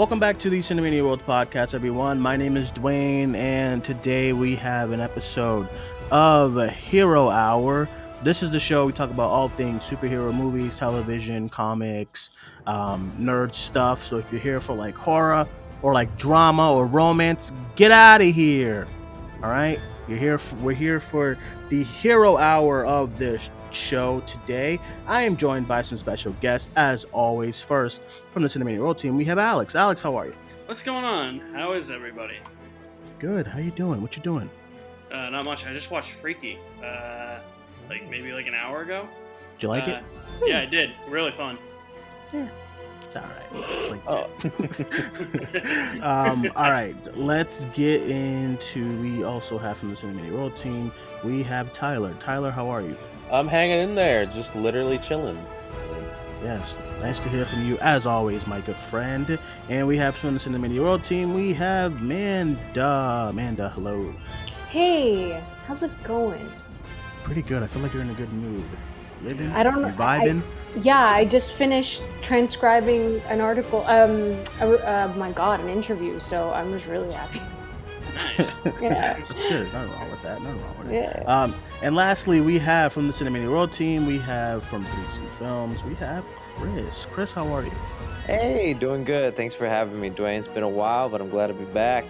Welcome 0.00 0.18
back 0.18 0.38
to 0.38 0.48
the 0.48 0.60
Cinemania 0.60 1.04
World 1.04 1.22
Podcast, 1.26 1.74
everyone. 1.74 2.18
My 2.20 2.34
name 2.34 2.56
is 2.56 2.70
Duane, 2.70 3.34
and 3.34 3.84
today 3.84 4.32
we 4.32 4.56
have 4.56 4.92
an 4.92 5.00
episode 5.00 5.68
of 6.10 6.70
Hero 6.70 7.28
Hour. 7.28 7.86
This 8.22 8.42
is 8.42 8.50
the 8.50 8.58
show 8.58 8.86
we 8.86 8.94
talk 8.94 9.10
about 9.10 9.28
all 9.28 9.50
things 9.50 9.82
superhero 9.82 10.34
movies, 10.34 10.78
television, 10.78 11.50
comics, 11.50 12.30
um, 12.66 13.12
nerd 13.20 13.52
stuff. 13.52 14.02
So 14.02 14.16
if 14.16 14.32
you're 14.32 14.40
here 14.40 14.58
for 14.58 14.74
like 14.74 14.94
horror 14.94 15.46
or 15.82 15.92
like 15.92 16.16
drama 16.16 16.72
or 16.72 16.86
romance, 16.86 17.52
get 17.76 17.90
out 17.90 18.22
of 18.22 18.34
here. 18.34 18.88
All 19.42 19.50
right, 19.50 19.78
you're 20.08 20.16
here. 20.16 20.38
For, 20.38 20.56
we're 20.56 20.72
here 20.72 20.98
for 20.98 21.36
the 21.70 21.82
Hero 21.84 22.36
Hour 22.36 22.84
of 22.84 23.18
this 23.18 23.50
show 23.70 24.20
today. 24.26 24.78
I 25.06 25.22
am 25.22 25.36
joined 25.36 25.66
by 25.66 25.80
some 25.82 25.96
special 25.98 26.32
guests, 26.40 26.70
as 26.76 27.04
always. 27.12 27.62
First, 27.62 28.02
from 28.32 28.42
the 28.42 28.48
Cinemania 28.48 28.80
World 28.80 28.98
team, 28.98 29.16
we 29.16 29.24
have 29.24 29.38
Alex. 29.38 29.74
Alex, 29.74 30.02
how 30.02 30.14
are 30.16 30.26
you? 30.26 30.34
What's 30.66 30.82
going 30.82 31.04
on? 31.04 31.40
How 31.54 31.72
is 31.72 31.90
everybody? 31.90 32.36
Good. 33.18 33.46
How 33.46 33.58
you 33.60 33.70
doing? 33.70 34.02
What 34.02 34.16
you 34.16 34.22
doing? 34.22 34.50
Uh, 35.12 35.30
not 35.30 35.44
much. 35.44 35.64
I 35.66 35.72
just 35.72 35.90
watched 35.90 36.10
Freaky, 36.12 36.58
uh, 36.84 37.38
like 37.88 38.08
maybe 38.10 38.32
like 38.32 38.46
an 38.46 38.54
hour 38.54 38.82
ago. 38.82 39.08
Did 39.58 39.62
you 39.64 39.68
like 39.68 39.88
Uh, 39.88 39.90
it? 39.92 40.02
Yeah, 40.44 40.60
I 40.60 40.64
did. 40.66 40.90
Really 41.08 41.32
fun. 41.32 41.58
Yeah. 42.32 42.48
It's 43.06 43.16
all 43.16 43.22
right. 43.22 43.90
Like 43.90 44.04
that. 44.04 46.00
um, 46.02 46.52
all 46.54 46.70
right. 46.70 47.16
Let's 47.16 47.64
get 47.74 48.02
into. 48.08 49.00
We 49.02 49.24
also 49.24 49.58
have 49.58 49.78
from 49.78 49.90
the 49.90 49.96
Cinemania 49.96 50.32
World 50.32 50.56
team. 50.56 50.92
We 51.22 51.42
have 51.42 51.72
Tyler. 51.72 52.14
Tyler, 52.20 52.50
how 52.50 52.68
are 52.68 52.80
you? 52.82 52.96
I'm 53.30 53.46
hanging 53.46 53.78
in 53.80 53.94
there, 53.94 54.26
just 54.26 54.54
literally 54.56 54.98
chilling. 54.98 55.38
Yes, 56.42 56.74
nice 57.00 57.20
to 57.20 57.28
hear 57.28 57.44
from 57.44 57.66
you 57.66 57.76
as 57.80 58.06
always, 58.06 58.46
my 58.46 58.62
good 58.62 58.76
friend. 58.76 59.38
And 59.68 59.86
we 59.86 59.98
have 59.98 60.16
from 60.16 60.32
the 60.34 60.40
Cinemania 60.40 60.80
World 60.80 61.04
team. 61.04 61.34
We 61.34 61.52
have 61.52 62.00
Manda. 62.00 63.26
Amanda, 63.28 63.68
hello. 63.74 64.14
Hey, 64.70 65.42
how's 65.66 65.82
it 65.82 65.90
going? 66.02 66.50
Pretty 67.24 67.42
good. 67.42 67.62
I 67.62 67.66
feel 67.66 67.82
like 67.82 67.92
you're 67.92 68.02
in 68.02 68.08
a 68.10 68.14
good 68.14 68.32
mood. 68.32 68.64
Living. 69.22 69.50
I 69.52 69.62
don't 69.62 69.76
you 69.76 69.82
know. 69.82 69.92
Vibing. 69.92 70.42
Yeah, 70.80 70.98
I 71.04 71.26
just 71.26 71.52
finished 71.52 72.02
transcribing 72.22 73.20
an 73.28 73.42
article. 73.42 73.84
Um, 73.86 74.42
a- 74.60 74.88
uh, 74.88 75.12
my 75.18 75.32
God, 75.32 75.60
an 75.60 75.68
interview. 75.68 76.18
So 76.20 76.50
I'm 76.52 76.72
just 76.72 76.86
really 76.86 77.12
happy. 77.12 77.42
Nice. 78.14 78.54
Yeah. 78.80 79.18
That's 79.18 79.32
good. 79.34 79.72
Nothing 79.72 79.92
wrong 79.92 80.10
with 80.10 80.22
that. 80.22 80.40
Nothing 80.42 80.62
wrong 80.62 80.78
with 80.78 80.90
it. 80.90 80.94
Yeah. 80.94 81.22
Um, 81.26 81.54
and 81.82 81.94
lastly, 81.94 82.40
we 82.40 82.58
have 82.58 82.92
from 82.92 83.06
the 83.08 83.12
Cinemania 83.12 83.50
World 83.50 83.72
team, 83.72 84.06
we 84.06 84.18
have 84.18 84.64
from 84.64 84.84
3C 84.84 85.30
Films, 85.38 85.82
we 85.84 85.94
have 85.96 86.24
Cris. 86.56 87.06
Cris, 87.10 87.32
how 87.34 87.46
are 87.54 87.64
you? 87.64 87.72
Hey, 88.26 88.74
doing 88.74 89.04
good. 89.04 89.36
Thanks 89.36 89.54
for 89.54 89.66
having 89.66 90.00
me, 90.00 90.10
Duane. 90.10 90.38
It's 90.38 90.48
been 90.48 90.62
a 90.62 90.68
while, 90.68 91.08
but 91.08 91.20
I'm 91.20 91.30
glad 91.30 91.48
to 91.48 91.54
be 91.54 91.64
back. 91.66 92.04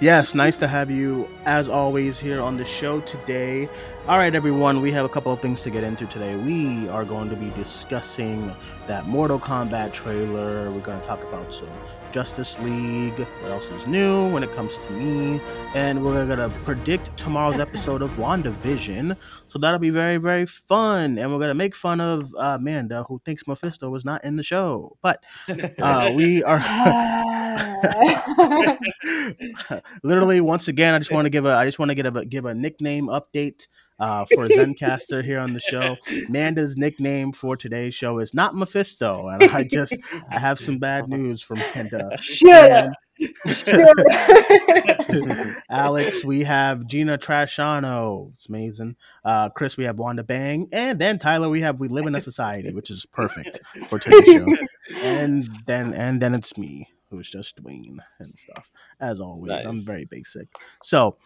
Yes, 0.00 0.32
nice 0.34 0.56
to 0.58 0.68
have 0.68 0.90
you 0.92 1.28
as 1.44 1.68
always 1.68 2.20
here 2.20 2.40
on 2.40 2.56
the 2.56 2.64
show 2.64 3.00
today. 3.00 3.68
All 4.06 4.16
right, 4.16 4.32
everyone, 4.32 4.80
we 4.80 4.92
have 4.92 5.04
a 5.04 5.08
couple 5.08 5.32
of 5.32 5.40
things 5.40 5.62
to 5.62 5.70
get 5.70 5.82
into 5.82 6.06
today. 6.06 6.36
We 6.36 6.88
are 6.88 7.04
going 7.04 7.28
to 7.30 7.36
be 7.36 7.50
discussing 7.50 8.54
that 8.88 9.06
Mortal 9.06 9.38
Kombat 9.38 9.92
trailer. 9.92 10.70
We're 10.72 10.80
going 10.80 11.00
to 11.00 11.06
talk 11.06 11.22
about 11.22 11.54
some 11.54 11.68
Justice 12.10 12.58
League, 12.60 13.18
what 13.18 13.52
else 13.52 13.70
is 13.70 13.86
new 13.86 14.28
when 14.32 14.42
it 14.42 14.50
comes 14.54 14.78
to 14.78 14.90
me, 14.90 15.40
and 15.74 16.02
we're 16.02 16.26
going 16.26 16.38
to 16.38 16.48
predict 16.64 17.14
tomorrow's 17.18 17.60
episode 17.60 18.00
of 18.00 18.10
WandaVision. 18.12 19.14
So 19.48 19.58
that'll 19.58 19.78
be 19.78 19.90
very, 19.90 20.16
very 20.16 20.46
fun. 20.46 21.18
And 21.18 21.30
we're 21.30 21.38
going 21.38 21.50
to 21.50 21.54
make 21.54 21.76
fun 21.76 22.00
of 22.00 22.34
uh, 22.34 22.56
Amanda, 22.58 23.04
who 23.04 23.20
thinks 23.24 23.46
Mephisto 23.46 23.90
was 23.90 24.04
not 24.06 24.24
in 24.24 24.36
the 24.36 24.42
show. 24.42 24.96
But 25.02 25.22
uh, 25.80 26.10
we 26.14 26.42
are. 26.42 26.58
literally 30.02 30.40
once 30.40 30.66
again 30.66 30.94
i 30.94 30.98
just 30.98 31.12
want 31.12 31.26
to 31.26 31.30
give 31.30 31.44
a 31.46 31.50
i 31.50 31.64
just 31.64 31.78
want 31.78 31.90
to 31.90 31.94
give 31.94 32.16
a 32.16 32.24
give 32.24 32.44
a 32.44 32.54
nickname 32.54 33.06
update 33.06 33.68
uh, 33.98 34.24
for 34.26 34.48
Zencastr 34.48 35.24
here 35.24 35.38
on 35.38 35.52
the 35.52 35.60
show. 35.60 35.96
Manda's 36.28 36.76
nickname 36.76 37.32
for 37.32 37.56
today's 37.56 37.94
show 37.94 38.18
is 38.18 38.34
not 38.34 38.54
mephisto 38.54 39.28
and 39.28 39.42
i 39.50 39.62
just 39.64 39.96
i 40.30 40.38
have 40.38 40.58
some 40.58 40.78
bad 40.78 41.08
news 41.08 41.42
for 41.42 41.56
manda 41.56 42.16
Shut 42.18 42.70
up. 42.70 42.92
alex 45.70 46.24
we 46.24 46.44
have 46.44 46.86
gina 46.86 47.18
trashano. 47.18 48.32
It's 48.34 48.48
amazing. 48.48 48.96
Uh, 49.24 49.48
chris 49.50 49.76
we 49.76 49.84
have 49.84 49.98
wanda 49.98 50.22
bang. 50.22 50.68
And 50.72 50.98
then 50.98 51.18
tyler 51.18 51.48
we 51.48 51.60
have 51.62 51.80
we 51.80 51.88
live 51.88 52.06
in 52.06 52.14
a 52.14 52.20
society 52.20 52.72
which 52.72 52.90
is 52.90 53.06
perfect 53.06 53.60
for 53.86 53.98
today's 53.98 54.24
show. 54.26 54.46
And 55.02 55.48
then 55.66 55.92
and 55.94 56.22
then 56.22 56.34
it's 56.34 56.56
me 56.56 56.88
who's 57.10 57.28
just 57.30 57.56
Duane 57.56 58.00
and 58.18 58.38
stuff. 58.38 58.70
As 59.00 59.20
always, 59.20 59.64
I'm 59.64 59.80
very 59.80 60.04
basic. 60.04 60.48
So 60.82 61.16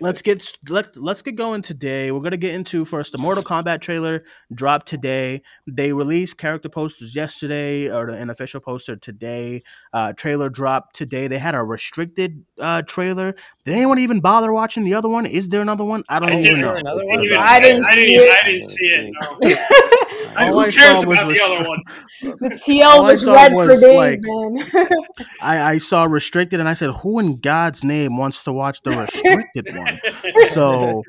let's 0.00 0.22
get 0.22 0.58
let 0.68 0.96
let's 0.96 1.22
get 1.22 1.36
going 1.36 1.62
today. 1.62 2.10
We're 2.10 2.20
gonna 2.20 2.36
get 2.36 2.54
into 2.54 2.84
first 2.84 3.12
the 3.12 3.18
Mortal 3.18 3.44
Kombat 3.44 3.80
trailer 3.80 4.24
dropped 4.54 4.86
today. 4.86 5.42
They 5.66 5.92
released 5.92 6.38
character 6.38 6.68
posters 6.68 7.14
yesterday, 7.14 7.90
or 7.90 8.08
an 8.08 8.30
official 8.30 8.60
poster 8.60 8.96
today. 8.96 9.62
Uh, 9.92 10.12
trailer 10.12 10.48
dropped 10.48 10.94
today. 10.94 11.28
They 11.28 11.38
had 11.38 11.54
a 11.54 11.62
restricted 11.62 12.44
uh, 12.62 12.82
trailer. 12.82 13.34
Did 13.64 13.74
anyone 13.74 13.98
even 13.98 14.20
bother 14.20 14.52
watching 14.52 14.84
the 14.84 14.94
other 14.94 15.08
one? 15.08 15.26
Is 15.26 15.48
there 15.50 15.60
another 15.60 15.84
one? 15.84 16.02
I 16.08 16.18
don't 16.18 16.30
I 16.30 16.38
even 16.38 16.42
didn't- 16.42 16.60
know. 16.62 16.72
another 16.74 17.02
I 17.10 17.16
didn't, 17.22 17.38
I 17.38 17.60
didn't 17.60 17.84
I 17.88 17.94
didn't, 17.94 18.08
see 18.08 18.14
it. 18.14 18.30
I 18.30 18.46
didn't 18.46 18.70
see 18.70 18.86
it. 18.86 19.12
No. 19.20 20.32
I, 20.34 20.46
All 20.48 20.52
who 20.54 20.58
I 20.60 20.70
cares 20.70 21.00
saw 21.02 21.12
about 21.12 21.34
the 21.34 21.40
other 21.42 21.68
one? 21.68 21.82
the 22.40 22.48
TL 22.50 22.84
All 22.84 23.04
I 23.04 23.10
was 23.10 23.26
red 23.26 23.52
for 23.52 23.68
days, 23.68 24.22
like- 24.24 24.72
man. 24.72 24.88
I, 25.42 25.72
I 25.72 25.78
saw 25.78 26.04
restricted 26.04 26.60
and 26.60 26.68
I 26.68 26.74
said, 26.74 26.90
who 26.90 27.18
in 27.18 27.36
God's 27.36 27.84
name 27.84 28.16
wants 28.16 28.42
to 28.44 28.52
watch 28.52 28.80
the 28.82 28.90
restricted 28.92 29.76
one? 29.76 30.00
So 30.50 31.02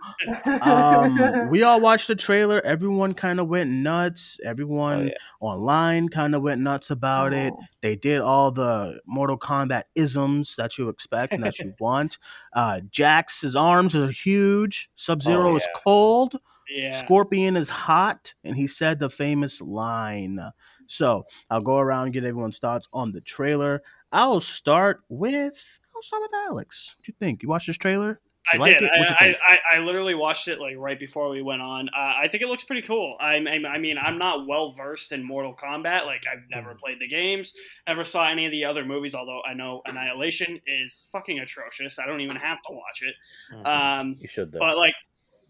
um, 0.61 1.49
we 1.49 1.63
all 1.63 1.79
watched 1.79 2.07
the 2.07 2.15
trailer. 2.15 2.61
Everyone 2.61 3.13
kind 3.13 3.39
of 3.39 3.47
went 3.47 3.69
nuts. 3.69 4.39
Everyone 4.43 4.83
Oh, 4.93 5.03
yeah. 5.03 5.11
online 5.39 6.09
kind 6.09 6.35
of 6.35 6.41
went 6.41 6.61
nuts 6.61 6.89
about 6.91 7.33
it. 7.33 7.53
They 7.83 7.95
did 7.97 8.21
all 8.21 8.49
the 8.49 8.99
Mortal 9.05 9.37
Kombat 9.37 9.83
isms 9.93 10.55
that 10.55 10.77
you 10.79 10.87
expect 10.89 11.33
and 11.33 11.43
that 11.43 11.59
you 11.59 11.73
want. 11.79 12.17
Uh, 12.53 12.79
Jax's 12.89 13.55
arms 13.55 13.93
are 13.95 14.07
huge. 14.07 14.89
Sub 14.95 15.21
Zero 15.21 15.51
Oh, 15.51 15.55
is 15.57 15.67
cold. 15.85 16.37
yeah. 16.73 16.89
Scorpion 16.91 17.55
is 17.57 17.67
hot, 17.69 18.33
and 18.45 18.55
he 18.55 18.67
said 18.67 18.99
the 18.99 19.09
famous 19.09 19.59
line. 19.61 20.39
So 20.87 21.25
I'll 21.49 21.61
go 21.61 21.77
around 21.77 22.05
and 22.05 22.13
get 22.13 22.23
everyone's 22.23 22.57
thoughts 22.59 22.87
on 22.93 23.11
the 23.11 23.21
trailer. 23.21 23.83
I'll 24.11 24.39
start 24.39 25.01
with 25.09 25.79
I'll 25.95 26.01
start 26.01 26.23
with 26.23 26.31
Alex. 26.47 26.95
What 26.97 27.05
do 27.05 27.11
you 27.11 27.15
think? 27.19 27.43
You 27.43 27.49
watched 27.49 27.67
this 27.67 27.77
trailer? 27.77 28.19
I 28.51 28.57
like 28.57 28.79
did. 28.79 28.83
it? 28.83 28.91
What'd 28.97 29.15
you 29.21 29.35
I. 29.45 29.57
I, 29.73 29.77
I, 29.77 29.79
literally 29.79 30.15
watched 30.15 30.47
it 30.47 30.59
like 30.59 30.75
right 30.77 30.99
before 30.99 31.29
we 31.29 31.41
went 31.41 31.61
on. 31.61 31.89
Uh, 31.89 32.13
I 32.21 32.27
think 32.27 32.43
it 32.43 32.47
looks 32.47 32.63
pretty 32.63 32.81
cool. 32.81 33.15
I, 33.19 33.35
I, 33.35 33.59
I 33.67 33.77
mean, 33.77 33.97
I'm 33.97 34.17
not 34.17 34.47
well 34.47 34.73
versed 34.73 35.13
in 35.13 35.23
Mortal 35.23 35.55
Kombat. 35.55 36.05
Like, 36.05 36.23
I've 36.31 36.49
never 36.49 36.75
played 36.75 36.99
the 36.99 37.07
games, 37.07 37.53
never 37.87 38.03
saw 38.03 38.29
any 38.29 38.45
of 38.45 38.51
the 38.51 38.65
other 38.65 38.83
movies. 38.83 39.15
Although 39.15 39.41
I 39.49 39.53
know 39.53 39.81
Annihilation 39.85 40.59
is 40.67 41.07
fucking 41.11 41.39
atrocious. 41.39 41.99
I 41.99 42.05
don't 42.05 42.21
even 42.21 42.35
have 42.35 42.61
to 42.63 42.73
watch 42.73 43.01
it. 43.01 43.15
Mm-hmm. 43.53 43.65
Um, 43.65 44.15
You 44.19 44.27
should, 44.27 44.51
though. 44.51 44.59
but 44.59 44.77
like, 44.77 44.95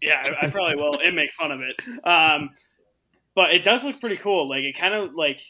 yeah, 0.00 0.22
I, 0.40 0.46
I 0.46 0.50
probably 0.50 0.76
will 0.76 0.98
and 1.00 1.16
make 1.16 1.32
fun 1.32 1.50
of 1.50 1.60
it. 1.60 1.76
Um, 2.06 2.50
but 3.34 3.52
it 3.52 3.64
does 3.64 3.82
look 3.82 4.00
pretty 4.00 4.18
cool. 4.18 4.48
Like, 4.48 4.62
it 4.62 4.78
kind 4.78 4.94
of 4.94 5.14
like. 5.14 5.40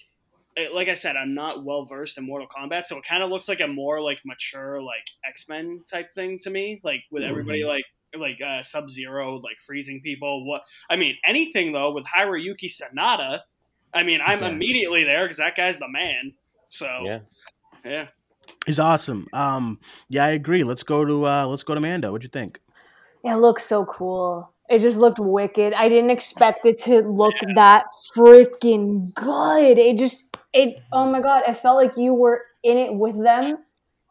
It- 0.56 0.75
Like 0.75 0.89
I 0.89 0.95
said, 0.95 1.17
I'm 1.17 1.35
not 1.35 1.65
well 1.65 1.85
versed 1.85 2.17
in 2.19 2.25
Mortal 2.27 2.49
Kombat, 2.49 2.87
so 2.87 2.97
it 2.99 3.05
kind 3.05 3.23
of 3.23 3.31
looks 3.31 3.49
like 3.49 3.61
a 3.61 3.67
more 3.67 4.01
like 4.01 4.21
mature 4.25 4.81
like 4.83 5.05
X 5.29 5.49
Men 5.49 5.83
type 5.91 6.12
thing 6.15 6.39
to 6.41 6.51
me. 6.51 6.81
Like 6.85 7.01
with 7.11 7.23
everybody 7.23 7.65
like 7.65 7.85
like 8.17 8.39
uh, 8.41 8.62
Sub 8.62 8.89
Zero, 8.89 9.37
like 9.39 9.61
freezing 9.67 10.01
people. 10.01 10.47
What 10.47 10.62
I 10.89 10.97
mean, 10.97 11.17
anything 11.27 11.73
though 11.73 11.93
with 11.93 12.05
Hiroyuki 12.06 12.71
Sanada. 12.71 13.41
I 13.93 14.03
mean, 14.03 14.21
I'm 14.25 14.41
Yes. 14.43 14.53
immediately 14.53 15.05
there 15.05 15.25
because 15.25 15.39
that 15.39 15.56
guy's 15.56 15.79
the 15.79 15.89
man. 15.89 16.33
So 16.69 16.87
yeah. 17.05 17.19
yeah. 17.85 18.06
He's 18.67 18.79
awesome. 18.79 19.27
Um, 19.33 19.79
yeah, 20.09 20.25
I 20.25 20.31
agree. 20.31 20.65
Let's 20.65 20.83
go 20.83 21.05
to 21.05 21.27
uh, 21.27 21.47
let's 21.47 21.62
go 21.65 21.75
to 21.75 21.81
Manda. 21.81 22.11
What'd 22.12 22.25
you 22.25 22.29
think? 22.29 22.61
It 23.25 23.35
looks 23.37 23.65
so 23.65 23.85
cool. 23.87 24.53
It 24.69 24.79
just 24.81 24.99
looked 24.99 25.19
wicked. 25.19 25.73
I 25.75 25.89
didn't 25.89 26.11
expect 26.11 26.67
it 26.67 26.79
to 26.83 27.01
look 27.01 27.35
that 27.55 27.87
freaking 28.17 29.12
good. 29.15 29.79
It 29.79 29.99
just 29.99 30.34
it 30.55 30.79
oh 30.93 31.11
my 31.11 31.21
god, 31.21 31.45
it 31.49 31.59
felt 31.59 31.77
like 31.77 31.95
you 31.99 32.15
were 32.15 32.43
in 32.65 32.79
it 32.79 32.95
with 32.95 33.23
them 33.23 33.59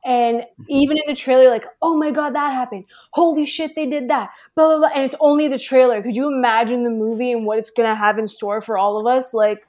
And 0.05 0.45
even 0.69 0.97
in 0.97 1.05
the 1.07 1.15
trailer, 1.15 1.49
like, 1.49 1.65
oh 1.81 1.97
my 1.97 2.11
god, 2.11 2.35
that 2.35 2.51
happened. 2.53 2.85
Holy 3.13 3.45
shit, 3.45 3.73
they 3.75 3.87
did 3.87 4.09
that. 4.09 4.31
Blah 4.55 4.67
blah 4.67 4.77
blah. 4.79 4.89
And 4.95 5.05
it's 5.05 5.15
only 5.21 5.47
the 5.49 5.59
trailer. 5.59 6.01
Could 6.03 6.15
you 6.15 6.27
imagine 6.33 6.83
the 6.83 6.91
movie 6.91 7.31
and 7.33 7.45
what 7.45 7.59
it's 7.59 7.71
gonna 7.71 7.95
have 7.95 8.19
in 8.19 8.25
store 8.27 8.61
for 8.61 8.77
all 8.77 8.99
of 8.99 9.07
us? 9.07 9.33
Like 9.33 9.63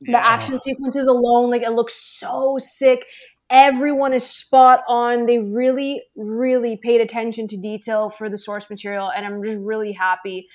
the 0.00 0.24
action 0.24 0.58
sequences 0.58 1.06
alone, 1.06 1.50
like 1.50 1.62
it 1.62 1.70
looks 1.70 1.94
so 1.94 2.58
sick. 2.60 3.04
Everyone 3.50 4.12
is 4.12 4.26
spot 4.26 4.80
on. 4.88 5.26
They 5.26 5.38
really, 5.38 6.02
really 6.16 6.76
paid 6.76 7.00
attention 7.00 7.48
to 7.48 7.56
detail 7.56 8.10
for 8.10 8.28
the 8.28 8.38
source 8.38 8.68
material, 8.68 9.10
and 9.10 9.24
I'm 9.26 9.42
just 9.42 9.60
really 9.60 9.92
happy. 9.92 10.48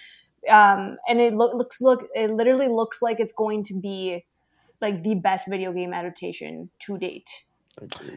Um, 0.50 0.98
and 1.08 1.22
it 1.22 1.34
lo- 1.34 1.56
looks 1.56 1.82
look 1.82 2.04
it 2.16 2.32
literally 2.32 2.68
looks 2.68 3.02
like 3.02 3.20
it's 3.20 3.34
going 3.34 3.64
to 3.66 3.80
be 3.80 4.26
like 4.84 5.04
the 5.04 5.16
best 5.16 5.50
video 5.50 5.74
game 5.74 5.94
adaptation 5.94 6.70
to 6.86 7.00
date. 7.00 7.30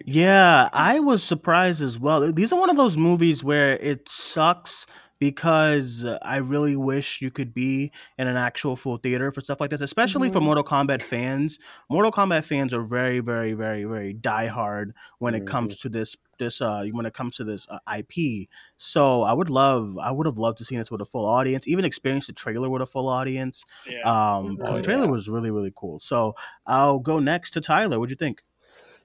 Yeah, 0.04 0.68
I 0.72 1.00
was 1.00 1.22
surprised 1.22 1.80
as 1.80 1.98
well. 1.98 2.30
These 2.30 2.52
are 2.52 2.60
one 2.60 2.68
of 2.68 2.76
those 2.76 2.98
movies 2.98 3.42
where 3.42 3.72
it 3.78 4.06
sucks 4.08 4.86
because 5.18 6.04
I 6.20 6.36
really 6.36 6.76
wish 6.76 7.22
you 7.22 7.30
could 7.30 7.54
be 7.54 7.90
in 8.18 8.28
an 8.28 8.36
actual 8.36 8.76
full 8.76 8.98
theater 8.98 9.32
for 9.32 9.40
stuff 9.40 9.62
like 9.62 9.70
this, 9.70 9.80
especially 9.80 10.28
for 10.28 10.40
Mhm. 10.40 10.44
Mortal 10.44 10.64
Kombat 10.64 11.00
fans. 11.00 11.58
Mortal 11.88 12.12
Kombat 12.12 12.44
fans 12.44 12.74
are 12.74 12.82
very, 12.82 13.20
very, 13.20 13.54
very, 13.54 13.84
very 13.84 14.12
diehard 14.12 14.92
when 15.18 15.34
it 15.34 15.46
comes 15.46 15.78
to 15.78 15.88
this 15.88 16.16
this 16.38 16.60
uh 16.60 16.84
when 16.92 17.06
it 17.06 17.14
comes 17.14 17.36
to 17.36 17.44
this 17.44 17.66
uh, 17.68 17.78
IP. 17.98 18.48
So 18.76 19.22
I 19.22 19.32
would 19.32 19.50
love 19.50 19.96
I 19.98 20.10
would 20.10 20.26
have 20.26 20.38
loved 20.38 20.58
to 20.58 20.64
see 20.64 20.76
this 20.76 20.90
with 20.90 21.00
a 21.00 21.04
full 21.04 21.24
audience, 21.26 21.66
even 21.68 21.84
experience 21.84 22.26
the 22.26 22.32
trailer 22.32 22.68
with 22.70 22.82
a 22.82 22.86
full 22.86 23.08
audience. 23.08 23.64
Yeah. 23.88 24.02
Um, 24.02 24.56
because 24.56 24.70
Oh, 24.72 24.76
the 24.76 24.82
trailer 24.82 25.04
yeah. 25.04 25.10
was 25.10 25.28
really, 25.28 25.50
really 25.50 25.72
cool. 25.74 25.98
So 25.98 26.34
I'll 26.66 26.98
go 26.98 27.18
next 27.18 27.52
to 27.52 27.60
Tyler. 27.60 27.98
What'd 27.98 28.10
you 28.10 28.16
think? 28.16 28.42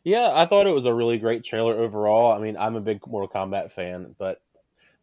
Yeah, 0.03 0.31
I 0.33 0.47
thought 0.47 0.65
it 0.67 0.71
was 0.71 0.87
a 0.87 0.93
really 0.93 1.19
great 1.19 1.43
trailer 1.43 1.75
overall. 1.79 2.31
I 2.31 2.39
mean, 2.39 2.57
I'm 2.57 2.75
a 2.75 2.81
big 2.81 3.05
Mortal 3.05 3.29
Kombat 3.29 3.71
fan, 3.71 4.15
but 4.17 4.41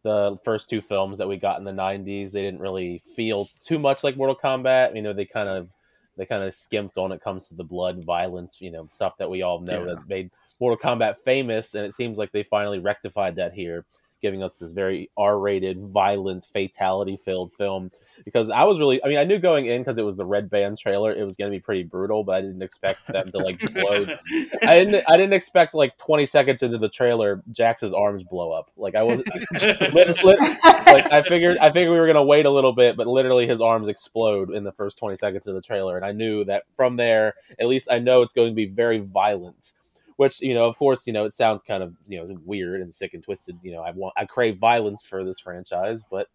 the 0.03 0.37
first 0.43 0.69
two 0.69 0.81
films 0.81 1.17
that 1.17 1.27
we 1.27 1.37
got 1.37 1.57
in 1.59 1.63
the 1.65 1.71
90s, 1.71 2.31
they 2.31 2.41
didn't 2.41 2.59
really 2.59 3.01
feel 3.15 3.49
too 3.65 3.79
much 3.79 4.03
like 4.03 4.17
Mortal 4.17 4.35
Kombat. 4.35 4.95
You 4.95 5.01
know, 5.01 5.13
they 5.13 5.25
kind 5.25 5.47
of 5.49 5.69
they 6.17 6.25
kind 6.25 6.43
of 6.43 6.53
skimped 6.53 6.97
on 6.97 7.13
it 7.13 7.21
comes 7.21 7.47
to 7.47 7.53
the 7.53 7.63
blood 7.63 8.03
violence, 8.03 8.57
you 8.59 8.71
know, 8.71 8.87
stuff 8.91 9.13
that 9.19 9.29
we 9.29 9.41
all 9.41 9.61
know 9.61 9.79
Yeah. 9.87 9.93
that 9.95 10.07
made 10.09 10.31
Mortal 10.59 10.77
Kombat 10.77 11.17
famous, 11.23 11.75
and 11.75 11.85
it 11.85 11.95
seems 11.95 12.17
like 12.17 12.31
they 12.31 12.43
finally 12.43 12.79
rectified 12.79 13.35
that 13.37 13.53
here, 13.53 13.85
giving 14.21 14.43
us 14.43 14.51
this 14.59 14.71
very 14.71 15.09
R-rated, 15.17 15.79
violent, 15.87 16.45
fatality-filled 16.53 17.53
film. 17.53 17.91
Because 18.25 18.49
I 18.49 18.65
was 18.65 18.79
really, 18.79 19.01
I 19.01 19.07
mean, 19.07 19.17
I 19.17 19.23
knew 19.23 19.39
going 19.39 19.67
in 19.67 19.81
because 19.81 19.97
it 19.97 20.01
was 20.01 20.17
the 20.17 20.25
Red 20.25 20.49
Band 20.49 20.77
trailer, 20.77 21.13
it 21.13 21.23
was 21.23 21.37
going 21.37 21.49
to 21.49 21.55
be 21.55 21.61
pretty 21.61 21.83
brutal, 21.83 22.25
but 22.25 22.35
I 22.35 22.41
didn't 22.41 22.61
expect 22.61 23.07
them 23.07 23.31
to 23.31 23.37
like 23.37 23.73
blow. 23.73 24.05
I 24.63 24.79
didn't, 24.79 25.05
I 25.07 25.15
didn't 25.15 25.31
expect 25.31 25.73
like 25.73 25.97
20 25.97 26.25
seconds 26.25 26.61
into 26.61 26.77
the 26.77 26.89
trailer, 26.89 27.41
Jax's 27.53 27.93
arms 27.93 28.23
blow 28.23 28.51
up. 28.51 28.71
Like 28.75 28.97
I 28.97 29.03
was, 29.03 29.23
like 29.53 31.13
I 31.13 31.21
figured, 31.21 31.57
I 31.59 31.71
figured 31.71 31.93
we 31.93 31.97
were 31.97 32.07
gonna 32.07 32.21
wait 32.21 32.45
a 32.45 32.51
little 32.51 32.73
bit, 32.73 32.97
but 32.97 33.07
literally 33.07 33.47
his 33.47 33.61
arms 33.61 33.87
explode 33.87 34.53
in 34.53 34.65
the 34.65 34.73
first 34.73 34.97
20 34.97 35.15
seconds 35.15 35.47
of 35.47 35.55
the 35.55 35.61
trailer, 35.61 35.95
and 35.95 36.05
I 36.05 36.11
knew 36.11 36.43
that 36.43 36.63
from 36.75 36.97
there, 36.97 37.35
at 37.57 37.67
least 37.67 37.87
I 37.89 37.99
know 37.99 38.21
it's 38.21 38.33
going 38.33 38.49
to 38.49 38.55
be 38.55 38.65
very 38.65 38.99
violent. 38.99 39.71
Which 40.19 40.41
you 40.41 40.53
know, 40.53 40.65
of 40.65 40.77
course, 40.77 41.07
you 41.07 41.13
know 41.13 41.23
it 41.23 41.33
sounds 41.33 41.63
kind 41.63 41.81
of 41.81 41.95
you 42.05 42.19
know 42.19 42.35
weird 42.43 42.81
and 42.81 42.93
sick 42.93 43.13
and 43.13 43.23
twisted. 43.23 43.57
You 43.63 43.71
know, 43.71 43.79
I 43.79 43.91
want, 43.91 44.13
I 44.17 44.25
crave 44.25 44.57
violence 44.57 45.01
for 45.01 45.23
this 45.23 45.39
franchise, 45.39 46.01
but 46.11 46.27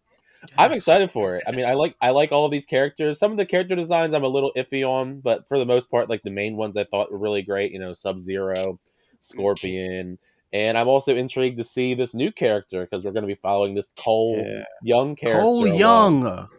I'm 0.57 0.71
excited 0.71 1.11
for 1.11 1.35
it. 1.35 1.43
I 1.47 1.51
mean, 1.51 1.65
I 1.65 1.75
like 1.75 1.95
I 2.01 2.09
like 2.09 2.31
all 2.31 2.45
of 2.45 2.51
these 2.51 2.65
characters. 2.65 3.19
Some 3.19 3.29
of 3.29 3.37
the 3.37 3.45
character 3.45 3.75
designs 3.75 4.15
I'm 4.15 4.23
a 4.23 4.27
little 4.27 4.51
iffy 4.57 4.83
on, 4.83 5.19
but 5.19 5.47
for 5.47 5.59
the 5.59 5.65
most 5.65 5.91
part, 5.91 6.09
like 6.09 6.23
the 6.23 6.31
main 6.31 6.57
ones 6.57 6.75
I 6.77 6.85
thought 6.85 7.11
were 7.11 7.19
really 7.19 7.43
great. 7.43 7.71
You 7.73 7.79
know, 7.79 7.93
Sub 7.93 8.19
Zero, 8.19 8.79
Scorpion, 9.21 10.17
and 10.51 10.77
I'm 10.79 10.87
also 10.87 11.15
intrigued 11.15 11.59
to 11.59 11.63
see 11.63 11.93
this 11.93 12.15
new 12.15 12.31
character 12.31 12.87
because 12.89 13.05
we're 13.05 13.11
going 13.11 13.21
to 13.21 13.27
be 13.27 13.39
following 13.39 13.75
this 13.75 13.91
Cole 13.99 14.43
Young 14.81 15.15
character. 15.15 15.43
Cole 15.43 15.67
along. 15.67 15.77
Young. 15.77 16.49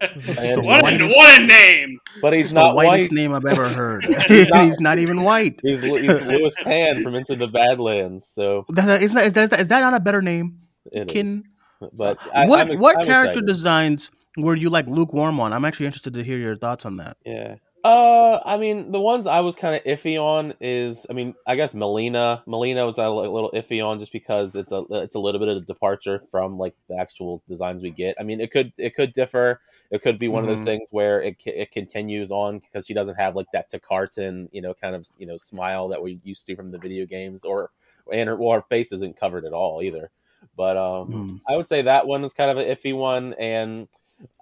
And- 0.00 0.62
what, 0.64 0.80
a, 0.80 0.84
whitest- 0.84 1.16
what 1.16 1.40
a 1.40 1.46
name! 1.46 1.98
but 2.20 2.32
he's 2.32 2.46
It's 2.46 2.54
not 2.54 2.70
the 2.70 2.74
whitest 2.76 3.10
white. 3.10 3.16
name 3.16 3.32
I've 3.34 3.44
ever 3.46 3.68
heard. 3.68 4.04
He's 4.28 4.48
not- 4.48 4.64
he's 4.64 4.80
not 4.80 4.98
even 4.98 5.22
white. 5.22 5.60
He's, 5.62 5.80
he's 5.82 5.92
Lewis 6.02 6.54
Tan 6.62 7.02
from 7.02 7.14
Into 7.14 7.36
the 7.36 7.48
Badlands. 7.48 8.24
So 8.32 8.64
That- 8.70 8.86
that- 8.86 9.02
Isn't 9.02 9.16
that, 9.16 9.26
is, 9.26 9.32
that, 9.50 9.60
is 9.60 9.68
that 9.68 9.80
not 9.80 9.94
a 9.94 10.00
better 10.00 10.22
name? 10.22 10.58
it 10.92 11.08
is. 11.08 11.12
Kin? 11.12 11.44
But 11.92 12.18
I, 12.34 12.46
what 12.46 12.60
I'm 12.60 12.78
what 12.78 12.96
I'm 12.98 13.06
character 13.06 13.30
excited. 13.40 13.46
designs 13.46 14.10
were 14.36 14.54
you 14.54 14.70
like 14.70 14.86
lukewarm 14.86 15.40
on? 15.40 15.52
I'm 15.52 15.64
actually 15.64 15.86
interested 15.86 16.14
to 16.14 16.22
hear 16.22 16.38
your 16.38 16.56
thoughts 16.56 16.86
on 16.86 16.96
that. 16.98 17.16
Yeah. 17.26 17.56
Uh, 17.84 18.40
I 18.46 18.58
mean, 18.58 18.92
the 18.92 19.00
ones 19.00 19.26
I 19.26 19.40
was 19.40 19.56
kind 19.56 19.74
of 19.74 19.82
iffy 19.82 20.16
on 20.16 20.54
is, 20.60 21.04
I 21.10 21.14
mean, 21.14 21.34
I 21.44 21.56
guess 21.56 21.72
Mileena. 21.72 22.42
Mileena 22.46 22.86
was 22.86 22.98
a 22.98 23.08
little 23.10 23.50
iffy 23.52 23.84
on 23.84 23.98
just 23.98 24.12
because 24.12 24.54
it's 24.54 24.70
a 24.70 24.84
it's 24.92 25.16
a 25.16 25.18
little 25.18 25.40
bit 25.40 25.48
of 25.48 25.56
a 25.56 25.60
departure 25.66 26.22
from 26.30 26.56
like 26.58 26.74
the 26.88 26.96
actual 26.96 27.42
designs 27.48 27.82
we 27.82 27.90
get. 27.90 28.14
I 28.20 28.22
mean, 28.22 28.40
it 28.40 28.52
could 28.52 28.72
it 28.78 28.94
could 28.94 29.12
differ. 29.12 29.60
It 29.92 30.02
could 30.02 30.18
be 30.18 30.26
one 30.26 30.42
of 30.42 30.48
Mhm. 30.48 30.56
those 30.56 30.64
things 30.64 30.88
where 30.90 31.22
it 31.22 31.36
it 31.46 31.70
continues 31.70 32.32
on 32.32 32.58
because 32.58 32.86
she 32.86 32.94
doesn't 32.94 33.14
have 33.16 33.36
like 33.36 33.46
that 33.52 33.70
Tarkatan, 33.70 34.48
you 34.50 34.60
know, 34.62 34.74
kind 34.74 34.96
of 34.96 35.06
you 35.18 35.26
know 35.26 35.36
smile 35.36 35.86
that 35.88 36.02
we 36.02 36.18
used 36.24 36.46
to 36.46 36.56
from 36.56 36.70
the 36.72 36.78
video 36.78 37.06
games, 37.06 37.44
or 37.44 37.70
and 38.12 38.28
her, 38.28 38.36
well, 38.36 38.52
her 38.52 38.62
face 38.68 38.90
isn't 38.90 39.16
covered 39.20 39.44
at 39.44 39.52
all 39.52 39.82
either. 39.82 40.10
But 40.56 40.76
um, 40.76 41.08
Mm. 41.12 41.40
I 41.48 41.56
would 41.56 41.68
say 41.68 41.82
that 41.82 42.06
one 42.06 42.24
is 42.24 42.32
kind 42.34 42.50
of 42.50 42.56
an 42.58 42.64
iffy 42.74 42.96
one, 42.96 43.34
and 43.34 43.86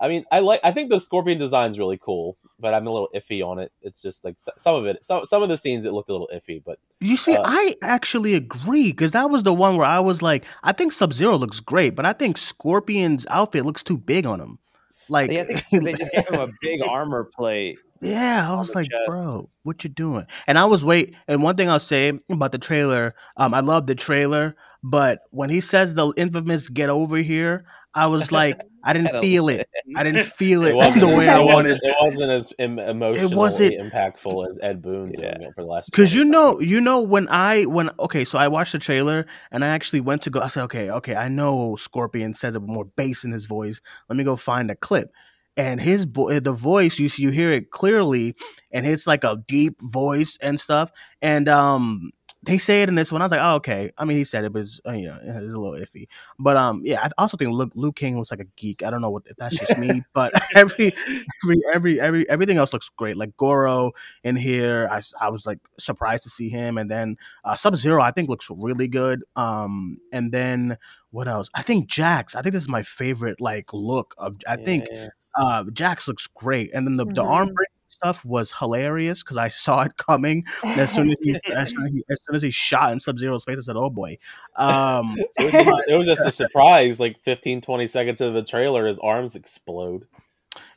I 0.00 0.08
mean, 0.08 0.25
I 0.31 0.38
like. 0.38 0.61
I 0.62 0.73
think 0.73 0.88
the 0.88 1.00
Scorpion 1.00 1.38
design's 1.38 1.79
really 1.79 1.99
cool, 1.99 2.37
but 2.61 2.73
I'm 2.73 2.87
a 2.87 2.91
little 2.93 3.08
iffy 3.14 3.44
on 3.44 3.58
it. 3.58 3.73
It's 3.82 4.00
just 4.00 4.25
like 4.25 4.37
some 4.58 4.75
of 4.76 4.87
it, 4.87 5.05
some 5.05 5.26
some 5.26 5.43
of 5.43 5.49
the 5.49 5.56
scenes 5.56 5.85
it 5.85 5.93
looked 5.93 6.11
a 6.11 6.12
little 6.12 6.31
iffy, 6.32 6.62
but 6.64 6.79
You 7.00 7.17
see, 7.17 7.35
Uh, 7.35 7.43
I 7.44 7.75
actually 7.82 8.35
agree 8.35 8.93
because 8.93 9.12
that 9.12 9.31
was 9.31 9.43
the 9.43 9.55
one 9.55 9.76
where 9.76 9.87
I 9.87 9.99
was 10.00 10.23
like, 10.23 10.44
I 10.62 10.73
think 10.73 10.93
Sub 10.93 11.12
Zero 11.12 11.37
looks 11.37 11.58
great, 11.58 11.97
but 11.97 12.06
I 12.06 12.12
think 12.12 12.38
Scorpion's 12.38 13.26
outfit 13.31 13.64
looks 13.67 13.82
too 13.82 13.97
big 13.99 14.26
on 14.26 14.38
him. 14.41 14.58
Like, 15.11 15.31
Yeah, 15.31 15.45
they 15.73 15.93
just 15.93 16.12
gave 16.12 16.29
him 16.29 16.41
a 16.41 16.49
big 16.62 16.81
armor 16.89 17.25
plate. 17.25 17.79
Yeah, 18.01 18.51
I 18.51 18.55
was 18.57 18.75
like, 18.75 18.89
chest. 18.89 19.03
bro, 19.09 19.51
what 19.62 19.85
you 19.85 19.91
doing? 19.91 20.25
And 20.47 20.59
I 20.59 20.65
was 20.65 20.83
wait. 20.83 21.15
And 21.29 21.43
one 21.43 21.57
thing 21.57 21.69
I'll 21.69 21.79
say 21.79 22.19
about 22.31 22.53
the 22.53 22.59
trailer, 22.59 23.15
um, 23.37 23.53
I 23.53 23.61
love 23.61 23.87
the 23.87 23.95
trailer, 23.95 24.57
but 24.82 25.21
when 25.31 25.50
he 25.50 25.61
says 25.61 25.94
the 25.94 26.12
infamous 26.17 26.69
"get 26.69 26.88
over 26.91 27.17
here," 27.19 27.65
I 27.94 28.06
was 28.06 28.31
like, 28.32 28.61
I 28.61 28.65
I 28.91 28.93
didn't 28.94 29.12
don't 29.12 29.21
feel 29.23 29.49
it. 29.50 29.69
I 29.97 30.03
didn't 30.05 30.25
feel 30.27 30.65
it 30.65 30.75
it 30.77 31.00
the 31.00 31.09
way 31.09 31.29
I 31.29 31.38
wanted. 31.41 31.79
it 31.82 31.94
wasn't 32.00 32.31
as 32.31 32.53
em- 32.59 32.78
emotionally 32.78 33.35
wasn't- 33.35 33.75
impactful 33.93 34.49
as 34.49 34.59
Ed 34.62 34.81
Boon 34.81 35.12
doing 35.12 35.43
it 35.43 35.52
for 35.55 35.62
the 35.62 35.69
last. 35.69 35.93
Cause 35.93 36.14
you 36.14 36.25
know, 36.25 36.61
you 36.61 36.81
know 36.81 37.00
when 37.00 37.28
I 37.28 37.64
when 37.64 37.90
okay, 37.99 38.25
so 38.25 38.38
I 38.38 38.49
watched 38.49 38.73
the 38.73 38.78
trailer 38.78 39.26
and 39.50 39.64
I 39.64 39.69
actually 39.69 40.00
went 40.00 40.23
to 40.23 40.31
go. 40.31 40.40
I 40.40 40.49
said, 40.49 40.64
okay, 40.64 40.90
okay, 40.90 41.14
I 41.14 41.28
know 41.28 41.76
Scorpion 41.76 42.33
says 42.33 42.57
it 42.57 42.62
with 42.62 42.71
more 42.71 42.85
bass 42.87 43.25
in 43.25 43.33
his 43.33 43.45
voice. 43.45 43.81
Let 44.09 44.16
me 44.16 44.25
go 44.25 44.37
find 44.37 44.71
a 44.71 44.76
clip. 44.76 45.11
And 45.57 45.81
his 45.81 46.05
vo- 46.05 46.38
the 46.40 46.52
voice 46.52 46.99
you 46.99 47.11
you 47.19 47.31
hear 47.31 47.50
it 47.50 47.71
clearly, 47.71 48.35
and 48.71 48.87
it's 48.87 49.07
like 49.07 49.25
a 49.25 49.43
deep 49.47 49.75
voice 49.83 50.38
and 50.40 50.59
stuff. 50.59 50.90
And 51.21 51.49
um, 51.50 52.12
they 52.42 52.56
say 52.56 52.82
it 52.82 52.88
in 52.88 52.94
this 52.94 53.12
one. 53.12 53.20
I 53.20 53.25
was 53.26 53.32
like, 53.32 53.40
oh, 53.42 53.56
okay. 53.56 53.90
I 53.99 54.04
mean, 54.06 54.16
he 54.16 54.25
said 54.25 54.44
it, 54.44 54.52
but 54.52 54.61
it's, 54.62 54.80
uh, 54.87 54.92
you 54.92 55.09
know, 55.09 55.18
it's 55.23 55.54
a 55.54 55.59
little 55.59 55.78
iffy. 55.78 56.09
But 56.38 56.56
um, 56.56 56.80
yeah, 56.85 57.00
I 57.04 57.11
also 57.18 57.37
think 57.37 57.52
Luke, 57.52 57.73
Liu 57.75 57.92
Kang 57.92 58.16
looks 58.16 58.30
like 58.30 58.40
a 58.40 58.47
geek. 58.56 58.82
I 58.82 58.88
don't 58.90 59.02
know 59.02 59.11
what 59.11 59.25
if 59.26 59.37
that's 59.37 59.56
just 59.59 59.76
me, 59.76 60.02
but 60.14 60.32
every 60.54 60.94
every 61.44 61.62
every 61.75 62.00
every 62.00 62.28
everything 62.30 62.56
else 62.56 62.73
looks 62.73 62.88
great. 62.88 63.16
Like 63.16 63.37
Goro 63.37 63.92
in 64.25 64.37
here, 64.37 64.88
I, 64.90 65.02
I 65.20 65.28
was 65.28 65.44
like 65.44 65.59
surprised 65.78 66.23
to 66.23 66.30
see 66.30 66.49
him, 66.49 66.78
and 66.78 66.90
then 66.90 67.16
uh, 67.44 67.56
Sub 67.56 67.76
Zero 67.76 68.02
I 68.02 68.11
think 68.11 68.30
looks 68.30 68.49
really 68.50 68.88
good. 68.88 69.23
Um, 69.37 69.99
and 70.12 70.32
then 70.32 70.78
what 71.11 71.28
else? 71.28 71.50
I 71.54 71.61
think 71.62 71.88
Jax. 71.88 72.35
I 72.35 72.40
think 72.42 72.54
this 72.54 72.62
is 72.62 72.68
my 72.68 72.82
favorite 72.82 73.40
like 73.40 73.73
look 73.75 74.14
of. 74.16 74.37
I 74.49 74.56
think 74.56 74.87
Yeah. 74.90 75.09
uh, 75.37 75.64
Jax 75.73 76.09
looks 76.09 76.26
great, 76.26 76.70
and 76.73 76.87
then 76.87 76.97
the, 76.97 77.04
the 77.04 77.23
Mhm. 77.23 77.28
Arm 77.90 78.12
breaking 78.12 78.14
stuff 78.14 78.25
was 78.25 78.52
hilarious 78.52 79.23
because 79.23 79.37
I 79.37 79.49
saw 79.49 79.82
it 79.82 79.97
coming 79.97 80.44
as 80.64 80.92
soon 80.92 81.11
as 81.11 81.20
he 81.20 81.30
as 81.56 81.70
soon 81.70 81.85
as 81.85 81.92
he, 81.92 82.04
as 82.11 82.23
soon 82.25 82.37
as 82.37 82.42
he 82.42 82.50
shot 82.50 82.92
in 82.92 83.00
Sub 83.00 83.18
Zero's 83.18 83.44
face. 83.44 83.59
I 83.59 83.62
said, 83.62 83.76
"Oh 83.76 83.90
boy." 83.90 84.18
Um, 84.56 85.16
It 85.38 85.52
was, 85.52 85.64
just, 85.64 85.88
it 85.88 85.94
was 85.97 86.06
just 86.06 86.26
a 86.26 86.32
surprise. 86.32 87.00
Like 87.00 87.18
15, 87.20 87.61
20 87.61 87.88
seconds 87.88 88.20
into 88.20 88.32
the 88.32 88.42
trailer, 88.47 88.87
his 88.87 88.99
arms 88.99 89.35
explode. 89.37 90.06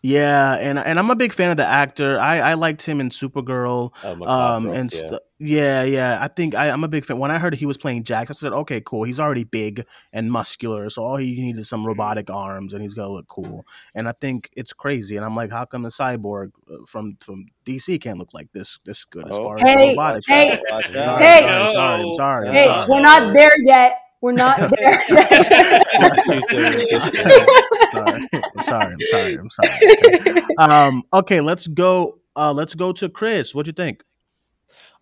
Yeah, 0.02 0.56
and 0.56 0.78
and 0.78 1.00
I'm 1.00 1.10
a 1.10 1.16
big 1.16 1.34
fan 1.34 1.50
of 1.50 1.58
the 1.58 1.66
actor. 1.66 2.20
I 2.20 2.40
I 2.40 2.54
liked 2.56 2.84
him 2.86 3.00
in 3.00 3.10
Supergirl. 3.10 3.94
Oh, 4.04 4.12
Um 4.12 4.66
God, 4.66 4.76
and 4.76 4.94
yeah. 4.94 5.18
yeah, 5.40 5.84
yeah. 5.84 6.18
I 6.22 6.28
think 6.28 6.56
I, 6.56 6.70
I'm 6.70 6.84
a 6.84 6.88
big 6.88 7.06
fan. 7.06 7.18
When 7.18 7.32
I 7.32 7.40
heard 7.40 7.56
he 7.56 7.66
was 7.66 7.78
playing 7.78 8.04
Jax, 8.04 8.30
I 8.30 8.34
said, 8.34 8.54
okay, 8.54 8.82
cool. 8.82 9.04
He's 9.04 9.20
already 9.20 9.46
big 9.46 9.86
and 10.12 10.32
muscular, 10.32 10.90
so 10.90 11.04
all 11.04 11.16
he 11.16 11.40
needed 11.42 11.60
is 11.60 11.70
some 11.70 11.86
robotic 11.86 12.30
arms, 12.30 12.74
and 12.74 12.84
he's 12.84 12.94
gonna 12.94 13.12
look 13.14 13.28
cool. 13.28 13.66
And 13.96 14.08
I 14.08 14.12
think 14.12 14.50
it's 14.56 14.74
crazy. 14.74 15.16
And 15.16 15.26
I'm 15.26 15.36
like, 15.36 15.52
how 15.52 15.66
come 15.66 15.82
the 15.84 15.90
cyborg 15.90 16.52
uh, 16.72 16.86
from 16.86 17.18
from 17.22 17.46
DC 17.66 18.00
can't 18.02 18.20
look 18.20 18.34
like 18.34 18.52
this 18.52 18.80
this 18.86 19.06
good 19.06 19.28
as 19.28 19.36
Oh. 19.36 19.44
far 19.46 19.56
as 19.58 19.64
Hey, 19.64 19.90
robotics? 19.90 20.28
hey, 20.28 20.60
Watch 20.70 20.86
Sorry, 20.94 21.24
hey. 21.24 21.40
sorry, 21.48 21.72
sorry, 21.72 22.04
I'm 22.04 22.14
sorry. 22.14 22.48
I'm 22.50 22.54
Hey, 22.54 22.66
sorry. 22.66 22.88
we're 22.90 23.02
not 23.02 23.34
there 23.34 23.52
yet. 23.66 24.00
We're 24.22 24.34
not 24.34 24.60
there. 24.78 25.04
Too 27.94 28.04
soon, 28.06 28.30
too 28.30 28.42
soon. 28.42 28.42
sorry. 28.42 28.44
I'm 28.58 28.64
sorry. 28.66 28.94
I'm 28.94 29.00
sorry. 29.12 29.38
I'm 29.38 29.50
sorry. 29.50 30.42
Okay. 30.42 30.56
Um, 30.58 31.04
okay, 31.14 31.42
let's 31.42 31.68
go. 31.68 32.20
Uh, 32.36 32.54
let's 32.54 32.76
go 32.76 32.92
to 32.94 33.10
Cris. 33.10 33.54
What'd 33.54 33.68
you 33.68 33.74
think? 33.74 34.04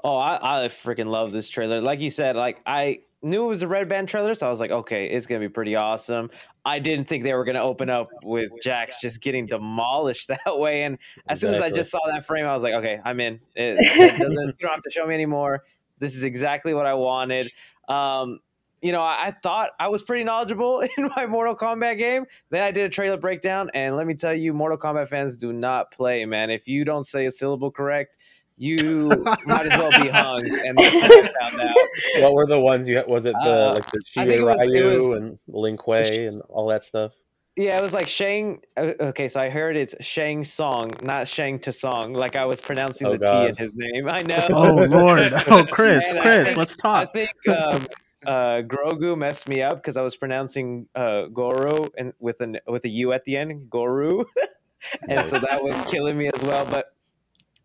Oh, 0.04 0.18
I, 0.18 0.66
I 0.66 0.68
freaking 0.68 1.08
love 1.08 1.32
this 1.32 1.48
trailer. 1.50 1.82
Like 1.82 2.00
you 2.00 2.10
said, 2.10 2.36
like 2.36 2.62
I 2.66 3.02
knew 3.22 3.44
it 3.44 3.48
was 3.48 3.62
a 3.62 3.68
red 3.68 3.88
band 3.88 4.10
trailer, 4.10 4.34
so 4.34 4.48
I 4.48 4.50
was 4.50 4.60
like, 4.60 4.72
okay, 4.72 5.06
it's 5.08 5.28
gonna 5.28 5.40
be 5.40 5.50
pretty 5.50 5.76
awesome. 5.76 6.32
I 6.66 6.80
didn't 6.80 7.08
think 7.08 7.24
they 7.24 7.34
were 7.34 7.46
gonna 7.46 7.62
open 7.62 7.90
up 7.90 8.08
with 8.24 8.52
Jax 8.64 9.00
just 9.00 9.22
getting 9.22 9.46
demolished 9.46 10.28
that 10.46 10.60
way. 10.60 10.84
And 10.84 10.98
as 11.28 11.40
soon 11.40 11.54
as 11.54 11.62
I 11.62 11.70
just 11.70 11.92
saw 11.92 12.00
that 12.08 12.26
frame, 12.26 12.46
I 12.46 12.54
was 12.54 12.64
like, 12.64 12.74
okay, 12.74 13.00
I'm 13.04 13.20
in. 13.20 13.36
It, 13.56 13.78
it 13.80 14.18
doesn't, 14.20 14.32
you 14.32 14.54
don't 14.60 14.72
have 14.72 14.82
to 14.82 14.90
show 14.90 15.06
me 15.06 15.14
anymore. 15.14 15.64
This 16.00 16.16
is 16.16 16.24
exactly 16.24 16.74
what 16.74 16.88
I 16.88 16.96
wanted. 16.96 17.52
Um, 17.88 18.40
you 18.82 18.92
know, 18.92 19.02
I, 19.02 19.28
I 19.28 19.32
thought 19.32 19.72
I 19.80 19.88
was 19.90 20.02
pretty 20.02 20.24
knowledgeable 20.24 20.82
in 20.98 21.10
my 21.16 21.26
Mortal 21.26 21.56
Kombat 21.56 21.98
game. 21.98 22.26
Then 22.50 22.64
I 22.64 22.72
did 22.72 22.84
a 22.86 22.90
trailer 22.90 23.18
breakdown, 23.18 23.70
and 23.74 23.96
let 23.96 24.08
me 24.08 24.14
tell 24.16 24.34
you, 24.34 24.54
Mortal 24.54 24.78
Kombat 24.78 25.10
fans 25.10 25.38
do 25.38 25.54
not 25.54 25.92
play, 25.92 26.26
man. 26.26 26.50
If 26.50 26.68
you 26.68 26.84
don't 26.86 27.04
say 27.06 27.26
a 27.26 27.32
syllable 27.32 27.72
correct, 27.72 28.16
you 28.58 29.08
might 29.46 29.68
as 29.72 29.82
well 29.82 29.92
be 30.04 30.10
hung. 30.10 30.42
And 30.46 30.78
that's 30.78 30.96
what 30.96 31.12
I 31.12 31.50
found 31.50 31.62
out. 31.62 31.76
What 32.22 32.34
were 32.34 32.46
the 32.48 32.60
ones 32.60 32.88
you 32.88 32.98
had? 32.98 33.08
Was 33.10 33.26
it 33.26 33.34
the 33.44 33.52
Uh, 33.52 33.74
like 33.76 33.90
the 33.92 34.02
I 34.18 34.26
think 34.26 34.42
was- 34.42 34.70
Ryu 34.70 34.94
was- 34.94 35.08
and 35.08 35.40
Lin 35.48 35.78
Kuei 35.78 36.28
and 36.28 36.42
all 36.50 36.68
that 36.70 36.84
stuff? 36.84 37.14
Yeah, 37.58 37.78
it 37.78 37.82
was 37.82 37.94
like 37.94 38.08
Shang. 38.08 38.62
uh, 38.78 38.94
Okay, 39.02 39.28
so 39.28 39.40
I 39.42 39.50
heard 39.50 39.76
it's 39.76 39.94
Shang 40.04 40.46
Song, 40.46 40.92
not 41.04 41.28
Shang 41.28 41.60
to 41.60 41.74
Song. 41.74 42.14
Like 42.14 42.38
I 42.38 42.46
was 42.46 42.62
pronouncing 42.62 43.08
Oh, 43.08 43.18
the 43.18 43.26
T 43.26 43.46
in 43.50 43.56
his 43.58 43.76
name. 43.76 44.08
I 44.08 44.22
know. 44.22 44.46
Oh 44.52 44.76
Lord. 44.90 45.34
Oh 45.48 45.66
Cris, 45.70 46.06
And 46.10 46.20
I 46.20 46.22
Cris, 46.22 46.46
think- 46.46 46.58
let's 46.58 46.78
I 46.80 46.82
talk. 47.06 47.14
think 47.14 47.30
um, 47.50 47.88
uh, 48.26 48.62
Grogu 48.62 49.18
messed 49.18 49.48
me 49.48 49.62
up 49.62 49.76
because 49.76 49.98
I 49.98 50.02
was 50.02 50.16
pronouncing 50.16 50.88
uh, 50.96 51.26
Goro 51.26 51.90
and 51.98 52.14
with 52.20 52.42
an 52.42 52.60
with 52.68 52.86
a 52.86 52.90
U 52.90 53.14
at 53.14 53.26
the 53.26 53.38
end, 53.38 53.70
Goru, 53.70 54.26
and 55.10 55.28
so 55.28 55.40
that 55.40 55.64
was 55.64 55.82
killing 55.90 56.18
me 56.18 56.30
as 56.34 56.44
well. 56.44 56.66
But 56.70 56.94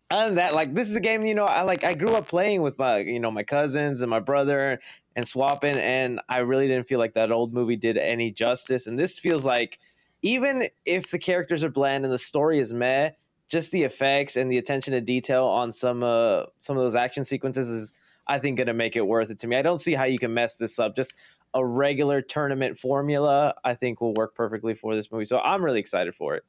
other 0.09 0.27
than 0.27 0.35
that, 0.35 0.53
like 0.53 0.73
this 0.73 0.89
is 0.89 0.95
a 0.95 1.01
game 1.01 1.25
you 1.25 1.35
know 1.35 1.45
I 1.45 1.61
like. 1.61 1.83
I 1.83 1.93
grew 1.93 2.15
up 2.15 2.27
playing 2.27 2.61
with 2.61 2.77
my 2.77 2.99
you 2.99 3.19
know 3.19 3.31
my 3.31 3.43
cousins 3.43 4.01
and 4.01 4.09
my 4.09 4.19
brother 4.19 4.79
and 5.15 5.27
swapping, 5.27 5.77
and 5.77 6.19
I 6.29 6.39
really 6.39 6.67
didn't 6.67 6.87
feel 6.87 6.99
like 6.99 7.13
that 7.13 7.31
old 7.31 7.53
movie 7.53 7.75
did 7.75 7.97
any 7.97 8.31
justice. 8.31 8.87
And 8.87 8.97
this 8.97 9.19
feels 9.19 9.45
like 9.45 9.79
even 10.21 10.69
if 10.85 11.11
the 11.11 11.19
characters 11.19 11.63
are 11.63 11.69
bland 11.69 12.03
and 12.03 12.13
the 12.13 12.17
story 12.17 12.59
is 12.59 12.73
meh, 12.73 13.11
just 13.47 13.71
the 13.71 13.83
effects 13.83 14.35
and 14.35 14.51
the 14.51 14.57
attention 14.57 14.93
to 14.93 15.01
detail 15.01 15.45
on 15.45 15.71
some 15.71 16.03
uh 16.03 16.43
some 16.59 16.77
of 16.77 16.83
those 16.83 16.95
action 16.95 17.23
sequences 17.23 17.69
is 17.69 17.93
I 18.27 18.39
think 18.39 18.57
going 18.57 18.67
to 18.67 18.73
make 18.73 18.95
it 18.95 19.05
worth 19.05 19.29
it 19.29 19.39
to 19.39 19.47
me. 19.47 19.55
I 19.55 19.61
don't 19.61 19.77
see 19.79 19.93
how 19.93 20.03
you 20.05 20.19
can 20.19 20.33
mess 20.33 20.55
this 20.55 20.79
up. 20.79 20.95
Just 20.95 21.15
a 21.53 21.65
regular 21.65 22.21
tournament 22.21 22.77
formula, 22.77 23.55
I 23.63 23.73
think, 23.73 24.01
will 24.01 24.13
work 24.13 24.35
perfectly 24.35 24.73
for 24.73 24.95
this 24.95 25.11
movie. 25.11 25.25
So 25.25 25.39
I'm 25.39 25.63
really 25.63 25.79
excited 25.79 26.13
for 26.13 26.35
it. 26.35 26.43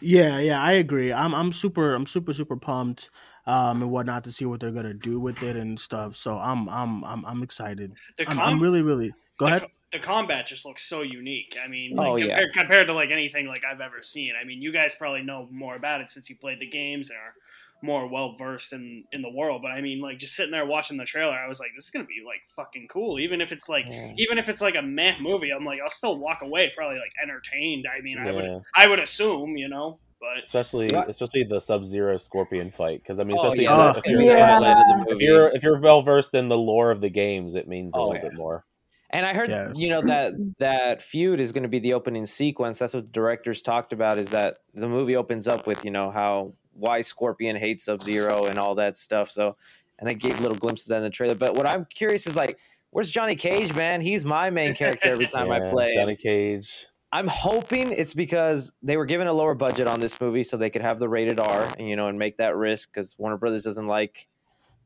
Yeah, 0.00 0.38
yeah, 0.38 0.62
I 0.62 0.72
agree. 0.72 1.12
I'm 1.12 1.34
I'm 1.34 1.52
super 1.52 1.94
I'm 1.94 2.06
super 2.06 2.32
super 2.32 2.56
pumped 2.56 3.10
um 3.46 3.82
and 3.82 3.90
whatnot 3.90 4.24
to 4.24 4.32
see 4.32 4.46
what 4.46 4.60
they're 4.60 4.70
gonna 4.70 4.94
do 4.94 5.20
with 5.20 5.42
it 5.42 5.56
and 5.56 5.78
stuff. 5.78 6.16
So 6.16 6.38
I'm 6.38 6.68
I'm 6.68 7.04
I'm 7.04 7.24
I'm 7.26 7.42
excited. 7.42 7.92
The 8.16 8.28
I'm, 8.28 8.38
I'm 8.40 8.60
really 8.62 8.80
really 8.82 9.12
go 9.38 9.44
the, 9.44 9.50
ahead. 9.50 9.62
co- 9.62 9.68
the 9.92 9.98
combat 9.98 10.46
just 10.46 10.64
looks 10.64 10.84
so 10.84 11.02
unique. 11.02 11.56
I 11.62 11.68
mean, 11.68 11.96
like, 11.96 12.06
Oh, 12.06 12.16
yeah. 12.16 12.26
compared, 12.26 12.52
compared 12.54 12.86
to 12.86 12.94
like 12.94 13.10
anything 13.10 13.46
like 13.46 13.62
I've 13.64 13.80
ever 13.80 14.00
seen. 14.02 14.32
I 14.40 14.44
mean, 14.44 14.62
you 14.62 14.72
guys 14.72 14.94
probably 14.94 15.22
know 15.22 15.48
more 15.50 15.74
about 15.76 16.00
it 16.00 16.10
since 16.10 16.30
you 16.30 16.36
played 16.36 16.60
the 16.60 16.66
games 16.68 17.10
and 17.10 17.18
are 17.18 17.34
more 17.82 18.06
well 18.08 18.36
versed 18.38 18.72
in 18.72 19.04
in 19.12 19.22
the 19.22 19.30
world. 19.30 19.62
But 19.62 19.72
I 19.72 19.80
mean, 19.80 20.00
like 20.00 20.18
just 20.18 20.34
sitting 20.34 20.52
there 20.52 20.66
watching 20.66 20.96
the 20.96 21.04
trailer, 21.04 21.32
I 21.34 21.48
was 21.48 21.60
like, 21.60 21.70
this 21.76 21.84
is 21.86 21.90
gonna 21.90 22.04
be 22.04 22.22
like 22.24 22.40
fucking 22.56 22.88
cool. 22.92 23.18
Even 23.18 23.40
if 23.40 23.52
it's 23.52 23.68
like, 23.68 23.84
Yeah. 23.88 24.12
even 24.18 24.38
if 24.38 24.48
it's 24.48 24.60
like 24.60 24.74
a 24.74 24.82
meh 24.82 25.14
movie, 25.20 25.50
I'm 25.50 25.64
like, 25.64 25.80
I'll 25.82 25.90
still 25.90 26.18
walk 26.18 26.42
away 26.42 26.72
probably 26.76 26.98
like 26.98 27.12
entertained. 27.22 27.86
I 27.86 28.00
mean, 28.02 28.18
I 28.18 28.32
would 28.32 28.62
I 28.74 28.86
would 28.88 28.98
assume, 29.00 29.56
you 29.56 29.68
know, 29.68 30.00
but 30.20 30.44
Especially 30.44 30.92
What? 30.92 31.08
especially 31.08 31.44
the 31.48 31.60
Sub 31.60 31.84
Zero 31.84 32.18
Scorpion 32.18 32.70
fight 32.76 33.02
because 33.02 33.18
I 33.18 33.24
mean 33.24 33.36
Oh 33.38 33.46
especially 33.46 33.66
Oh, 33.68 33.86
that's 33.86 33.98
if, 33.98 34.06
you're, 34.06 34.20
be 34.20 34.28
the 34.28 34.36
Yeah. 34.36 34.46
highlight 34.46 34.78
of 34.78 34.86
the 34.86 35.06
if 35.08 35.20
you're 35.20 35.48
if 35.48 35.62
you're 35.62 35.80
well 35.80 36.02
versed 36.02 36.34
in 36.34 36.48
the 36.48 36.56
lore 36.58 36.90
of 36.90 37.00
the 37.00 37.10
games, 37.10 37.54
it 37.54 37.68
means 37.68 37.94
a 37.94 37.98
Oh, 37.98 38.08
little 38.08 38.14
yeah. 38.16 38.28
bit 38.28 38.34
more. 38.34 38.64
And 39.12 39.26
I 39.26 39.34
heard, 39.34 39.50
Yes. 39.50 39.76
you 39.76 39.88
know, 39.88 40.02
that 40.02 40.32
that 40.60 41.02
feud 41.02 41.40
is 41.40 41.50
going 41.50 41.64
to 41.64 41.68
be 41.68 41.80
the 41.80 41.94
opening 41.94 42.26
sequence. 42.26 42.78
That's 42.78 42.94
what 42.94 43.06
the 43.06 43.10
directors 43.12 43.60
talked 43.60 43.92
about. 43.92 44.18
Is 44.18 44.30
that 44.30 44.58
the 44.72 44.88
movie 44.88 45.16
opens 45.16 45.48
up 45.48 45.66
with, 45.66 45.84
you 45.84 45.90
know, 45.90 46.12
how 46.12 46.54
why 46.72 47.00
Scorpion 47.00 47.56
hates 47.56 47.84
Sub 47.84 48.02
Zero 48.02 48.46
and 48.46 48.58
all 48.58 48.74
that 48.76 48.96
stuff. 48.96 49.30
So, 49.30 49.56
and 49.98 50.08
they 50.08 50.14
gave 50.14 50.40
little 50.40 50.56
glimpses 50.56 50.86
of 50.86 50.90
that 50.90 50.96
in 50.98 51.02
the 51.04 51.10
trailer. 51.10 51.34
But 51.34 51.54
what 51.54 51.66
I'm 51.66 51.84
curious 51.86 52.26
is 52.26 52.36
like, 52.36 52.58
where's 52.90 53.10
Johnny 53.10 53.36
Cage, 53.36 53.74
man? 53.74 54.00
He's 54.00 54.24
my 54.24 54.50
main 54.50 54.74
character 54.74 55.08
every 55.08 55.26
time 55.26 55.50
I 55.50 55.60
play. 55.70 55.94
Johnny 55.94 56.16
Cage. 56.16 56.86
I'm 57.12 57.26
hoping 57.26 57.92
it's 57.92 58.14
because 58.14 58.72
they 58.82 58.96
were 58.96 59.04
given 59.04 59.26
a 59.26 59.32
lower 59.32 59.54
budget 59.54 59.88
on 59.88 59.98
this 59.98 60.20
movie, 60.20 60.44
so 60.44 60.56
they 60.56 60.70
could 60.70 60.82
have 60.82 61.00
the 61.00 61.08
rated 61.08 61.40
R, 61.40 61.72
and 61.78 61.88
you 61.88 61.96
know, 61.96 62.06
and 62.06 62.16
make 62.18 62.36
that 62.36 62.54
risk 62.56 62.92
because 62.92 63.16
Warner 63.18 63.36
Brothers 63.36 63.64
doesn't 63.64 63.88
like, 63.88 64.28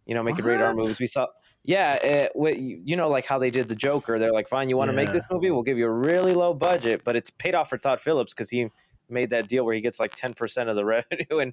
you 0.06 0.14
know, 0.14 0.22
making 0.22 0.44
rated 0.44 0.62
R 0.62 0.74
movies. 0.74 0.98
We 0.98 1.06
saw, 1.06 1.26
yeah, 1.64 1.98
uh, 2.02 2.46
it, 2.46 2.58
you 2.58 2.96
know, 2.96 3.10
like 3.10 3.26
how 3.26 3.38
they 3.38 3.50
did 3.50 3.68
the 3.68 3.74
Joker. 3.74 4.18
They're 4.18 4.32
like, 4.32 4.48
fine, 4.48 4.70
you 4.70 4.76
want 4.78 4.90
to 4.90 4.96
make 4.96 5.12
this 5.12 5.24
movie? 5.30 5.50
We'll 5.50 5.62
give 5.62 5.76
you 5.76 5.86
a 5.86 5.92
really 5.92 6.32
low 6.32 6.54
budget, 6.54 7.02
but 7.04 7.14
it's 7.14 7.28
paid 7.28 7.54
off 7.54 7.68
for 7.68 7.76
Todd 7.76 8.00
Phillips 8.00 8.32
because 8.32 8.48
he 8.48 8.70
made 9.08 9.30
that 9.30 9.48
deal 9.48 9.64
where 9.64 9.74
he 9.74 9.80
gets 9.80 10.00
like 10.00 10.14
ten 10.14 10.34
percent 10.34 10.68
of 10.68 10.76
the 10.76 10.84
revenue, 10.84 11.38
and 11.38 11.52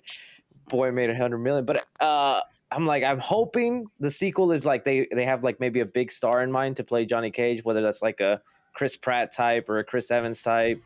boy, 0.69 0.91
made 0.91 1.09
a 1.09 1.15
hundred 1.15 1.39
million. 1.39 1.65
But 1.65 1.85
uh, 1.99 2.41
I'm 2.71 2.85
like, 2.85 3.03
I'm 3.03 3.19
hoping 3.19 3.87
the 3.99 4.11
sequel 4.11 4.51
is 4.51 4.65
like 4.65 4.85
they 4.85 5.07
they 5.13 5.25
have 5.25 5.43
like 5.43 5.59
maybe 5.59 5.79
a 5.81 5.85
big 5.85 6.11
star 6.11 6.41
in 6.41 6.51
mind 6.51 6.77
to 6.77 6.83
play 6.83 7.05
Johnny 7.05 7.31
Cage, 7.31 7.63
whether 7.63 7.81
that's 7.81 8.01
like 8.01 8.19
a 8.19 8.41
Chris 8.73 8.97
Pratt 8.97 9.33
type 9.33 9.69
or 9.69 9.79
a 9.79 9.83
Chris 9.83 10.09
Evans 10.11 10.41
type. 10.41 10.81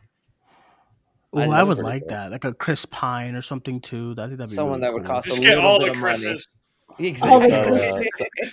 well, 1.32 1.52
I 1.52 1.60
I, 1.60 1.62
would 1.62 1.78
like 1.78 2.02
cool. 2.02 2.08
that, 2.10 2.30
like 2.32 2.44
a 2.44 2.52
Chris 2.52 2.84
Pine 2.86 3.34
or 3.34 3.42
something 3.42 3.80
too. 3.80 4.14
I 4.18 4.26
think 4.26 4.38
that'd 4.38 4.50
be 4.50 4.54
Someone 4.54 4.80
really 4.80 4.92
that 4.92 4.94
would 4.94 5.04
cost 5.04 5.28
just 5.28 5.38
a 5.38 5.40
get 5.40 5.50
little 5.56 5.64
all 5.66 5.78
bit 5.78 5.86
the 5.86 5.90
of 5.92 5.96
money. 5.98 6.14
Chris's. 6.16 6.50
Exactly. 6.98 7.52
Uh, 7.52 7.90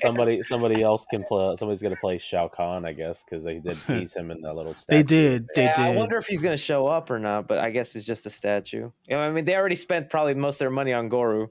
somebody 0.02 0.44
somebody 0.44 0.82
else 0.82 1.06
can 1.10 1.24
play. 1.24 1.56
Somebody's 1.58 1.82
gonna 1.82 1.96
play 1.96 2.18
Shao 2.18 2.48
Kahn, 2.48 2.86
I 2.86 2.94
guess, 2.94 3.24
because 3.24 3.44
they 3.44 3.60
did 3.60 3.78
tease 3.88 4.14
him 4.14 4.32
in 4.32 4.42
that 4.42 4.54
little. 4.56 4.76
Statue. 4.76 4.98
They 4.98 5.04
did, 5.04 5.48
they 5.56 5.64
yeah, 5.66 5.76
I 5.78 5.90
wonder 5.92 6.18
if 6.18 6.28
he's 6.28 6.42
gonna 6.42 6.58
show 6.58 6.88
up 6.88 7.10
or 7.10 7.20
not, 7.20 7.48
but 7.48 7.60
I 7.60 7.70
guess 7.70 7.96
it's 7.96 8.06
just 8.06 8.26
a 8.26 8.30
statue. 8.30 8.92
You 9.08 9.16
know, 9.16 9.20
I 9.20 9.32
mean, 9.32 9.46
they 9.46 9.56
already 9.56 9.76
spent 9.76 10.10
probably 10.10 10.34
most 10.34 10.56
of 10.56 10.60
their 10.60 10.70
money 10.72 10.94
on 10.94 11.10
Goru. 11.10 11.50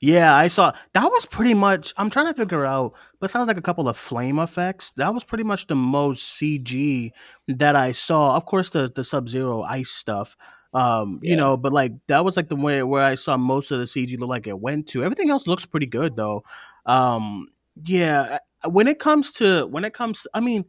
Yeah, 0.00 0.34
I 0.34 0.48
saw 0.48 0.72
that 0.92 1.10
was 1.10 1.26
pretty 1.26 1.54
much. 1.54 1.92
I'm 1.96 2.10
trying 2.10 2.26
to 2.26 2.34
figure 2.34 2.64
out, 2.64 2.94
but 3.18 3.30
sounds 3.30 3.48
like 3.48 3.56
a 3.56 3.62
couple 3.62 3.88
of 3.88 3.96
flame 3.96 4.38
effects. 4.38 4.92
That 4.92 5.12
was 5.12 5.24
pretty 5.24 5.44
much 5.44 5.66
the 5.66 5.74
most 5.74 6.38
CG 6.38 7.10
that 7.48 7.74
I 7.74 7.92
saw. 7.92 8.36
Of 8.36 8.46
course, 8.46 8.70
the 8.70 8.90
the 8.94 9.02
Sub 9.02 9.28
Zero 9.28 9.62
ice 9.62 9.90
stuff, 9.90 10.36
um, 10.74 11.20
you 11.22 11.36
know, 11.36 11.56
but 11.56 11.72
like 11.72 11.92
that 12.08 12.24
was 12.24 12.36
like 12.36 12.48
the 12.48 12.56
way 12.56 12.82
where 12.82 13.02
I 13.04 13.14
saw 13.14 13.36
most 13.36 13.70
of 13.70 13.78
the 13.78 13.86
CG 13.86 14.18
look 14.18 14.28
like 14.28 14.46
it 14.46 14.58
went 14.58 14.88
to. 14.88 15.04
Everything 15.04 15.30
else 15.30 15.46
looks 15.46 15.66
pretty 15.66 15.86
good 15.86 16.16
though. 16.16 16.44
Um, 16.86 17.48
yeah, 17.84 18.38
when 18.64 18.88
it 18.88 18.98
comes 18.98 19.32
to 19.32 19.66
when 19.66 19.84
it 19.84 19.94
comes, 19.94 20.26
I 20.34 20.40
mean. 20.40 20.64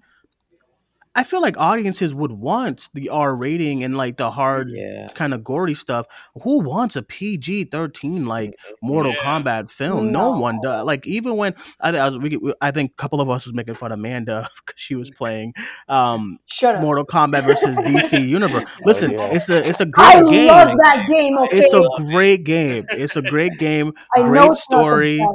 I 1.16 1.24
feel 1.24 1.42
like 1.42 1.58
audiences 1.58 2.13
would 2.13 2.32
want 2.32 2.88
the 2.94 3.10
R 3.10 3.36
rating 3.36 3.84
and 3.84 3.98
like 3.98 4.18
the 4.18 4.30
hard 4.30 4.70
Yeah. 4.72 5.08
kind 5.16 5.34
of 5.34 5.44
gory 5.44 5.74
stuff. 5.74 6.06
Who 6.44 6.60
wants 6.62 6.96
a 6.96 7.01
PG 7.01 7.66
thirteen 7.66 8.25
like 8.25 8.54
Mortal 8.82 9.13
Yeah. 9.13 9.20
Kombat 9.42 9.70
film? 9.72 10.12
No. 10.12 10.34
No. 10.34 10.39
one 10.39 10.60
does. 10.62 10.86
Like 10.86 11.08
even 11.08 11.36
when 11.36 11.56
I, 11.82 11.98
I 11.98 12.06
was, 12.06 12.18
we, 12.20 12.38
we- 12.38 12.54
I 12.62 12.72
think 12.72 12.92
a 12.92 12.96
couple 12.96 13.22
of 13.22 13.30
us 13.30 13.46
was 13.46 13.54
making 13.56 13.74
fun 13.75 13.92
of 13.92 13.98
Amanda 14.00 14.48
because 14.66 14.80
she 14.80 14.96
was 14.96 15.10
playing 15.10 15.54
um 15.89 16.38
Shut 16.46 16.75
up. 16.75 16.82
Mortal 16.82 17.06
Kombat 17.06 17.44
versus 17.46 17.75
DC 17.80 18.28
Universe. 18.28 18.70
Listen, 18.86 19.12
yeah. 19.12 19.25
it's 19.25 19.50
a 19.50 19.68
it's 19.68 19.80
a 19.80 19.86
great 19.88 20.06
I 20.06 20.22
game. 20.22 20.48
love 20.48 20.78
that 20.84 21.06
game. 21.08 21.38
Okay, 21.39 21.58
It's 21.60 21.74
a 21.74 21.84
great 22.12 22.44
game. 22.44 22.86
It's 22.92 23.16
a 23.16 23.22
great 23.24 23.58
game. 23.58 23.94
I 24.16 24.22
great 24.24 24.51
it's 24.51 24.63
story. 24.63 25.25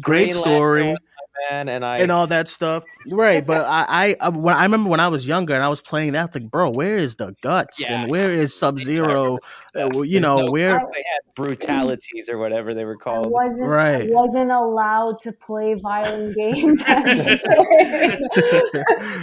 Great 0.00 0.34
story 0.34 0.90
was 0.90 0.98
my 0.98 1.13
Man, 1.50 1.68
and 1.68 1.84
I 1.84 1.98
and 1.98 2.12
all 2.12 2.26
that 2.28 2.48
stuff. 2.48 2.84
Right, 3.10 3.44
but 3.44 3.62
I, 3.66 3.84
I, 3.88 4.16
I, 4.20 4.28
when, 4.28 4.54
I 4.54 4.62
remember 4.62 4.88
when 4.88 5.00
I 5.00 5.08
was 5.08 5.26
younger 5.26 5.54
and 5.54 5.64
I 5.64 5.68
was 5.68 5.80
playing 5.80 6.12
that, 6.12 6.34
like, 6.34 6.50
bro, 6.50 6.70
where 6.70 6.96
is 6.96 7.16
the 7.16 7.34
guts 7.42 7.80
Yeah. 7.80 8.02
and 8.02 8.10
where 8.10 8.32
is 8.32 8.54
Sub 8.56 8.78
Zero? 8.80 9.38
Uh, 9.76 10.02
you 10.02 10.20
know 10.20 10.42
no 10.42 10.52
where? 10.52 10.78
they 10.78 10.78
had 10.78 11.34
brutalities 11.34 12.28
or 12.28 12.38
whatever 12.38 12.74
they 12.74 12.84
were 12.84 12.96
I 13.00 13.02
called. 13.04 13.30
wasn't 13.32 13.68
Right. 13.68 14.08
I 14.08 14.12
wasn't 14.12 14.52
allowed 14.52 15.18
to 15.20 15.32
play 15.32 15.74
violent 15.74 16.36
games 16.36 16.80
as 16.86 17.18
a 17.18 17.24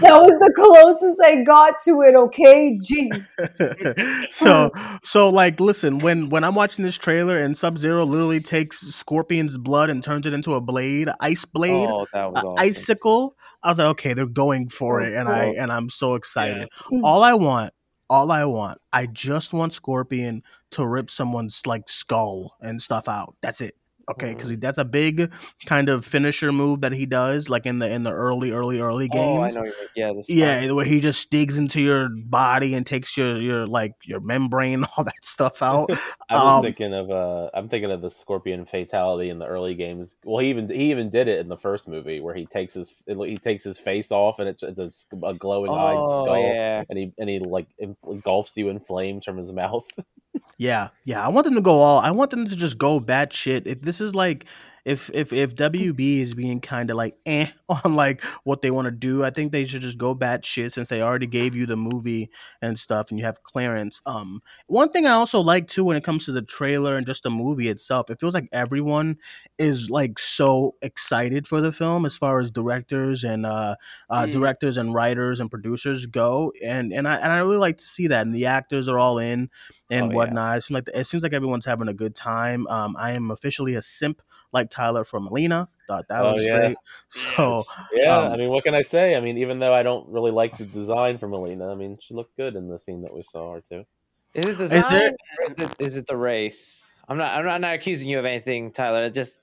that 0.02 0.12
was 0.12 0.38
the 0.40 0.52
closest 0.56 1.22
I 1.24 1.44
got 1.44 1.76
to 1.86 2.02
it, 2.02 2.16
okay? 2.16 2.78
Jeez. 2.82 4.32
so 4.32 4.72
so 5.04 5.30
like 5.30 5.60
listen 5.60 6.00
when 6.00 6.30
when 6.30 6.44
i'm 6.44 6.56
watching 6.56 6.84
this 6.84 6.98
trailer 6.98 7.38
and 7.38 7.58
sub 7.58 7.78
zero 7.78 8.04
literally 8.06 8.40
takes 8.40 8.82
scorpion's 8.82 9.58
blood 9.58 9.90
and 9.90 10.04
turns 10.04 10.26
it 10.26 10.34
into 10.34 10.54
a 10.56 10.62
blade 10.62 11.10
ice 11.20 11.46
blade 11.46 11.88
Oh, 11.90 12.01
that 12.14 12.32
was 12.32 12.44
a- 12.44 12.48
awesome. 12.48 12.56
icicle 12.60 13.36
i 13.64 13.70
was 13.70 13.78
like 13.78 13.88
okay 13.88 14.14
they're 14.14 14.26
going 14.26 14.68
for 14.70 15.02
So 15.02 15.08
it 15.08 15.14
and 15.18 15.28
i 15.30 15.46
and 15.46 15.72
i'm 15.72 15.90
so 15.90 16.16
excited. 16.16 16.68
Mm. 16.92 17.02
all 17.04 17.24
i 17.24 17.34
want 17.34 17.74
all 18.10 18.32
i 18.32 18.44
want 18.46 18.80
i 18.94 19.06
just 19.06 19.54
want 19.54 19.74
scorpion 19.74 20.44
to 20.72 20.86
rip 20.86 21.10
someone's 21.10 21.66
like 21.66 21.90
skull 21.90 22.56
and 22.62 22.82
stuff 22.82 23.08
out. 23.10 23.36
That's 23.42 23.62
it 23.62 23.76
Okay, 24.12 24.32
because 24.32 24.58
that's 24.60 24.78
a 24.78 24.86
big 24.86 25.32
kind 25.66 25.90
of 25.90 26.06
finisher 26.06 26.52
move 26.52 26.82
that 26.82 26.92
he 26.94 27.06
does, 27.06 27.50
like 27.50 27.66
in 27.66 27.80
the 27.80 27.90
in 27.90 28.04
the 28.04 28.12
early, 28.12 28.52
early, 28.52 28.80
early 28.80 29.08
games. 29.08 29.58
Oh, 29.58 29.60
I 29.60 29.66
know. 29.66 29.72
Yeah, 29.96 30.14
the 30.14 30.24
Yeah, 30.28 30.72
where 30.72 30.86
he 30.86 31.00
just 31.00 31.30
digs 31.32 31.58
into 31.58 31.82
your 31.82 32.10
body 32.10 32.74
and 32.74 32.86
takes 32.86 33.18
your 33.18 33.38
your 33.38 33.68
like 33.68 33.94
your 34.06 34.20
membrane, 34.20 34.84
all 34.98 35.04
that 35.04 35.24
stuff 35.24 35.62
out. 35.62 35.92
I 36.30 36.38
was 36.38 36.58
Um, 36.58 36.62
thinking 36.62 36.94
of 36.94 37.12
uh, 37.12 37.50
I'm 37.54 37.68
thinking 37.70 37.92
of 37.92 38.02
the 38.02 38.10
Scorpion 38.12 38.66
fatality 38.66 39.30
in 39.30 39.40
the 39.40 39.46
early 39.48 39.76
games. 39.76 40.16
Well, 40.24 40.40
he 40.44 40.50
even 40.50 40.70
he 40.70 40.92
even 40.92 41.10
did 41.10 41.28
it 41.28 41.40
in 41.40 41.50
the 41.50 41.58
first 41.58 41.88
movie 41.88 42.22
where 42.22 42.34
he 42.36 42.46
takes 42.46 42.74
his 42.76 42.94
he 43.08 43.38
takes 43.38 43.64
his 43.64 43.78
face 43.80 44.12
off 44.12 44.40
and 44.40 44.48
it's, 44.48 44.64
it's 44.64 45.06
a 45.24 45.34
glowing 45.34 45.76
eyed 45.76 46.08
Oh, 46.08 46.16
skull, 46.22 46.38
yeah. 46.38 46.84
and 46.90 46.98
he 46.98 47.14
and 47.18 47.30
he 47.30 47.40
like 47.40 47.68
engulfs 48.08 48.56
you 48.56 48.70
in 48.70 48.80
flames 48.80 49.26
from 49.26 49.38
his 49.38 49.52
mouth. 49.52 49.86
Yeah, 50.58 50.90
yeah. 51.06 51.26
I 51.26 51.30
want 51.30 51.46
them 51.46 51.56
to 51.56 51.62
go 51.62 51.80
all. 51.80 52.00
I 52.00 52.12
want 52.12 52.32
them 52.32 52.46
to 52.46 52.56
just 52.56 52.78
go 52.78 53.00
bad 53.00 53.34
shit. 53.34 53.66
If 53.68 53.82
this 53.82 54.00
is 54.00 54.14
like, 54.14 54.46
if 54.84 55.12
if 55.14 55.32
if 55.32 55.56
WB 55.56 56.22
is 56.22 56.34
being 56.34 56.60
kind 56.60 56.90
of 56.90 56.98
like 56.98 57.16
eh 57.28 57.48
on 57.84 57.96
like 57.96 58.24
what 58.46 58.62
they 58.64 58.72
want 58.72 58.86
to 58.86 58.92
do, 58.92 59.24
I 59.24 59.30
think 59.30 59.52
they 59.52 59.64
should 59.66 59.82
just 59.82 59.98
go 60.00 60.16
bad 60.16 60.44
shit 60.44 60.74
since 60.74 60.88
they 60.88 61.02
already 61.04 61.28
gave 61.28 61.56
you 61.56 61.68
the 61.68 61.78
movie 61.78 62.30
and 62.64 62.80
stuff, 62.80 63.10
and 63.12 63.20
you 63.20 63.26
have 63.26 63.44
clearance. 63.44 64.02
Um, 64.08 64.42
one 64.68 64.90
thing 64.92 65.06
I 65.06 65.12
also 65.12 65.40
like 65.40 65.68
too 65.68 65.84
when 65.84 65.98
it 65.98 66.04
comes 66.04 66.26
to 66.26 66.32
the 66.32 66.42
trailer 66.42 66.96
and 66.96 67.06
just 67.06 67.22
the 67.24 67.30
movie 67.30 67.68
itself, 67.68 68.10
it 68.10 68.20
feels 68.20 68.34
like 68.34 68.50
everyone 68.52 69.18
is 69.60 69.90
like 69.92 70.18
so 70.18 70.76
excited 70.82 71.48
for 71.48 71.62
the 71.62 71.72
film 71.72 72.06
as 72.06 72.18
far 72.18 72.40
as 72.40 72.50
directors 72.52 73.24
and 73.24 73.46
uh, 73.46 73.76
uh 74.10 74.26
Mm. 74.26 74.32
directors 74.32 74.78
and 74.78 74.94
writers 74.96 75.40
and 75.40 75.52
producers 75.52 76.06
go, 76.08 76.52
and 76.64 76.92
and 76.92 77.08
I 77.08 77.18
and 77.18 77.32
I 77.32 77.40
really 77.40 77.58
like 77.58 77.78
to 77.78 77.84
see 77.86 78.08
that, 78.08 78.26
and 78.26 78.34
the 78.36 78.48
actors 78.48 78.88
are 78.88 78.98
all 79.00 79.20
in 79.20 79.50
and 79.92 80.06
Oh, 80.06 80.10
yeah. 80.10 80.16
whatnot. 80.16 80.58
It 80.58 80.62
seems 80.64 80.74
like 80.76 80.90
it 80.96 81.06
seems 81.06 81.22
like 81.22 81.34
everyone's 81.34 81.66
having 81.66 81.88
a 81.90 81.94
good 81.94 82.16
time. 82.16 82.66
Um, 82.68 82.96
I 82.98 83.12
am 83.12 83.30
officially 83.30 83.76
a 83.76 83.82
simp 83.82 84.22
like 84.52 84.70
Tyler 84.72 85.04
for 85.04 85.20
Mileena. 85.20 85.68
Thought 85.88 86.08
that 86.08 86.22
Oh, 86.22 86.34
was 86.34 86.46
yeah. 86.46 86.58
great. 86.58 86.78
So 87.10 87.64
yeah, 87.94 88.18
Um, 88.18 88.32
I 88.32 88.38
mean, 88.38 88.50
what 88.50 88.64
can 88.64 88.74
I 88.74 88.82
say? 88.82 89.16
I 89.16 89.20
mean, 89.20 89.38
even 89.38 89.60
though 89.60 89.74
I 89.74 89.84
don't 89.84 90.08
really 90.10 90.32
like 90.32 90.58
the 90.58 90.66
design 90.66 91.18
for 91.20 91.28
Mileena, 91.28 91.72
I 91.72 91.76
mean, 91.76 92.00
she 92.02 92.14
looked 92.14 92.36
good 92.38 92.56
in 92.56 92.70
the 92.70 92.80
scene 92.80 93.02
that 93.04 93.14
we 93.14 93.22
saw 93.24 93.54
her 93.54 93.62
too. 93.62 93.86
Is 94.34 94.46
it 94.46 94.58
there- 94.58 94.68
design 94.68 95.16
or 95.40 95.52
is 95.52 95.60
it, 95.60 95.76
is 95.82 95.98
it 95.98 96.08
the 96.08 96.18
race? 96.18 96.92
I'm 97.10 97.18
not. 97.18 97.36
I'm 97.38 97.44
not, 97.46 97.60
not 97.60 97.74
accusing 97.74 98.08
you 98.08 98.18
of 98.20 98.26
anything, 98.26 98.72
Tyler. 98.72 99.04
It 99.04 99.14
just 99.14 99.40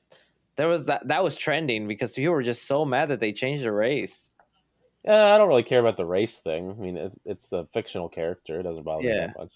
there 0.57 0.69
was 0.69 0.85
that 0.85 1.07
that 1.09 1.23
was 1.23 1.37
trending 1.37 1.87
because 1.87 2.15
people 2.15 2.33
were 2.33 2.43
just 2.43 2.65
so 2.65 2.87
mad 2.87 3.11
that 3.11 3.21
they 3.21 3.33
changed 3.33 3.65
the 3.65 3.73
race. 3.73 4.31
Uh, 5.07 5.13
I 5.13 5.37
don't 5.39 5.49
really 5.49 5.63
care 5.63 5.81
about 5.81 5.97
the 5.99 6.07
race 6.07 6.37
thing. 6.37 6.71
I 6.71 6.75
mean, 6.75 6.97
it, 6.97 7.13
it's 7.27 7.47
a 7.53 7.67
fictional 7.75 8.09
character; 8.09 8.59
it 8.61 8.63
doesn't 8.63 8.83
bother 8.85 9.03
me 9.03 9.09
that 9.27 9.39
much. 9.39 9.53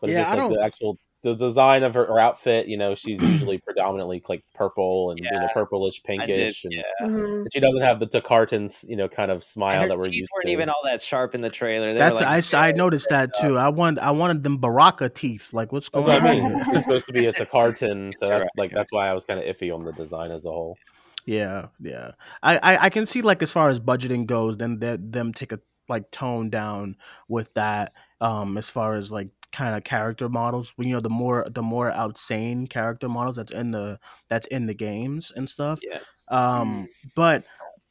But 0.00 0.10
Yeah, 0.10 0.20
it's 0.20 0.28
just 0.28 0.28
I 0.28 0.30
like 0.30 0.38
don't- 0.38 0.52
the 0.58 0.64
actual 0.64 0.98
the 1.22 1.32
design 1.34 1.84
of 1.84 1.94
her, 1.94 2.04
her 2.04 2.20
outfit. 2.20 2.66
You 2.66 2.76
know, 2.76 2.94
she's 2.94 3.18
usually 3.22 3.56
predominantly 3.56 4.22
like 4.28 4.44
purple 4.54 5.10
and 5.10 5.18
you 5.18 5.24
know 5.30 5.48
purplish, 5.54 6.02
I 6.06 6.16
did, 6.26 6.26
pinkish, 6.26 6.64
and, 6.64 6.72
yeah. 6.74 6.82
Mhm. 7.00 7.24
and 7.44 7.48
she 7.50 7.60
doesn't 7.60 7.80
have 7.80 7.98
the 7.98 8.06
Tarkatans, 8.06 8.86
you 8.86 8.94
know, 8.96 9.08
kind 9.08 9.30
of 9.30 9.42
smile 9.42 9.80
her 9.80 9.88
that 9.88 9.96
we're 9.96 10.04
teeth 10.04 10.16
used 10.16 10.28
weren't 10.34 10.46
to. 10.48 10.52
even 10.52 10.68
all 10.68 10.82
that 10.84 11.00
sharp 11.00 11.34
in 11.34 11.40
the 11.40 11.48
trailer. 11.48 11.94
They 11.94 11.98
that's 11.98 12.18
like, 12.20 12.28
I 12.28 12.36
s- 12.38 12.52
I 12.52 12.72
noticed 12.72 13.08
that 13.08 13.30
too. 13.40 13.56
I 13.56 13.70
want 13.70 13.98
I 14.00 14.10
wanted 14.10 14.42
them 14.42 14.58
Baraka 14.58 15.08
teeth. 15.08 15.54
Like 15.54 15.72
what's 15.72 15.88
That's 15.88 16.04
going 16.06 16.22
what 16.22 16.30
I 16.30 16.34
mean. 16.34 16.56
here? 16.56 16.64
She's 16.74 16.82
supposed 16.82 17.06
to 17.06 17.12
be 17.14 17.24
a 17.24 17.32
Tarkatan, 17.32 18.12
so 18.18 18.26
that's 18.26 18.30
Correct, 18.30 18.50
like 18.58 18.72
that's 18.72 18.92
why 18.92 19.08
I 19.08 19.14
was 19.14 19.24
kind 19.24 19.40
of 19.40 19.46
iffy 19.46 19.74
on 19.74 19.82
the 19.82 19.92
design 19.92 20.30
as 20.30 20.44
a 20.44 20.50
whole. 20.50 20.76
Yeah, 21.24 21.68
yeah. 21.80 22.10
I, 22.42 22.58
I 22.58 22.78
I 22.84 22.90
can 22.90 23.06
see 23.06 23.22
like 23.22 23.42
as 23.42 23.50
far 23.50 23.70
as 23.70 23.80
budgeting 23.80 24.26
goes, 24.26 24.58
then 24.58 24.78
that 24.80 25.10
them 25.10 25.32
take 25.32 25.52
a 25.52 25.60
like 25.88 26.10
tone 26.10 26.50
down 26.50 26.96
with 27.28 27.54
that. 27.54 27.94
Um, 28.20 28.58
as 28.58 28.68
far 28.68 28.94
as 28.94 29.10
like 29.10 29.28
kind 29.54 29.74
of 29.76 29.84
character 29.84 30.28
models, 30.28 30.74
you 30.76 30.92
know, 30.92 31.00
the 31.00 31.08
more 31.08 31.46
the 31.50 31.62
more 31.62 31.90
outsane 31.92 32.68
character 32.68 33.08
models 33.08 33.36
that's 33.36 33.52
in 33.52 33.70
the 33.70 33.98
that's 34.28 34.46
in 34.48 34.66
the 34.66 34.74
games 34.74 35.32
and 35.34 35.48
stuff. 35.48 35.78
Yeah. 35.82 36.00
Um, 36.28 36.88
but 37.14 37.44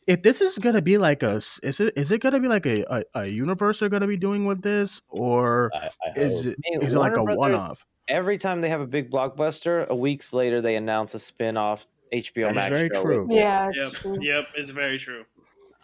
if 0.05 0.21
this 0.21 0.41
is 0.41 0.57
gonna 0.59 0.81
be 0.81 0.97
like 0.97 1.23
a 1.23 1.37
is 1.37 1.79
it 1.79 1.93
is 1.95 2.11
it 2.11 2.19
gonna 2.19 2.41
be 2.41 2.49
like 2.49 2.65
a 2.65 2.83
a, 2.93 3.03
a 3.21 3.25
universe 3.27 3.79
they're 3.79 3.89
gonna 3.89 4.07
be 4.07 4.17
doing 4.17 4.45
with 4.45 4.61
this, 4.61 5.01
or 5.07 5.71
I, 5.73 5.89
I 6.05 6.19
is 6.19 6.45
it 6.45 6.57
I 6.67 6.71
mean, 6.71 6.81
is 6.83 6.93
it 6.93 6.99
like 6.99 7.15
a 7.15 7.23
Warner 7.23 7.37
one-off 7.37 7.85
Every 8.09 8.37
time 8.37 8.59
they 8.59 8.67
have 8.67 8.81
a 8.81 8.87
big 8.87 9.09
blockbuster, 9.09 9.87
a 9.87 9.95
weeks 9.95 10.33
later 10.33 10.61
they 10.61 10.75
announce 10.75 11.13
a 11.13 11.19
spin-off 11.19 11.87
HBO 12.13 12.47
That 12.47 12.49
is 12.49 12.55
Max 12.55 12.69
very 12.69 12.89
show. 12.93 13.01
true. 13.01 13.27
Yeah, 13.31 13.69
it's 13.69 13.77
Yep, 13.79 13.91
true. 13.93 14.17
yep, 14.21 14.47
it's 14.57 14.71
very 14.71 14.99
true. 14.99 15.23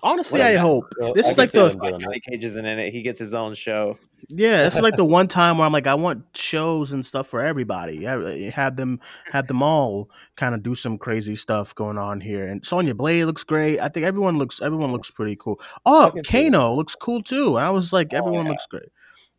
Honestly, 0.01 0.39
What 0.39 0.47
I 0.47 0.55
hope 0.55 0.85
Well, 0.99 1.13
this 1.13 1.27
I 1.27 1.31
is 1.31 1.37
like 1.37 1.51
see 1.51 1.59
the 1.59 1.69
them 1.69 1.79
doing. 1.79 1.99
Johnny 1.99 2.19
Cage 2.19 2.43
isn't 2.43 2.65
in 2.65 2.79
it. 2.79 2.91
He 2.91 3.01
gets 3.01 3.19
his 3.19 3.33
own 3.33 3.53
show. 3.53 3.97
Yeah, 4.29 4.63
this 4.63 4.75
is 4.75 4.81
like 4.81 4.95
the 4.95 5.05
one 5.19 5.27
time 5.27 5.57
where 5.57 5.65
I'm 5.65 5.73
like, 5.73 5.87
I 5.87 5.95
want 5.95 6.25
shows 6.35 6.91
and 6.91 7.05
stuff 7.05 7.27
for 7.27 7.41
everybody. 7.41 8.03
Have, 8.03 8.25
have 8.53 8.75
them, 8.75 8.99
have 9.31 9.47
them 9.47 9.63
all 9.63 10.09
kind 10.35 10.55
of 10.55 10.63
do 10.63 10.75
some 10.75 10.97
crazy 10.97 11.35
stuff 11.35 11.73
going 11.75 11.97
on 11.97 12.21
here. 12.21 12.47
And 12.47 12.65
Sonya 12.65 12.95
Blade 12.95 13.25
looks 13.25 13.43
great. 13.43 13.79
I 13.79 13.89
think 13.89 14.05
everyone 14.05 14.37
looks, 14.37 14.61
everyone 14.61 14.91
looks 14.91 15.11
pretty 15.11 15.35
cool. 15.35 15.59
Oh, 15.85 16.11
can 16.13 16.23
see 16.23 16.37
it. 16.37 16.51
Kano 16.51 16.73
looks 16.73 16.95
cool 16.95 17.21
too. 17.21 17.57
And 17.57 17.65
I 17.65 17.69
was 17.69 17.91
like, 17.91 18.13
everyone 18.13 18.45
yeah. 18.45 18.51
looks 18.51 18.67
great. 18.67 18.89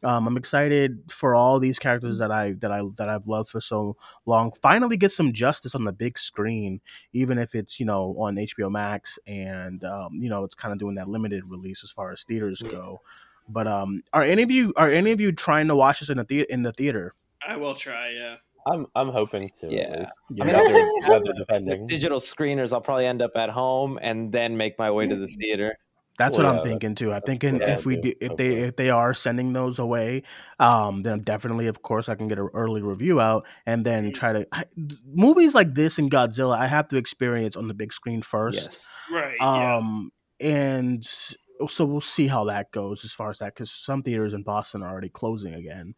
Um, 0.02 0.26
I'm 0.26 0.36
excited 0.36 0.98
for 1.10 1.34
all 1.34 1.58
these 1.58 1.78
characters 1.78 2.18
that 2.18 2.30
I 2.32 2.52
that 2.60 2.72
I 2.72 2.82
that 2.96 3.08
I've 3.08 3.26
loved 3.26 3.50
for 3.50 3.60
so 3.60 3.96
long. 4.26 4.52
Finally, 4.62 4.96
get 4.96 5.12
some 5.12 5.32
justice 5.32 5.74
on 5.74 5.84
the 5.84 5.92
big 5.92 6.18
screen, 6.18 6.80
even 7.12 7.38
if 7.38 7.54
it's 7.54 7.78
you 7.78 7.86
know 7.86 8.14
on 8.18 8.36
HBO 8.36 8.70
Max 8.70 9.18
and 9.26 9.84
um, 9.84 10.14
you 10.14 10.30
know 10.30 10.44
it's 10.44 10.54
kind 10.54 10.72
of 10.72 10.78
doing 10.78 10.94
that 10.94 11.08
limited 11.08 11.44
release 11.46 11.84
as 11.84 11.90
far 11.90 12.12
as 12.12 12.24
theaters 12.24 12.62
go. 12.62 13.00
But 13.48 13.66
um, 13.66 14.02
are 14.12 14.22
any 14.22 14.42
of 14.42 14.50
you 14.50 14.72
are 14.76 14.90
any 14.90 15.10
of 15.10 15.20
you 15.20 15.32
trying 15.32 15.68
to 15.68 15.76
watch 15.76 16.00
this 16.00 16.08
in 16.10 16.16
the 16.18 16.24
thea- 16.24 16.46
in 16.48 16.62
the 16.62 16.72
theater? 16.72 17.14
I 17.46 17.56
will 17.56 17.74
try. 17.74 18.10
Yeah. 18.10 18.36
I'm 18.66 18.86
I'm 18.94 19.08
hoping 19.08 19.50
to. 19.60 19.68
Yeah. 19.72 19.80
At 19.82 19.98
least. 20.00 20.12
Yeah. 20.30 20.44
I 20.44 20.46
mean, 20.46 20.54
Rather- 20.54 20.72
that's- 20.72 21.08
rather 21.08 21.24
with 21.26 21.36
depending. 21.38 21.86
digital 21.86 22.18
screeners, 22.20 22.72
I'll 22.72 22.80
probably 22.80 23.06
end 23.06 23.22
up 23.22 23.32
at 23.34 23.48
home 23.50 23.98
and 24.02 24.30
then 24.30 24.56
make 24.56 24.78
my 24.78 24.90
way 24.90 25.08
to 25.08 25.16
the 25.16 25.26
theater. 25.40 25.76
That's 26.20 26.36
Well, 26.36 26.46
what 26.46 26.52
yeah, 26.54 26.60
I'm 26.60 26.66
thinking 26.68 26.94
too. 26.94 27.12
I'm 27.14 27.22
thinking 27.22 27.62
if 27.62 27.86
we 27.86 27.96
do, 27.96 28.12
if 28.20 28.36
they 28.36 28.48
if 28.48 28.76
they 28.76 28.90
are 28.90 29.14
sending 29.14 29.54
those 29.54 29.78
away, 29.78 30.22
um, 30.58 31.02
then 31.02 31.20
definitely, 31.20 31.66
of 31.66 31.80
course, 31.80 32.10
I 32.10 32.14
can 32.14 32.28
get 32.28 32.38
an 32.38 32.50
early 32.52 32.82
review 32.82 33.22
out 33.22 33.46
and 33.64 33.86
then 33.86 34.12
try 34.12 34.34
to 34.34 34.46
I, 34.52 34.64
movies 35.06 35.54
like 35.54 35.72
this 35.74 35.98
and 35.98 36.10
Godzilla. 36.10 36.58
I 36.58 36.66
have 36.66 36.88
to 36.88 36.98
experience 36.98 37.56
on 37.56 37.68
the 37.68 37.74
big 37.74 37.90
screen 37.94 38.20
first. 38.20 38.60
Yes. 38.60 38.92
Right. 39.10 39.36
yeah. 39.40 39.76
Um, 39.78 40.12
and 40.38 41.02
so 41.04 41.86
we'll 41.86 42.02
see 42.02 42.26
how 42.26 42.44
that 42.44 42.70
goes 42.70 43.02
as 43.06 43.14
far 43.14 43.30
as 43.30 43.38
that 43.38 43.54
because 43.54 43.70
some 43.70 44.02
theaters 44.02 44.34
in 44.34 44.42
Boston 44.42 44.82
are 44.82 44.90
already 44.90 45.08
closing 45.08 45.54
again 45.54 45.94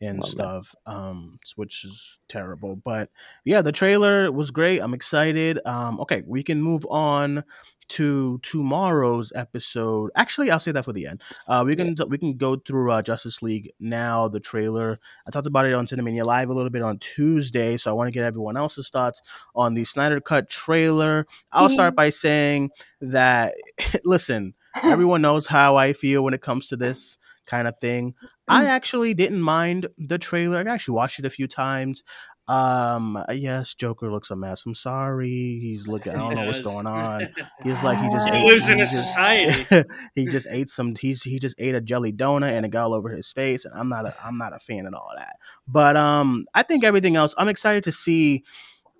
and 0.00 0.20
Oh, 0.22 0.26
man. 0.26 0.30
stuff, 0.30 0.74
um, 0.86 1.38
which 1.56 1.84
is 1.84 2.18
terrible. 2.28 2.76
But 2.76 3.10
yeah, 3.44 3.60
the 3.62 3.72
trailer 3.72 4.32
was 4.32 4.50
great. 4.50 4.78
I'm 4.80 4.94
excited. 4.94 5.58
Um, 5.66 6.00
okay, 6.00 6.22
we 6.26 6.42
can 6.42 6.62
move 6.62 6.86
on 6.90 7.44
to 7.88 8.38
tomorrow's 8.42 9.32
episode. 9.34 10.10
Actually, 10.16 10.50
I'll 10.50 10.60
say 10.60 10.72
that 10.72 10.84
for 10.84 10.92
the 10.92 11.06
end. 11.06 11.22
Uh, 11.46 11.64
we 11.66 11.76
can 11.76 11.96
we 12.08 12.18
can 12.18 12.36
go 12.36 12.56
through 12.56 12.92
uh, 12.92 13.02
Justice 13.02 13.42
League 13.42 13.72
now. 13.80 14.28
The 14.28 14.40
trailer. 14.40 14.98
I 15.26 15.30
talked 15.30 15.46
about 15.46 15.66
it 15.66 15.74
on 15.74 15.86
Cinemania 15.86 16.24
Live 16.24 16.50
a 16.50 16.54
little 16.54 16.70
bit 16.70 16.82
on 16.82 16.98
Tuesday, 16.98 17.76
so 17.76 17.90
I 17.90 17.94
want 17.94 18.08
to 18.08 18.12
get 18.12 18.24
everyone 18.24 18.56
else's 18.56 18.90
thoughts 18.90 19.22
on 19.54 19.74
the 19.74 19.84
Snyder 19.84 20.20
Cut 20.20 20.48
trailer. 20.48 21.26
I'll 21.52 21.68
start 21.68 21.94
by 21.94 22.10
saying 22.10 22.70
that 23.00 23.54
listen, 24.04 24.54
everyone 24.82 25.22
knows 25.22 25.46
how 25.46 25.76
I 25.76 25.92
feel 25.92 26.22
when 26.22 26.34
it 26.34 26.42
comes 26.42 26.68
to 26.68 26.76
this 26.76 27.18
kind 27.46 27.68
of 27.68 27.78
thing. 27.78 28.14
I 28.48 28.66
actually 28.66 29.14
didn't 29.14 29.42
mind 29.42 29.88
the 29.98 30.18
trailer. 30.18 30.58
I 30.58 30.72
actually 30.72 30.94
watched 30.94 31.18
it 31.18 31.24
a 31.24 31.30
few 31.30 31.48
times. 31.48 32.04
Um, 32.48 33.22
yes, 33.32 33.74
Joker 33.74 34.10
looks 34.10 34.30
a 34.30 34.36
mess. 34.36 34.64
I'm 34.66 34.74
sorry. 34.74 35.58
He's 35.60 35.88
looking. 35.88 36.12
I 36.12 36.16
don't 36.16 36.34
know 36.34 36.44
what's 36.44 36.60
going 36.60 36.86
on. 36.86 37.28
He's 37.64 37.82
like 37.82 37.98
he 37.98 38.08
just 38.08 38.28
He 38.28 38.36
ate, 38.36 38.44
lives 38.44 38.68
in 38.68 38.76
he 38.76 38.82
a 38.82 38.86
society. 38.86 39.84
he 40.14 40.26
just 40.26 40.46
ate 40.50 40.68
some. 40.68 40.94
He's 40.94 41.22
he 41.22 41.38
just 41.38 41.56
ate 41.58 41.74
a 41.74 41.80
jelly 41.80 42.12
donut 42.12 42.52
and 42.52 42.64
it 42.64 42.70
got 42.70 42.84
all 42.84 42.94
over 42.94 43.10
his 43.10 43.32
face. 43.32 43.64
And 43.64 43.74
I'm 43.74 43.88
not 43.88 44.06
a 44.06 44.14
I'm 44.22 44.38
not 44.38 44.54
a 44.54 44.58
fan 44.58 44.86
of 44.86 44.94
all 44.94 45.10
that. 45.16 45.36
But 45.66 45.96
um, 45.96 46.46
I 46.54 46.62
think 46.62 46.84
everything 46.84 47.16
else. 47.16 47.34
I'm 47.36 47.48
excited 47.48 47.84
to 47.84 47.92
see. 47.92 48.44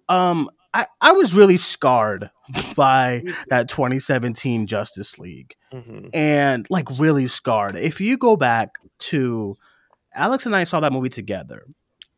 Um, 0.09 0.51
I 0.75 0.87
I 1.01 1.13
was 1.13 1.35
really 1.35 1.57
scarred 1.57 2.31
by 2.77 3.23
that 3.49 3.69
2017 3.69 4.67
Justice 4.67 5.19
League 5.19 5.55
hmm 5.73 6.09
and 6.13 6.67
like 6.71 6.87
really 6.99 7.29
scarred. 7.29 7.77
If 7.77 8.01
you 8.01 8.17
go 8.19 8.37
back 8.37 8.79
to 8.99 9.57
Alex 10.15 10.47
and 10.47 10.55
I 10.57 10.65
saw 10.65 10.81
that 10.81 10.93
movie 10.93 11.09
together, 11.09 11.65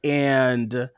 and 0.04 0.90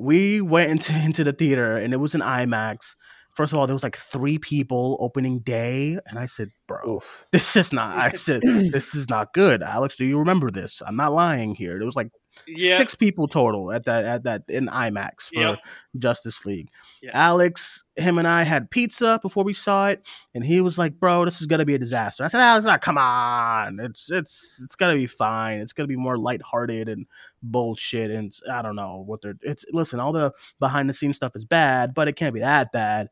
we 0.00 0.40
went 0.40 0.70
into 0.70 0.92
into 1.04 1.24
the 1.24 1.32
theater, 1.32 1.76
and 1.76 1.92
it 1.92 1.98
was 1.98 2.14
an 2.14 2.22
IMAX. 2.22 2.96
First 3.36 3.52
of 3.52 3.58
all, 3.58 3.66
there 3.66 3.74
was 3.74 3.84
like 3.84 3.96
three 3.96 4.38
people 4.38 4.96
opening 4.98 5.38
day, 5.38 5.98
and 6.06 6.18
I 6.18 6.26
said, 6.26 6.48
bro. 6.66 7.00
This 7.30 7.54
is 7.54 7.72
not. 7.72 7.96
I 7.96 8.12
said 8.14 8.42
this 8.42 8.94
is 8.94 9.08
not 9.08 9.32
good. 9.32 9.62
Alex, 9.62 9.96
do 9.96 10.04
you 10.04 10.18
remember 10.18 10.50
this? 10.50 10.82
I'm 10.84 10.96
not 10.96 11.12
lying 11.12 11.54
here. 11.54 11.78
There 11.78 11.86
was 11.86 11.96
like 11.96 12.10
Yeah. 12.46 12.76
six 12.76 12.94
people 12.94 13.28
total 13.28 13.72
at 13.72 13.84
that 13.84 14.04
at 14.04 14.22
that 14.24 14.42
in 14.48 14.66
IMAX 14.66 15.28
for. 15.32 15.56
Justice 15.98 16.44
League. 16.46 16.70
Yeah. 17.02 17.10
Alex, 17.14 17.84
him 17.96 18.18
and 18.18 18.28
I 18.28 18.44
had 18.44 18.70
pizza 18.70 19.18
before 19.22 19.44
we 19.44 19.52
saw 19.52 19.88
it, 19.88 20.06
and 20.34 20.44
he 20.44 20.60
was 20.60 20.78
like, 20.78 21.00
"Bro, 21.00 21.24
this 21.24 21.40
is 21.40 21.46
gonna 21.46 21.64
be 21.64 21.74
a 21.74 21.78
disaster." 21.78 22.24
I 22.24 22.28
said, 22.28 22.40
"Alex, 22.40 22.66
ah, 22.66 22.78
come 22.78 22.98
on, 22.98 23.80
it's 23.80 24.10
it's 24.10 24.60
it's 24.62 24.76
gonna 24.76 24.94
be 24.94 25.06
fine. 25.06 25.58
It's 25.60 25.72
gonna 25.72 25.86
be 25.88 25.96
more 25.96 26.18
lighthearted 26.18 26.88
and 26.88 27.06
bullshit." 27.42 28.10
And 28.10 28.32
I 28.50 28.62
don't 28.62 28.76
know 28.76 29.02
what 29.06 29.20
they're. 29.22 29.34
It's 29.42 29.64
listen, 29.72 30.00
all 30.00 30.12
the 30.12 30.32
behind 30.58 30.88
the 30.88 30.94
scenes 30.94 31.16
stuff 31.16 31.34
is 31.34 31.44
bad, 31.44 31.94
but 31.94 32.08
it 32.08 32.16
can't 32.16 32.34
be 32.34 32.40
that 32.40 32.72
bad. 32.72 33.08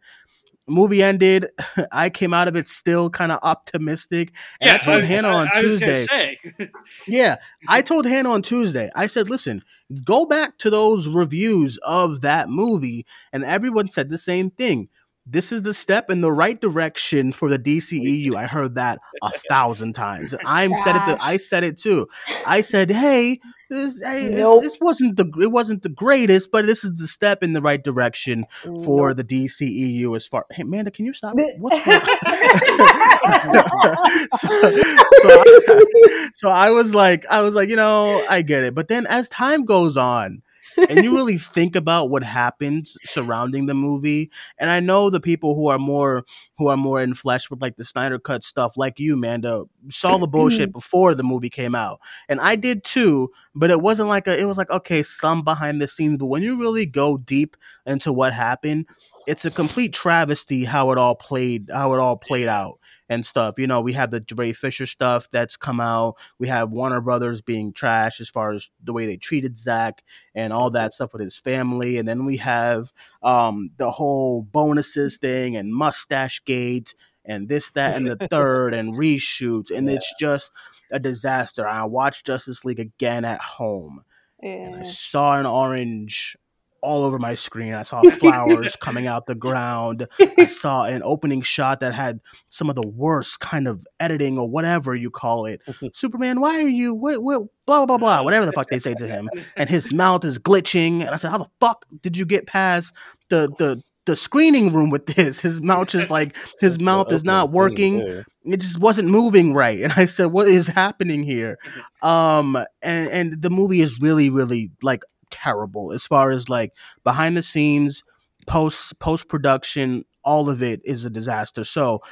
Movie 0.69 1.03
ended. 1.03 1.49
I 1.93 2.11
came 2.11 2.35
out 2.35 2.49
of 2.49 2.57
it 2.57 2.69
still 2.69 3.11
kind 3.11 3.33
of 3.33 3.39
optimistic, 3.43 4.33
and 4.61 4.71
I 4.71 4.79
told 4.79 5.03
Hannah 5.03 5.29
on 5.29 5.49
I 5.53 5.63
was 5.63 5.79
gonna 5.79 5.95
Tuesday. 5.95 6.39
say. 6.59 6.71
Yeah, 7.07 7.37
I 7.69 7.83
told 7.83 8.07
Hannah 8.07 8.31
on 8.31 8.43
Tuesday. 8.43 8.91
I 8.95 9.07
said, 9.07 9.29
"Listen, 9.31 9.63
go 10.05 10.27
back 10.27 10.59
to 10.59 10.71
those 10.71 11.09
reviews 11.09 11.79
of 11.79 12.21
that 12.23 12.49
movie," 12.49 13.07
and 13.33 13.45
everyone 13.45 13.91
said 13.91 14.11
the 14.11 14.19
same 14.19 14.51
thing. 14.51 14.89
This 15.31 15.53
is 15.53 15.63
the 15.63 15.75
step 15.75 16.11
in 16.11 16.23
the 16.23 16.33
right 16.33 16.59
direction 16.59 17.33
for 17.33 17.51
the 17.51 17.59
DCEU. 17.59 18.35
I 18.35 18.47
heard 18.47 18.77
that 18.77 18.99
a 19.23 19.31
thousand 19.31 19.93
times. 19.93 20.35
I 20.47 20.69
said 20.83 20.97
it. 20.97 21.05
To, 21.05 21.19
I 21.21 21.37
said 21.37 21.65
it 21.65 21.77
too. 21.79 22.09
I 22.47 22.63
said, 22.63 22.91
"Hey, 22.91 23.41
this, 23.69 24.01
hey, 24.03 24.35
Nope. 24.35 24.63
this 24.63 24.79
wasn't 24.81 25.17
the 25.17 25.31
it 25.41 25.51
wasn't 25.51 25.83
the 25.83 25.89
greatest, 25.89 26.51
but 26.51 26.67
this 26.67 26.85
is 26.85 26.95
the 26.95 27.07
step 27.07 27.43
in 27.43 27.53
the 27.53 27.61
right 27.61 27.83
direction 27.83 28.47
for 28.85 29.15
the 29.15 29.25
DCEU." 29.25 30.15
As 30.17 30.27
far, 30.27 30.47
hey, 30.51 30.63
Amanda, 30.63 30.91
can 30.91 31.05
you 31.05 31.13
stop? 31.13 31.37
What's 31.59 31.85
going 31.85 32.01
so, 34.39 34.39
so, 34.39 35.31
I, 35.31 36.31
so 36.35 36.51
I 36.51 36.71
was 36.71 36.95
like, 36.95 37.27
I 37.27 37.43
was 37.43 37.55
like, 37.55 37.69
you 37.69 37.77
know, 37.77 38.25
I 38.29 38.43
get 38.43 38.65
it. 38.65 38.75
But 38.75 38.89
then 38.89 39.07
as 39.07 39.29
time 39.29 39.65
goes 39.65 39.97
on, 39.97 40.43
and 40.89 41.05
you 41.05 41.15
really 41.17 41.39
think 41.39 41.77
about 41.77 42.11
what 42.11 42.23
happened 42.23 42.89
surrounding 43.05 43.67
the 43.67 43.75
movie, 43.75 44.31
and 44.59 44.71
I 44.71 44.81
know 44.81 45.11
the 45.11 45.21
people 45.21 45.55
who 45.55 45.69
are 45.69 45.79
more 45.79 46.25
who 46.57 46.69
are 46.69 46.77
more 46.77 47.03
in 47.03 47.15
flesh 47.15 47.51
with 47.51 47.61
like 47.61 47.77
the 47.77 47.85
Snyder 47.85 48.19
cut 48.19 48.45
stuff, 48.45 48.77
like 48.77 48.99
you, 48.99 49.17
Manda, 49.17 49.65
saw 49.91 50.17
the 50.17 50.27
mm-hmm. 50.27 50.33
bullshit 50.33 50.73
before 50.73 51.15
the 51.15 51.23
movie 51.23 51.51
came 51.51 51.75
out, 51.75 52.01
and 52.29 52.41
I 52.41 52.57
did 52.57 52.85
too. 52.85 53.31
But 53.55 53.71
it 53.71 53.81
wasn't 53.81 54.09
like 54.09 54.27
a, 54.27 54.39
it 54.39 54.45
was 54.45 54.59
like 54.59 54.71
okay, 54.71 55.03
some 55.03 55.43
behind 55.43 55.81
the 55.81 55.89
scenes. 55.89 56.19
But 56.19 56.27
when 56.27 56.43
you 56.43 56.59
really 56.59 56.87
go 56.87 57.17
deep 57.17 57.57
into 57.87 58.13
what 58.13 58.33
happened, 58.33 58.87
it's 59.29 59.45
a 59.45 59.51
complete 59.51 59.93
travesty 59.93 60.65
how 60.65 60.91
it 60.91 60.97
all 60.97 61.15
played 61.15 61.69
how 61.71 61.93
it 61.93 62.01
all 62.01 62.17
played 62.17 62.49
out 62.49 62.79
and 63.11 63.27
stuff. 63.27 63.59
You 63.59 63.67
know, 63.67 63.83
we 63.83 63.93
have 63.93 64.11
the 64.11 64.25
Ray 64.35 64.55
Fisher 64.55 64.87
stuff 64.87 65.29
that's 65.31 65.55
come 65.55 65.81
out. 65.81 66.15
We 66.39 66.49
have 66.49 66.73
Warner 66.73 67.03
Brothers 67.03 67.43
being 67.43 67.75
trash 67.75 68.23
as 68.23 68.31
far 68.31 68.53
as 68.53 68.71
the 68.83 68.95
way 68.95 69.05
they 69.05 69.19
treated 69.19 69.59
Zack 69.59 70.03
and 70.35 70.51
all 70.51 70.71
that 70.71 70.95
stuff 70.95 71.13
with 71.13 71.21
his 71.21 71.37
family. 71.37 71.99
And 71.99 72.09
then 72.09 72.25
we 72.25 72.39
have 72.39 72.91
um, 73.23 73.71
the 73.77 73.91
whole 73.91 74.41
bonuses 74.41 75.19
thing 75.19 75.57
and 75.57 75.75
mustache 75.75 76.43
gate 76.47 76.95
and 77.27 77.51
this, 77.51 77.71
that, 77.73 77.97
and 77.97 78.07
the 78.07 78.17
third 78.31 78.73
and 78.73 78.97
reshoots. 78.97 79.71
And 79.71 79.91
it's 79.91 80.15
just 80.19 80.51
a 80.91 80.99
disaster. 80.99 81.69
I 81.69 81.85
watched 81.85 82.25
Justice 82.25 82.65
League 82.65 82.81
again 82.81 83.27
at 83.27 83.43
home. 83.43 84.05
And 84.43 84.77
I 84.77 84.83
saw 84.85 85.39
an 85.39 85.45
orange 85.45 86.37
all 86.81 87.03
over 87.03 87.19
my 87.19 87.35
screen. 87.35 87.75
I 87.75 87.83
saw 87.83 88.03
flowers 88.11 88.77
coming 88.77 89.07
out 89.07 89.27
the 89.27 89.35
ground. 89.35 90.07
I 90.21 90.47
saw 90.49 90.85
an 90.85 91.03
opening 91.05 91.43
shot 91.43 91.81
that 91.81 91.95
had 91.95 92.21
some 92.49 92.69
of 92.69 92.77
the 92.77 92.87
worst 92.87 93.41
kind 93.41 93.69
of 93.69 93.87
editing 94.01 94.39
or 94.39 94.49
whatever 94.49 94.95
you 94.95 95.11
call 95.11 95.47
it. 95.47 95.61
Superman, 95.93 96.41
why 96.41 96.57
are 96.63 96.69
you 96.69 96.95
what, 96.95 97.23
what, 97.23 97.43
blah 97.67 97.85
blah 97.85 97.87
blah 97.87 97.99
blah 97.99 98.23
whatever 98.23 98.47
the 98.47 98.53
fuck 98.53 98.69
they 98.69 98.79
say 98.79 98.95
to 98.95 99.07
him, 99.07 99.29
and 99.57 99.69
his 99.69 99.93
mouth 99.93 100.25
is 100.25 100.39
glitching. 100.39 101.01
And 101.01 101.11
I 101.11 101.17
said, 101.17 101.31
how 101.31 101.39
the 101.39 101.51
fuck 101.61 101.85
did 102.03 102.17
you 102.17 102.27
get 102.27 102.47
past 102.47 102.93
the 103.29 103.53
the 103.59 103.83
the 104.07 104.17
screening 104.17 104.73
room 104.73 104.91
with 104.91 105.07
this? 105.07 105.41
His 105.41 105.61
mouth 105.61 105.95
is 105.95 106.11
like 106.11 106.37
his 106.61 106.81
mouth 106.81 107.13
is 107.13 107.25
not 107.25 107.51
working 107.51 108.25
it 108.53 108.61
just 108.61 108.79
wasn't 108.79 109.07
moving 109.07 109.53
right 109.53 109.81
and 109.81 109.93
i 109.95 110.07
said 110.07 110.27
what 110.27 110.47
is 110.47 110.67
happening 110.69 111.23
here 111.23 111.59
um 112.03 112.57
and 112.83 113.09
and 113.11 113.43
the 113.43 113.51
movie 113.51 113.81
is 113.81 114.01
really 114.01 114.31
really 114.31 114.71
like 114.83 115.03
terrible. 115.31 115.93
As 115.93 116.07
far 116.07 116.31
as 116.31 116.49
like 116.49 116.73
behind 117.05 117.37
the 117.37 117.43
scenes 117.43 118.05
post 118.47 118.99
post 118.99 119.29
production 119.29 120.05
all 120.25 120.51
of 120.51 120.63
it 120.63 120.81
is 120.85 121.05
a 121.05 121.11
disaster. 121.11 121.65
So 121.65 122.03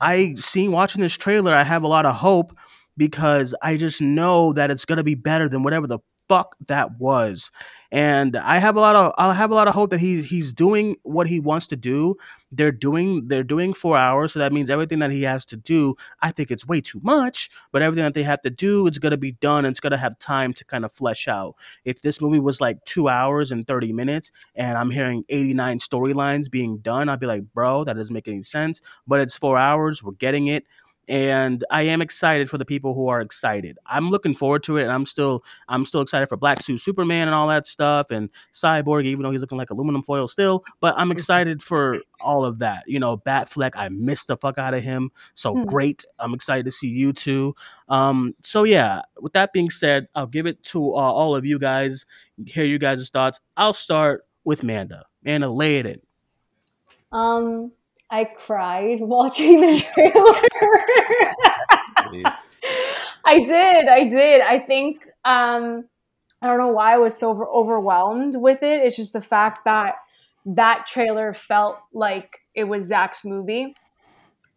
i 0.00 0.34
seeing 0.38 0.72
watching 0.72 1.00
this 1.00 1.16
trailer 1.16 1.54
i 1.54 1.62
have 1.62 1.82
a 1.82 1.88
lot 1.88 2.06
of 2.06 2.14
hope 2.14 2.56
because 2.96 3.54
i 3.62 3.76
just 3.76 4.00
know 4.00 4.52
that 4.52 4.70
it's 4.70 4.84
going 4.84 4.98
to 4.98 5.04
be 5.04 5.14
better 5.14 5.48
than 5.48 5.62
whatever 5.62 5.86
the 5.86 5.98
fuck 6.28 6.56
that 6.66 6.98
was. 6.98 7.50
And 7.92 8.36
i 8.36 8.58
have 8.58 8.76
a 8.76 8.80
lot 8.80 8.96
of 8.96 9.12
i 9.16 9.32
have 9.32 9.50
a 9.50 9.54
lot 9.54 9.68
of 9.68 9.74
hope 9.74 9.90
that 9.90 10.00
he's 10.00 10.26
he's 10.26 10.52
doing 10.52 10.96
what 11.02 11.28
he 11.28 11.38
wants 11.40 11.66
to 11.68 11.76
do. 11.76 12.16
They're 12.50 12.72
doing 12.72 13.28
they're 13.28 13.44
doing 13.44 13.72
four 13.74 13.96
hours 13.96 14.32
so 14.32 14.38
that 14.40 14.52
means 14.52 14.70
everything 14.70 14.98
that 15.00 15.10
he 15.10 15.22
has 15.22 15.44
to 15.46 15.56
do 15.56 15.94
i 16.22 16.30
think 16.30 16.50
it's 16.50 16.66
way 16.66 16.80
too 16.80 17.00
much 17.02 17.50
but 17.72 17.82
everything 17.82 18.04
that 18.04 18.14
they 18.14 18.22
have 18.22 18.40
to 18.42 18.50
do 18.50 18.86
it's 18.86 18.98
to 18.98 19.16
be 19.16 19.32
done 19.32 19.64
and 19.64 19.72
it's 19.72 19.80
to 19.80 19.96
have 19.96 20.18
time 20.18 20.52
to 20.54 20.64
kind 20.64 20.84
of 20.84 20.92
flesh 20.92 21.28
out. 21.28 21.54
If 21.84 22.02
this 22.02 22.20
movie 22.20 22.40
was 22.40 22.60
like 22.60 22.84
two 22.84 23.08
hours 23.08 23.52
and 23.52 23.66
30 23.66 23.92
minutes 23.92 24.30
and 24.54 24.76
i'm 24.78 24.90
hearing 24.90 25.24
89 25.28 25.78
storylines 25.78 26.50
being 26.50 26.78
done 26.78 27.08
i'd 27.08 27.20
be 27.20 27.26
like 27.26 27.42
bro 27.52 27.84
that 27.84 27.96
doesn't 27.96 28.14
make 28.14 28.28
any 28.28 28.42
sense. 28.42 28.80
But 29.06 29.20
it's 29.20 29.36
four 29.36 29.58
hours 29.58 30.02
we're 30.02 30.12
getting 30.12 30.48
it 30.48 30.64
and 31.08 31.64
I 31.70 31.82
am 31.82 32.02
excited 32.02 32.50
for 32.50 32.58
the 32.58 32.64
people 32.64 32.94
who 32.94 33.08
are 33.08 33.20
excited. 33.20 33.78
I'm 33.86 34.10
looking 34.10 34.34
forward 34.34 34.62
to 34.64 34.76
it, 34.78 34.84
and 34.84 34.92
I'm 34.92 35.06
still 35.06 35.44
I'm 35.68 35.86
still 35.86 36.00
excited 36.00 36.28
for 36.28 36.36
Black 36.36 36.60
Suit 36.62 36.80
Superman 36.80 37.28
and 37.28 37.34
all 37.34 37.48
that 37.48 37.66
stuff, 37.66 38.10
and 38.10 38.28
Cyborg, 38.52 39.04
even 39.04 39.22
though 39.22 39.30
he's 39.30 39.40
looking 39.40 39.58
like 39.58 39.70
aluminum 39.70 40.02
foil 40.02 40.28
still. 40.28 40.64
But 40.80 40.94
I'm 40.96 41.12
excited 41.12 41.62
for 41.62 42.00
all 42.20 42.44
of 42.44 42.58
that. 42.60 42.84
You 42.86 42.98
know, 42.98 43.16
Batfleck, 43.16 43.72
I 43.76 43.88
missed 43.88 44.28
the 44.28 44.36
fuck 44.36 44.58
out 44.58 44.74
of 44.74 44.82
him, 44.82 45.10
so 45.34 45.54
Hmm. 45.54 45.64
great. 45.64 46.04
I'm 46.18 46.34
excited 46.34 46.64
to 46.64 46.72
see 46.72 46.88
you 46.88 47.12
too. 47.12 47.54
Um, 47.88 48.34
so 48.42 48.64
yeah. 48.64 49.02
With 49.20 49.32
that 49.34 49.52
being 49.52 49.70
said, 49.70 50.08
I'll 50.14 50.26
give 50.26 50.46
it 50.46 50.62
to 50.64 50.80
uh, 50.92 50.96
all 50.96 51.36
of 51.36 51.44
you 51.44 51.58
guys. 51.58 52.04
Hear 52.46 52.64
you 52.64 52.78
guys' 52.78 53.10
thoughts. 53.10 53.40
I'll 53.56 53.72
start 53.72 54.26
with 54.44 54.62
Manda. 54.62 55.04
Manda, 55.22 55.48
lay 55.48 55.76
it 55.76 55.86
in. 55.86 56.00
Um, 57.12 57.72
I 58.10 58.24
cried 58.24 59.00
watching 59.00 59.60
the 59.60 59.80
trailer. 59.94 60.34
I 63.24 63.40
did. 63.40 63.88
I 63.88 64.08
did. 64.08 64.40
I 64.40 64.58
think 64.60 65.02
um 65.24 65.84
I 66.40 66.46
don't 66.46 66.58
know 66.58 66.68
why 66.68 66.94
I 66.94 66.98
was 66.98 67.16
so 67.18 67.30
over- 67.30 67.48
overwhelmed 67.48 68.36
with 68.36 68.62
it. 68.62 68.82
It's 68.82 68.96
just 68.96 69.12
the 69.12 69.20
fact 69.20 69.64
that 69.64 69.96
that 70.44 70.86
trailer 70.86 71.34
felt 71.34 71.78
like 71.92 72.38
it 72.54 72.64
was 72.64 72.84
Zack's 72.86 73.24
movie. 73.24 73.74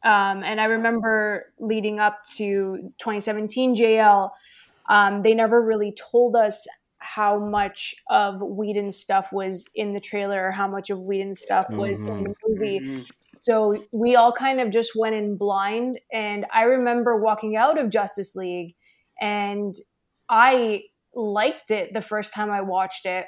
Um, 0.04 0.44
and 0.44 0.62
I 0.62 0.66
remember 0.66 1.52
leading 1.60 2.00
up 2.00 2.22
to 2.36 2.92
2017 3.00 3.76
JL, 3.76 4.30
um, 4.90 5.24
they 5.24 5.34
never 5.34 5.62
really 5.62 5.94
told 5.94 6.36
us 6.36 6.68
how 7.00 7.40
much 7.40 7.96
of 8.10 8.42
Whedon's 8.42 8.98
stuff 8.98 9.32
was 9.32 9.68
in 9.74 9.94
the 9.94 10.00
trailer 10.00 10.48
or 10.48 10.52
how 10.52 10.68
much 10.68 10.90
of 10.90 11.00
Whedon's 11.00 11.40
stuff 11.40 11.66
was 11.70 12.00
in 12.00 12.24
the 12.26 12.36
movie. 12.48 13.06
So 13.50 13.84
we 13.92 14.16
all 14.16 14.32
kind 14.32 14.62
of 14.62 14.70
just 14.70 14.96
went 14.96 15.16
in 15.16 15.36
blind. 15.36 16.00
And 16.14 16.46
I 16.54 16.64
remember 16.64 17.18
walking 17.18 17.56
out 17.56 17.80
of 17.80 17.90
Justice 17.90 18.36
League 18.36 18.76
and 19.20 19.76
I 20.30 20.84
liked 21.16 21.72
it 21.72 21.92
the 21.92 22.02
first 22.02 22.32
time 22.32 22.52
I 22.52 22.62
watched 22.62 23.08
it 23.08 23.26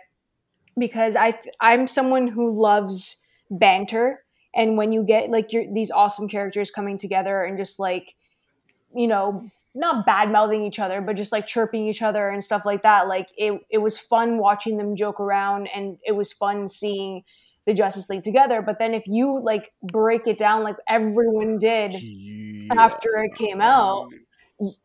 because 0.77 1.15
I 1.15 1.33
I'm 1.59 1.87
someone 1.87 2.27
who 2.27 2.51
loves 2.51 3.17
banter 3.49 4.23
and 4.53 4.77
when 4.77 4.91
you 4.91 5.03
get 5.03 5.31
like 5.31 5.51
your 5.51 5.65
these 5.73 5.89
awesome 5.89 6.29
characters 6.29 6.69
coming 6.69 6.97
together 6.99 7.41
and 7.41 7.57
just 7.57 7.79
like 7.79 8.13
you 8.95 9.07
know 9.07 9.49
not 9.73 10.05
bad 10.05 10.31
mouthing 10.31 10.63
each 10.63 10.79
other 10.79 11.01
but 11.01 11.17
just 11.17 11.31
like 11.31 11.47
chirping 11.47 11.87
each 11.87 12.03
other 12.03 12.29
and 12.29 12.43
stuff 12.43 12.63
like 12.63 12.83
that 12.83 13.07
like 13.07 13.29
it 13.37 13.59
it 13.69 13.79
was 13.79 13.97
fun 13.97 14.37
watching 14.37 14.77
them 14.77 14.95
joke 14.95 15.19
around 15.19 15.67
and 15.73 15.97
it 16.05 16.13
was 16.13 16.31
fun 16.31 16.67
seeing 16.67 17.23
the 17.65 17.73
Justice 17.73 18.09
League 18.09 18.23
together. 18.23 18.61
But 18.61 18.79
then 18.79 18.93
if 18.93 19.03
you 19.07 19.41
like 19.43 19.71
break 19.83 20.27
it 20.27 20.37
down 20.37 20.63
like 20.63 20.77
everyone 20.87 21.57
did 21.59 21.93
after 22.71 23.23
it 23.23 23.35
came 23.35 23.61
out 23.61 24.07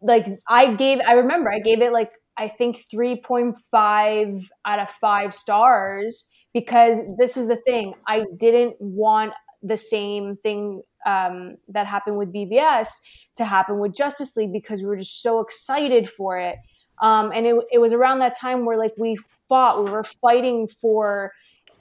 like 0.00 0.26
I 0.48 0.74
gave 0.74 1.00
I 1.06 1.12
remember 1.12 1.50
I 1.50 1.58
gave 1.58 1.80
it 1.80 1.92
like 1.92 2.12
I 2.38 2.48
think 2.48 2.84
3.5 2.92 4.44
out 4.66 4.78
of 4.78 4.90
5 4.90 5.34
stars 5.34 6.30
because 6.52 7.02
this 7.18 7.36
is 7.36 7.48
the 7.48 7.56
thing. 7.66 7.94
I 8.06 8.24
didn't 8.36 8.76
want 8.78 9.32
the 9.62 9.76
same 9.76 10.36
thing 10.36 10.82
um, 11.06 11.56
that 11.68 11.86
happened 11.86 12.18
with 12.18 12.32
BvS 12.32 12.88
to 13.36 13.44
happen 13.44 13.78
with 13.78 13.94
Justice 13.94 14.36
League 14.36 14.52
because 14.52 14.80
we 14.80 14.86
were 14.86 14.96
just 14.96 15.22
so 15.22 15.40
excited 15.40 16.10
for 16.10 16.38
it. 16.38 16.56
Um, 17.00 17.30
and 17.32 17.46
it, 17.46 17.56
it 17.72 17.78
was 17.78 17.92
around 17.92 18.18
that 18.18 18.36
time 18.36 18.64
where 18.66 18.76
like 18.76 18.92
we 18.98 19.16
fought 19.48 19.84
we 19.84 19.90
were 19.90 20.04
fighting 20.04 20.68
for 20.68 21.32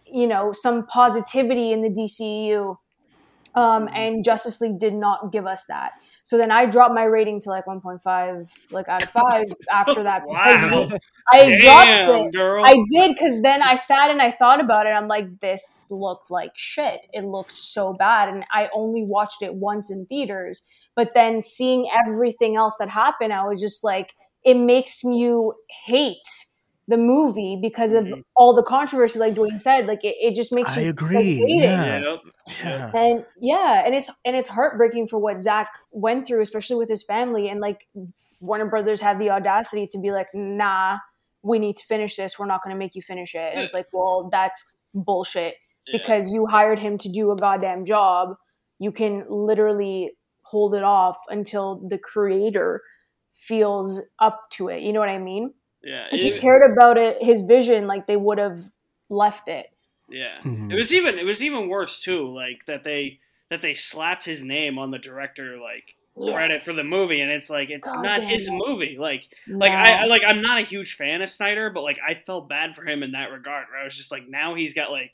you 0.05 0.27
know 0.27 0.51
some 0.53 0.85
positivity 0.87 1.71
in 1.71 1.81
the 1.81 1.89
DCU 1.89 2.77
um, 3.55 3.89
and 3.93 4.23
Justice 4.23 4.59
League 4.61 4.79
did 4.79 4.93
not 4.93 5.31
give 5.31 5.45
us 5.47 5.65
that 5.67 5.93
So 6.23 6.37
then 6.37 6.51
I 6.51 6.65
dropped 6.65 6.93
my 6.93 7.03
rating 7.03 7.39
to 7.41 7.49
like 7.49 7.65
1.5, 7.65 8.49
like 8.71 8.87
out 8.89 9.03
of 9.03 9.09
five 9.09 9.45
after 9.71 10.03
that. 10.03 10.23
Wow. 10.27 10.89
I 11.31 11.55
Damn, 11.59 11.59
dropped 11.59 12.07
it. 12.27 12.33
girl. 12.33 12.65
I 12.65 12.75
did 12.91 13.15
because 13.15 13.41
then 13.41 13.61
I 13.61 13.75
sat 13.75 14.09
and 14.09 14.21
I 14.21 14.31
thought 14.31 14.59
about 14.59 14.87
it. 14.87 14.89
I'm 14.89 15.07
like, 15.07 15.39
this 15.39 15.85
looked 15.89 16.31
like 16.31 16.51
shit. 16.55 17.07
It 17.13 17.25
looked 17.25 17.55
so 17.55 17.93
bad. 17.93 18.29
And 18.29 18.43
I 18.51 18.69
only 18.73 19.03
watched 19.03 19.41
it 19.41 19.53
once 19.55 19.91
in 19.91 20.05
theaters. 20.07 20.63
But 20.95 21.13
then 21.13 21.41
seeing 21.41 21.87
everything 22.05 22.55
else 22.55 22.77
that 22.79 22.89
happened, 22.89 23.33
I 23.33 23.47
was 23.47 23.61
just 23.61 23.83
like, 23.83 24.13
it 24.43 24.55
makes 24.55 25.03
you 25.03 25.53
hate 25.85 26.27
the 26.87 26.97
movie 26.97 27.57
because 27.61 27.93
of 27.93 28.03
Mm-hmm. 28.05 28.21
all 28.35 28.53
the 28.53 28.61
controversy, 28.63 29.17
like 29.19 29.33
Duane 29.33 29.57
said. 29.59 29.87
Like 29.87 30.03
it, 30.03 30.15
it 30.21 30.35
just 30.35 30.51
makes 30.53 30.77
I 30.77 30.81
you 30.81 30.89
agree. 30.91 31.41
Like, 31.41 31.63
Yeah. 31.63 32.15
Yeah. 32.63 32.91
And 32.95 33.25
yeah, 33.41 33.83
and 33.85 33.95
it's 33.95 34.11
and 34.23 34.35
it's 34.35 34.47
heartbreaking 34.47 35.07
for 35.07 35.17
what 35.17 35.39
Zack 35.41 35.69
went 35.91 36.25
through, 36.27 36.41
especially 36.41 36.75
with 36.77 36.89
his 36.89 37.03
family. 37.03 37.49
And 37.49 37.59
like 37.59 37.87
Warner 38.39 38.67
Brothers 38.67 39.01
had 39.01 39.17
the 39.19 39.31
audacity 39.31 39.87
to 39.87 39.99
be 39.99 40.11
like, 40.11 40.27
"Nah, 40.33 40.97
we 41.41 41.57
need 41.57 41.77
to 41.77 41.85
finish 41.85 42.15
this. 42.17 42.37
We're 42.37 42.45
not 42.45 42.63
going 42.63 42.75
to 42.75 42.77
make 42.79 42.93
you 42.93 43.01
finish 43.01 43.33
it." 43.33 43.53
And 43.53 43.61
it's 43.61 43.73
like, 43.73 43.87
well, 43.91 44.29
that's 44.31 44.75
bullshit 44.93 45.55
Yeah. 45.87 45.97
because 45.97 46.31
you 46.31 46.45
hired 46.45 46.77
him 46.79 46.97
to 46.99 47.09
do 47.09 47.31
a 47.31 47.35
goddamn 47.35 47.85
job. 47.85 48.35
You 48.77 48.91
can 48.91 49.25
literally 49.29 50.11
hold 50.43 50.75
it 50.75 50.83
off 50.83 51.17
until 51.29 51.81
the 51.89 51.97
creator 51.97 52.81
feels 53.33 54.01
up 54.19 54.49
to 54.51 54.67
it. 54.69 54.81
You 54.81 54.93
know 54.93 54.99
what 54.99 55.09
I 55.09 55.17
mean? 55.17 55.53
Yeah. 55.85 56.07
If 56.11 56.19
he 56.21 56.39
cared 56.39 56.69
about 56.71 56.97
it, 56.97 57.21
his 57.23 57.41
vision, 57.41 57.87
like 57.87 58.07
they 58.07 58.17
would 58.17 58.37
have 58.39 58.69
left 59.09 59.47
it. 59.47 59.67
Yeah, 60.09 60.39
Mhm. 60.41 60.71
it 60.71 60.75
was 60.75 60.93
even 60.93 61.17
it 61.17 61.25
was 61.25 61.41
even 61.43 61.67
worse 61.69 62.01
too. 62.03 62.27
Like 62.33 62.65
that 62.67 62.83
they 62.83 63.19
that 63.49 63.61
they 63.61 63.73
slapped 63.73 64.25
his 64.25 64.43
name 64.43 64.77
on 64.77 64.91
the 64.91 64.99
director 64.99 65.57
like 65.57 65.95
credit 66.33 66.61
for 66.61 66.73
the 66.73 66.83
movie, 66.83 67.21
and 67.21 67.31
it's 67.31 67.49
like 67.49 67.69
it's 67.69 67.91
God 67.91 68.03
not 68.03 68.23
his 68.23 68.47
it. 68.47 68.53
movie. 68.53 68.97
Like 68.99 69.23
like 69.47 69.71
I, 69.71 70.03
I 70.03 70.05
like 70.05 70.21
I'm 70.25 70.41
not 70.41 70.57
a 70.59 70.61
huge 70.61 70.95
fan 70.95 71.21
of 71.21 71.29
Snyder, 71.29 71.69
but 71.69 71.81
like 71.81 71.97
I 72.07 72.13
felt 72.15 72.49
bad 72.49 72.75
for 72.75 72.83
him 72.85 73.03
in 73.03 73.11
that 73.13 73.31
regard. 73.31 73.65
Where 73.71 73.79
I 73.81 73.83
was 73.83 73.95
just 73.97 74.11
like, 74.11 74.27
now 74.27 74.53
he's 74.55 74.73
got 74.73 74.91
like 74.91 75.11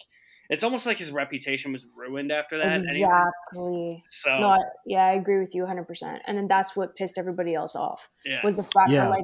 it's 0.49 0.63
almost 0.65 0.85
like 0.85 0.97
his 0.97 1.11
reputation 1.13 1.71
was 1.71 1.85
ruined 1.95 2.29
after 2.31 2.57
that. 2.57 2.65
anyway. 2.89 3.07
Exactly. 3.07 4.03
So 4.09 4.37
No, 4.39 4.47
I, 4.49 4.57
yeah, 4.85 5.05
I 5.05 5.11
agree 5.13 5.39
with 5.39 5.55
you 5.55 5.63
100%. 5.63 6.19
And 6.27 6.37
then 6.37 6.47
that's 6.49 6.75
what 6.75 6.97
pissed 6.97 7.17
everybody 7.17 7.55
else 7.55 7.73
off 7.73 8.09
yeah, 8.25 8.41
was 8.43 8.57
the 8.57 8.63
fact 8.63 8.89
Yeah. 8.89 9.05
that, 9.05 9.09
like, 9.11 9.23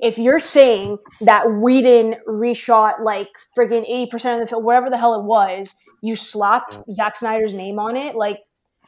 if 0.00 0.18
you're 0.18 0.38
saying 0.38 0.98
that 1.22 1.50
Whedon 1.50 2.16
reshot, 2.28 3.00
like, 3.02 3.28
friggin' 3.56 3.88
80% 4.12 4.34
of 4.34 4.40
the 4.40 4.46
film, 4.46 4.64
whatever 4.64 4.90
the 4.90 4.98
hell 4.98 5.18
it 5.18 5.24
was, 5.24 5.74
you 6.02 6.16
slapped 6.16 6.76
Zack 6.92 7.16
Snyder's 7.16 7.54
name 7.54 7.78
on 7.78 7.96
it, 7.96 8.14
like, 8.14 8.40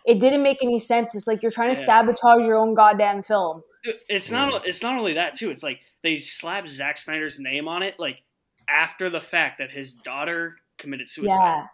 it 0.07 0.21
didn't 0.21 0.43
make 0.43 0.63
any 0.63 0.79
sense. 0.79 1.15
It's 1.15 1.27
like 1.27 1.43
you're 1.43 1.51
trying 1.51 1.75
to 1.75 1.79
Yeah. 1.79 1.87
sabotage 1.87 2.47
your 2.47 2.57
own 2.57 2.75
goddamn 2.75 3.23
film. 3.23 3.63
It's 4.09 4.31
not 4.31 4.67
it's 4.67 4.83
not 4.83 4.99
only 4.99 5.13
that 5.15 5.35
too. 5.35 5.51
It's 5.51 5.63
like 5.63 5.81
they 6.03 6.19
slapped 6.19 6.69
Zack 6.69 6.97
Snyder's 6.97 7.39
name 7.39 7.69
on 7.69 7.83
it 7.83 7.99
like 7.99 8.23
after 8.69 9.11
the 9.11 9.21
fact 9.21 9.59
that 9.59 9.71
his 9.71 9.93
daughter 9.95 10.57
committed 10.79 11.09
suicide. 11.09 11.35
Yeah. 11.37 11.67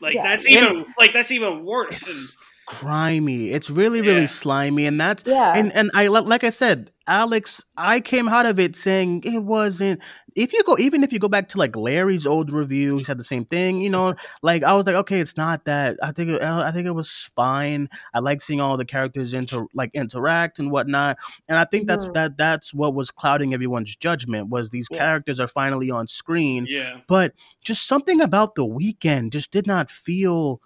Like 0.00 0.14
Yeah. 0.14 0.22
that's 0.24 0.48
even 0.48 0.86
like 0.98 1.12
that's 1.12 1.30
even 1.30 1.64
worse. 1.64 2.36
Grimy. 2.68 3.50
It's 3.50 3.70
really, 3.70 4.02
really 4.02 4.22
Yeah. 4.22 4.26
slimy, 4.26 4.84
and 4.86 5.00
that's 5.00 5.24
Yeah. 5.26 5.54
and 5.56 5.72
and 5.74 5.90
I 5.94 6.08
like 6.08 6.44
I 6.44 6.50
said, 6.50 6.90
Alex, 7.06 7.64
I 7.78 8.00
came 8.00 8.28
out 8.28 8.44
of 8.44 8.60
it 8.60 8.76
saying 8.76 9.22
it 9.24 9.42
wasn't. 9.42 10.02
If 10.36 10.52
you 10.52 10.62
go, 10.64 10.76
even 10.78 11.02
if 11.02 11.10
you 11.10 11.18
go 11.18 11.28
back 11.28 11.48
to 11.48 11.58
like 11.58 11.74
Larry's 11.74 12.26
old 12.26 12.52
review, 12.52 12.98
he 12.98 13.04
said 13.04 13.18
the 13.18 13.24
same 13.24 13.46
thing. 13.46 13.80
You 13.80 13.88
know, 13.88 14.14
like 14.42 14.64
I 14.64 14.74
was 14.74 14.84
like, 14.84 14.96
okay, 14.96 15.18
it's 15.18 15.34
not 15.36 15.64
that. 15.64 15.96
I 16.02 16.12
think 16.12 16.28
it, 16.28 16.42
I 16.42 16.70
think 16.70 16.86
it 16.86 16.94
was 16.94 17.30
fine. 17.34 17.88
I 18.12 18.18
like 18.18 18.42
seeing 18.42 18.60
all 18.60 18.76
the 18.76 18.84
characters 18.84 19.32
inter 19.32 19.64
like 19.72 19.90
interact 19.94 20.58
and 20.58 20.70
whatnot, 20.70 21.16
and 21.48 21.58
I 21.58 21.64
think 21.64 21.86
that's 21.86 22.04
Mhm. 22.04 22.14
that 22.14 22.36
that's 22.36 22.74
what 22.74 22.92
was 22.94 23.10
clouding 23.10 23.54
everyone's 23.54 23.96
judgment 23.96 24.50
was 24.50 24.68
these 24.68 24.88
Yeah. 24.90 24.98
characters 24.98 25.40
are 25.40 25.48
finally 25.48 25.90
on 25.90 26.06
screen, 26.06 26.66
Yeah. 26.68 26.98
but 27.08 27.32
just 27.64 27.86
something 27.86 28.20
about 28.20 28.56
the 28.56 28.66
weekend 28.66 29.32
just 29.32 29.50
did 29.50 29.66
not 29.66 29.90
feel 29.90 30.60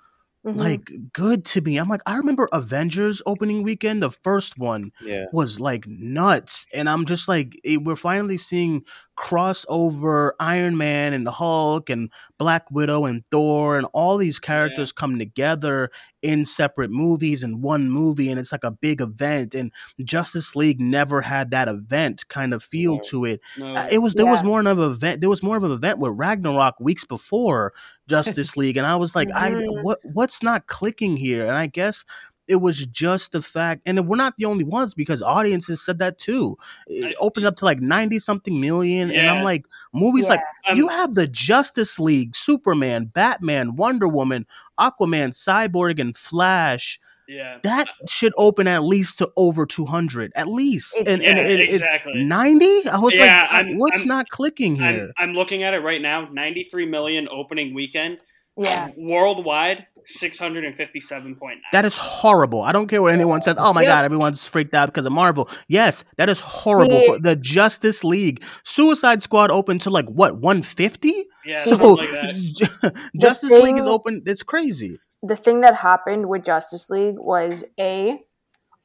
Mhm. 0.45 0.55
like 0.59 0.91
good 1.13 1.45
to 1.47 1.61
me. 1.61 1.79
I'm 1.79 1.89
like, 1.89 2.03
I 2.07 2.17
remember 2.17 2.49
Avengers 2.53 3.23
opening 3.27 3.63
weekend, 3.63 4.03
the 4.03 4.11
first 4.11 4.59
one 4.59 4.91
Yeah. 5.01 5.27
was 5.33 5.61
like 5.61 5.87
nuts, 5.87 6.67
and 6.73 6.89
I'm 6.89 7.07
just 7.07 7.29
like, 7.29 7.59
we're 7.65 7.97
finally 7.97 8.39
seeing 8.39 8.85
crossover 9.23 10.33
Iron 10.41 10.77
Man 10.77 11.13
and 11.13 11.27
the 11.27 11.31
Hulk 11.31 11.89
and 11.91 12.11
Black 12.39 12.71
Widow 12.71 13.05
and 13.05 13.25
Thor 13.31 13.79
and 13.79 13.87
all 13.93 14.17
these 14.17 14.39
characters 14.41 14.93
come 14.93 15.19
together 15.19 15.91
in 16.23 16.45
separate 16.45 16.91
movies 16.91 17.43
in 17.43 17.61
one 17.63 17.89
movie, 17.91 18.31
and 18.31 18.39
it's 18.39 18.53
like 18.53 18.63
a 18.65 18.71
big 18.71 19.01
event. 19.01 19.55
And 19.55 19.73
Justice 20.03 20.55
League 20.55 20.81
never 20.81 21.21
had 21.21 21.51
that 21.51 21.69
event 21.69 22.29
kind 22.29 22.55
of 22.55 22.63
feel 22.63 23.01
to 23.01 23.25
it. 23.25 23.41
No. 23.59 23.75
Uh, 23.75 23.89
It 23.91 23.99
was 23.99 24.15
there 24.15 24.27
was 24.27 24.45
more 24.45 24.61
of 24.61 24.67
an 24.67 24.79
event. 24.91 25.21
There 25.21 25.31
was 25.31 25.43
more 25.43 25.57
of 25.57 25.65
an 25.65 25.73
event 25.73 25.99
with 25.99 26.13
Ragnarok 26.17 26.79
weeks 26.81 27.05
before 27.05 27.73
Justice 28.09 28.57
League, 28.57 28.77
and 28.77 28.87
I 28.87 28.97
was 28.97 29.15
like, 29.17 29.29
I 29.35 29.51
Mhm. 29.53 29.83
what 29.83 29.99
what's 30.05 30.43
not 30.43 30.67
clicking 30.67 31.17
here? 31.17 31.47
And 31.47 31.57
I 31.57 31.67
guess 31.67 32.05
it 32.49 32.57
was 32.57 32.87
just 32.87 33.33
the 33.33 33.41
fact, 33.43 33.83
and 33.87 34.07
we're 34.09 34.17
not 34.17 34.35
the 34.37 34.45
only 34.47 34.65
ones 34.65 34.95
because 34.95 35.23
audiences 35.23 35.81
said 35.85 35.99
that 36.01 36.19
too. 36.19 36.57
It 36.87 37.15
opened 37.21 37.47
up 37.47 37.57
to 37.57 37.65
like 37.65 37.81
ninety 37.81 38.19
something 38.19 38.61
million, 38.61 39.11
and 39.11 39.29
I'm 39.31 39.45
like, 39.45 39.67
movies 39.93 40.29
like 40.29 40.41
Um, 40.69 40.77
you 40.77 40.89
have 40.89 41.15
the 41.15 41.27
Justice 41.27 41.99
League, 42.01 42.35
Superman, 42.37 43.07
Batman, 43.07 43.77
Wonder 43.77 44.09
Woman, 44.09 44.47
Aquaman, 44.79 45.31
Cyborg, 45.33 46.01
and 46.01 46.17
Flash. 46.17 46.99
yeah. 47.29 47.59
That 47.63 47.89
should 48.09 48.33
open 48.37 48.67
at 48.67 48.83
least 48.83 49.19
to 49.19 49.31
over 49.37 49.65
two 49.65 49.85
hundred, 49.87 50.33
at 50.35 50.49
least, 50.49 50.97
and 50.97 51.09
and 51.09 51.23
Yeah, 51.23 51.37
it- 51.39 51.61
it- 51.61 51.69
exactly. 51.71 52.25
ninety. 52.25 52.87
I 52.89 52.99
was 52.99 53.17
Yeah, 53.17 53.43
like, 53.43 53.53
I'm- 53.53 53.79
what's 53.79 54.01
I'm- 54.01 54.09
not 54.09 54.29
clicking 54.29 54.77
here? 54.77 55.13
I'm, 55.17 55.31
I'm 55.31 55.35
looking 55.35 55.63
at 55.63 55.73
it 55.75 55.79
right 55.81 56.03
now. 56.03 56.29
93 56.33 56.87
million 56.87 57.29
opening 57.31 57.73
weekend. 57.75 58.19
Yeah. 58.57 58.91
Worldwide, 58.97 59.87
657.9. 60.07 61.37
That 61.73 61.85
is 61.85 61.97
horrible. 61.97 62.62
I 62.62 62.73
don't 62.73 62.87
care 62.88 63.03
what 63.03 63.12
anyone 63.12 63.43
says. 63.43 63.57
Oh 63.59 63.73
my 63.73 63.83
Yep. 63.83 63.88
god, 63.88 64.05
everyone's 64.05 64.47
freaked 64.47 64.75
out 64.75 64.87
because 64.87 65.05
of 65.07 65.12
Marvel. 65.12 65.49
Yes, 65.69 66.05
that 66.17 66.29
is 66.29 66.41
horrible. 66.41 67.01
See- 67.01 67.19
the 67.21 67.37
Justice 67.37 68.05
League, 68.05 68.43
Suicide 68.65 69.23
Squad 69.23 69.51
opened 69.51 69.81
to 69.83 69.91
like 69.91 70.09
what 70.09 70.37
150. 70.38 71.25
Yeah, 71.45 71.61
so 71.61 71.71
something 71.71 71.97
like 71.97 72.11
that. 72.11 72.95
Justice 73.21 73.53
League 73.53 73.79
is 73.79 73.87
open. 73.87 74.23
It's 74.27 74.43
crazy. 74.43 74.99
the 75.25 75.37
thing 75.37 75.61
that 75.61 75.77
happened 75.77 76.29
with 76.29 76.45
Justice 76.45 76.91
League 76.91 77.17
was 77.19 77.65
a 77.79 78.19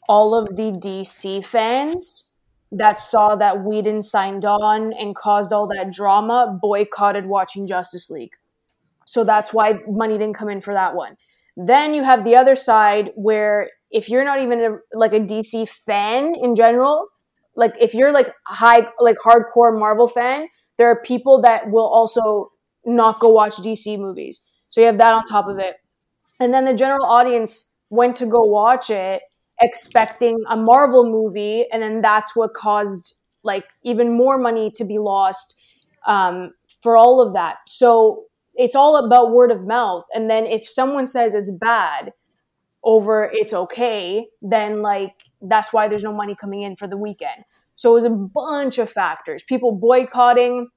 all 0.07 0.35
of 0.35 0.55
the 0.55 0.71
DC 0.71 1.43
fans 1.45 2.31
that 2.71 2.99
saw 2.99 3.35
that 3.35 3.63
Whedon 3.63 4.01
signed 4.01 4.45
on 4.45 4.93
and 4.93 5.15
caused 5.15 5.51
all 5.53 5.67
that 5.67 5.91
drama 5.91 6.57
boycotted 6.61 7.25
watching 7.25 7.65
Justice 7.67 8.09
League. 8.11 8.33
So 9.07 9.23
that's 9.23 9.53
why 9.53 9.79
money 9.87 10.17
didn't 10.17 10.35
come 10.35 10.49
in 10.49 10.61
for 10.61 10.73
that 10.75 10.95
one. 10.95 11.15
Then 11.55 11.93
you 11.95 12.03
have 12.03 12.23
the 12.25 12.35
other 12.35 12.55
side 12.55 13.11
where 13.15 13.69
if 13.89 14.09
you're 14.09 14.25
not 14.25 14.41
even 14.41 14.61
a, 14.61 14.97
like 14.97 15.13
a 15.13 15.19
DC 15.19 15.65
fan 15.65 16.35
in 16.35 16.55
general, 16.55 17.07
like 17.55 17.73
if 17.79 17.93
you're 17.95 18.11
like 18.11 18.33
high 18.47 18.87
like 18.99 19.15
hardcore 19.25 19.79
Marvel 19.79 20.07
fan, 20.07 20.47
there 20.77 20.87
are 20.89 21.01
people 21.01 21.41
that 21.41 21.71
will 21.71 21.87
also 21.87 22.51
not 22.85 23.19
go 23.19 23.29
watch 23.29 23.55
DC 23.57 23.97
movies. 23.97 24.45
So 24.69 24.81
you 24.81 24.87
have 24.87 24.99
that 24.99 25.13
on 25.13 25.25
top 25.25 25.47
of 25.47 25.57
it. 25.57 25.77
And 26.39 26.53
then 26.53 26.65
the 26.65 26.75
general 26.75 27.05
audience 27.05 27.73
went 27.89 28.15
to 28.17 28.25
go 28.25 28.41
watch 28.41 28.89
it 28.89 29.21
expecting 29.61 30.37
a 30.49 30.57
Marvel 30.57 31.09
movie, 31.09 31.65
and 31.71 31.81
then 31.81 32.01
that's 32.01 32.35
what 32.35 32.53
caused 32.53 33.15
like 33.43 33.65
even 33.83 34.15
more 34.15 34.37
money 34.37 34.69
to 34.75 34.85
be 34.85 34.99
lost 34.99 35.55
um, 36.05 36.51
for 36.81 36.97
all 36.97 37.21
of 37.25 37.33
that. 37.33 37.57
So 37.65 38.25
it's 38.57 38.75
all 38.75 38.97
about 39.05 39.31
word 39.31 39.51
of 39.51 39.65
mouth. 39.65 40.03
And 40.13 40.29
then 40.29 40.45
if 40.45 40.67
someone 40.67 41.05
says 41.05 41.33
it's 41.33 41.51
bad 41.51 42.11
over 42.83 43.29
it's 43.31 43.53
okay, 43.53 44.27
then 44.41 44.81
like 44.81 45.13
that's 45.41 45.71
why 45.71 45.87
there's 45.87 46.03
no 46.03 46.13
money 46.13 46.35
coming 46.35 46.63
in 46.63 46.75
for 46.75 46.87
the 46.87 46.97
weekend. 46.97 47.45
So 47.75 47.91
it 47.91 47.93
was 47.93 48.05
a 48.05 48.09
bunch 48.09 48.79
of 48.79 48.89
factors. 48.89 49.43
People 49.43 49.71
boycotting, 49.71 50.69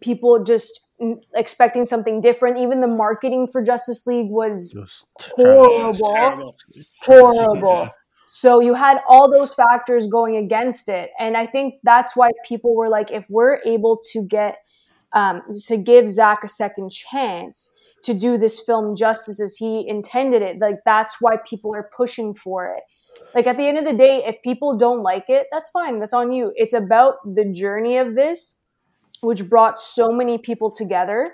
people 0.00 0.42
just 0.44 0.88
expecting 1.34 1.84
something 1.84 2.20
different. 2.20 2.58
Even 2.58 2.80
the 2.80 2.86
marketing 2.86 3.48
for 3.50 3.62
Justice 3.62 4.06
League 4.06 4.30
was 4.30 4.74
was 4.76 5.04
horrible, 5.18 6.56
terrible. 7.02 7.34
horrible. 7.34 7.90
So 8.28 8.60
you 8.60 8.74
had 8.74 9.00
all 9.08 9.30
those 9.30 9.54
factors 9.54 10.06
going 10.06 10.36
against 10.36 10.88
it, 10.88 11.10
and 11.18 11.36
I 11.36 11.46
think 11.46 11.76
that's 11.82 12.14
why 12.14 12.30
people 12.46 12.76
were 12.76 12.88
like, 12.88 13.10
if 13.10 13.24
we're 13.28 13.58
able 13.64 13.98
to 14.12 14.22
get 14.22 14.58
um, 15.12 15.42
to 15.66 15.76
give 15.76 16.08
Zack 16.08 16.44
a 16.44 16.48
second 16.48 16.90
chance 16.90 17.74
to 18.04 18.14
do 18.14 18.38
this 18.38 18.60
film 18.60 18.96
justice 18.96 19.40
as 19.40 19.56
he 19.56 19.86
intended 19.88 20.42
it, 20.42 20.58
like 20.60 20.76
that's 20.84 21.16
why 21.20 21.36
people 21.48 21.74
are 21.74 21.90
pushing 21.96 22.34
for 22.34 22.74
it. 22.74 22.82
Like 23.34 23.46
at 23.46 23.56
the 23.56 23.66
end 23.66 23.78
of 23.78 23.84
the 23.84 23.92
day, 23.92 24.22
if 24.24 24.40
people 24.42 24.76
don't 24.76 25.02
like 25.02 25.24
it, 25.28 25.46
that's 25.50 25.70
fine. 25.70 25.98
That's 25.98 26.12
on 26.12 26.32
you. 26.32 26.52
It's 26.54 26.72
about 26.72 27.14
the 27.24 27.50
journey 27.52 27.98
of 27.98 28.14
this, 28.14 28.62
which 29.20 29.48
brought 29.48 29.78
so 29.78 30.12
many 30.12 30.38
people 30.38 30.70
together, 30.70 31.32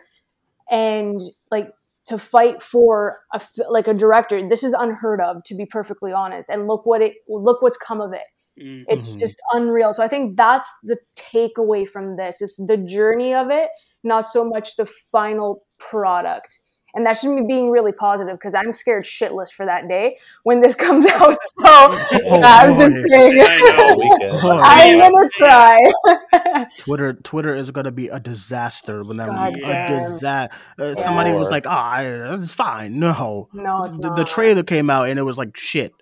and 0.71 1.21
like 1.51 1.71
to 2.07 2.19
fight 2.19 2.63
for 2.63 3.21
a 3.33 3.41
like 3.69 3.87
a 3.87 3.95
director. 3.95 4.47
This 4.49 4.65
is 4.65 4.73
unheard 4.73 5.21
of, 5.21 5.45
to 5.45 5.55
be 5.55 5.67
perfectly 5.67 6.13
honest. 6.13 6.49
And 6.49 6.67
look 6.67 6.87
what 6.87 7.03
it 7.03 7.15
look 7.29 7.61
what's 7.61 7.77
come 7.77 8.01
of 8.01 8.13
it. 8.13 8.25
Mm. 8.61 8.85
It's 8.89 9.15
just 9.15 9.41
unreal. 9.53 9.93
So 9.93 10.03
I 10.03 10.09
think 10.09 10.37
that's 10.37 10.73
the 10.83 10.97
takeaway 11.17 11.89
from 11.89 12.17
this. 12.17 12.41
It's 12.41 12.57
the 12.57 12.77
journey 12.77 13.35
of 13.35 13.51
it, 13.51 13.71
not 14.03 14.27
so 14.27 14.45
much 14.45 14.77
the 14.77 14.87
final 14.87 15.65
product. 15.79 16.59
And 16.95 17.05
that's 17.05 17.23
just 17.23 17.35
me 17.35 17.43
being 17.47 17.71
really 17.71 17.93
positive 17.93 18.35
because 18.37 18.55
I'm 18.55 18.73
scared 18.73 19.05
shitless 19.05 19.51
for 19.53 19.67
that 19.67 19.89
day 19.89 20.19
when 20.45 20.61
this 20.61 20.75
comes 20.85 21.07
out. 21.07 21.37
So 21.61 21.67
I'm 22.31 22.77
just 22.77 22.95
boy. 22.95 23.03
saying, 23.11 23.41
I 23.41 23.59
know, 23.59 23.97
oh, 24.43 24.61
I'm 24.63 25.01
gonna 25.01 25.29
cry. 25.31 26.67
Twitter 26.79 27.13
Twitter 27.15 27.55
is 27.55 27.71
gonna 27.71 27.91
be 27.93 28.09
a 28.09 28.21
disaster 28.21 29.03
when 29.03 29.17
that 29.17 29.29
God 29.29 29.53
movie, 29.55 29.61
damn. 29.63 29.85
a 29.93 30.09
disaster. 30.09 30.57
Uh, 30.79 30.95
somebody 30.95 31.33
was 31.33 31.51
like, 31.51 31.67
"Ah, 31.67 32.01
it's 32.01 32.53
fine." 32.53 32.99
No, 32.99 33.49
No, 33.53 33.85
it's 33.85 33.99
the, 33.99 34.09
not. 34.09 34.17
the 34.17 34.25
trailer 34.25 34.63
came 34.63 34.91
out 34.91 35.09
and 35.09 35.19
it 35.19 35.23
was 35.23 35.39
like 35.39 35.57
shit. 35.57 35.95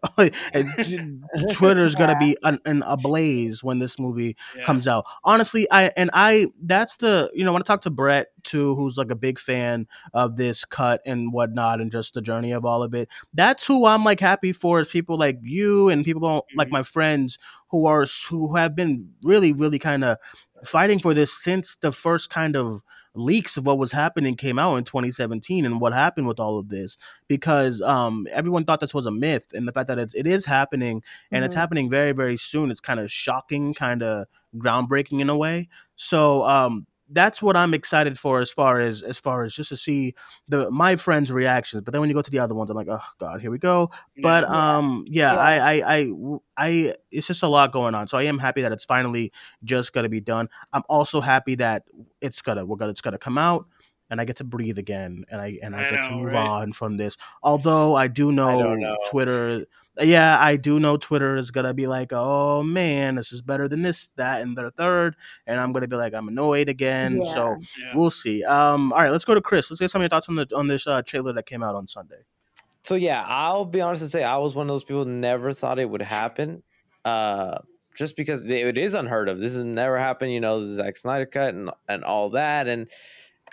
and 0.53 1.25
Twitter's 1.53 1.95
gonna 1.95 2.19
be 2.19 2.37
an, 2.43 2.59
an 2.65 2.83
ablaze 2.87 3.63
when 3.63 3.79
this 3.79 3.99
movie 3.99 4.37
Yeah. 4.57 4.65
comes 4.65 4.87
out. 4.89 5.05
Honestly, 5.25 5.67
I 5.71 5.91
and 5.97 6.11
I 6.13 6.47
that's 6.63 6.97
the 6.99 7.31
you 7.35 7.45
know 7.45 7.53
when 7.53 7.63
I 7.63 7.65
talk 7.65 7.83
to 7.83 7.91
Brett 7.91 8.29
too, 8.45 8.75
who's 8.75 8.97
like 8.97 9.11
a 9.11 9.15
big 9.17 9.39
fan 9.39 9.87
of 10.15 10.37
this 10.37 10.65
cut 10.65 11.01
and 11.07 11.33
whatnot, 11.33 11.81
and 11.81 11.91
just 11.93 12.15
the 12.15 12.21
journey 12.23 12.53
of 12.53 12.65
all 12.65 12.83
of 12.83 12.95
it. 12.95 13.09
That's 13.35 13.67
who 13.67 13.87
I'm 13.87 14.05
like 14.05 14.21
happy 14.21 14.53
for 14.53 14.81
is 14.81 14.89
people 14.89 15.19
like 15.19 15.39
you 15.43 15.89
and 15.89 16.05
people 16.05 16.47
like 16.57 16.69
Mhm. 16.69 16.73
my 16.73 16.83
friends 16.83 17.39
who 17.71 17.87
are 17.87 18.05
who 18.29 18.55
have 18.57 18.75
been 18.77 19.11
really 19.23 19.53
really 19.53 19.79
kind 19.79 20.05
of 20.05 20.19
fighting 20.65 20.99
for 20.99 21.15
this 21.15 21.33
since 21.33 21.77
the 21.77 21.91
first 21.93 22.31
kind 22.31 22.55
of 22.57 22.83
leaks 23.15 23.57
of 23.59 23.67
what 23.67 23.77
was 23.79 23.93
happening 23.93 24.35
came 24.37 24.59
out 24.59 24.77
in 24.77 24.85
2017 24.85 25.67
and 25.67 25.81
what 25.81 25.93
happened 25.93 26.27
with 26.27 26.41
all 26.41 26.59
of 26.59 26.69
this 26.71 26.97
because 27.29 27.83
um 27.83 28.27
everyone 28.31 28.65
thought 28.65 28.81
this 28.81 28.95
was 28.95 29.05
a 29.07 29.11
myth 29.11 29.45
and 29.53 29.69
the 29.69 29.73
fact 29.73 29.87
that 29.89 29.99
it's 29.99 30.15
it 30.15 30.27
is 30.27 30.47
happening 30.47 31.03
and 31.31 31.45
it's 31.45 31.55
Mhm. 31.55 31.59
happening 31.59 31.91
very 31.91 32.13
very 32.13 32.39
soon 32.39 32.71
it's 32.71 32.81
kind 32.81 33.01
of 33.01 33.11
shocking 33.13 33.75
kind 33.75 34.03
of 34.03 34.27
groundbreaking 34.57 35.21
in 35.21 35.29
a 35.29 35.37
way 35.37 35.69
so 35.97 36.43
um 36.45 36.87
that's 37.13 37.41
what 37.43 37.57
I'm 37.57 37.75
excited 37.75 38.19
for 38.19 38.41
as 38.41 38.51
far 38.51 38.81
as 38.81 39.03
as 39.03 39.19
far 39.19 39.43
as 39.45 39.55
just 39.55 39.69
to 39.69 39.77
see 39.77 40.15
the 40.49 40.71
my 40.71 40.97
friends' 40.97 41.31
reactions. 41.31 41.83
But 41.83 41.93
then 41.93 42.01
when 42.01 42.11
you 42.11 42.15
go 42.15 42.23
to 42.23 42.31
the 42.31 42.39
other 42.39 42.55
ones, 42.55 42.71
I'm 42.71 42.77
like, 42.77 42.89
oh 42.91 43.03
god, 43.19 43.41
here 43.41 43.51
we 43.51 43.59
go. 43.59 43.91
But 44.23 44.45
Yeah. 44.45 44.77
um, 44.79 45.05
yeah, 45.09 45.33
Yeah. 45.35 45.39
I, 45.41 45.55
I, 45.55 45.97
I, 45.97 46.13
I, 46.57 46.95
it's 47.11 47.27
just 47.27 47.43
a 47.43 47.49
lot 47.49 47.73
going 47.73 47.95
on. 47.95 48.09
So 48.09 48.19
I 48.19 48.25
am 48.25 48.39
happy 48.39 48.63
that 48.63 48.73
it's 48.73 48.85
finally 48.85 49.33
just 49.65 49.93
gonna 49.93 50.09
be 50.09 50.21
done. 50.21 50.49
I'm 50.73 50.83
also 50.89 51.21
happy 51.21 51.55
that 51.57 51.85
it's 52.21 52.43
gonna 52.43 52.65
we're 52.65 52.77
gonna 52.77 52.91
it's 52.93 53.01
gonna 53.01 53.19
come 53.19 53.39
out. 53.39 53.67
And 54.11 54.21
I 54.21 54.27
get 54.27 54.37
to 54.37 54.45
breathe 54.45 54.77
again, 54.77 55.25
and 55.31 55.41
I 55.41 55.59
and 55.63 55.75
I, 55.75 55.87
I 55.87 55.91
get 55.91 56.03
to 56.03 56.11
move 56.11 56.33
right? 56.33 56.47
on 56.47 56.73
from 56.75 56.99
this. 56.99 57.17
Although 57.43 57.95
I 57.95 58.09
do 58.09 58.31
know, 58.31 58.63
don't 58.63 58.81
know. 58.81 58.97
Twitter, 59.09 59.65
yeah, 60.01 60.39
I 60.41 60.57
do 60.57 60.81
know 60.81 60.97
Twitter 60.97 61.37
is 61.37 61.51
gonna 61.51 61.75
be 61.75 61.87
like, 61.87 62.13
oh 62.13 62.63
man, 62.63 63.17
this 63.17 63.33
is 63.33 63.43
better 63.43 63.69
than 63.69 63.83
this, 63.83 64.09
that, 64.17 64.43
and 64.43 64.57
the 64.57 64.71
third, 64.71 65.17
and 65.47 65.61
I'm 65.61 65.73
gonna 65.73 65.89
be 65.89 65.97
like, 65.97 66.15
I'm 66.15 66.29
annoyed 66.29 66.69
again. 66.69 67.25
So 67.25 67.57
Yeah. 67.79 67.97
we'll 67.97 68.11
see. 68.11 68.43
Um, 68.45 68.93
all 68.93 69.01
right, 69.01 69.11
let's 69.11 69.25
go 69.25 69.35
to 69.35 69.41
Cris. 69.41 69.71
Let's 69.71 69.81
get 69.81 69.91
some 69.91 70.01
of 70.01 70.05
your 70.05 70.09
thoughts 70.11 70.29
on 70.29 70.37
the 70.37 70.47
on 70.57 70.67
this 70.67 70.87
uh, 70.87 71.03
trailer 71.03 71.33
that 71.35 71.47
came 71.47 71.63
out 71.63 71.75
on 71.75 71.87
Sunday. 71.87 72.23
So 72.85 72.95
yeah, 72.95 73.25
I'll 73.27 73.65
be 73.65 73.81
honest 73.81 74.03
and 74.03 74.11
say 74.11 74.25
I 74.25 74.39
was 74.39 74.55
one 74.55 74.65
of 74.69 74.73
those 74.73 74.85
people 74.85 75.05
who 75.05 75.11
never 75.11 75.53
thought 75.53 75.79
it 75.79 75.89
would 75.89 76.03
happen. 76.03 76.63
Uh 77.05 77.59
just 77.95 78.17
because 78.17 78.49
it 78.49 78.67
it 78.67 78.79
is 78.79 78.95
unheard 78.95 79.29
of. 79.29 79.39
This 79.39 79.55
has 79.55 79.65
never 79.65 79.99
happened, 79.99 80.33
you 80.33 80.41
know, 80.41 80.65
the 80.67 80.73
Zack 80.75 80.97
Snyder 80.97 81.27
cut 81.27 81.55
and 81.55 81.71
and 81.89 82.05
all 82.05 82.31
that. 82.31 82.67
And 82.67 82.89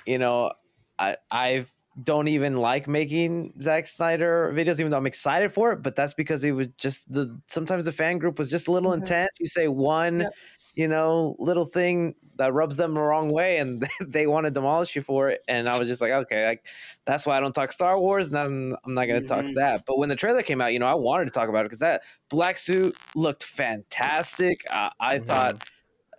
you 0.06 0.18
know, 0.18 0.54
I 0.98 1.18
I 1.30 1.66
don't 2.04 2.28
even 2.28 2.58
like 2.58 2.88
making 2.88 3.54
Zack 3.62 3.88
Snyder 3.88 4.52
videos, 4.56 4.80
even 4.80 4.92
though 4.92 4.98
I'm 4.98 5.08
excited 5.08 5.52
for 5.52 5.72
it. 5.74 5.82
But 5.82 5.96
that's 5.96 6.14
because 6.14 6.44
it 6.44 6.52
was 6.52 6.68
just 6.78 7.12
the 7.12 7.40
sometimes 7.48 7.86
the 7.86 7.92
fan 7.92 8.18
group 8.20 8.38
was 8.38 8.50
just 8.50 8.68
a 8.68 8.72
little 8.72 8.92
Mhm. 8.92 9.00
intense. 9.00 9.38
You 9.40 9.48
say 9.48 9.68
one, 9.68 10.22
Yep. 10.22 10.34
you 10.76 10.88
know, 10.88 11.36
little 11.40 11.66
thing 11.66 12.16
that 12.36 12.54
rubs 12.54 12.78
them 12.78 12.94
the 12.94 13.02
wrong 13.02 13.30
way, 13.32 13.58
and 13.58 13.82
they 14.02 14.28
want 14.28 14.46
to 14.46 14.52
demolish 14.52 14.96
you 14.96 15.02
for 15.02 15.30
it. 15.30 15.42
And 15.48 15.68
I 15.68 15.78
was 15.78 15.88
just 15.90 16.02
like, 16.02 16.12
okay, 16.12 16.46
like 16.48 16.66
that's 17.06 17.26
why 17.26 17.38
I 17.38 17.40
don't 17.42 17.54
talk 17.54 17.72
Star 17.72 18.00
Wars, 18.00 18.30
and 18.30 18.38
I'm, 18.38 18.76
I'm 18.86 18.94
not 18.94 19.06
going 19.08 19.22
to 19.22 19.28
talk 19.28 19.46
Mhm. 19.46 19.56
that. 19.56 19.84
But 19.86 19.98
when 19.98 20.10
the 20.10 20.16
trailer 20.16 20.44
came 20.44 20.62
out, 20.62 20.72
you 20.74 20.80
know, 20.80 20.88
I 20.88 20.94
wanted 20.94 21.26
to 21.26 21.32
talk 21.32 21.50
about 21.50 21.62
it 21.62 21.70
because 21.70 21.80
that 21.80 22.04
black 22.30 22.58
suit 22.58 22.96
looked 23.16 23.44
fantastic. 23.44 24.62
Uh, 24.70 24.90
I 25.00 25.20
thought 25.20 25.64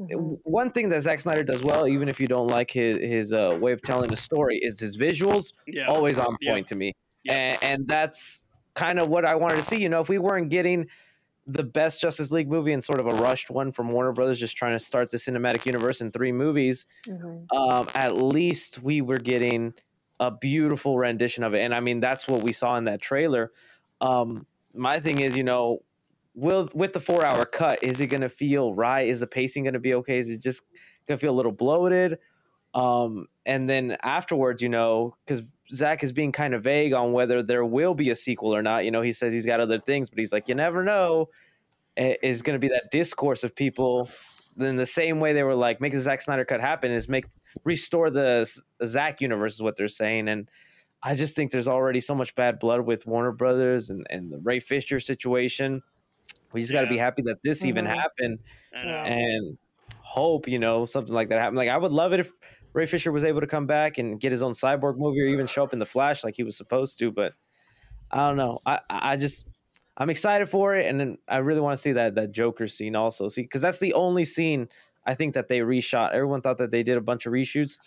Mhm. 0.01 0.39
one 0.45 0.71
thing 0.71 0.89
that 0.91 1.03
Zack 1.03 1.21
Snyder 1.21 1.45
does 1.45 1.63
well, 1.63 1.87
even 1.87 2.09
if 2.09 2.19
you 2.21 2.27
don't 2.27 2.49
like 2.49 2.71
his 2.71 2.99
his 3.01 3.33
uh, 3.33 3.59
way 3.61 3.73
of 3.73 3.83
telling 3.83 4.11
the 4.11 4.17
story, 4.17 4.59
is 4.59 4.81
his 4.81 4.97
visuals 4.97 5.53
Yeah. 5.67 5.87
always 5.89 6.19
on 6.19 6.35
Yeah. 6.41 6.53
point 6.53 6.67
to 6.69 6.75
me, 6.77 6.95
Yeah. 7.25 7.35
and, 7.35 7.65
and 7.65 7.89
that's 7.89 8.47
kind 8.75 8.99
of 8.99 9.09
what 9.09 9.25
I 9.25 9.35
wanted 9.35 9.57
to 9.57 9.63
see. 9.63 9.81
You 9.83 9.89
know, 9.91 10.01
if 10.01 10.09
we 10.09 10.19
weren't 10.19 10.49
getting 10.51 10.89
the 11.47 11.65
best 11.65 12.01
Justice 12.01 12.31
League 12.31 12.49
movie 12.49 12.73
and 12.73 12.83
sort 12.85 13.01
of 13.01 13.07
a 13.07 13.11
rushed 13.11 13.51
one 13.51 13.73
from 13.73 13.89
Warner 13.91 14.13
Brothers, 14.13 14.39
just 14.39 14.57
trying 14.57 14.73
to 14.75 14.79
start 14.79 15.11
the 15.11 15.17
cinematic 15.17 15.67
universe 15.67 16.01
in 16.01 16.13
three 16.13 16.33
movies, 16.33 16.87
Mhm. 17.09 17.47
um, 17.55 17.89
at 17.95 18.17
least 18.17 18.83
we 18.83 19.01
were 19.03 19.19
getting 19.19 19.75
a 20.21 20.31
beautiful 20.31 20.99
rendition 20.99 21.43
of 21.43 21.55
it. 21.55 21.61
And 21.61 21.75
I 21.75 21.81
mean, 21.81 21.99
that's 22.01 22.29
what 22.29 22.43
we 22.43 22.53
saw 22.53 22.77
in 22.77 22.85
that 22.85 23.01
trailer. 23.03 23.51
Um, 24.01 24.47
my 24.75 25.01
thing 25.01 25.19
is, 25.21 25.37
you 25.37 25.43
know, 25.45 25.83
will 26.35 26.69
with 26.75 26.93
the 26.93 27.01
four 27.01 27.25
hour 27.25 27.45
cut, 27.45 27.83
is 27.83 28.01
it 28.01 28.07
going 28.09 28.23
to 28.23 28.29
feel 28.29 28.75
right? 28.75 29.09
Is 29.09 29.21
the 29.21 29.27
pacing 29.27 29.65
going 29.65 29.75
to 29.75 29.81
be 29.81 29.95
okay? 29.95 30.19
Is 30.19 30.29
it 30.29 30.43
just 30.43 30.63
going 31.07 31.17
to 31.17 31.21
feel 31.21 31.33
a 31.33 31.37
little 31.37 31.53
bloated? 31.53 32.19
Um, 32.73 33.27
and 33.47 33.69
then 33.69 33.97
afterwards, 34.03 34.63
you 34.63 34.69
know, 34.69 35.17
because 35.27 35.53
Zack 35.73 36.05
is 36.05 36.13
being 36.13 36.31
kind 36.31 36.55
of 36.55 36.63
vague 36.63 36.93
on 36.93 37.13
whether 37.13 37.43
there 37.43 37.65
will 37.65 37.95
be 37.95 38.11
a 38.11 38.15
sequel 38.15 38.55
or 38.55 38.63
not. 38.63 38.85
You 38.85 38.91
know, 38.91 39.03
he 39.03 39.13
says 39.13 39.33
he's 39.33 39.47
got 39.47 39.61
other 39.61 39.79
things, 39.79 40.09
but 40.09 40.19
he's 40.19 40.33
like, 40.33 40.49
you 40.49 40.55
never 40.55 40.85
know. 40.85 41.29
Is 41.97 42.43
going 42.43 42.55
to 42.55 42.61
be 42.61 42.69
that 42.69 42.91
discourse 42.91 43.45
of 43.45 43.55
people. 43.55 44.09
Then 44.57 44.77
the 44.77 44.87
same 44.87 45.21
way 45.21 45.33
they 45.33 45.43
were 45.43 45.57
like, 45.57 45.81
make 45.81 45.93
the 45.93 46.01
Zack 46.01 46.23
Snyder 46.23 46.45
cut 46.45 46.61
happen 46.61 46.93
is 46.93 47.09
make 47.09 47.27
restore 47.65 48.11
the, 48.11 48.49
Zack 48.87 49.21
universe 49.21 49.55
is 49.55 49.63
what 49.63 49.77
they're 49.77 49.89
saying. 49.89 50.29
And 50.29 50.49
I 51.03 51.15
just 51.15 51.35
think 51.35 51.51
there's 51.51 51.69
already 51.69 52.01
so 52.01 52.15
much 52.15 52.35
bad 52.35 52.59
blood 52.59 52.83
with 52.83 53.07
Warner 53.07 53.33
Brothers 53.33 53.91
and, 53.91 54.07
and 54.09 54.33
the 54.33 54.39
Ray 54.39 54.61
Fisher 54.61 55.01
situation. 55.01 55.83
We 56.53 56.61
just 56.61 56.73
got 56.73 56.83
to 56.83 56.87
be 56.89 56.99
happy 56.99 57.23
that 57.23 57.39
this 57.43 57.65
even 57.65 57.85
Mhm. 57.85 57.95
happened 57.95 58.39
and 58.73 59.59
hope 59.99 60.49
you 60.49 60.59
know 60.59 60.85
something 60.85 61.15
like 61.15 61.29
that 61.29 61.39
happened. 61.39 61.57
Like 61.59 61.69
I 61.69 61.77
would 61.77 61.93
love 61.93 62.13
it 62.13 62.21
if 62.21 62.33
Ray 62.73 62.87
Fisher 62.87 63.13
was 63.13 63.25
able 63.25 63.41
to 63.41 63.47
come 63.47 63.67
back 63.67 63.99
and 63.99 64.21
get 64.21 64.33
his 64.33 64.43
own 64.43 64.53
cyborg 64.53 64.97
movie 64.99 65.21
or 65.23 65.27
even 65.27 65.47
show 65.47 65.65
up 65.65 65.73
in 65.73 65.79
the 65.79 65.87
Flash 65.87 66.25
like 66.25 66.35
he 66.37 66.43
was 66.45 66.57
supposed 66.57 66.99
to. 67.01 67.11
But 67.13 67.35
I 68.11 68.29
don't 68.29 68.37
know. 68.37 68.61
I 68.67 68.81
I 68.91 69.17
just 69.17 69.47
I'm 69.97 70.11
excited 70.11 70.49
for 70.49 70.75
it, 70.77 70.87
and 70.87 70.99
then 70.99 71.19
I 71.29 71.39
really 71.39 71.61
want 71.61 71.77
to 71.77 71.83
see 71.83 71.93
that 71.93 72.15
that 72.15 72.33
Joker 72.33 72.67
scene 72.69 72.97
also. 72.97 73.29
See, 73.29 73.43
because 73.43 73.61
that's 73.61 73.81
the 73.81 73.95
only 73.95 74.25
scene 74.25 74.69
I 75.07 75.15
think 75.15 75.35
that 75.35 75.49
they 75.49 75.61
reshot. 75.61 76.13
Everyone 76.13 76.41
thought 76.43 76.59
that 76.59 76.71
they 76.71 76.83
did 76.83 76.97
a 76.97 77.01
bunch 77.01 77.27
of 77.27 77.33
reshoots. 77.33 77.79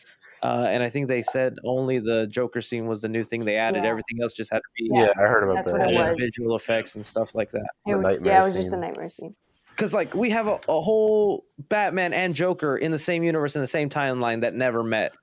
Uh, 0.43 0.65
and 0.69 0.84
I 0.84 0.89
think 0.89 1.08
they 1.08 1.21
said 1.21 1.58
only 1.63 1.99
the 1.99 2.27
Joker 2.27 2.60
scene 2.60 2.86
was 2.86 3.01
the 3.01 3.08
new 3.08 3.23
thing 3.23 3.45
they 3.45 3.56
added. 3.56 3.84
Yeah. 3.84 3.91
Everything 3.91 4.21
else 4.21 4.34
just 4.34 4.51
had 4.51 4.58
to 4.60 4.69
be 4.77 4.89
Yeah, 4.91 5.08
I 5.17 5.21
heard 5.21 5.43
about 5.43 5.56
That's 5.56 5.71
that. 5.71 5.79
what 5.79 5.89
it 5.89 5.95
was. 5.95 6.17
visual 6.19 6.56
effects 6.58 6.95
and 6.95 7.06
stuff 7.06 7.34
like 7.34 7.49
that. 7.51 7.65
It 7.88 7.95
was- 7.95 8.17
yeah, 8.21 8.41
it 8.41 8.43
was 8.43 8.53
just 8.53 8.69
scene. 8.69 8.79
the 8.82 8.86
nightmare 8.86 9.10
scene. 9.10 9.36
because 9.69 9.93
like 9.93 10.13
we 10.13 10.29
have 10.32 10.47
a, 10.47 10.60
a 10.67 10.82
whole 10.82 11.45
Batman 11.69 12.12
and 12.13 12.36
Joker 12.36 12.75
in 12.77 12.91
the 12.91 12.99
same 12.99 13.23
universe 13.23 13.56
in 13.56 13.62
the 13.62 13.67
same 13.67 13.88
timeline 13.89 14.41
that 14.41 14.53
never 14.53 14.84
met. 14.84 15.13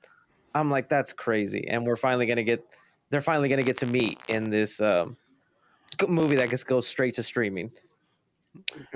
I'm 0.55 0.71
like, 0.71 0.89
that's 0.89 1.13
crazy, 1.13 1.69
and 1.69 1.87
we're 1.87 1.97
finally 1.97 2.25
gonna 2.27 2.43
get. 2.43 2.65
They're 3.11 3.21
finally 3.21 3.49
gonna 3.49 3.63
get 3.63 3.77
to 3.79 3.87
meet 3.87 4.19
in 4.29 4.51
this 4.51 4.81
um, 4.81 5.17
movie 6.09 6.37
that 6.37 6.49
just 6.51 6.67
goes 6.67 6.87
straight 6.89 7.15
to 7.15 7.23
streaming. 7.23 7.71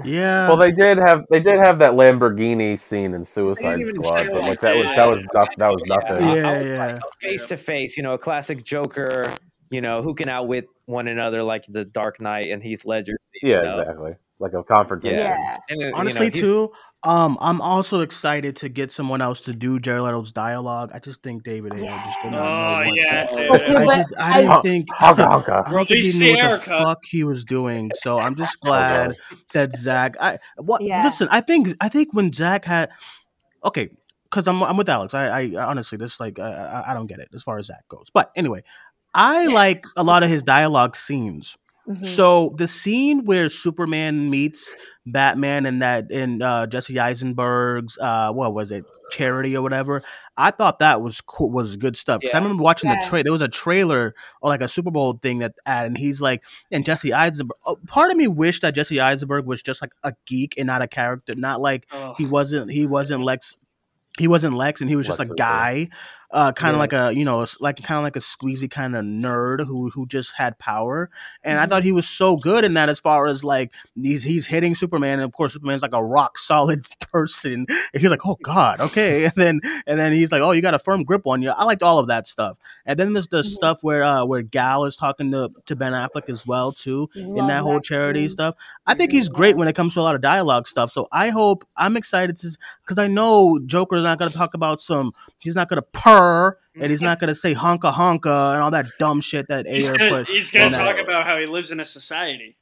Yeah. 0.05 0.49
Well, 0.49 0.57
they 0.57 0.73
did 0.73 0.99
have 0.99 1.25
they 1.31 1.41
did 1.41 1.59
have 1.59 1.79
that 1.79 1.93
Lamborghini 1.93 2.81
scene 2.81 3.15
in 3.15 3.25
Suicide 3.25 3.85
Squad, 3.87 4.29
but 4.31 4.45
it. 4.45 4.49
like 4.49 4.61
that 4.61 4.77
was 4.77 4.93
that 4.97 5.09
was 5.09 5.19
not, 5.33 5.49
that 5.59 5.69
was 5.69 5.83
nothing. 5.87 6.29
Yeah, 6.29 6.61
yeah. 6.61 6.99
face 7.21 7.49
to 7.49 7.57
face, 7.57 7.97
you 7.97 8.03
know, 8.03 8.15
a 8.15 8.19
classic 8.19 8.65
Joker. 8.65 9.33
You 9.71 9.81
know, 9.81 10.03
who 10.03 10.15
can 10.15 10.29
outwit 10.29 10.67
one 10.87 11.09
another 11.09 11.43
like 11.43 11.65
the 11.69 11.85
Dark 11.85 12.21
Knight 12.21 12.51
and 12.51 12.63
Heath 12.63 12.85
Ledger. 12.85 13.17
scene, 13.25 13.51
Yeah, 13.51 13.57
you 13.59 13.63
know? 13.65 13.81
exactly. 13.81 14.15
Like 14.41 14.53
a 14.53 14.65
confrontation. 14.65 15.19
Yeah. 15.21 15.59
And, 15.69 15.81
uh, 15.81 15.85
you 15.87 15.91
know, 15.93 15.97
Honestly, 15.97 16.29
too, 16.31 16.73
um, 17.05 17.39
I'm 17.41 17.61
also 17.61 18.01
excited 18.01 18.57
to 18.57 18.69
get 18.69 18.91
someone 18.91 19.23
else 19.23 19.43
to 19.43 19.53
do 19.53 19.79
Jared 19.79 20.03
Leto's 20.03 20.33
dialogue. 20.33 20.91
I 20.93 20.99
just 20.99 21.23
think 21.23 21.45
David 21.45 21.73
Ayer 21.75 22.03
just 22.05 22.21
did 22.21 22.33
not 22.33 22.49
know 22.51 22.57
Oh 22.57 22.87
what 22.89 22.97
yeah, 22.97 23.27
dude. 23.27 23.51
I 23.77 23.85
but 23.85 23.97
just 23.97 24.09
I 24.19 24.33
I- 24.33 24.41
didn't 24.43 24.63
think 24.63 24.89
Honka, 24.91 25.29
honka. 25.29 25.67
I 25.69 25.71
don't 25.71 25.87
think 25.87 25.91
Release 25.91 26.19
he 26.19 26.33
knew 26.33 26.37
what 26.39 26.51
the 26.65 26.67
fuck 26.67 26.99
he 27.09 27.23
was 27.25 27.45
doing. 27.45 27.91
So 27.95 28.19
I'm 28.19 28.35
just 28.35 28.59
glad 28.61 29.15
that 29.53 29.77
Zack. 29.77 30.17
I 30.21 30.39
what? 30.57 30.83
Yeah. 30.83 31.05
Listen, 31.05 31.29
I 31.31 31.41
think 31.41 31.69
I 31.81 31.89
think 31.89 32.13
when 32.13 32.33
Zack 32.33 32.65
had 32.65 32.91
okay, 33.65 33.91
because 34.25 34.49
I'm 34.49 34.63
I'm 34.65 34.77
with 34.77 34.89
Alex. 34.89 35.15
I, 35.15 35.29
I 35.55 35.65
honestly 35.65 35.97
this 35.97 36.19
like 36.19 36.41
I, 36.41 36.51
I 36.51 36.91
I 36.91 36.95
don't 36.95 37.07
get 37.07 37.21
it 37.21 37.29
as 37.35 37.43
far 37.45 37.59
as 37.59 37.67
Zack 37.67 37.87
goes. 37.89 38.11
But 38.13 38.33
anyway, 38.35 38.65
I 39.15 39.47
like 39.47 39.85
a 39.97 40.03
lot 40.03 40.25
of 40.25 40.29
his 40.29 40.43
dialogue 40.43 40.97
scenes. 40.97 41.57
Mhm. 41.89 42.07
So 42.07 42.55
the 42.57 42.67
scene 42.69 43.25
where 43.25 43.49
Superman 43.49 44.31
meets 44.31 44.75
Batman 45.07 45.67
and 45.67 45.83
that 45.83 46.11
in 46.11 46.41
uh, 46.41 46.67
Jesse 46.67 46.99
Eisenberg's 46.99 47.99
uh, 47.99 48.31
what 48.33 48.55
was 48.55 48.73
it 48.73 48.85
charity 49.11 49.55
or 49.55 49.61
whatever. 49.63 50.03
I 50.37 50.51
thought 50.51 50.79
that 50.79 51.03
was 51.03 51.21
cool, 51.21 51.51
was 51.51 51.77
good 51.77 51.95
stuff 51.95 52.21
because 52.21 52.35
I 52.35 52.39
remember 52.39 52.63
watching 52.63 52.89
the 52.89 52.97
Yeah. 52.97 53.07
trailer. 53.09 53.23
There 53.25 53.33
was 53.33 53.43
a 53.43 53.49
trailer 53.49 54.15
or 54.41 54.49
like 54.51 54.63
a 54.63 54.69
Super 54.69 54.91
Bowl 54.91 55.13
thing 55.23 55.41
that 55.41 55.55
ad, 55.67 55.87
and 55.87 55.99
he's 55.99 56.23
like, 56.23 56.43
and 56.73 56.85
Jesse 56.87 57.13
Eisenberg. 57.13 57.57
oh, 57.67 57.77
Part 57.87 58.11
of 58.11 58.17
me 58.17 58.29
wished 58.29 58.63
that 58.63 58.75
Jesse 58.75 58.99
Eisenberg 59.01 59.45
was 59.45 59.61
just 59.63 59.83
like 59.83 59.93
a 60.03 60.15
geek 60.27 60.55
and 60.57 60.67
not 60.67 60.81
a 60.81 60.89
character, 60.89 61.35
not 61.37 61.61
like 61.61 61.87
Ugh. 61.93 62.15
he 62.17 62.25
wasn't. 62.25 62.73
He 62.73 62.87
wasn't 62.87 63.23
Lex. 63.25 63.59
He 64.19 64.27
wasn't 64.29 64.55
Lex, 64.55 64.81
and 64.81 64.89
he 64.89 64.97
was 64.97 65.07
just 65.07 65.19
Lex 65.19 65.31
a 65.31 65.35
Luthor. 65.35 65.39
guy, 65.39 65.89
uh, 66.31 66.53
kind 66.53 66.71
of 66.71 66.77
Yeah. 66.77 66.81
like 66.81 66.93
a 66.93 67.13
you 67.19 67.25
know, 67.25 67.47
like 67.61 67.83
kind 67.83 67.99
of 67.99 68.05
like 68.05 68.17
a 68.17 68.21
squeezy 68.21 68.71
kind 68.71 68.97
of 68.97 69.05
nerd 69.05 69.65
who 69.67 69.91
who 69.91 70.07
just 70.07 70.35
had 70.35 70.59
power. 70.59 71.11
And 71.43 71.59
I 71.59 71.67
Mhm. 71.67 71.69
thought 71.69 71.85
he 71.85 71.93
was 71.93 72.09
so 72.09 72.37
good 72.37 72.65
in 72.65 72.75
that, 72.75 72.89
as 72.89 73.01
far 73.01 73.27
as 73.27 73.45
like 73.45 73.73
he's 74.01 74.23
he's 74.25 74.47
hitting 74.47 74.75
Superman, 74.75 75.15
and 75.21 75.23
of 75.23 75.33
course 75.33 75.53
Superman's 75.53 75.83
like 75.83 75.93
a 75.93 76.05
rock 76.05 76.39
solid 76.39 76.87
person. 77.13 77.67
And 77.69 78.01
he's 78.01 78.11
like, 78.11 78.27
oh 78.27 78.37
god, 78.43 78.81
okay, 78.81 79.25
and 79.27 79.35
then 79.37 79.61
and 79.87 79.99
then 79.99 80.13
he's 80.13 80.33
like, 80.33 80.43
oh, 80.43 80.51
you 80.53 80.63
got 80.63 80.75
a 80.75 80.79
firm 80.79 81.05
grip 81.05 81.27
on 81.27 81.43
you. 81.43 81.51
I 81.51 81.65
liked 81.65 81.83
all 81.83 81.99
of 81.99 82.09
that 82.09 82.27
stuff. 82.27 82.59
And 82.87 82.99
then 82.99 83.13
there's 83.13 83.29
the 83.29 83.39
Mhm. 83.39 83.45
stuff 83.45 83.83
where 83.83 84.03
uh 84.03 84.25
where 84.25 84.43
Gal 84.43 84.85
is 84.85 84.97
talking 84.97 85.31
to 85.33 85.51
to 85.67 85.77
Ben 85.77 85.93
Affleck 85.93 86.29
as 86.29 86.45
well 86.47 86.73
too 86.73 87.09
in 87.15 87.35
Love 87.37 87.47
that 87.49 87.61
whole 87.63 87.75
that 87.75 87.85
charity 87.85 88.29
stuff. 88.29 88.55
I 88.87 88.95
think 88.95 89.13
he's 89.13 89.29
great 89.29 89.57
when 89.57 89.69
it 89.69 89.75
comes 89.77 89.95
to 89.95 90.01
a 90.01 90.03
lot 90.03 90.15
of 90.15 90.21
dialogue 90.21 90.67
stuff. 90.67 90.91
So 90.93 91.09
I 91.13 91.29
hope 91.31 91.67
I'm 91.77 91.97
excited 91.97 92.37
to 92.39 92.49
because 92.83 92.99
I 92.99 93.07
know 93.07 93.61
Joker's 93.67 94.03
not 94.03 94.19
going 94.19 94.31
to 94.31 94.37
talk 94.37 94.55
about 94.55 94.81
some. 94.81 95.13
He's 95.39 95.55
not 95.57 95.69
going 95.69 95.81
to 95.81 95.87
purr 96.19 96.59
and 96.75 96.91
he's 96.91 96.99
mm-hmm. 96.99 97.07
not 97.07 97.21
going 97.21 97.29
to 97.29 97.35
say 97.35 97.55
honka 97.55 97.93
honka 97.93 98.55
and 98.55 98.63
all 98.63 98.71
that 98.71 98.87
dumb 98.99 99.21
shit 99.21 99.47
that 99.49 99.67
He's 99.67 99.91
Ayer 99.91 99.99
gonna, 99.99 100.11
put. 100.11 100.29
he's 100.29 100.51
gonna 100.51 100.71
talk 100.71 100.97
that. 100.97 101.05
about 101.05 101.25
how 101.27 101.39
he 101.39 101.47
lives 101.47 101.71
in 101.71 101.81
a 101.81 101.85
society. 101.85 102.57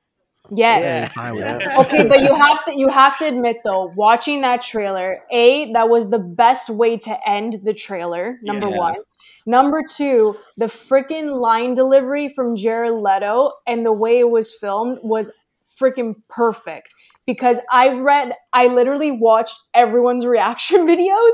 Yes. 0.50 1.04
I'm 1.04 1.08
fine 1.10 1.36
with 1.36 1.44
Yeah. 1.44 1.78
okay, 1.80 2.08
but 2.08 2.20
you 2.20 2.34
have 2.34 2.64
to 2.64 2.76
you 2.76 2.88
have 2.88 3.16
to 3.18 3.26
admit 3.26 3.58
though, 3.64 3.92
watching 3.94 4.40
that 4.42 4.60
trailer, 4.60 5.20
a 5.30 5.72
that 5.72 5.88
was 5.88 6.10
the 6.10 6.18
best 6.18 6.68
way 6.68 6.96
to 6.98 7.28
end 7.28 7.60
the 7.62 7.72
trailer. 7.72 8.38
Number 8.42 8.68
Yeah. 8.68 8.76
one. 8.76 8.96
Number 9.46 9.82
two, 9.82 10.36
the 10.56 10.66
freaking 10.66 11.40
line 11.40 11.74
delivery 11.74 12.28
from 12.28 12.54
Jared 12.54 12.94
Leto 12.94 13.52
and 13.66 13.84
the 13.84 13.92
way 13.92 14.20
it 14.20 14.30
was 14.30 14.54
filmed 14.54 14.98
was 15.02 15.32
freaking 15.80 16.14
perfect. 16.28 16.94
Because 17.26 17.60
I 17.70 17.88
read, 17.94 18.34
I 18.52 18.66
literally 18.66 19.10
watched 19.12 19.58
everyone's 19.74 20.26
reaction 20.36 20.86
videos, 20.86 21.30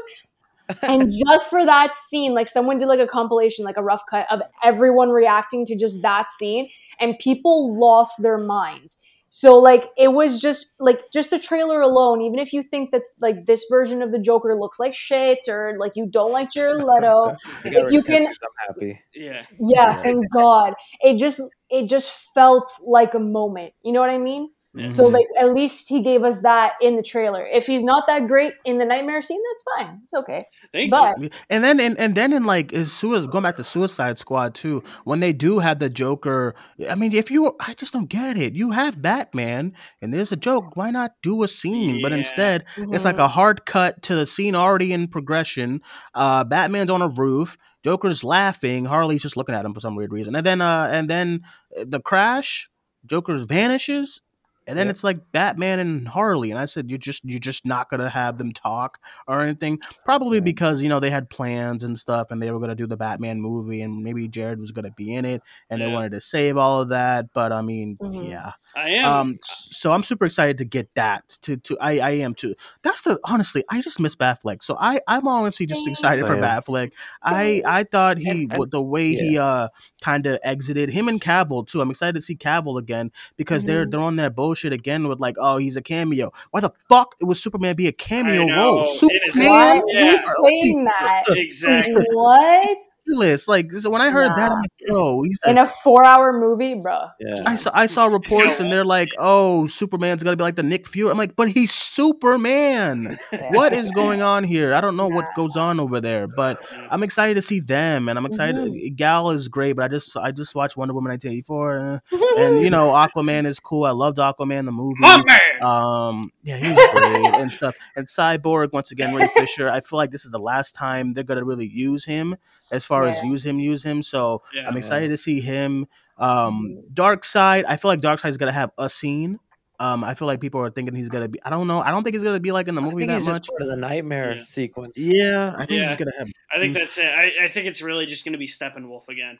and 0.82 1.10
just 1.26 1.50
for 1.50 1.64
that 1.64 1.94
scene, 1.94 2.34
like 2.34 2.48
someone 2.48 2.78
did 2.78 2.86
like 2.88 3.00
a 3.00 3.06
compilation, 3.06 3.64
like 3.64 3.76
a 3.76 3.82
rough 3.82 4.02
cut 4.08 4.26
of 4.30 4.40
everyone 4.62 5.10
reacting 5.10 5.64
to 5.66 5.76
just 5.76 6.02
that 6.02 6.30
scene, 6.30 6.68
and 7.00 7.18
people 7.18 7.78
lost 7.78 8.22
their 8.22 8.38
minds. 8.38 8.98
So 9.30 9.58
like 9.58 9.88
it 9.98 10.14
was 10.14 10.40
just 10.40 10.74
like 10.80 11.10
just 11.12 11.30
the 11.30 11.38
trailer 11.38 11.82
alone, 11.82 12.22
even 12.22 12.38
if 12.38 12.52
you 12.54 12.62
think 12.62 12.92
that 12.92 13.02
like 13.20 13.44
this 13.44 13.66
version 13.70 14.00
of 14.00 14.10
the 14.10 14.18
Joker 14.18 14.54
looks 14.56 14.78
like 14.80 14.94
shit 14.94 15.40
or 15.48 15.76
like 15.78 15.92
you 15.96 16.06
don't 16.06 16.32
like 16.32 16.50
Jared 16.50 16.82
Leto, 16.82 17.36
You, 17.64 17.90
you 17.90 18.02
can- 18.02 18.26
I'm 18.26 18.34
happy. 18.68 19.00
Yeah. 19.14 19.44
yeah, 19.60 19.92
thank 19.94 20.30
God. 20.30 20.72
It 21.02 21.18
just 21.18 21.42
it 21.68 21.88
just 21.90 22.10
felt 22.34 22.70
like 22.86 23.12
a 23.12 23.18
moment. 23.18 23.74
You 23.84 23.92
know 23.92 24.00
what 24.00 24.08
I 24.10 24.16
mean? 24.18 24.50
So 24.86 25.04
Mhm. 25.08 25.12
like 25.14 25.26
at 25.40 25.52
least 25.54 25.88
he 25.88 26.02
gave 26.02 26.22
us 26.22 26.42
that 26.42 26.74
in 26.80 26.96
the 26.96 27.02
trailer. 27.02 27.44
If 27.44 27.66
he's 27.66 27.82
not 27.82 28.04
that 28.06 28.28
great 28.28 28.52
in 28.64 28.78
the 28.78 28.84
nightmare 28.84 29.22
scene, 29.22 29.40
that's 29.50 29.64
fine. 29.88 30.00
It's 30.04 30.14
okay. 30.14 30.44
Thank 30.72 30.90
But 30.90 31.20
you. 31.20 31.30
And 31.50 31.64
then 31.64 31.80
and, 31.80 31.98
and 31.98 32.14
then 32.14 32.32
in 32.32 32.44
like 32.44 32.72
is 32.72 32.92
sui- 32.92 33.26
going 33.26 33.42
back 33.42 33.56
to 33.56 33.64
Suicide 33.64 34.18
Squad 34.18 34.54
too, 34.54 34.84
when 35.04 35.20
they 35.20 35.32
do 35.32 35.58
have 35.60 35.78
the 35.78 35.88
Joker, 35.88 36.54
I 36.88 36.94
mean, 36.94 37.12
if 37.14 37.30
you 37.30 37.56
I 37.58 37.74
just 37.74 37.92
don't 37.94 38.08
get 38.10 38.36
it. 38.36 38.54
You 38.54 38.70
have 38.72 39.00
Batman 39.02 39.72
and 40.02 40.12
there's 40.12 40.32
a 40.32 40.36
joke. 40.36 40.76
Why 40.76 40.90
not 40.90 41.12
do 41.22 41.42
a 41.42 41.48
scene? 41.48 42.00
But 42.02 42.12
Yeah. 42.12 42.18
instead, 42.18 42.64
it's 42.76 43.04
like 43.06 43.16
Mhm. 43.16 43.24
a 43.24 43.28
hard 43.28 43.64
cut 43.64 44.02
to 44.02 44.14
the 44.14 44.26
scene 44.26 44.54
already 44.54 44.92
in 44.92 45.08
progression. 45.08 45.80
Uh, 46.14 46.44
Batman's 46.44 46.90
on 46.90 47.02
a 47.02 47.08
roof. 47.08 47.56
Joker's 47.84 48.22
laughing. 48.22 48.84
Harley's 48.84 49.22
just 49.22 49.36
looking 49.36 49.54
at 49.54 49.64
him 49.64 49.72
for 49.72 49.80
some 49.80 49.96
weird 49.96 50.12
reason. 50.12 50.36
And 50.36 50.44
then 50.44 50.60
uh, 50.60 50.88
and 50.92 51.08
then 51.08 51.40
the 51.74 52.00
crash. 52.00 52.68
Joker 53.06 53.38
vanishes. 53.38 54.20
And 54.68 54.78
then 54.78 54.86
Yep. 54.86 54.92
it's 54.92 55.02
like 55.02 55.32
Batman 55.32 55.78
and 55.80 56.06
Harley, 56.06 56.50
and 56.50 56.60
I 56.60 56.66
said 56.66 56.90
you're 56.90 56.98
just 56.98 57.24
you're 57.24 57.40
just 57.40 57.64
not 57.66 57.88
gonna 57.90 58.08
have 58.10 58.36
them 58.38 58.52
talk 58.52 58.98
or 59.26 59.40
anything. 59.40 59.80
Probably 60.04 60.38
Right. 60.38 60.44
because 60.44 60.82
you 60.82 60.88
know 60.90 61.00
they 61.00 61.10
had 61.10 61.30
plans 61.30 61.82
and 61.82 61.98
stuff, 61.98 62.30
and 62.30 62.40
they 62.42 62.50
were 62.50 62.60
gonna 62.60 62.74
do 62.74 62.86
the 62.86 62.96
Batman 62.96 63.40
movie, 63.40 63.80
and 63.80 64.04
maybe 64.04 64.28
Jared 64.28 64.60
was 64.60 64.70
gonna 64.70 64.92
be 64.92 65.14
in 65.14 65.24
it, 65.24 65.42
and 65.70 65.80
they 65.80 65.86
wanted 65.90 66.12
to 66.12 66.20
save 66.20 66.58
all 66.58 66.82
of 66.82 66.90
that. 66.90 67.32
But 67.32 67.50
I 67.50 67.62
mean, 67.62 67.96
Mhm. 68.00 68.28
yeah. 68.28 68.52
I 68.76 68.90
am. 68.90 69.04
Um, 69.06 69.38
so 69.42 69.92
I'm 69.92 70.02
super 70.02 70.26
excited 70.26 70.58
to 70.58 70.64
get 70.64 70.94
that. 70.94 71.28
To 71.42 71.56
to 71.56 71.78
I 71.80 71.98
I 71.98 72.10
am 72.10 72.34
too. 72.34 72.54
That's 72.82 73.02
the 73.02 73.18
honestly, 73.24 73.64
I 73.70 73.80
just 73.80 73.98
miss 74.00 74.14
Batfleck. 74.14 74.62
So 74.62 74.76
I 74.78 75.00
I'm 75.08 75.26
honestly 75.26 75.66
just 75.66 75.80
Same. 75.84 75.90
excited 75.90 76.26
for 76.26 76.34
Same. 76.34 76.42
Batfleck. 76.42 76.92
I 77.22 77.62
I 77.66 77.84
thought 77.84 78.18
he 78.18 78.28
And- 78.30 78.52
and- 78.52 78.70
the 78.70 78.82
way 78.82 79.14
he 79.14 79.38
uh 79.38 79.68
kind 80.02 80.26
of 80.26 80.38
exited 80.44 80.90
him 80.90 81.08
and 81.08 81.20
Cavill 81.20 81.66
too. 81.66 81.80
I'm 81.80 81.90
excited 81.90 82.14
to 82.14 82.20
see 82.20 82.36
Cavill 82.36 82.78
again 82.78 83.10
because 83.36 83.64
they're 83.64 83.86
Mhm. 83.86 83.90
they're 83.90 84.00
on 84.00 84.16
that 84.16 84.36
bullshit 84.36 84.72
again 84.72 85.08
with 85.08 85.18
like 85.20 85.36
oh 85.38 85.56
he's 85.56 85.76
a 85.76 85.82
cameo. 85.82 86.30
Why 86.50 86.60
the 86.60 86.72
fuck 86.88 87.14
would 87.20 87.36
Superman 87.36 87.74
be 87.76 87.86
a 87.88 87.92
cameo 87.92 88.46
role? 88.54 88.84
Superman. 88.84 89.48
What? 89.48 89.84
Yeah. 89.88 90.10
Who's 90.10 90.24
saying 90.44 90.84
that? 90.84 91.24
exactly. 91.28 92.04
what? 92.12 92.78
Ridiculous. 93.08 93.48
Like 93.48 93.72
so 93.72 93.90
when 93.90 94.00
I 94.00 94.10
heard 94.10 94.30
that, 94.36 94.52
I'm 94.52 94.58
like, 94.58 94.70
yo, 94.80 95.22
he's 95.22 95.40
a 95.44 95.50
In 95.50 95.58
a 95.58 95.66
four-hour 95.66 96.38
movie, 96.38 96.74
bro. 96.74 97.06
Yeah. 97.20 97.34
I 97.46 97.56
saw 97.56 97.70
I 97.74 97.86
saw 97.86 98.06
reports 98.06 98.60
and 98.60 98.72
they're 98.72 98.84
like, 98.84 99.08
"Oh, 99.18 99.66
Superman's 99.66 100.22
gonna 100.22 100.36
be 100.36 100.42
like 100.42 100.56
the 100.56 100.62
Nick 100.62 100.86
Fury." 100.88 101.10
I'm 101.10 101.18
like, 101.18 101.36
"But 101.36 101.48
he's 101.48 101.72
Superman. 101.72 103.18
What 103.50 103.72
is 103.72 103.90
going 103.92 104.22
on 104.22 104.44
here? 104.44 104.74
I 104.74 104.80
don't 104.80 104.96
know 104.96 105.08
what 105.08 105.26
goes 105.36 105.56
on 105.56 105.80
over 105.80 106.00
there." 106.00 106.26
But 106.26 106.64
I'm 106.90 107.02
excited 107.02 107.34
to 107.34 107.42
see 107.42 107.60
them, 107.60 108.08
and 108.08 108.18
I'm 108.18 108.26
excited. 108.26 108.96
Gal 108.96 109.30
is 109.30 109.48
great, 109.48 109.74
but 109.74 109.84
I 109.84 109.88
just 109.88 110.16
I 110.16 110.30
just 110.30 110.54
watched 110.54 110.76
Wonder 110.76 110.94
Woman 110.94 111.10
1984, 111.10 111.76
uh, 111.78 112.42
and 112.42 112.60
you 112.62 112.70
know 112.76 112.90
Aquaman 112.90 113.46
is 113.46 113.60
cool. 113.60 113.84
I 113.84 113.90
loved 113.90 114.18
Aquaman 114.18 114.64
the 114.64 114.72
movie. 114.72 115.00
My 115.00 115.22
man. 115.24 115.38
Um, 115.62 116.32
yeah, 116.42 116.56
he's 116.56 116.76
great 116.92 117.34
and 117.34 117.52
stuff. 117.52 117.74
And 117.96 118.06
Cyborg 118.06 118.72
once 118.72 118.90
again, 118.90 119.14
Ray 119.14 119.28
Fisher. 119.34 119.68
I 119.68 119.80
feel 119.80 119.96
like 119.96 120.10
this 120.10 120.24
is 120.24 120.30
the 120.30 120.38
last 120.38 120.74
time 120.74 121.14
they're 121.14 121.24
gonna 121.24 121.44
really 121.44 121.66
use 121.66 122.04
him, 122.04 122.36
as 122.70 122.84
far 122.84 122.97
as 123.06 123.22
Yeah. 123.22 123.30
use 123.30 123.44
him, 123.46 123.58
use 123.60 123.82
him. 123.84 124.02
So 124.02 124.42
Yeah. 124.54 124.66
I'm 124.68 124.76
excited 124.76 125.08
to 125.08 125.16
see 125.16 125.40
him. 125.40 125.86
Um, 126.16 126.82
Darkseid. 126.92 127.64
I 127.68 127.76
feel 127.76 127.90
like 127.90 128.00
Darkseid 128.00 128.30
is 128.30 128.36
gonna 128.36 128.52
have 128.52 128.70
a 128.78 128.88
scene. 128.88 129.38
Um, 129.80 130.02
I 130.02 130.14
feel 130.14 130.26
like 130.26 130.40
people 130.40 130.60
are 130.60 130.70
thinking 130.70 130.94
he's 130.96 131.08
gonna 131.08 131.28
be. 131.28 131.40
I 131.44 131.50
don't 131.50 131.68
know. 131.68 131.80
I 131.80 131.90
don't 131.92 132.02
think 132.02 132.14
he's 132.14 132.24
gonna 132.24 132.40
be 132.40 132.50
like 132.50 132.66
in 132.66 132.74
the 132.74 132.80
I 132.80 132.84
movie 132.84 132.96
think 132.96 133.08
that 133.10 133.18
he's 133.18 133.26
much. 133.28 133.36
just 133.42 133.48
part 133.50 133.62
of 133.62 133.68
the 133.68 133.76
nightmare 133.76 134.36
Yeah. 134.38 134.42
sequence. 134.42 134.98
Yeah, 134.98 135.54
I 135.56 135.66
think 135.66 135.80
Yeah. 135.82 135.88
he's 135.88 135.96
gonna 135.96 136.10
have. 136.18 136.28
I 136.52 136.58
think 136.58 136.74
Mm. 136.76 136.80
that's 136.80 136.98
it. 136.98 137.06
I, 137.06 137.44
I 137.44 137.48
think 137.48 137.68
it's 137.68 137.80
really 137.80 138.06
just 138.06 138.24
going 138.24 138.32
to 138.32 138.38
be 138.38 138.48
Steppenwolf 138.48 139.06
again. 139.08 139.38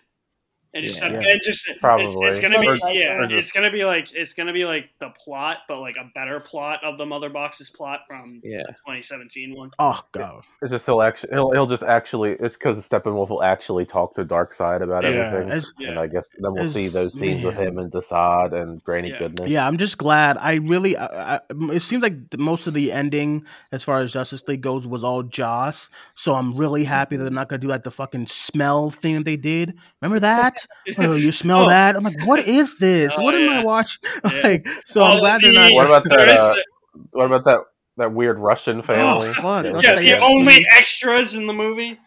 And 0.75 0.85
just, 0.85 1.01
Yeah. 1.01 1.07
and 1.09 1.41
just 1.43 1.66
it's, 1.69 1.81
Probably. 1.81 2.27
it's 2.27 2.41
gonna 2.41 2.61
be 2.61 2.66
Most 2.66 2.83
likely. 2.83 3.01
yeah, 3.01 3.14
Or 3.19 3.27
just- 3.27 3.39
it's 3.39 3.53
gonna 3.53 3.71
be 3.71 3.87
like 3.87 4.12
it's 4.12 4.35
gonna 4.35 4.53
be 4.53 4.66
like 4.66 4.91
the 5.01 5.09
plot, 5.25 5.59
but 5.66 5.81
like 5.81 5.97
a 5.97 6.11
better 6.14 6.41
plot 6.41 6.85
of 6.85 6.99
the 6.99 7.07
Mother 7.07 7.31
Box's 7.31 7.71
plot 7.71 8.01
from 8.07 8.43
Yeah. 8.45 8.59
the 8.66 8.75
2017 8.87 9.57
one. 9.57 9.71
Oh 9.79 10.03
god. 10.12 10.43
It's 10.61 10.71
just 10.71 10.85
he'll 10.85 11.01
actually 11.01 11.31
he'll, 11.33 11.53
he'll 11.53 11.66
just 11.66 11.83
actually 11.83 12.33
it's 12.33 12.55
because 12.55 12.87
Steppenwolf 12.87 13.31
will 13.31 13.43
actually 13.43 13.87
talk 13.87 14.14
to 14.16 14.25
Darkseid 14.27 14.83
about 14.83 15.05
Yeah, 15.05 15.11
everything, 15.11 15.49
it's- 15.49 15.73
and 15.79 15.99
I 15.99 16.07
guess 16.07 16.27
then 16.39 16.53
we'll 16.53 16.71
see 16.71 16.89
those 16.89 17.14
scenes 17.14 17.43
with 17.45 17.57
him 17.57 17.79
and 17.79 17.91
Desaad 17.91 18.53
and 18.53 18.85
Granny 18.85 19.09
Yeah. 19.11 19.19
Goodness. 19.21 19.51
Yeah, 19.51 19.66
I'm 19.66 19.79
just 19.79 19.97
glad. 19.97 20.37
I 20.39 20.55
really, 20.57 20.99
I, 20.99 21.37
I, 21.37 21.41
it 21.73 21.81
seems 21.81 22.03
like 22.03 22.39
most 22.39 22.66
of 22.66 22.75
the 22.75 22.93
ending, 22.93 23.45
as 23.73 23.83
far 23.83 24.01
as 24.01 24.12
Justice 24.12 24.47
League 24.47 24.61
goes, 24.61 24.87
was 24.87 25.03
all 25.03 25.23
Joss. 25.23 25.89
So 26.14 26.35
I'm 26.35 26.55
really 26.57 26.83
mm-hmm. 26.83 26.89
happy 26.91 27.16
that 27.16 27.23
they're 27.25 27.33
not 27.33 27.49
gonna 27.49 27.59
do 27.59 27.69
like 27.69 27.85
the 27.85 27.91
fucking 27.91 28.27
smell 28.27 28.91
thing 28.91 29.14
that 29.14 29.25
they 29.25 29.37
did. 29.37 29.75
Remember 30.03 30.21
that? 30.21 30.58
oh, 30.99 31.15
you 31.15 31.33
smell 31.33 31.65
Oh. 31.65 31.69
that? 31.69 31.97
I'm 31.97 32.03
like, 32.05 32.25
what 32.27 32.41
is 32.47 32.79
this? 32.79 33.15
Oh, 33.19 33.23
what 33.23 33.35
am 33.35 33.49
I 33.51 33.63
watching? 33.63 34.01
Yeah. 34.25 34.41
like, 34.43 34.69
so 34.85 35.03
Oh, 35.03 35.05
I'm 35.05 35.21
glad 35.21 35.41
they're 35.43 35.53
not. 35.53 35.73
What 35.73 35.87
about 35.87 36.05
There 36.09 36.19
that? 36.27 36.29
is 36.35 36.41
Uh, 36.41 36.55
what 37.13 37.27
about 37.27 37.45
that 37.45 37.61
that 37.97 38.13
weird 38.13 38.39
Russian 38.39 38.83
family? 38.83 39.29
Oh 39.29 39.33
fuck! 39.35 39.65
Yeah. 39.65 39.81
Yeah, 39.81 39.97
the- 39.97 40.03
the 40.03 40.19
only 40.21 40.65
extras 40.71 41.35
in 41.35 41.47
the 41.47 41.53
movie. 41.53 41.99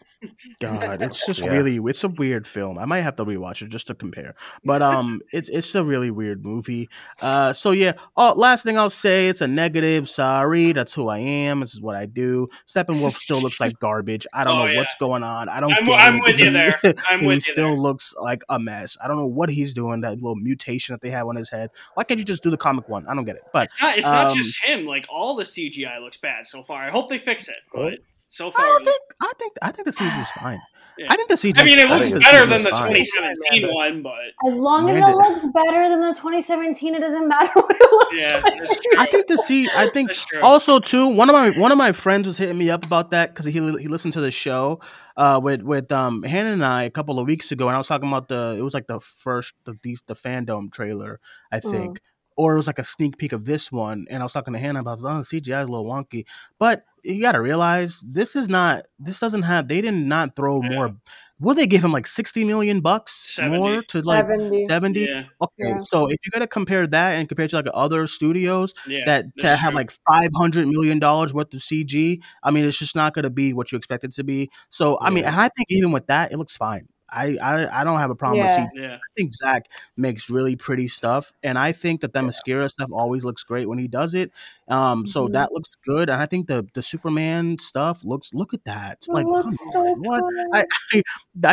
God, 0.59 1.01
it's 1.01 1.25
just 1.25 1.41
Yeah. 1.41 1.49
really 1.51 1.77
it's 1.89 2.03
a 2.03 2.07
weird 2.07 2.45
film. 2.47 2.77
I 2.77 2.85
might 2.85 3.01
have 3.01 3.15
to 3.17 3.25
rewatch 3.25 3.61
it 3.61 3.69
just 3.69 3.87
to 3.87 3.95
compare. 3.95 4.35
But 4.63 4.81
um 4.81 5.21
it's 5.31 5.49
it's 5.49 5.73
a 5.75 5.83
really 5.83 6.11
weird 6.11 6.43
movie. 6.45 6.89
Uh 7.19 7.53
so 7.53 7.71
yeah, 7.71 7.93
oh 8.17 8.33
last 8.37 8.63
thing 8.63 8.77
I'll 8.77 8.89
say, 8.89 9.27
it's 9.27 9.41
a 9.41 9.47
negative. 9.47 10.09
Sorry, 10.09 10.73
that's 10.73 10.93
who 10.93 11.07
I 11.09 11.19
am. 11.19 11.61
This 11.61 11.73
is 11.73 11.81
what 11.81 11.95
I 11.95 12.05
do. 12.05 12.47
Steppenwolf 12.67 13.11
still 13.13 13.41
looks 13.41 13.59
like 13.59 13.77
garbage. 13.79 14.27
I 14.33 14.43
don't 14.43 14.57
Oh, 14.59 14.65
know 14.65 14.71
yeah. 14.71 14.77
what's 14.77 14.95
going 14.99 15.23
on. 15.23 15.49
I 15.49 15.59
don't 15.59 15.71
I'm- 15.73 15.89
I'm 15.91 16.19
with 16.21 16.37
you 16.39 16.45
He- 16.45 16.51
there. 16.51 16.79
I'm 17.09 17.21
he 17.21 17.33
you 17.33 17.39
still 17.39 17.69
there. 17.69 17.77
looks 17.77 18.13
like 18.19 18.43
a 18.49 18.59
mess. 18.59 18.97
I 19.03 19.07
don't 19.07 19.17
know 19.17 19.25
what 19.27 19.49
he's 19.49 19.73
doing, 19.73 20.01
that 20.01 20.13
little 20.15 20.35
mutation 20.35 20.93
that 20.93 21.01
they 21.01 21.09
have 21.09 21.27
on 21.27 21.35
his 21.35 21.49
head. 21.49 21.69
Why 21.95 22.03
can't 22.03 22.19
you 22.19 22.25
just 22.25 22.43
do 22.43 22.51
the 22.51 22.57
comic 22.57 22.87
one? 22.89 23.07
I 23.07 23.15
don't 23.15 23.25
get 23.25 23.35
it. 23.37 23.43
But 23.53 23.65
It's 23.65 23.81
not. 23.81 23.97
It's 23.97 24.07
not 24.07 24.27
Um, 24.31 24.37
just 24.37 24.63
him. 24.63 24.85
Like 24.85 25.05
all 25.09 25.35
the 25.35 25.43
CGI 25.45 25.99
looks 25.99 26.17
bad 26.17 26.45
so 26.47 26.63
far. 26.63 26.83
I 26.83 26.89
hope 26.91 27.09
they 27.09 27.17
fix 27.19 27.47
it. 27.47 27.55
But 27.73 27.99
so 28.31 28.47
I 28.47 28.51
far. 28.51 28.65
don't 28.65 28.85
think. 28.85 29.01
I 29.21 29.31
think. 29.37 29.53
I 29.61 29.71
think 29.71 29.85
the 29.85 29.91
CG 29.91 30.21
is 30.21 30.29
fine. 30.31 30.61
Yeah. 30.97 31.07
I 31.09 31.15
think 31.15 31.29
the 31.29 31.35
CG. 31.35 31.57
I 31.57 31.63
mean, 31.63 31.79
it 31.79 31.89
I 31.89 31.97
looks 31.97 32.11
better 32.11 32.45
than 32.45 32.59
is 32.59 32.63
the 32.65 32.69
fine. 32.71 32.93
2017 32.93 33.73
one, 33.73 34.03
but 34.03 34.13
As 34.45 34.55
long 34.55 34.89
as 34.89 34.99
Man, 34.99 35.09
it 35.09 35.15
looks 35.15 35.47
better 35.47 35.87
than 35.89 36.01
the 36.01 36.09
2017, 36.09 36.93
it 36.93 36.99
doesn't 36.99 37.27
matter 37.29 37.49
what 37.55 37.75
it 37.79 37.91
looks 37.91 38.19
yeah, 38.19 38.41
like. 38.43 38.61
I 38.99 39.05
think 39.09 39.27
the 39.27 39.37
C. 39.37 39.69
I 39.73 39.87
think 39.89 40.11
also 40.43 40.79
too. 40.79 41.07
One 41.07 41.29
of 41.29 41.33
my 41.33 41.51
one 41.59 41.71
of 41.71 41.77
my 41.77 41.93
friends 41.93 42.27
was 42.27 42.37
hitting 42.37 42.57
me 42.57 42.69
up 42.69 42.85
about 42.85 43.11
that 43.11 43.33
because 43.33 43.45
he 43.45 43.53
he 43.53 43.87
listened 43.87 44.13
to 44.13 44.21
the 44.21 44.31
show 44.31 44.81
uh, 45.15 45.39
with 45.41 45.61
with 45.61 45.91
um 45.93 46.23
Hannah 46.23 46.51
and 46.51 46.63
I 46.63 46.83
a 46.83 46.91
couple 46.91 47.19
of 47.19 47.25
weeks 47.25 47.53
ago, 47.53 47.67
and 47.67 47.75
I 47.75 47.77
was 47.79 47.87
talking 47.87 48.09
about 48.09 48.27
the 48.27 48.55
it 48.59 48.61
was 48.61 48.73
like 48.73 48.87
the 48.87 48.99
first 48.99 49.53
the 49.63 49.79
the, 49.81 49.97
the 50.07 50.13
FanDome 50.13 50.73
trailer, 50.73 51.21
I 51.51 51.61
think. 51.61 52.01
Or 52.37 52.53
it 52.53 52.57
was 52.57 52.67
like 52.67 52.79
a 52.79 52.83
sneak 52.83 53.17
peek 53.17 53.33
of 53.33 53.45
this 53.45 53.71
one, 53.71 54.07
and 54.09 54.23
I 54.23 54.25
was 54.25 54.33
talking 54.33 54.53
to 54.53 54.59
Hannah 54.59 54.79
about 54.79 54.99
oh, 55.03 55.17
the 55.17 55.23
CGI 55.23 55.63
is 55.63 55.69
a 55.69 55.71
little 55.71 55.85
wonky, 55.85 56.25
but 56.59 56.85
you 57.03 57.21
got 57.21 57.33
to 57.33 57.41
realize 57.41 58.03
this 58.07 58.35
is 58.35 58.47
not. 58.49 58.87
This 58.99 59.19
doesn't 59.19 59.43
have. 59.43 59.67
They 59.67 59.81
did 59.81 59.93
not 59.93 60.35
throw 60.35 60.61
more. 60.61 60.95
What 61.39 61.55
did 61.55 61.63
they 61.63 61.67
give 61.67 61.83
him 61.83 61.91
like 61.91 62.05
sixty 62.05 62.43
million 62.43 62.81
bucks 62.81 63.33
70. 63.35 63.57
more 63.57 63.83
to 63.89 64.01
like 64.01 64.25
70. 64.27 64.65
seventy? 64.67 65.01
Yeah, 65.01 65.23
Okay, 65.41 65.69
Yeah. 65.69 65.79
so 65.79 66.05
if 66.07 66.17
you 66.23 66.31
got 66.31 66.39
to 66.39 66.47
compare 66.47 66.85
that 66.85 67.11
and 67.15 67.27
compare 67.27 67.47
to 67.47 67.55
like 67.55 67.65
other 67.73 68.05
studios 68.05 68.75
yeah, 68.87 68.99
that 69.07 69.25
to 69.39 69.47
have 69.47 69.71
true. 69.71 69.75
like 69.75 69.91
five 70.07 70.29
hundred 70.35 70.67
million 70.67 70.99
dollars 70.99 71.33
worth 71.33 71.51
of 71.55 71.61
CG, 71.61 72.21
I 72.43 72.51
mean, 72.51 72.65
it's 72.65 72.77
just 72.77 72.95
not 72.95 73.15
going 73.15 73.23
to 73.23 73.31
be 73.31 73.53
what 73.53 73.71
you 73.71 73.77
expect 73.79 74.03
it 74.03 74.13
to 74.13 74.23
be. 74.23 74.51
So 74.69 74.99
I 75.01 75.09
mean, 75.09 75.25
and 75.25 75.35
I 75.35 75.49
think 75.49 75.67
even 75.69 75.91
with 75.91 76.05
that, 76.07 76.31
it 76.31 76.37
looks 76.37 76.55
fine. 76.55 76.87
I 77.11 77.37
I, 77.41 77.81
I 77.81 77.83
don't 77.83 77.99
have 77.99 78.09
a 78.09 78.15
problem 78.15 78.45
Yeah. 78.45 78.61
with 78.63 78.69
CG. 78.73 78.81
yeah, 78.81 78.95
I 78.95 78.99
think 79.17 79.33
Zack 79.33 79.65
makes 79.97 80.29
really 80.29 80.55
pretty 80.55 80.87
stuff, 80.87 81.33
and 81.43 81.57
I 81.57 81.71
think 81.71 82.01
that 82.01 82.13
the 82.13 82.21
mascara 82.23 82.69
stuff 82.69 82.89
always 82.91 83.23
looks 83.25 83.43
great 83.43 83.67
when 83.67 83.77
he 83.77 83.87
does 83.87 84.13
it. 84.13 84.31
Um, 84.67 85.05
so 85.05 85.27
Mhm. 85.27 85.33
that 85.33 85.51
looks 85.51 85.75
good, 85.85 86.09
and 86.09 86.21
I 86.21 86.25
think 86.25 86.47
the 86.47 86.65
the 86.73 86.81
Superman 86.83 87.57
stuff 87.59 88.03
looks. 88.05 88.33
Look 88.33 88.53
at 88.53 88.63
that! 88.65 88.99
It 89.07 89.11
Like, 89.13 89.25
looks 89.25 89.57
come 89.57 89.69
so 89.73 89.79
on, 89.87 89.99
what? 90.03 90.23
I, 90.53 90.65
I 90.93 91.01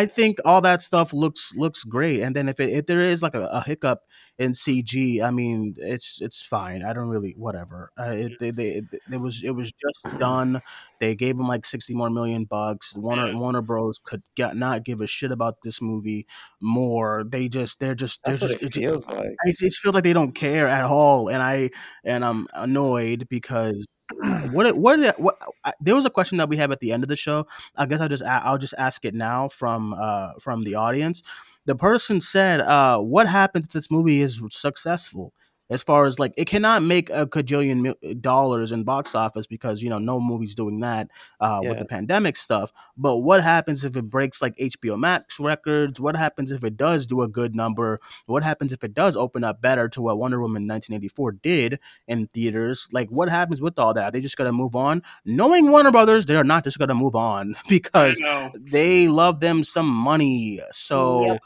I 0.03 0.07
think 0.07 0.39
all 0.45 0.61
that 0.61 0.83
stuff 0.83 1.13
looks 1.13 1.55
looks 1.57 1.83
great, 1.85 2.21
and 2.23 2.37
then 2.37 2.49
if 2.49 2.61
it, 2.61 2.71
if 2.71 2.87
there 2.87 3.01
is 3.01 3.23
like 3.23 3.35
a, 3.35 3.45
a 3.47 3.63
hiccup 3.65 4.03
in 4.39 4.53
CG, 4.53 5.21
I 5.21 5.31
mean, 5.33 5.75
it's 5.79 6.21
it's 6.23 6.41
fine. 6.41 6.85
I 6.85 6.93
don't 6.93 7.09
really 7.09 7.35
whatever. 7.37 7.91
Uh, 7.99 8.11
it, 8.11 8.33
they, 8.39 8.51
they, 8.53 8.69
it, 8.69 8.85
it 9.13 9.17
was 9.21 9.43
it 9.43 9.51
was 9.51 9.73
just 9.73 10.19
done. 10.21 10.61
They 11.01 11.15
gave 11.17 11.37
him 11.37 11.49
like 11.49 11.67
sixty 11.67 11.95
more 11.95 12.11
million 12.11 12.45
bucks. 12.45 12.97
Warner 12.97 13.33
Yeah. 13.33 13.39
Warner 13.39 13.63
Bros 13.63 13.99
could 13.99 14.23
get, 14.37 14.57
not 14.57 14.85
give 14.85 15.01
a 15.01 15.07
shit 15.09 15.33
about 15.33 15.48
this 15.63 15.81
movie 15.83 16.27
more. 16.61 17.25
They 17.29 17.49
just 17.49 17.81
they're 17.81 17.95
just 17.95 18.21
they're 18.25 18.37
That's 18.37 18.53
just 18.53 18.63
it 18.63 18.67
it's 18.67 18.75
just- 18.77 19.09
feels 19.09 19.11
like. 19.11 19.37
it 19.45 19.57
just 19.59 19.81
feels 19.81 19.95
like 19.95 20.05
they 20.05 20.13
don't 20.13 20.33
care 20.33 20.69
at 20.69 20.85
all, 20.85 21.29
and 21.29 21.43
I 21.43 21.71
and 22.05 22.25
I'm 22.25 22.49
annoyed 22.55 23.27
because 23.29 23.87
what 24.53 24.67
it- 24.67 24.77
what 24.77 25.21
what 25.21 25.39
I, 25.65 25.73
there 25.81 25.95
was 25.95 26.05
a 26.05 26.11
question 26.11 26.39
that 26.39 26.49
we 26.49 26.57
have 26.57 26.71
at 26.73 26.81
the 26.81 26.93
end 26.93 27.03
of 27.03 27.09
the 27.09 27.17
show. 27.17 27.47
I 27.77 27.87
guess 27.87 28.01
I'll 28.01 28.09
just 28.09 28.23
I'll 28.25 28.59
just 28.59 28.75
ask 28.79 29.05
it 29.05 29.15
now 29.15 29.49
from 29.49 29.95
uh 29.95 30.33
from 30.41 30.65
the 30.65 30.75
audience. 30.77 31.23
The 31.67 31.75
person 31.77 32.21
said, 32.23 32.61
uh, 32.61 32.99
"What 32.99 33.29
happens 33.29 33.67
if 33.67 33.73
this 33.73 33.91
movie 33.91 34.23
is 34.23 34.41
successful?" 34.51 35.35
As 35.71 35.83
far 35.83 36.07
as 36.07 36.19
like, 36.19 36.33
it 36.37 36.47
cannot 36.47 36.83
make 36.83 37.11
a 37.11 37.27
cajillion 37.27 37.81
mil- 37.81 38.15
dollars 38.21 38.73
in 38.73 38.85
box 38.85 39.15
office 39.15 39.47
because 39.47 39.83
you 39.83 39.91
know 39.91 39.99
no 39.99 40.19
movie's 40.21 40.55
doing 40.55 40.81
that 40.81 41.11
uh, 41.41 41.61
with 41.63 41.79
the 41.79 41.85
pandemic 41.85 42.37
stuff. 42.37 42.73
But 42.97 43.19
what 43.19 43.43
happens 43.43 43.85
if 43.85 43.97
it 43.97 44.03
breaks 44.03 44.41
like 44.41 44.57
HBO 44.57 44.99
Max 44.99 45.39
records? 45.39 46.01
What 46.01 46.17
happens 46.17 46.51
if 46.51 46.65
it 46.65 46.77
does 46.77 47.07
do 47.07 47.23
a 47.23 47.29
good 47.29 47.55
number? 47.55 48.01
What 48.27 48.43
happens 48.43 48.73
if 48.73 48.83
it 48.83 48.95
does 48.95 49.17
open 49.17 49.45
up 49.45 49.61
better 49.61 49.89
to 49.91 50.01
what 50.03 50.19
Wonder 50.19 50.41
Woman 50.41 50.67
1984 50.67 51.33
did 51.33 51.79
in 52.07 52.27
theaters? 52.29 52.89
Like, 52.93 53.11
what 53.11 53.29
happens 53.29 53.61
with 53.61 53.79
all 53.79 53.95
that? 53.95 54.05
Are 54.05 54.11
they 54.11 54.21
just 54.21 54.37
to 54.37 54.53
move 54.53 54.75
on? 54.75 55.03
Knowing 55.25 55.71
Warner 55.71 55.91
Brothers, 55.91 56.27
they 56.27 56.37
are 56.37 56.45
not 56.45 56.65
just 56.65 56.79
to 56.79 56.95
move 56.95 57.15
on 57.15 57.57
because 57.69 58.19
they 58.55 59.09
love 59.09 59.41
them 59.41 59.65
some 59.65 59.89
money. 59.89 60.61
So 60.71 61.25
Yep. 61.25 61.41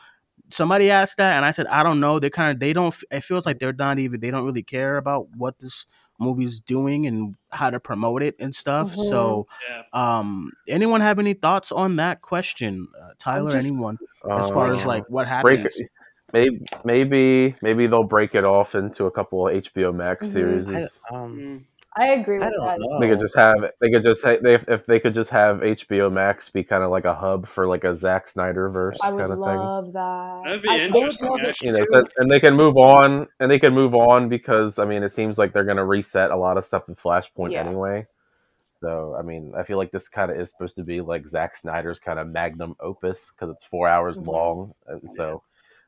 Somebody 0.53 0.91
asked 0.91 1.17
that, 1.19 1.37
and 1.37 1.45
I 1.45 1.51
said, 1.53 1.67
I 1.67 1.83
don't 1.83 2.01
know. 2.01 2.19
They 2.19 2.31
kind 2.31 2.53
of 2.53 2.61
they 2.61 2.73
don't. 2.73 2.95
It 3.11 3.23
feels 3.25 3.47
like 3.47 3.59
they're 3.59 3.73
not 3.73 3.99
even. 3.99 4.21
They 4.21 4.31
don't 4.31 4.45
really 4.45 4.63
care 4.63 4.97
about 4.97 5.29
what 5.37 5.59
this 5.59 5.87
movie's 6.21 6.61
doing 6.61 7.07
and 7.07 7.35
how 7.51 7.71
to 7.71 7.81
promote 7.81 8.23
it 8.23 8.37
and 8.39 8.55
stuff. 8.55 8.93
Mhm. 8.95 9.09
So, 9.09 9.47
Yeah. 9.69 9.83
um, 9.93 10.53
anyone 10.69 11.01
have 11.01 11.19
any 11.19 11.35
thoughts 11.35 11.73
on 11.73 11.97
that 11.97 12.21
question, 12.23 12.87
uh, 13.01 13.11
Tyler? 13.19 13.51
just- 13.51 13.67
anyone 13.67 13.99
as 14.31 14.51
far 14.51 14.71
as 14.71 14.83
Um, 14.83 14.87
like 14.87 15.05
what 15.09 15.27
happens? 15.27 15.77
it. 15.77 15.89
Maybe 16.33 16.65
maybe 16.85 17.55
maybe 17.61 17.87
they'll 17.89 18.05
break 18.05 18.35
it 18.35 18.45
off 18.45 18.75
into 18.75 19.05
a 19.07 19.11
couple 19.11 19.49
of 19.49 19.55
HBO 19.55 19.93
Max 19.93 20.27
Mhm. 20.27 20.33
series. 20.33 20.71
I, 20.71 20.89
um. 21.15 21.67
I 21.95 22.13
agree 22.13 22.37
I 22.41 22.47
with 22.47 22.55
don't 22.55 22.67
that. 22.67 22.79
know. 22.81 23.01
They 23.01 23.09
could 23.09 23.21
just 23.21 23.37
have 23.37 23.57
they 23.81 23.91
could 23.91 24.03
just 24.03 24.23
ha- 24.23 24.37
they, 24.43 24.55
if 24.69 24.87
they 24.87 24.99
could 24.99 25.13
just 25.15 25.29
have 25.31 25.59
HBO 25.59 26.11
Max 26.11 26.49
be 26.49 26.65
kind 26.65 26.83
of 26.83 26.91
like 26.91 27.05
a 27.05 27.15
hub 27.15 27.47
for 27.47 27.67
like 27.67 27.85
a 27.85 27.95
Zack 27.95 28.29
Snyder 28.29 28.71
verse 28.71 28.97
I 29.03 29.11
kind 29.11 29.21
of 29.25 29.31
thing. 29.33 29.43
I 29.45 29.57
love 29.57 29.93
that. 29.93 30.41
That'd 30.45 30.63
be 30.63 30.69
I- 30.71 30.79
interesting. 30.79 31.29
love. 31.29 31.41
You 31.61 31.73
know, 31.73 31.85
so, 31.91 32.05
and 32.17 32.31
they 32.31 32.41
can 32.41 32.55
move 32.57 32.79
on, 32.79 33.27
and 33.41 33.51
they 33.51 33.59
can 33.59 33.75
move 33.75 33.95
on 33.95 34.29
because 34.31 34.79
I 34.79 34.87
mean, 34.87 35.03
it 35.03 35.13
seems 35.13 35.37
like 35.37 35.53
they're 35.53 35.65
going 35.65 35.77
to 35.77 35.85
reset 35.85 36.31
a 36.31 36.37
lot 36.37 36.57
of 36.57 36.65
stuff 36.65 36.89
in 36.89 36.95
Flashpoint 36.97 37.51
Yeah. 37.53 37.65
anyway. 37.67 38.07
So 38.81 39.15
I 39.19 39.23
mean, 39.23 39.53
I 39.57 39.63
feel 39.63 39.77
like 39.77 39.93
this 39.93 40.09
kind 40.09 40.31
of 40.31 40.41
is 40.41 40.49
supposed 40.51 40.77
to 40.77 40.83
be 40.83 41.01
like 41.03 41.29
Zack 41.29 41.57
Snyder's 41.59 42.01
kind 42.01 42.19
of 42.19 42.27
magnum 42.27 42.75
opus 42.81 43.31
because 43.31 43.55
it's 43.55 43.65
four 43.65 43.87
hours 43.87 44.19
Mhm. 44.19 44.27
long. 44.29 44.75
And 44.89 45.11
so 45.15 45.43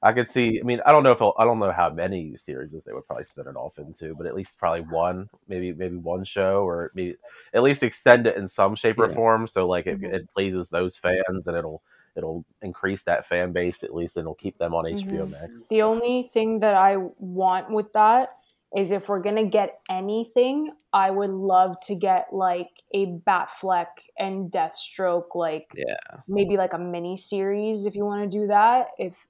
I 0.04 0.12
could 0.12 0.30
see. 0.30 0.60
I 0.60 0.64
mean, 0.64 0.80
I 0.84 0.92
don't 0.92 1.02
know 1.02 1.12
if 1.12 1.22
I'll, 1.22 1.34
I 1.38 1.44
don't 1.44 1.58
know 1.58 1.72
how 1.72 1.88
many 1.88 2.36
series 2.36 2.72
they 2.72 2.92
would 2.92 3.06
probably 3.06 3.24
spin 3.24 3.48
it 3.48 3.56
off 3.56 3.78
into, 3.78 4.14
but 4.14 4.26
at 4.26 4.34
least 4.34 4.58
probably 4.58 4.82
one, 4.82 5.30
maybe 5.48 5.72
maybe 5.72 5.96
one 5.96 6.24
show, 6.24 6.62
or 6.62 6.92
maybe 6.94 7.16
at 7.54 7.62
least 7.62 7.82
extend 7.82 8.26
it 8.26 8.36
in 8.36 8.46
some 8.48 8.76
shape 8.76 8.98
or 8.98 9.12
form. 9.14 9.48
So 9.48 9.66
like 9.66 9.86
it, 9.86 10.00
Mhm. 10.00 10.12
it 10.12 10.28
pleases 10.34 10.68
those 10.68 10.94
fans, 10.94 11.46
and 11.46 11.56
it'll 11.56 11.82
it'll 12.16 12.44
increase 12.60 13.02
that 13.04 13.26
fan 13.26 13.52
base 13.52 13.82
at 13.82 13.94
least, 13.94 14.16
and 14.16 14.24
it'll 14.24 14.34
keep 14.34 14.58
them 14.58 14.74
on 14.74 14.84
HBO 14.84 15.24
Mhm. 15.26 15.30
Max. 15.30 15.52
The 15.70 15.82
only 15.82 16.24
thing 16.24 16.58
that 16.58 16.74
I 16.74 16.96
want 17.18 17.70
with 17.70 17.90
that 17.94 18.36
is 18.76 18.90
if 18.90 19.08
we're 19.08 19.20
gonna 19.20 19.46
get 19.46 19.80
anything, 19.88 20.70
I 20.92 21.10
would 21.10 21.30
love 21.30 21.80
to 21.86 21.94
get 21.94 22.32
like 22.32 22.82
a 22.92 23.06
Batfleck 23.06 23.86
and 24.18 24.50
Deathstroke, 24.50 25.34
like 25.34 25.72
Yeah. 25.74 26.20
maybe 26.28 26.56
like 26.56 26.74
a 26.74 26.78
mini 26.78 27.16
series 27.16 27.86
if 27.86 27.94
you 27.94 28.04
want 28.04 28.30
to 28.30 28.38
do 28.38 28.46
that. 28.48 28.88
If 28.98 29.28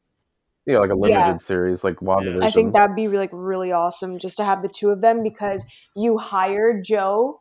Yeah, 0.66 0.78
like 0.78 0.90
a 0.90 0.94
limited 0.94 1.18
Yeah. 1.20 1.34
series, 1.36 1.84
like 1.84 1.96
WandaVision. 1.96 2.42
I 2.42 2.50
think 2.50 2.72
that'd 2.72 2.96
be 2.96 3.08
like 3.08 3.30
really 3.32 3.70
awesome 3.72 4.18
just 4.18 4.36
to 4.38 4.44
have 4.44 4.62
the 4.62 4.68
two 4.68 4.90
of 4.90 5.00
them 5.02 5.22
because 5.22 5.64
you 5.94 6.16
hired 6.18 6.84
Joe 6.84 7.40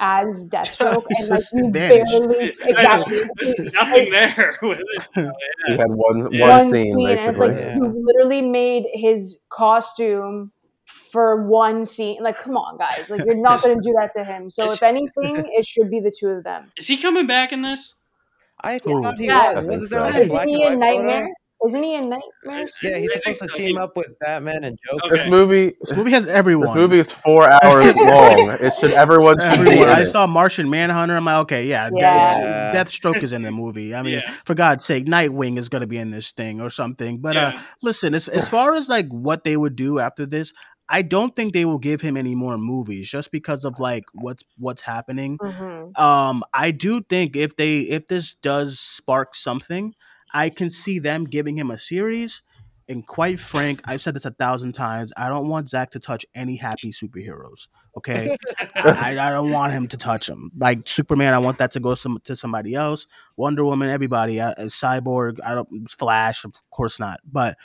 as 0.00 0.48
Deathstroke 0.50 1.04
and 1.10 1.28
like 1.28 1.42
you 1.52 1.70
vanished. 1.70 2.12
barely 2.12 2.46
exactly 2.64 3.20
There's 3.42 3.72
nothing 3.74 4.10
there 4.10 4.58
with 4.62 4.78
it. 4.80 5.06
Oh, 5.16 5.30
you 5.68 5.76
had 5.76 5.90
one 5.90 6.32
Yeah. 6.32 6.40
one 6.46 6.50
one 6.68 6.76
scene 6.76 6.96
scene, 6.96 7.08
and 7.10 7.20
it's 7.30 7.38
like. 7.38 7.52
Yeah. 7.56 7.76
you 7.76 7.92
literally 8.06 8.40
made 8.42 8.84
his 8.94 9.44
costume 9.50 10.52
for 10.86 11.46
one 11.46 11.84
scene. 11.84 12.22
Like, 12.22 12.38
come 12.38 12.56
on, 12.56 12.78
guys! 12.78 13.10
Like, 13.10 13.22
you're 13.26 13.34
not 13.40 13.62
going 13.62 13.76
to 13.76 13.82
do 13.82 13.94
that 14.00 14.12
to 14.14 14.24
him. 14.24 14.48
So, 14.48 14.72
if 14.72 14.82
anything, 14.82 15.44
it 15.56 15.66
should 15.66 15.90
be 15.90 16.00
the 16.00 16.10
two 16.18 16.28
of 16.28 16.42
them. 16.44 16.72
Is 16.78 16.86
he 16.86 16.96
coming 16.96 17.26
back 17.26 17.52
in 17.52 17.60
this? 17.60 17.96
I 18.64 18.78
thought 18.78 19.18
he 19.18 19.26
Yeah. 19.26 19.52
was. 19.52 19.64
Wasn't 19.64 19.90
think 19.90 19.90
there 19.90 20.00
so. 20.00 20.04
like 20.06 20.14
a 20.14 20.20
Isn't 20.20 20.36
black 20.36 20.48
he 20.48 20.64
in 20.64 20.78
white 20.80 20.96
photo? 20.96 21.26
Nightmare? 21.62 21.68
Isn't 21.68 21.82
he 21.82 21.94
in 21.94 22.08
Nightmares? 22.08 22.76
Yeah, 22.82 22.98
he's 22.98 23.12
supposed 23.12 23.40
to 23.42 23.48
team 23.48 23.78
up 23.78 23.96
with 23.96 24.12
Batman 24.20 24.64
and 24.64 24.78
Joker. 24.84 25.16
This 25.16 25.26
movie, 25.28 25.72
This 25.80 25.96
movie 25.96 26.10
has 26.12 26.26
everyone. 26.26 26.66
this 26.68 26.76
movie 26.76 26.98
is 26.98 27.12
four 27.12 27.50
hours 27.50 27.96
long. 27.96 28.50
It 28.60 28.74
should 28.80 28.92
everyone 28.92 29.38
should 29.40 29.64
be 29.64 29.70
Everyone. 29.72 29.88
in 29.88 29.94
I 29.94 30.04
saw 30.04 30.26
Martian 30.26 30.68
Manhunter. 30.70 31.16
I'm 31.16 31.24
like, 31.24 31.42
okay, 31.42 31.66
yeah, 31.66 31.88
De- 31.90 31.96
Yeah. 31.98 32.70
Deathstroke 32.72 33.22
is 33.22 33.32
in 33.32 33.42
the 33.42 33.52
movie. 33.52 33.94
I 33.94 34.02
mean, 34.02 34.14
Yeah. 34.14 34.30
for 34.44 34.54
God's 34.54 34.84
sake, 34.84 35.06
Nightwing 35.06 35.58
is 35.58 35.68
going 35.68 35.82
to 35.82 35.86
be 35.86 35.98
in 35.98 36.10
this 36.10 36.32
thing 36.32 36.60
or 36.60 36.70
something. 36.70 37.18
But 37.20 37.36
uh, 37.36 37.52
listen, 37.82 38.14
as, 38.14 38.28
as 38.28 38.48
far 38.48 38.74
as 38.74 38.88
like 38.88 39.08
what 39.08 39.44
they 39.44 39.56
would 39.56 39.76
do 39.76 39.98
after 39.98 40.26
this, 40.26 40.52
I 40.88 41.02
don't 41.02 41.34
think 41.34 41.54
they 41.54 41.64
will 41.64 41.78
give 41.78 42.00
him 42.02 42.16
any 42.16 42.34
more 42.34 42.58
movies 42.58 43.08
just 43.08 43.30
because 43.30 43.64
of 43.64 43.78
like 43.78 44.04
what's 44.12 44.42
what's 44.58 44.82
happening. 44.82 45.38
Mhm. 45.38 45.96
Um, 45.98 46.42
I 46.52 46.70
do 46.70 47.02
think 47.02 47.34
if 47.36 47.56
they 47.56 47.78
if 47.78 48.08
this 48.08 48.34
does 48.34 48.78
spark 48.80 49.34
something, 49.34 49.94
I 50.32 50.50
can 50.50 50.70
see 50.70 50.98
them 50.98 51.24
giving 51.24 51.56
him 51.56 51.70
a 51.70 51.78
series. 51.78 52.42
And 52.88 53.06
quite 53.06 53.38
frank, 53.38 53.80
I've 53.84 54.02
said 54.02 54.14
this 54.14 54.24
a 54.24 54.32
thousand 54.32 54.72
times. 54.72 55.12
I 55.16 55.28
don't 55.28 55.48
want 55.48 55.68
Zack 55.68 55.92
to 55.92 56.00
touch 56.00 56.26
any 56.34 56.56
happy 56.56 56.92
superheroes. 56.92 57.68
Okay, 57.96 58.36
I, 58.74 59.16
I 59.18 59.30
don't 59.30 59.50
want 59.50 59.72
him 59.72 59.86
to 59.88 59.96
touch 59.96 60.26
them. 60.26 60.50
Like 60.58 60.88
Superman, 60.88 61.32
I 61.32 61.38
want 61.38 61.58
that 61.58 61.70
to 61.72 61.80
go 61.80 61.94
some, 61.94 62.18
to 62.24 62.34
somebody 62.34 62.74
else. 62.74 63.06
Wonder 63.36 63.64
Woman, 63.64 63.88
everybody. 63.88 64.40
Uh, 64.40 64.50
uh, 64.50 64.64
Cyborg, 64.64 65.38
I 65.44 65.54
don't. 65.54 65.90
Flash, 65.90 66.44
of 66.44 66.52
course 66.70 66.98
not. 66.98 67.20
But 67.24 67.56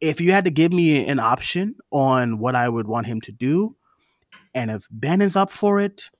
if 0.00 0.20
you 0.20 0.32
had 0.32 0.44
to 0.44 0.50
give 0.50 0.72
me 0.72 1.06
an 1.08 1.18
option 1.18 1.76
on 1.90 2.38
what 2.38 2.54
I 2.54 2.68
would 2.68 2.86
want 2.86 3.06
him 3.06 3.20
to 3.22 3.32
do, 3.32 3.76
and 4.54 4.70
if 4.70 4.86
Ben 4.90 5.20
is 5.20 5.34
up 5.34 5.50
for 5.50 5.80
it, 5.80 6.10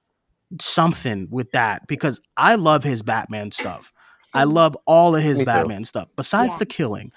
something 0.61 1.28
with 1.30 1.50
that 1.53 1.86
because 1.86 2.20
I 2.36 2.57
love 2.57 2.84
his 2.84 3.03
Batman 3.03 3.53
stuff. 3.53 3.92
I 4.35 4.45
love 4.45 4.77
all 4.87 5.14
of 5.16 5.23
his 5.23 5.39
Me 5.39 5.45
too. 5.45 5.47
Batman 5.47 5.85
stuff. 5.85 6.09
Besides 6.16 6.55
Yeah. 6.55 6.59
the 6.59 6.66
killing, 6.66 7.12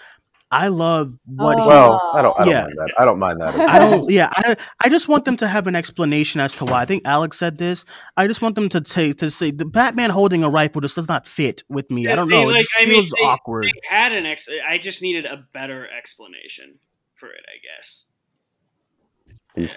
I 0.52 0.68
love 0.68 1.18
what. 1.26 1.58
he, 1.58 1.64
oh. 1.64 1.68
Well, 1.68 2.12
I 2.16 2.22
don't. 2.22 2.36
I 2.40 2.44
don't 2.46 2.50
Yeah. 2.54 2.62
mind 2.64 2.74
that. 2.78 2.92
I 3.00 3.06
don't 3.06 3.20
mind 3.20 3.42
that. 3.42 3.56
I 3.56 3.80
don't. 3.80 4.10
Yeah, 4.12 4.30
I, 4.36 4.56
I 4.84 4.90
just 4.90 5.08
want 5.08 5.26
them 5.26 5.36
to 5.38 5.48
have 5.48 5.66
an 5.68 5.76
explanation 5.76 6.40
as 6.40 6.54
to 6.58 6.66
why. 6.66 6.82
I 6.82 6.86
think 6.86 7.02
Alex 7.06 7.38
said 7.40 7.58
this. 7.58 7.84
I 8.16 8.28
just 8.28 8.42
want 8.42 8.56
them 8.56 8.70
to 8.70 8.80
take 8.82 9.18
to 9.20 9.30
say 9.32 9.52
the 9.52 9.66
Batman 9.66 10.12
holding 10.12 10.44
a 10.44 10.50
rifle 10.50 10.82
just 10.82 10.96
does 10.96 11.10
not 11.10 11.28
fit 11.28 11.64
with 11.68 11.90
me. 11.90 12.08
I 12.08 12.16
don't 12.16 12.30
They, 12.30 12.36
know. 12.44 12.50
It 12.50 12.54
like, 12.54 12.62
just 12.62 12.76
I 12.80 12.86
mean, 12.86 12.94
feels 13.04 13.10
they- 13.10 13.26
awkward. 13.26 13.66
They 13.66 13.72
had 13.90 14.12
an 14.14 14.26
ex. 14.26 14.48
I 14.70 14.78
just 14.78 15.02
needed 15.02 15.26
a 15.26 15.46
better 15.52 15.88
explanation 15.90 16.80
for 17.16 17.30
it. 17.30 17.44
I 17.48 17.58
guess. 17.78 18.06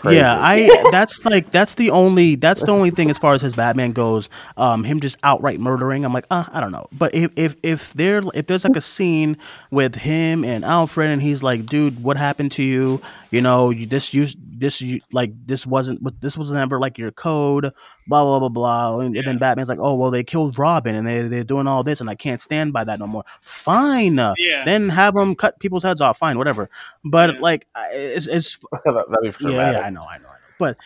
Yeah, 0.05 0.37
I 0.41 0.89
that's 0.93 1.25
like 1.25 1.51
that's 1.51 1.77
the 1.77 1.91
only 1.91 2.35
that's 2.35 2.63
the 2.63 2.73
only 2.73 2.91
thing 2.91 3.11
as 3.11 3.19
far 3.19 3.35
as 3.35 3.43
his 3.43 3.55
Batman 3.55 3.93
goes. 3.93 4.29
Um, 4.57 4.85
him 4.85 5.01
just 5.01 5.17
outright 5.23 5.61
murdering. 5.61 6.05
I'm 6.05 6.13
like, 6.13 6.27
uh, 6.31 6.45
I 6.53 6.61
don't 6.61 6.73
know. 6.73 6.87
But 6.93 7.15
if 7.15 7.33
if 7.37 7.57
if 7.63 7.93
there 7.95 8.23
if 8.35 8.47
there's 8.47 8.65
like 8.65 8.77
a 8.77 8.81
scene 8.81 9.37
with 9.71 9.95
him 9.95 10.45
and 10.45 10.65
Alfred 10.65 11.11
and 11.11 11.23
he's 11.23 11.43
like, 11.43 11.67
dude, 11.67 12.03
what 12.03 12.17
happened 12.17 12.53
to 12.53 12.63
you? 12.63 13.01
You 13.31 13.41
know, 13.41 13.71
you 13.71 13.87
just 13.87 14.15
you 14.15 14.27
this 14.59 14.81
you 14.81 15.01
like 15.13 15.33
this 15.47 15.67
wasn't 15.67 16.21
this 16.21 16.37
was 16.37 16.51
never 16.53 16.79
like 16.79 16.99
your 16.99 17.11
code. 17.11 17.73
Blah 18.07 18.25
blah 18.25 18.39
blah 18.39 18.49
blah. 18.49 19.01
And, 19.01 19.17
and 19.17 19.27
then 19.27 19.39
Batman's 19.39 19.69
like, 19.69 19.79
oh 19.81 19.95
well, 19.95 20.11
they 20.11 20.25
killed 20.25 20.59
Robin 20.59 20.95
and 20.95 21.07
they 21.07 21.23
they're 21.23 21.45
doing 21.45 21.67
all 21.67 21.85
this 21.85 22.01
and 22.01 22.11
I 22.11 22.15
can't 22.15 22.43
stand 22.43 22.73
by 22.73 22.85
that 22.85 22.99
no 22.99 23.07
more. 23.07 23.25
Fine. 23.41 24.17
Yeah. 24.17 24.65
Then 24.65 24.89
have 24.89 25.15
them 25.15 25.35
cut 25.35 25.59
people's 25.61 25.85
heads 25.85 26.01
off. 26.01 26.19
Fine, 26.19 26.39
whatever. 26.39 26.69
But 27.05 27.41
like, 27.41 27.67
it's 27.93 28.27
it's 28.27 28.65
That'd 28.85 29.39
be 29.39 29.53
yeah, 29.53 29.73
yeah, 29.73 29.81
I 29.81 29.91
know, 29.91 30.03
I 30.03 30.19
know, 30.19 30.29
I 30.29 30.33
know. 30.33 30.49
But 30.59 30.77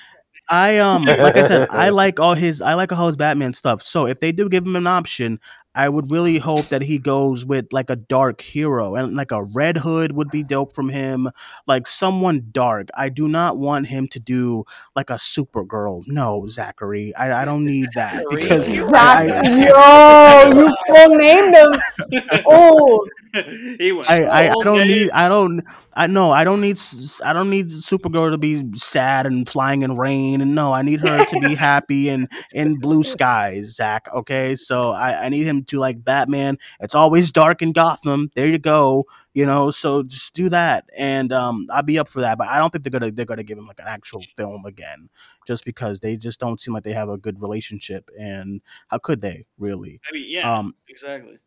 I 0.49 0.79
um 0.79 1.05
like 1.05 1.37
I 1.37 1.47
said, 1.47 1.69
I 1.71 1.89
like 1.91 2.21
all 2.21 2.35
his 2.35 2.61
I 2.61 2.75
like 2.75 2.93
all 2.93 3.07
his 3.07 3.17
Batman 3.17 3.55
stuff. 3.55 3.83
So 3.83 4.07
if 4.07 4.21
they 4.21 4.33
do 4.33 4.49
give 4.49 4.67
him 4.67 4.77
an 4.77 4.87
option, 4.87 5.41
I 5.75 5.89
would 5.89 6.11
really 6.11 6.39
hope 6.39 6.67
that 6.69 6.83
he 6.83 6.99
goes 6.99 7.47
with 7.47 7.73
like 7.73 7.89
a 7.91 7.97
dark 7.97 8.41
hero 8.43 8.95
and 8.95 9.15
like 9.17 9.31
a 9.33 9.43
Red 9.43 9.79
Hood 9.79 10.13
would 10.13 10.31
be 10.31 10.43
dope 10.43 10.75
from 10.75 10.91
him, 10.91 11.31
like 11.67 11.87
someone 11.87 12.49
dark. 12.53 12.89
I 12.97 13.09
do 13.09 13.27
not 13.29 13.57
want 13.59 13.87
him 13.87 14.07
to 14.09 14.21
do 14.21 14.65
like 14.95 15.11
a 15.11 15.15
Supergirl. 15.15 16.03
No, 16.07 16.47
Zachary, 16.49 17.15
I, 17.15 17.43
I 17.43 17.45
don't 17.45 17.65
need 17.65 17.89
that 17.95 18.23
because 18.31 18.67
I- 18.93 19.25
Exactly. 19.25 19.65
Yo, 19.65 20.63
you 20.63 20.75
full 20.87 21.17
named 21.17 21.57
him. 21.57 22.43
Oh, 22.47 23.07
he 23.79 23.93
was. 23.93 24.09
I, 24.09 24.25
I, 24.25 24.51
I 24.51 24.55
don't 24.63 24.87
need 24.87 25.11
I 25.11 25.29
don't 25.29 25.65
I 25.95 26.07
know 26.07 26.31
I 26.31 26.45
don't 26.45 26.61
need 26.61 26.81
I 27.25 27.33
don't 27.33 27.51
need 27.51 27.69
Supergirl 27.69 28.31
to 28.31 28.39
be 28.39 28.65
sad 28.77 29.27
and 29.27 29.49
flying 29.49 29.83
in 29.83 29.97
rain. 29.97 30.41
And 30.41 30.55
no 30.55 30.73
I 30.73 30.83
need 30.83 31.01
her 31.07 31.25
to 31.25 31.41
be 31.41 31.55
happy 31.71 32.09
and 32.09 32.31
in 32.53 32.77
blue 32.77 33.05
skies 33.05 33.75
Zack 33.75 34.09
okay? 34.15 34.57
So 34.57 34.91
I, 34.91 35.25
I 35.25 35.29
need 35.29 35.47
him 35.47 35.65
to 35.65 35.79
like 35.79 36.05
Batman. 36.05 36.59
It's 36.81 36.95
always 36.95 37.31
dark 37.31 37.63
in 37.63 37.73
Gotham. 37.73 38.31
There 38.35 38.49
you 38.49 38.59
go 38.59 39.07
you 39.35 39.47
know? 39.47 39.71
So 39.71 40.03
just 40.03 40.35
do 40.35 40.49
that. 40.51 40.85
And 40.97 41.33
um 41.33 41.67
I'll 41.73 41.83
be 41.83 41.99
up 41.99 42.09
for 42.09 42.21
that. 42.21 42.39
But 42.39 42.49
I 42.49 42.59
don't 42.59 42.71
think 42.71 42.85
they're 42.85 42.91
gonna 42.91 43.11
they're 43.11 43.25
gonna 43.25 43.43
give 43.43 43.59
him 43.59 43.67
like 43.67 43.79
an 43.79 43.89
actual 43.89 44.23
film 44.37 44.65
again 44.67 45.09
just 45.47 45.65
because 45.65 46.01
they 46.01 46.17
just 46.17 46.41
don't 46.41 46.61
seem 46.61 46.75
like 46.75 46.85
they 46.85 46.93
have 46.93 47.09
a 47.09 47.19
good 47.19 47.41
relationship. 47.41 48.09
And 48.19 48.61
how 48.89 48.99
could 48.99 49.21
they 49.21 49.47
really? 49.59 50.01
I 50.09 50.13
mean, 50.13 50.27
yeah, 50.29 50.59
um 50.59 50.75
exactly. 50.89 51.39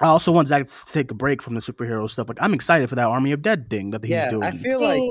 I 0.00 0.06
also 0.06 0.32
want 0.32 0.48
Zack 0.48 0.66
to 0.66 0.86
take 0.92 1.10
a 1.10 1.14
break 1.14 1.42
from 1.42 1.54
the 1.54 1.60
superhero 1.60 2.08
stuff. 2.08 2.28
Like 2.28 2.38
I'm 2.40 2.54
excited 2.54 2.88
for 2.88 2.94
that 2.96 3.06
Army 3.06 3.32
of 3.32 3.42
Dead 3.42 3.68
thing 3.68 3.90
that 3.90 4.02
he's 4.02 4.10
yeah, 4.10 4.30
doing. 4.30 4.44
I 4.44 4.50
feel 4.50 4.80
like 4.80 5.02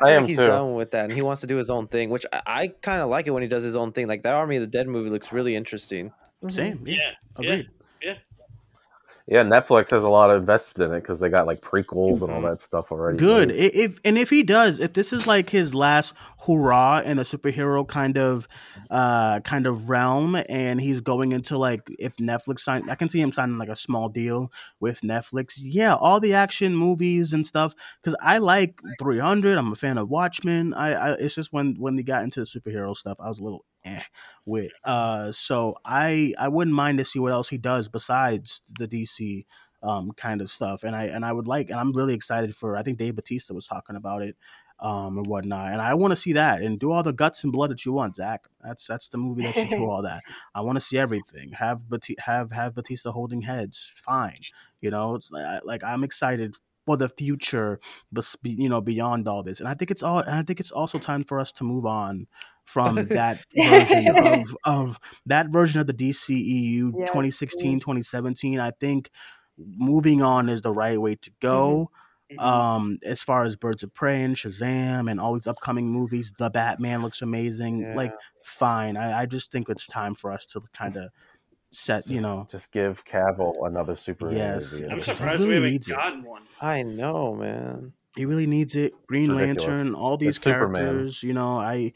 I 0.00 0.10
I 0.10 0.12
am 0.12 0.22
think 0.22 0.28
he's 0.28 0.38
too. 0.38 0.44
done 0.44 0.74
with 0.74 0.92
that, 0.92 1.04
and 1.04 1.12
he 1.12 1.22
wants 1.22 1.40
to 1.42 1.46
do 1.46 1.56
his 1.56 1.70
own 1.70 1.88
thing, 1.88 2.10
which 2.10 2.24
I, 2.32 2.42
I 2.46 2.68
kind 2.68 3.02
of 3.02 3.08
like 3.08 3.26
it 3.26 3.30
when 3.30 3.42
he 3.42 3.48
does 3.48 3.62
his 3.62 3.76
own 3.76 3.92
thing. 3.92 4.06
Like 4.06 4.22
that 4.22 4.34
Army 4.34 4.56
of 4.56 4.62
the 4.62 4.66
Dead 4.68 4.88
movie 4.88 5.10
looks 5.10 5.32
really 5.32 5.56
interesting. 5.56 6.12
Same. 6.48 6.82
Yeah, 6.86 7.12
Agreed. 7.36 7.68
Yeah. 9.32 9.42
Yeah, 9.42 9.48
Netflix 9.48 9.90
has 9.90 10.02
a 10.02 10.08
lot 10.08 10.30
of 10.30 10.40
invested 10.40 10.82
in 10.82 10.92
it 10.92 11.00
because 11.00 11.18
they 11.18 11.28
got 11.28 11.46
like 11.46 11.60
prequels 11.60 12.22
and 12.22 12.30
all 12.30 12.42
that 12.42 12.60
stuff 12.60 12.92
already. 12.92 13.18
Good. 13.18 13.48
made. 13.48 13.74
If 13.74 13.98
and 14.04 14.18
if 14.18 14.30
he 14.30 14.42
does, 14.42 14.78
if 14.78 14.92
this 14.92 15.12
is 15.12 15.26
like 15.26 15.50
his 15.50 15.74
last 15.74 16.14
hurrah 16.46 17.00
in 17.00 17.16
the 17.16 17.22
superhero 17.22 17.86
kind 17.86 18.18
of 18.18 18.46
uh 18.90 19.40
kind 19.40 19.66
of 19.66 19.88
realm, 19.88 20.36
and 20.48 20.80
he's 20.80 21.00
going 21.00 21.32
into 21.32 21.58
like 21.58 21.90
if 21.98 22.16
Netflix 22.16 22.60
sign, 22.60 22.88
I 22.88 22.94
can 22.94 23.08
see 23.08 23.20
him 23.20 23.32
signing 23.32 23.58
like 23.58 23.68
a 23.68 23.76
small 23.76 24.08
deal 24.08 24.52
with 24.80 25.00
Netflix. 25.00 25.54
Yeah, 25.56 25.94
all 25.94 26.20
the 26.20 26.34
action 26.34 26.76
movies 26.76 27.32
and 27.32 27.46
stuff. 27.46 27.74
Because 28.02 28.16
I 28.22 28.38
like 28.38 28.80
300. 29.00 29.58
I'm 29.58 29.72
a 29.72 29.76
fan 29.76 29.98
of 29.98 30.08
Watchmen. 30.08 30.74
I, 30.74 30.92
I 30.92 31.12
it's 31.12 31.34
just 31.34 31.52
when 31.52 31.76
when 31.78 31.96
they 31.96 32.02
got 32.02 32.22
into 32.22 32.40
the 32.40 32.46
superhero 32.46 32.96
stuff, 32.96 33.18
I 33.18 33.28
was 33.28 33.40
a 33.40 33.44
little 33.44 33.64
eh 33.84 34.02
with. 34.44 34.72
Uh, 34.84 35.32
so 35.32 35.76
I 35.84 36.34
I 36.38 36.48
wouldn't 36.48 36.74
mind 36.76 36.98
to 36.98 37.04
see 37.04 37.18
what 37.18 37.32
else 37.32 37.48
he 37.48 37.58
does 37.58 37.88
besides 37.88 38.62
the 38.78 38.88
DC 38.88 39.44
um 39.82 40.12
kind 40.16 40.40
of 40.40 40.50
stuff 40.50 40.84
and 40.84 40.94
i 40.94 41.04
and 41.04 41.24
i 41.24 41.32
would 41.32 41.46
like 41.46 41.70
and 41.70 41.78
i'm 41.78 41.92
really 41.92 42.14
excited 42.14 42.54
for 42.54 42.76
i 42.76 42.82
think 42.82 42.98
dave 42.98 43.16
batista 43.16 43.52
was 43.52 43.66
talking 43.66 43.96
about 43.96 44.22
it 44.22 44.36
um 44.80 45.18
and 45.18 45.26
whatnot 45.26 45.72
and 45.72 45.80
i 45.80 45.94
want 45.94 46.12
to 46.12 46.16
see 46.16 46.32
that 46.32 46.62
and 46.62 46.78
do 46.78 46.90
all 46.92 47.02
the 47.02 47.12
guts 47.12 47.42
and 47.44 47.52
blood 47.52 47.70
that 47.70 47.84
you 47.84 47.92
want 47.92 48.16
zack 48.16 48.44
that's 48.62 48.86
that's 48.86 49.08
the 49.08 49.18
movie 49.18 49.42
that 49.42 49.56
you 49.56 49.68
do 49.68 49.88
all 49.88 50.02
that 50.02 50.22
i 50.54 50.60
want 50.60 50.76
to 50.76 50.80
see 50.80 50.98
everything 50.98 51.52
have 51.52 51.88
Bati- 51.88 52.16
have 52.18 52.52
have 52.52 52.74
batista 52.74 53.10
holding 53.10 53.42
heads 53.42 53.92
fine 53.96 54.38
you 54.80 54.90
know 54.90 55.14
it's 55.14 55.30
like, 55.30 55.64
like 55.64 55.84
i'm 55.84 56.04
excited 56.04 56.54
for 56.84 56.96
the 56.96 57.08
future 57.08 57.78
but 58.10 58.28
you 58.42 58.68
know 58.68 58.80
beyond 58.80 59.28
all 59.28 59.42
this 59.42 59.60
and 59.60 59.68
i 59.68 59.74
think 59.74 59.90
it's 59.90 60.02
all 60.02 60.18
and 60.18 60.34
i 60.34 60.42
think 60.42 60.58
it's 60.60 60.72
also 60.72 60.98
time 60.98 61.24
for 61.24 61.38
us 61.38 61.52
to 61.52 61.64
move 61.64 61.86
on 61.86 62.26
from 62.64 63.08
that 63.12 63.40
version 63.56 64.10
of 64.10 64.56
of 64.64 64.98
that 65.26 65.48
version 65.50 65.80
of 65.80 65.86
the 65.86 65.94
DCEU 65.94 66.92
Yes, 66.98 67.08
2016 67.10 67.80
2017 67.80 68.60
I 68.60 68.70
think 68.72 69.10
moving 69.58 70.22
on 70.22 70.48
is 70.48 70.62
the 70.62 70.72
right 70.72 71.00
way 71.00 71.14
to 71.16 71.30
go 71.40 71.90
um 72.38 72.98
as 73.04 73.20
far 73.22 73.44
as 73.44 73.56
birds 73.56 73.82
of 73.82 73.92
prey 73.92 74.22
and 74.22 74.36
shazam 74.36 75.10
and 75.10 75.20
all 75.20 75.34
these 75.34 75.46
upcoming 75.46 75.86
movies 75.92 76.32
the 76.38 76.48
batman 76.48 77.02
looks 77.02 77.20
amazing 77.20 77.86
like 77.94 78.10
fine 78.42 78.96
I, 78.96 79.20
I 79.22 79.26
just 79.26 79.52
think 79.52 79.68
it's 79.68 79.86
time 79.86 80.14
for 80.14 80.32
us 80.32 80.46
to 80.46 80.62
kind 80.72 80.96
of 80.96 81.10
set 81.70 82.08
you 82.08 82.20
know 82.22 82.48
Just 82.50 82.70
give 82.70 83.04
Cavill 83.04 83.66
another 83.66 83.94
superhero 83.94 84.34
Yes. 84.36 84.72
movie. 84.72 84.90
I'm 84.92 85.00
surprised 85.00 85.40
really 85.40 85.48
we 85.48 85.54
haven't 85.56 85.70
needs 85.72 85.88
it. 85.88 85.96
gotten 85.96 86.22
one. 86.24 86.42
I 86.60 86.82
know, 86.82 87.34
man. 87.34 87.92
he 88.16 88.24
really 88.26 88.46
needs 88.46 88.76
it. 88.76 88.92
Green 89.06 89.30
ridiculous. 89.34 89.66
Lantern, 89.68 89.94
all 89.94 90.16
these 90.16 90.36
It's 90.36 90.44
Superman. 90.44 90.84
characters. 90.84 91.22
You 91.22 91.32
know, 91.32 91.58
I 91.58 91.92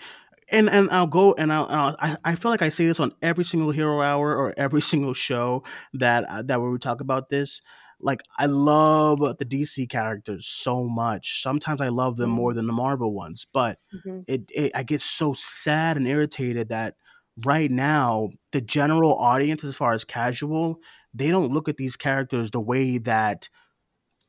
and 0.49 0.69
and 0.71 0.91
I'll 0.91 1.07
go 1.07 1.35
and 1.35 1.53
I'll, 1.53 1.67
I'll 1.69 1.97
I 1.99 2.17
I 2.25 2.35
feel 2.37 2.51
like 2.51 2.63
I 2.63 2.69
say 2.69 2.87
this 2.87 3.01
on 3.01 3.13
every 3.23 3.45
single 3.45 3.71
Hero 3.71 4.03
Hour 4.03 4.37
or 4.37 4.55
every 4.57 4.83
single 4.83 5.15
show 5.15 5.65
that 5.95 6.25
uh, 6.25 6.43
that 6.43 6.61
where 6.61 6.71
we 6.71 6.79
talk 6.79 7.01
about 7.01 7.29
this. 7.31 7.61
Like 8.01 8.23
I 8.39 8.47
love 8.47 9.21
the 9.39 9.45
DC 9.45 9.87
characters 9.87 10.47
so 10.47 10.85
much. 10.89 11.43
Sometimes 11.43 11.81
I 11.81 11.89
love 11.89 12.17
them 12.17 12.31
more 12.31 12.53
than 12.55 12.67
the 12.67 12.73
Marvel 12.75 13.13
ones, 13.15 13.47
but 13.53 13.79
Mhm. 13.95 14.25
it, 14.27 14.43
it 14.55 14.73
I 14.75 14.83
get 14.83 15.01
so 15.01 15.33
sad 15.33 15.97
and 15.97 16.07
irritated 16.07 16.69
that 16.69 16.97
right 17.45 17.71
now 17.71 18.31
the 18.53 18.61
general 18.61 19.15
audience 19.17 19.63
as 19.65 19.77
far 19.77 19.93
as 19.93 20.05
casual 20.05 20.79
they 21.13 21.29
don't 21.31 21.53
look 21.53 21.69
at 21.69 21.77
these 21.77 21.97
characters 21.97 22.51
the 22.51 22.61
way 22.61 22.99
that 22.99 23.49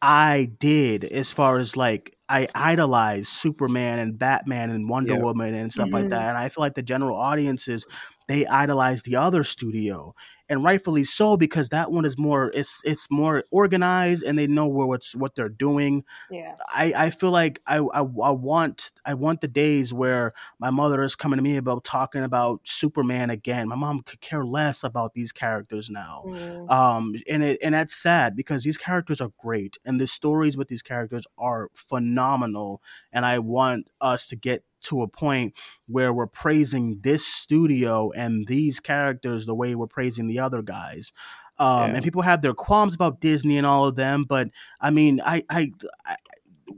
I 0.02 0.52
did 0.60 1.04
as 1.06 1.32
far 1.32 1.58
as 1.58 1.76
like 1.78 2.17
I 2.30 2.48
idolize 2.56 3.30
Superman 3.30 4.00
and 4.00 4.18
Batman 4.20 4.70
and 4.70 4.90
Wonder 4.90 5.16
Yeah. 5.16 5.18
Woman 5.18 5.54
and 5.54 5.72
stuff 5.72 5.90
Mhm. 5.90 5.94
like 5.94 6.10
that. 6.10 6.30
And 6.30 6.38
I 6.38 6.50
feel 6.50 6.62
like 6.62 6.76
the 6.76 6.84
general 6.84 7.16
audiences 7.18 7.86
they 8.28 8.46
idolize 8.46 9.04
the 9.04 9.16
other 9.16 9.44
studio. 9.44 10.14
And 10.50 10.64
rightfully 10.64 11.04
so 11.04 11.36
because 11.36 11.70
that 11.70 11.92
one 11.92 12.06
is 12.06 12.18
more 12.18 12.52
it's 12.54 12.82
it's 12.86 13.08
more 13.12 13.44
organized 13.52 14.24
and 14.24 14.40
they 14.40 14.48
know 14.48 14.66
where 14.66 14.88
what's 14.88 15.14
what 15.14 15.36
they're 15.36 15.50
doing. 15.50 16.06
yeah. 16.32 16.56
I, 16.74 16.94
I 16.96 17.10
feel 17.10 17.32
like 17.32 17.62
I, 17.68 17.80
I 17.80 18.00
I 18.00 18.32
want 18.32 18.94
I 19.06 19.14
want 19.14 19.42
the 19.42 19.50
days 19.50 19.92
where 19.94 20.34
my 20.58 20.70
mother 20.70 21.04
is 21.04 21.18
coming 21.18 21.36
to 21.36 21.44
me 21.44 21.58
about 21.58 21.84
talking 21.84 22.24
about 22.24 22.62
Superman 22.64 23.30
again. 23.30 23.68
My 23.68 23.76
mom 23.76 24.04
could 24.04 24.22
care 24.22 24.46
less 24.46 24.86
about 24.86 25.14
these 25.14 25.34
characters 25.34 25.90
now 25.90 26.24
Mm. 26.26 26.70
um 26.72 27.16
and 27.30 27.44
it 27.44 27.60
and 27.62 27.74
that's 27.76 27.94
sad 27.96 28.36
because 28.36 28.64
these 28.64 28.78
characters 28.78 29.20
are 29.20 29.32
great 29.38 29.78
and 29.86 30.00
the 30.00 30.08
stories 30.08 30.56
with 30.56 30.70
these 30.70 30.82
characters 30.82 31.26
are 31.38 31.70
phenomenal 31.74 32.82
and 33.12 33.26
i 33.26 33.38
want 33.40 33.90
us 34.02 34.28
to 34.28 34.36
get 34.36 34.64
to 34.88 35.02
a 35.04 35.08
point 35.08 35.54
where 35.88 36.12
we're 36.14 36.28
praising 36.28 37.00
this 37.02 37.26
studio 37.26 38.12
and 38.12 38.48
these 38.48 38.80
characters 38.80 39.46
the 39.46 39.56
way 39.56 39.76
we're 39.76 39.88
praising 39.88 40.28
the 40.28 40.40
other 40.40 40.62
guys 40.62 41.12
um 41.60 41.92
Yeah. 41.92 41.96
and 41.96 42.04
people 42.04 42.22
have 42.22 42.42
their 42.42 42.54
qualms 42.54 42.94
about 42.96 43.20
disney 43.22 43.58
and 43.58 43.66
all 43.68 43.86
of 43.88 43.96
them 43.96 44.24
but 44.24 44.50
i 44.82 44.90
mean 44.90 45.22
i 45.26 45.44
i, 45.50 45.72
I 46.06 46.16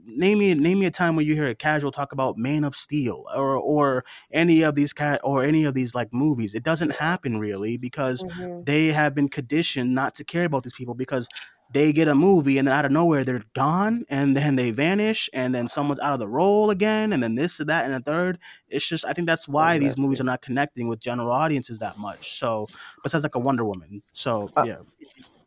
Name 0.05 0.39
me, 0.39 0.53
name 0.53 0.79
me 0.79 0.85
a 0.85 0.91
time 0.91 1.15
when 1.15 1.25
you 1.25 1.33
hear 1.33 1.47
a 1.47 1.55
casual 1.55 1.91
talk 1.91 2.11
about 2.11 2.37
Man 2.37 2.63
of 2.63 2.75
Steel 2.75 3.25
or 3.35 3.55
or 3.57 4.03
any 4.31 4.61
of 4.61 4.75
these 4.75 4.93
cat 4.93 5.19
or 5.23 5.43
any 5.43 5.63
of 5.65 5.73
these 5.73 5.95
like 5.95 6.09
movies. 6.11 6.53
It 6.53 6.63
doesn't 6.63 6.91
happen 6.91 7.37
really 7.39 7.77
because 7.77 8.23
Mhm. 8.23 8.65
they 8.65 8.87
have 8.87 9.15
been 9.15 9.29
conditioned 9.29 9.95
not 9.95 10.15
to 10.15 10.23
care 10.23 10.45
about 10.45 10.63
these 10.63 10.73
people 10.73 10.93
because 10.93 11.27
they 11.71 11.93
get 11.93 12.07
a 12.07 12.15
movie 12.15 12.57
and 12.57 12.67
then 12.67 12.75
out 12.75 12.85
of 12.85 12.91
nowhere 12.91 13.23
they're 13.23 13.43
gone 13.53 14.03
and 14.09 14.35
then 14.35 14.55
they 14.55 14.71
vanish 14.71 15.29
and 15.33 15.53
then 15.53 15.67
someone's 15.67 15.99
out 15.99 16.13
of 16.13 16.19
the 16.19 16.27
role 16.27 16.71
again 16.71 17.13
and 17.13 17.21
then 17.21 17.35
this 17.35 17.59
and 17.59 17.69
that 17.69 17.85
and 17.85 17.93
a 17.93 17.99
third. 17.99 18.39
It's 18.69 18.87
just 18.87 19.05
I 19.05 19.13
think 19.13 19.27
that's 19.27 19.47
why 19.47 19.77
these 19.77 19.97
movies 19.97 20.19
are 20.19 20.25
not 20.25 20.41
connecting 20.41 20.87
with 20.87 20.99
general 20.99 21.31
audiences 21.31 21.79
that 21.79 21.97
much. 21.97 22.39
So 22.39 22.67
besides 23.03 23.23
like 23.23 23.35
a 23.35 23.39
Wonder 23.39 23.65
Woman. 23.65 24.01
So 24.13 24.49
Uh, 24.55 24.63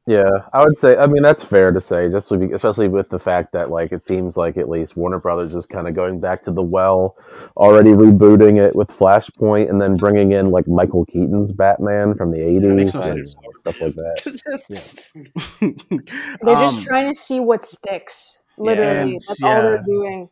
yeah. 0.07 0.17
Yeah, 0.25 0.31
I 0.53 0.65
would 0.65 0.79
say. 0.81 0.97
I 0.97 1.07
mean, 1.07 1.23
that's 1.23 1.45
fair 1.45 1.71
to 1.71 1.81
say, 1.81 2.09
just 2.11 2.29
to 2.31 2.37
be, 2.37 2.53
especially 2.53 2.89
with 2.89 3.09
the 3.09 3.19
fact 3.21 3.53
that 3.53 3.71
like 3.71 3.93
it 3.93 4.07
seems 4.09 4.37
like 4.37 4.57
at 4.57 4.69
least 4.69 4.97
Warner 4.97 5.19
Brothers 5.21 5.55
is 5.55 5.65
kind 5.65 5.87
of 5.87 5.95
going 5.95 6.19
back 6.19 6.43
to 6.45 6.51
the 6.51 6.61
well, 6.63 7.17
already 7.57 7.91
rebooting 7.91 8.59
it 8.59 8.75
with 8.75 8.89
Flashpoint, 8.89 9.71
and 9.71 9.81
then 9.81 9.97
bringing 9.97 10.33
in 10.33 10.51
like 10.51 10.67
Michael 10.67 11.05
Keaton's 11.07 11.53
Batman 11.53 12.15
from 12.17 12.33
the 12.33 12.39
'80s 12.39 12.95
and 12.95 13.29
stuff 13.61 13.81
like 13.81 13.95
that. 13.95 15.23
They're 16.43 16.55
just 16.57 16.79
Um, 16.79 16.83
trying 16.83 17.09
to 17.13 17.15
see 17.19 17.39
what 17.41 17.63
sticks. 17.63 18.43
Literally, 18.59 19.13
And- 19.15 19.21
that's 19.29 19.43
all 19.43 19.63
they're 19.63 19.83
doing. 19.85 20.29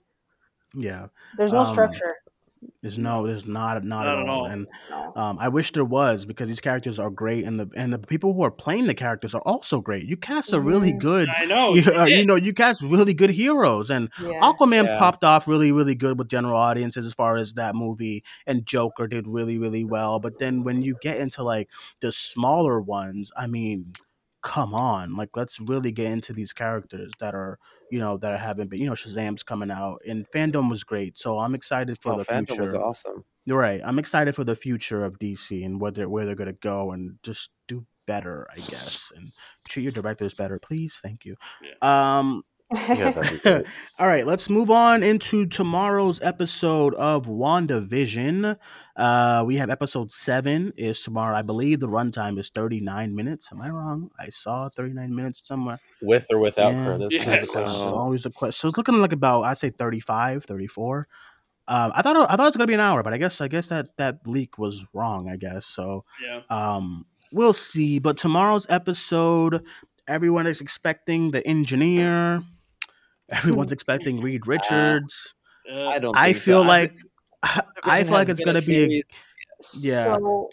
yeah. 0.74 1.06
There's 1.36 1.52
no 1.52 1.60
Um, 1.60 1.64
structure. 1.64 2.16
There's 2.82 2.96
no, 2.96 3.26
there's 3.26 3.44
not, 3.44 3.84
not, 3.84 4.04
Not 4.06 4.08
at 4.08 4.18
at 4.20 4.28
all. 4.28 4.40
all. 4.40 4.46
And 4.46 4.66
No. 4.88 5.12
um, 5.14 5.38
I 5.38 5.48
wish 5.48 5.72
there 5.72 5.84
was 5.84 6.24
because 6.24 6.48
these 6.48 6.60
characters 6.60 6.98
are 6.98 7.10
great, 7.10 7.44
and 7.44 7.60
the 7.60 7.68
and 7.76 7.92
the 7.92 7.98
people 7.98 8.32
who 8.32 8.42
are 8.42 8.50
playing 8.50 8.86
the 8.86 8.94
characters 8.94 9.34
are 9.34 9.42
also 9.42 9.80
great. 9.82 10.04
You 10.06 10.16
cast 10.16 10.54
a 10.54 10.60
really 10.60 10.94
Mhm. 10.94 10.98
good, 10.98 11.28
I 11.28 11.44
know. 11.44 11.74
you, 11.74 11.82
you 11.82 11.92
uh, 11.92 12.04
you 12.06 12.24
know, 12.24 12.36
you 12.36 12.54
cast 12.54 12.80
really 12.82 13.12
good 13.12 13.28
heroes, 13.30 13.90
and 13.90 14.10
Yeah. 14.22 14.40
Aquaman 14.40 14.86
Yeah. 14.86 14.98
popped 14.98 15.24
off 15.24 15.46
really, 15.46 15.72
really 15.72 15.94
good 15.94 16.18
with 16.18 16.28
general 16.28 16.56
audiences 16.56 17.04
as 17.04 17.12
far 17.12 17.36
as 17.36 17.52
that 17.54 17.74
movie, 17.74 18.24
and 18.46 18.64
Joker 18.64 19.06
did 19.06 19.26
really, 19.28 19.58
really 19.58 19.84
well. 19.84 20.18
But 20.18 20.38
then 20.38 20.64
when 20.64 20.80
you 20.82 20.96
get 21.02 21.18
into 21.20 21.42
like 21.42 21.68
the 22.00 22.12
smaller 22.12 22.80
ones, 22.80 23.30
I 23.36 23.46
mean, 23.46 23.92
come 24.42 24.74
on, 24.74 25.16
like 25.16 25.36
let's 25.36 25.60
really 25.60 25.92
get 25.92 26.10
into 26.10 26.32
these 26.32 26.52
characters 26.52 27.12
that 27.20 27.34
are, 27.34 27.58
you 27.90 27.98
know, 27.98 28.16
that 28.18 28.38
haven't 28.40 28.68
been, 28.70 28.80
you 28.80 28.86
know, 28.86 28.92
Shazam's 28.94 29.42
coming 29.42 29.70
out, 29.70 30.00
and 30.08 30.26
FanDome 30.30 30.70
was 30.70 30.84
great, 30.84 31.18
so 31.18 31.38
I'm 31.38 31.54
excited 31.54 31.98
for 32.00 32.14
Oh, 32.14 32.18
the 32.18 32.24
FanDome 32.24 32.48
future. 32.48 32.62
was 32.62 32.74
awesome. 32.74 33.24
You're 33.46 33.58
right. 33.58 33.80
I'm 33.84 33.98
excited 33.98 34.34
for 34.34 34.44
the 34.44 34.54
future 34.56 35.04
of 35.04 35.18
DC 35.18 35.64
and 35.64 35.80
where 35.80 35.90
they're 35.90 36.08
where 36.08 36.24
they're 36.26 36.34
gonna 36.34 36.52
go 36.54 36.92
and 36.92 37.18
just 37.22 37.50
do 37.68 37.86
better, 38.06 38.46
I 38.52 38.58
guess, 38.60 39.12
and 39.14 39.32
treat 39.68 39.82
your 39.84 39.92
directors 39.92 40.34
better, 40.34 40.58
please. 40.58 40.98
Thank 41.02 41.24
you. 41.24 41.36
Um, 41.80 42.42
Yeah, 42.72 43.10
that'd 43.12 43.32
be 43.32 43.38
great. 43.38 43.66
all 43.98 44.06
right, 44.06 44.26
let's 44.26 44.48
move 44.48 44.70
on 44.70 45.02
into 45.02 45.46
tomorrow's 45.46 46.20
episode 46.22 46.94
of 46.94 47.26
WandaVision. 47.26 48.56
Uh, 48.96 49.42
we 49.46 49.56
have 49.56 49.70
episode 49.70 50.12
seven 50.12 50.72
is 50.76 51.00
tomorrow. 51.02 51.36
I 51.36 51.42
believe 51.42 51.80
the 51.80 51.88
runtime 51.88 52.38
is 52.38 52.50
39 52.50 53.14
minutes. 53.14 53.48
Am 53.52 53.60
I 53.60 53.70
wrong? 53.70 54.10
I 54.18 54.28
saw 54.28 54.68
39 54.76 55.14
minutes 55.14 55.46
somewhere. 55.46 55.78
With 56.02 56.26
or 56.30 56.38
without 56.38 56.72
Yeah. 56.72 56.84
credits. 56.84 57.12
Yes. 57.14 57.26
that's 57.26 57.46
the 57.46 57.52
So- 57.52 57.62
question. 57.64 57.82
It's 57.82 57.90
always 57.92 58.26
a 58.26 58.30
question. 58.30 58.60
So 58.60 58.68
it's 58.68 58.78
looking 58.78 59.00
like 59.00 59.12
about 59.12 59.42
I'd 59.42 59.58
say 59.58 59.70
35, 59.70 60.44
34. 60.44 61.08
Um, 61.68 61.92
I 61.94 62.02
thought 62.02 62.16
it, 62.16 62.22
I 62.28 62.36
thought 62.36 62.40
it 62.46 62.50
was 62.50 62.56
gonna 62.56 62.66
be 62.66 62.74
an 62.74 62.80
hour, 62.80 63.02
but 63.02 63.12
I 63.12 63.18
guess 63.18 63.40
I 63.40 63.46
guess 63.48 63.68
that 63.68 63.96
that 63.96 64.26
leak 64.26 64.58
was 64.58 64.84
wrong. 64.92 65.28
I 65.28 65.36
guess 65.36 65.66
so. 65.66 66.04
Yeah. 66.24 66.40
Um, 66.50 67.06
we'll 67.32 67.52
see. 67.52 67.98
But 68.00 68.16
tomorrow's 68.16 68.66
episode, 68.68 69.64
everyone 70.08 70.46
is 70.48 70.60
expecting 70.60 71.30
the 71.30 71.46
engineer. 71.46 72.42
Everyone's 73.30 73.72
expecting 73.78 74.20
Reed 74.20 74.46
Richards. 74.46 75.34
Uh, 75.70 75.88
I 75.88 75.98
don't. 75.98 76.16
I 76.16 76.32
think 76.32 76.36
so. 76.36 76.42
feel 76.42 76.62
I 76.62 76.66
like 76.66 76.98
think 76.98 77.10
I 77.84 78.02
Vision 78.02 78.06
feel 78.06 78.14
like 78.14 78.28
it's 78.28 78.40
gonna 78.40 78.62
be 78.62 78.98
a, 78.98 79.02
yeah. 79.78 80.16
So, 80.16 80.50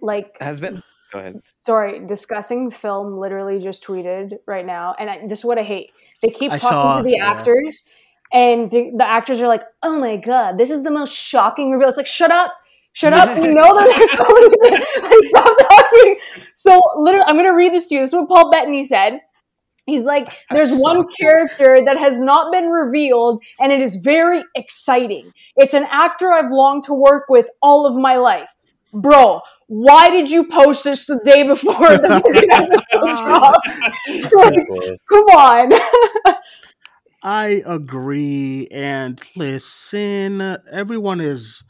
like, 0.00 0.36
has 0.40 0.60
been. 0.60 0.82
Go 1.12 1.18
ahead. 1.18 1.40
sorry, 1.44 2.06
discussing 2.06 2.70
film 2.70 3.18
literally 3.18 3.58
just 3.58 3.82
tweeted 3.82 4.34
right 4.46 4.64
now, 4.64 4.94
and 4.96 5.10
I, 5.10 5.26
this 5.26 5.40
is 5.40 5.44
what 5.44 5.58
I 5.58 5.64
hate. 5.64 5.90
They 6.22 6.30
keep 6.30 6.52
I 6.52 6.58
talking 6.58 6.68
saw- 6.68 6.98
to 6.98 7.02
the 7.02 7.16
yeah. 7.16 7.30
actors, 7.30 7.88
and 8.32 8.70
the, 8.70 8.92
the 8.96 9.06
actors 9.06 9.40
are 9.40 9.48
like, 9.48 9.64
"Oh 9.82 9.98
my 9.98 10.16
god, 10.16 10.56
this 10.56 10.70
is 10.70 10.84
the 10.84 10.90
most 10.90 11.12
shocking 11.12 11.72
reveal." 11.72 11.88
It's 11.88 11.96
like, 11.96 12.06
shut 12.06 12.30
up. 12.30 12.52
Shut 12.92 13.12
up! 13.12 13.36
We 13.38 13.48
know 13.48 13.74
that 13.74 13.94
there's 13.96 14.10
so 14.10 14.24
many. 14.24 14.84
Like, 15.02 15.24
stop 15.24 15.56
talking. 15.68 16.16
So, 16.54 16.80
literally, 16.96 17.24
I'm 17.26 17.36
gonna 17.36 17.54
read 17.54 17.72
this 17.72 17.88
to 17.88 17.94
you. 17.96 18.00
This 18.02 18.10
is 18.10 18.14
what 18.14 18.28
Paul 18.28 18.50
Bettany 18.50 18.84
said. 18.84 19.20
He's 19.90 20.04
like, 20.04 20.28
there's 20.50 20.74
one 20.76 21.06
character 21.18 21.82
that 21.84 21.98
has 21.98 22.20
not 22.20 22.52
been 22.52 22.66
revealed, 22.66 23.42
and 23.58 23.72
it 23.72 23.82
is 23.82 23.96
very 23.96 24.42
exciting. 24.54 25.32
It's 25.56 25.74
an 25.74 25.86
actor 25.90 26.32
I've 26.32 26.52
longed 26.52 26.84
to 26.84 26.94
work 26.94 27.24
with 27.28 27.48
all 27.60 27.86
of 27.86 27.96
my 27.96 28.16
life. 28.16 28.50
Bro, 28.92 29.40
why 29.66 30.10
did 30.10 30.30
you 30.30 30.48
post 30.48 30.82
this 30.82 31.06
the 31.06 31.20
day 31.24 31.44
before 31.44 31.96
the 31.96 32.46
episode 32.52 33.24
dropped? 33.24 33.68
Like, 34.32 34.98
come 35.08 35.24
on. 35.26 35.72
I 37.22 37.62
agree. 37.66 38.66
And 38.72 39.20
listen, 39.36 40.40
everyone 40.72 41.20
is 41.20 41.62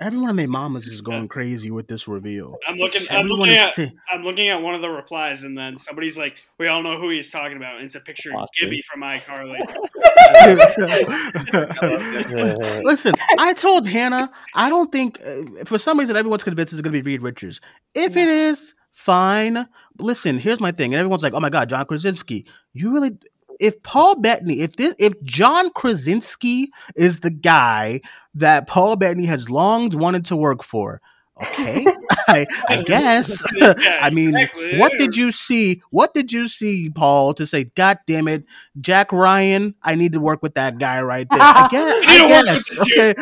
everyone 0.00 0.30
in 0.30 0.36
their 0.36 0.48
mamas 0.48 0.86
is 0.86 1.00
going 1.00 1.28
crazy 1.28 1.70
with 1.70 1.86
this 1.88 2.06
reveal. 2.08 2.56
I'm 2.68 2.76
looking. 2.76 3.02
I'm 3.10 3.20
Everyone 3.20 3.38
looking 3.40 3.54
at. 3.54 3.72
say- 3.74 3.92
I'm 4.12 4.22
looking 4.22 4.48
at 4.48 4.60
one 4.60 4.74
of 4.74 4.82
the 4.82 4.88
replies, 4.88 5.44
and 5.44 5.56
then 5.56 5.76
somebody's 5.78 6.18
like, 6.18 6.36
"We 6.58 6.68
all 6.68 6.82
know 6.82 6.98
who 6.98 7.10
he's 7.10 7.30
talking 7.30 7.56
about." 7.56 7.76
And 7.76 7.84
it's 7.86 7.94
a 7.94 8.00
picture 8.00 8.30
of 8.30 8.36
Austin. 8.36 8.68
Gibby 8.68 8.82
from 8.90 9.02
iCarly. 9.02 9.58
Listen, 12.84 13.14
I 13.38 13.54
told 13.54 13.86
Hannah, 13.88 14.30
I 14.54 14.68
don't 14.68 14.90
think, 14.92 15.18
uh, 15.24 15.64
for 15.64 15.78
some 15.78 15.98
reason, 15.98 16.16
everyone's 16.16 16.44
convinced 16.44 16.72
it's 16.72 16.82
going 16.82 16.92
to 16.94 17.02
be 17.02 17.12
Reed 17.12 17.22
Richards. 17.22 17.60
If 17.94 18.16
it 18.16 18.28
is, 18.28 18.74
fine. 18.92 19.66
Listen, 19.98 20.38
here's 20.38 20.60
my 20.60 20.72
thing. 20.72 20.92
And 20.94 21.00
everyone's 21.00 21.22
like, 21.22 21.34
oh 21.34 21.40
my 21.40 21.50
God, 21.50 21.68
John 21.68 21.86
Krasinski. 21.86 22.46
You 22.72 22.92
really, 22.92 23.12
if 23.60 23.82
Paul 23.82 24.20
Bettany, 24.20 24.60
if 24.60 24.76
this, 24.76 24.94
if 24.98 25.20
John 25.22 25.70
Krasinski 25.70 26.70
is 26.96 27.20
the 27.20 27.30
guy 27.30 28.00
that 28.34 28.66
Paul 28.66 28.96
Bettany 28.96 29.26
has 29.26 29.50
long 29.50 29.90
wanted 29.90 30.24
to 30.26 30.36
work 30.36 30.62
for, 30.62 31.00
okay, 31.42 31.86
I, 32.28 32.46
I 32.68 32.82
guess. 32.82 33.42
Yeah, 33.54 33.98
I 34.00 34.10
mean, 34.10 34.34
exactly. 34.34 34.78
what 34.78 34.92
did 34.98 35.16
you 35.16 35.32
see? 35.32 35.82
What 35.90 36.14
did 36.14 36.32
you 36.32 36.48
see, 36.48 36.90
Paul, 36.90 37.34
to 37.34 37.46
say, 37.46 37.64
God 37.64 37.98
damn 38.06 38.28
it, 38.28 38.44
Jack 38.80 39.12
Ryan, 39.12 39.74
I 39.82 39.94
need 39.94 40.12
to 40.12 40.20
work 40.20 40.42
with 40.42 40.54
that 40.54 40.78
guy 40.78 41.00
right 41.02 41.26
there. 41.30 41.40
I 41.40 41.68
guess. 41.70 42.02
You 42.02 42.28
need 42.28 42.28
to 42.28 42.34
I 42.34 42.44
guess. 42.44 42.78
Okay. 42.78 43.14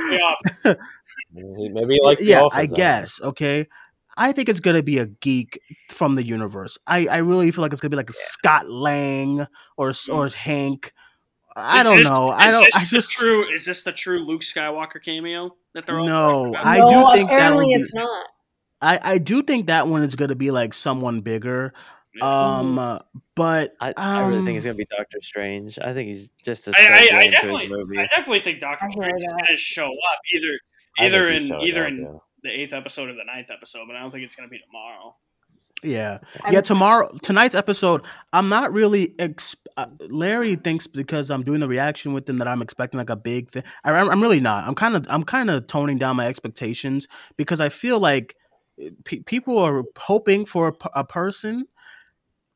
Yeah. 0.65 0.75
Maybe 1.35 1.69
maybe 1.71 1.95
he 1.95 2.01
likes 2.03 2.21
the 2.21 2.27
Yeah, 2.27 2.49
I 2.53 2.67
guess. 2.67 3.21
Okay. 3.23 3.67
I 4.17 4.33
think 4.33 4.49
it's 4.49 4.61
gonna 4.61 4.83
be 4.83 4.99
a 4.99 5.07
geek 5.07 5.61
from 5.89 6.15
the 6.15 6.23
universe. 6.25 6.79
I, 6.87 7.07
I 7.07 7.17
really 7.19 7.51
feel 7.51 7.63
like 7.63 7.73
it's 7.73 7.81
gonna 7.81 7.91
be 7.91 7.97
like 7.97 8.11
a 8.11 8.15
Scott 8.15 8.69
Lang 8.69 9.47
or 9.77 9.93
or 10.11 10.29
Hank. 10.29 10.93
I 11.57 11.79
Is 11.81 11.85
don't 11.85 11.97
this- 11.99 12.09
know. 12.09 12.31
I 12.31 12.51
don't. 12.51 12.65
this 12.65 12.77
I 12.77 12.81
the 12.81 12.87
just 12.87 13.13
true. 13.13 13.45
Is 13.45 13.65
this 13.65 13.83
the 13.83 13.93
true 13.93 14.21
Luke 14.21 14.43
Skywalker 14.43 15.03
cameo 15.05 15.55
that 15.75 15.87
they're 15.87 15.99
all 16.01 16.07
No, 16.07 16.53
talking 16.53 16.55
about? 16.55 16.67
I 16.67 16.79
no, 16.79 16.89
do 16.89 17.13
think 17.17 17.29
that 17.29 17.35
apparently 17.35 17.65
would 17.67 17.71
be- 17.71 17.75
it's 17.75 17.95
not. 17.95 18.27
I 18.81 19.01
I 19.03 19.19
do 19.19 19.43
think 19.43 19.67
that 19.67 19.87
one 19.87 20.03
is 20.03 20.17
gonna 20.17 20.35
be 20.35 20.51
like 20.51 20.75
someone 20.75 21.21
bigger. 21.21 21.73
Um, 22.21 22.79
uh, 22.79 22.99
but 23.35 23.75
I, 23.81 23.95
I 23.97 24.27
really 24.27 24.43
think 24.45 24.55
he's 24.55 24.67
um, 24.67 24.73
gonna 24.73 24.79
be 24.79 24.87
Doctor 24.95 25.19
Strange. 25.23 25.79
I 25.83 25.95
think 25.95 26.09
he's 26.09 26.29
just 26.45 26.69
a 26.69 26.73
I, 26.77 26.83
I, 26.83 26.85
segue 26.85 26.91
I 26.93 27.03
into 27.05 27.25
his 27.25 27.33
definitely, 27.33 27.69
movie. 27.71 27.99
I 27.99 28.07
definitely 28.07 28.41
think 28.41 28.59
Doctor 28.61 28.87
Strange 28.91 29.23
is 29.23 29.33
going 29.33 29.47
to 29.49 29.57
show 29.57 29.87
up 29.87 30.19
either, 30.35 30.59
either 30.99 31.29
in 31.31 31.53
either 31.63 31.85
up, 31.87 31.91
in 31.91 32.01
yeah. 32.03 32.19
The 32.43 32.51
eighth 32.51 32.73
episode 32.73 33.09
or 33.09 33.15
the 33.15 33.25
ninth 33.25 33.51
episode, 33.51 33.87
but 33.87 33.97
I 33.97 34.01
don't 34.01 34.11
think 34.11 34.25
it's 34.25 34.35
going 34.37 34.49
to 34.49 34.51
be 34.51 34.59
tomorrow. 34.59 35.15
Yeah, 35.85 36.19
yeah. 36.51 36.61
Tomorrow, 36.61 37.19
tonight's 37.23 37.57
episode, 37.57 38.03
I'm 38.33 38.49
not 38.49 38.73
really. 38.73 39.15
Ex- 39.19 39.57
uh, 39.77 39.87
Larry 39.99 40.55
thinks 40.55 40.87
because 40.87 41.29
I'm 41.29 41.43
doing 41.43 41.59
the 41.59 41.67
reaction 41.67 42.13
with 42.13 42.29
him 42.29 42.39
that 42.39 42.47
I'm 42.47 42.63
expecting 42.63 42.99
like 42.99 43.11
a 43.11 43.17
big 43.17 43.51
thing. 43.51 43.65
I, 43.83 43.91
I'm 43.91 44.23
really 44.23 44.39
not. 44.39 44.65
I'm 44.69 44.77
kind 44.77 44.95
of, 44.95 45.07
I'm 45.09 45.25
kind 45.25 45.51
of 45.51 45.67
toning 45.67 45.99
down 45.99 46.15
my 46.15 46.27
expectations 46.29 47.09
because 47.37 47.61
I 47.61 47.69
feel 47.69 47.99
like 47.99 48.37
pe- 49.05 49.21
people 49.21 49.59
are 49.59 49.83
hoping 49.99 50.45
for 50.47 50.69
a, 50.69 50.73
p- 50.73 50.89
a 50.95 51.03
person. 51.05 51.67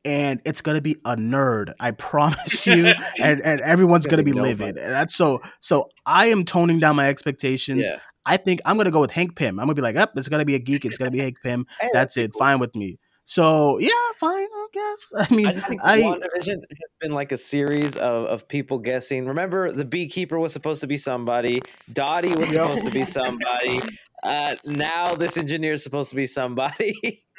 And 0.04 0.40
it's 0.44 0.60
gonna 0.60 0.80
be 0.80 0.94
a 1.04 1.16
nerd, 1.16 1.72
I 1.80 1.90
promise 2.10 2.64
you. 2.64 2.92
and 3.20 3.40
and 3.40 3.60
everyone's 3.60 4.06
gonna 4.06 4.22
Gonna 4.22 4.34
be 4.34 4.40
be 4.40 4.40
livid. 4.40 4.76
And 4.78 4.92
that's 4.92 5.16
so. 5.16 5.42
So 5.58 5.88
I 6.04 6.26
am 6.26 6.44
toning 6.44 6.78
down 6.78 6.94
my 6.94 7.08
expectations. 7.08 7.88
yeah, 7.90 7.98
I 8.26 8.36
think 8.36 8.60
I'm 8.66 8.76
gonna 8.76 8.90
go 8.90 9.00
with 9.00 9.12
Hank 9.12 9.36
Pym. 9.36 9.58
I'm 9.58 9.66
gonna 9.66 9.74
be 9.74 9.82
like, 9.82 9.96
up, 9.96 10.16
it's 10.16 10.28
gonna 10.28 10.44
be 10.44 10.56
a 10.56 10.58
geek. 10.58 10.84
It's 10.84 10.98
gonna 10.98 11.10
be 11.10 11.20
Hank 11.20 11.36
Pym. 11.42 11.66
Hey, 11.80 11.88
That's 11.92 12.16
it. 12.16 12.34
Fine 12.34 12.58
with 12.58 12.74
me. 12.74 12.98
So 13.28 13.78
yeah, 13.78 13.90
fine. 14.18 14.46
I 14.46 14.66
guess. 14.72 15.12
I 15.30 15.34
mean, 15.34 15.46
I 15.46 15.52
just 15.52 15.66
think 15.68 15.82
I 15.84 16.00
WandaVision 16.00 16.60
has 16.70 16.90
been 17.00 17.10
like 17.12 17.32
a 17.32 17.36
series 17.36 17.96
of, 17.96 18.26
of 18.26 18.48
people 18.48 18.78
guessing. 18.78 19.26
Remember, 19.26 19.70
the 19.72 19.84
beekeeper 19.84 20.38
was 20.38 20.52
supposed 20.52 20.80
to 20.82 20.86
be 20.86 20.96
somebody. 20.96 21.60
Dottie 21.92 22.34
was 22.36 22.54
Yep. 22.54 22.62
supposed 22.62 22.84
to 22.84 22.90
be 22.90 23.04
somebody. 23.04 23.80
Uh, 24.24 24.54
now 24.64 25.14
this 25.14 25.36
engineer 25.36 25.72
is 25.74 25.82
supposed 25.84 26.10
to 26.10 26.16
be 26.16 26.24
somebody. 26.26 26.94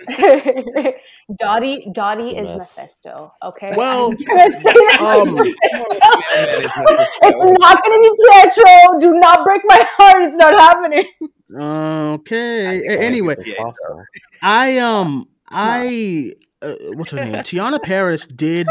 Dottie, 1.39 1.87
Dottie 1.91 2.37
is 2.37 2.47
Meth. 2.47 2.57
Mephisto. 2.57 3.33
Okay. 3.43 3.73
Well, 3.77 4.11
I'm 4.11 4.17
gonna 4.25 4.51
say 4.51 4.73
that 4.73 4.99
um, 5.01 5.33
Mephisto. 5.35 5.57
It's 7.23 7.43
not 7.59 7.83
going 7.83 8.03
to 8.03 8.03
be 8.03 8.11
Pietro. 8.31 8.99
Do 8.99 9.19
not 9.19 9.43
break 9.43 9.61
my 9.65 9.85
heart. 9.97 10.23
It's 10.23 10.37
not 10.37 10.53
happening. 10.59 11.05
okay. 11.59 12.65
think 12.69 12.85
A- 12.87 12.93
it's 12.93 13.03
Anyway, 13.03 13.35
It's. 13.39 13.73
I 14.41 14.77
um 14.79 15.27
I 15.51 16.33
uh, 16.61 16.73
what's 16.93 17.11
her 17.11 17.17
name? 17.17 17.33
Teyonah 17.43 17.81
Parris 17.83 18.25
did 18.25 18.67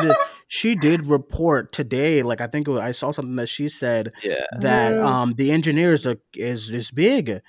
she 0.48 0.74
did 0.74 1.06
report 1.08 1.72
today? 1.72 2.22
Like 2.22 2.40
I 2.40 2.46
think 2.46 2.66
was- 2.68 2.80
I 2.80 2.92
saw 2.92 3.10
something 3.12 3.36
that 3.36 3.48
she 3.48 3.68
said 3.68 4.12
yeah, 4.22 4.44
that 4.60 4.94
Mm. 4.94 5.04
um 5.04 5.34
the 5.36 5.50
engineers 5.52 6.06
are 6.06 6.16
is 6.34 6.70
is 6.70 6.90
big. 6.90 7.40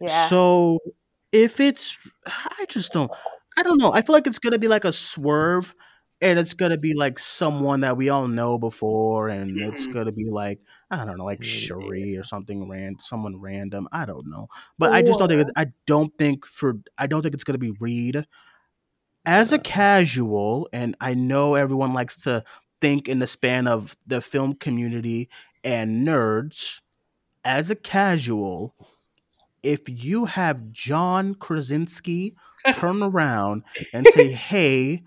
Yeah. 0.00 0.28
So 0.28 0.78
if 1.32 1.60
it's, 1.60 1.98
I 2.26 2.64
just 2.68 2.92
don't, 2.92 3.10
I 3.56 3.62
don't 3.62 3.78
know. 3.78 3.92
I 3.92 4.02
feel 4.02 4.12
like 4.14 4.26
it's 4.26 4.38
gonna 4.38 4.58
be 4.58 4.68
like 4.68 4.84
a 4.84 4.92
swerve, 4.92 5.74
and 6.20 6.38
it's 6.38 6.54
gonna 6.54 6.76
be 6.76 6.94
like 6.94 7.18
someone 7.18 7.80
that 7.80 7.96
we 7.96 8.08
all 8.08 8.28
know 8.28 8.58
before, 8.58 9.28
and 9.28 9.56
it's 9.58 9.82
Mm-hmm. 9.84 9.92
gonna 9.92 10.12
be 10.12 10.26
like 10.30 10.60
I 10.90 11.04
don't 11.04 11.16
know, 11.18 11.24
like 11.24 11.42
Cherie 11.44 12.16
or 12.16 12.24
something 12.24 12.68
ran 12.68 12.96
someone 13.00 13.40
random. 13.40 13.88
I 13.92 14.04
don't 14.04 14.26
know, 14.28 14.46
but 14.78 14.92
I 14.92 15.02
just 15.02 15.18
don't 15.18 15.28
think 15.28 15.48
I 15.56 15.66
don't 15.86 16.12
think 16.18 16.46
for 16.46 16.74
I 16.98 17.06
don't 17.06 17.22
think 17.22 17.34
it's 17.34 17.44
gonna 17.44 17.58
be 17.58 17.72
Reed 17.80 18.24
as 19.26 19.52
a 19.52 19.58
casual, 19.58 20.68
and 20.72 20.96
I 21.00 21.14
know 21.14 21.54
everyone 21.54 21.92
likes 21.92 22.16
to 22.22 22.44
think 22.80 23.08
in 23.08 23.18
the 23.18 23.26
span 23.26 23.66
of 23.66 23.96
the 24.06 24.20
film 24.20 24.54
community 24.54 25.28
and 25.62 26.06
nerds. 26.06 26.80
As 27.44 27.70
a 27.70 27.74
casual, 27.74 28.74
if 29.62 29.80
you 29.88 30.26
have 30.26 30.72
John 30.72 31.34
Krasinski 31.34 32.34
turn 32.74 33.02
around 33.02 33.64
and 33.92 34.06
say, 34.14 34.28
"Hey, 34.28 35.02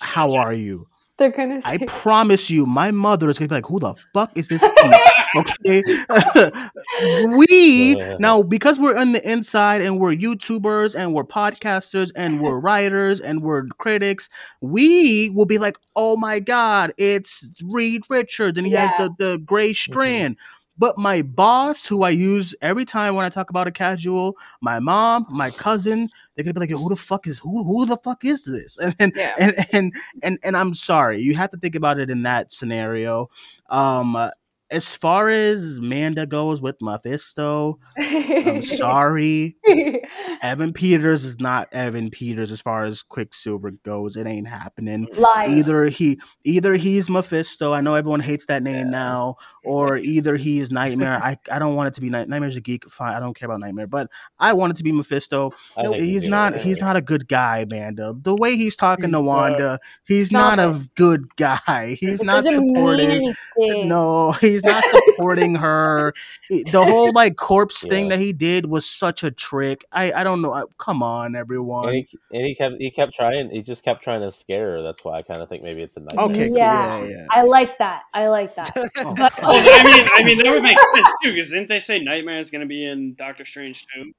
how 0.00 0.34
are 0.34 0.54
you?" 0.54 0.88
They're 1.16 1.30
gonna 1.30 1.60
I 1.64 1.78
promise 1.78 2.50
you, 2.50 2.66
my 2.66 2.90
mother 2.90 3.30
is 3.30 3.38
gonna 3.38 3.48
be 3.48 3.54
like, 3.54 3.66
"Who 3.66 3.78
the 3.78 3.94
fuck 4.12 4.36
is 4.36 4.48
this?" 4.48 4.64
okay, 5.36 5.82
we 7.36 7.94
now 8.18 8.42
because 8.42 8.80
we're 8.80 8.96
on 8.96 9.12
the 9.12 9.30
inside 9.30 9.80
and 9.80 10.00
we're 10.00 10.14
YouTubers 10.14 10.96
and 10.96 11.14
we're 11.14 11.22
podcasters 11.22 12.10
and 12.16 12.40
we're 12.40 12.58
writers 12.58 13.20
and 13.20 13.42
we're 13.42 13.66
critics, 13.78 14.28
we 14.60 15.30
will 15.30 15.46
be 15.46 15.58
like, 15.58 15.78
"Oh 15.94 16.16
my 16.16 16.40
god, 16.40 16.92
it's 16.98 17.48
Reed 17.64 18.02
Richards 18.10 18.58
and 18.58 18.66
he 18.66 18.72
has 18.72 18.90
the 18.98 19.14
the 19.16 19.38
gray 19.38 19.70
mm-hmm. 19.70 19.92
strand." 19.92 20.36
But 20.76 20.98
my 20.98 21.22
boss, 21.22 21.86
who 21.86 22.02
I 22.02 22.10
use 22.10 22.54
every 22.60 22.84
time 22.84 23.14
when 23.14 23.24
I 23.24 23.28
talk 23.28 23.50
about 23.50 23.66
a 23.68 23.70
casual, 23.72 24.36
my 24.60 24.80
mom, 24.80 25.26
my 25.30 25.50
cousin, 25.50 26.08
they're 26.34 26.44
gonna 26.44 26.54
be 26.54 26.60
like, 26.60 26.70
"Who 26.70 26.88
the 26.88 26.96
fuck 26.96 27.26
is 27.26 27.38
who? 27.38 27.62
Who 27.62 27.86
the 27.86 27.96
fuck 27.98 28.24
is 28.24 28.44
this?" 28.44 28.76
And 28.82 28.94
and 28.98 29.12
Yeah. 29.16 29.34
and, 29.38 29.54
and 29.72 29.94
and 30.22 30.38
and 30.42 30.56
I'm 30.56 30.74
sorry, 30.74 31.20
you 31.20 31.34
have 31.36 31.50
to 31.50 31.56
think 31.58 31.74
about 31.76 31.98
it 32.00 32.10
in 32.10 32.22
that 32.24 32.52
scenario. 32.52 33.30
Um, 33.68 34.30
as 34.74 34.94
far 34.94 35.30
as 35.30 35.80
Manda 35.80 36.26
goes 36.26 36.60
with 36.60 36.74
Mephisto, 36.80 37.78
I'm 37.96 38.62
sorry. 38.64 39.56
Evan 40.42 40.72
Peters 40.72 41.24
is 41.24 41.38
not 41.38 41.68
Evan 41.72 42.10
Peters 42.10 42.50
as 42.50 42.60
far 42.60 42.84
as 42.84 43.02
Quicksilver 43.02 43.70
goes. 43.70 44.16
It 44.16 44.26
ain't 44.26 44.48
happening. 44.48 45.06
Lies. 45.12 45.50
Either 45.68 45.84
he 45.86 46.18
either 46.42 46.74
he's 46.74 47.08
Mephisto. 47.08 47.72
I 47.72 47.80
know 47.80 47.94
everyone 47.94 48.20
hates 48.20 48.46
that 48.46 48.62
name 48.64 48.90
now, 48.90 49.36
or 49.64 49.96
either 49.96 50.36
he's 50.36 50.72
Nightmare. 50.72 51.20
I, 51.22 51.38
I 51.50 51.60
don't 51.60 51.76
want 51.76 51.88
it 51.88 51.94
to 51.94 52.00
be 52.00 52.10
Night- 52.10 52.28
Nightmare's 52.28 52.56
a 52.56 52.60
geek. 52.60 52.90
Fine, 52.90 53.14
I 53.14 53.20
don't 53.20 53.34
care 53.36 53.46
about 53.46 53.60
Nightmare, 53.60 53.86
but 53.86 54.10
I 54.40 54.52
want 54.54 54.72
it 54.72 54.76
to 54.78 54.84
be 54.84 54.92
Mephisto. 54.92 55.52
I 55.76 55.86
he's 55.98 56.24
he's 56.24 56.26
not 56.28 56.54
good. 56.54 56.62
he's 56.62 56.80
not 56.80 56.96
a 56.96 57.00
good 57.00 57.28
guy, 57.28 57.64
Manda. 57.68 58.14
The 58.20 58.34
way 58.34 58.56
he's 58.56 58.76
talking 58.76 59.12
to 59.12 59.18
He's 59.18 59.22
not. 59.22 59.24
Wanda, 59.24 59.80
he's 60.04 60.28
Stop 60.28 60.56
not 60.56 60.58
a 60.58 60.80
good 60.96 61.36
guy. 61.36 61.96
He's 62.00 62.22
not 62.22 62.42
supporting. 62.44 63.34
No, 63.56 64.32
he's 64.32 64.63
not 64.64 64.84
supporting 64.84 65.54
her. 65.54 66.12
The 66.50 66.84
whole 66.84 67.12
like 67.14 67.36
corpse 67.36 67.86
thing 67.86 68.08
that 68.08 68.18
he 68.18 68.32
did 68.32 68.66
was 68.66 68.88
such 68.88 69.22
a 69.22 69.30
trick. 69.30 69.84
I 69.92 70.12
I 70.12 70.24
don't 70.24 70.42
know. 70.42 70.52
I- 70.52 70.62
Come 70.78 71.02
on, 71.02 71.26
And 71.26 71.36
everyone. 71.36 71.92
he, 71.94 72.08
and 72.32 72.46
he 72.46 72.54
kept 72.54 72.74
he 72.78 72.90
kept 72.90 73.14
trying. 73.14 73.50
He 73.50 73.62
just 73.62 73.84
kept 73.84 74.02
trying 74.02 74.20
to 74.22 74.32
scare 74.32 74.72
her. 74.76 74.82
That's 74.82 75.04
why 75.04 75.18
I 75.18 75.22
kind 75.22 75.40
of 75.42 75.48
think 75.48 75.62
maybe 75.62 75.82
it's 75.82 75.96
a 75.96 76.00
nightmare. 76.00 76.24
Okay, 76.26 76.48
cool. 76.48 76.56
yeah, 76.58 76.98
Yeah, 77.02 77.08
yeah. 77.08 77.26
I 77.30 77.42
like 77.42 77.78
that. 77.78 78.02
I 78.12 78.28
like 78.28 78.54
that. 78.56 78.70
Oh, 79.00 79.14
But- 79.14 79.32
Well, 79.40 79.52
I 79.52 79.84
mean, 79.84 80.08
I 80.14 80.24
mean 80.24 80.38
that 80.38 80.50
would 80.50 80.62
make 80.62 80.78
sense 80.94 81.08
too, 81.22 81.32
because 81.34 81.50
didn't 81.50 81.68
they 81.68 81.78
say 81.80 82.00
Nightmare 82.00 82.38
is 82.40 82.50
going 82.50 82.60
to 82.62 82.66
be 82.66 82.84
in 82.86 83.14
Doctor 83.14 83.44
Strange 83.44 83.86
too? 83.94 84.12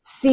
See, 0.00 0.30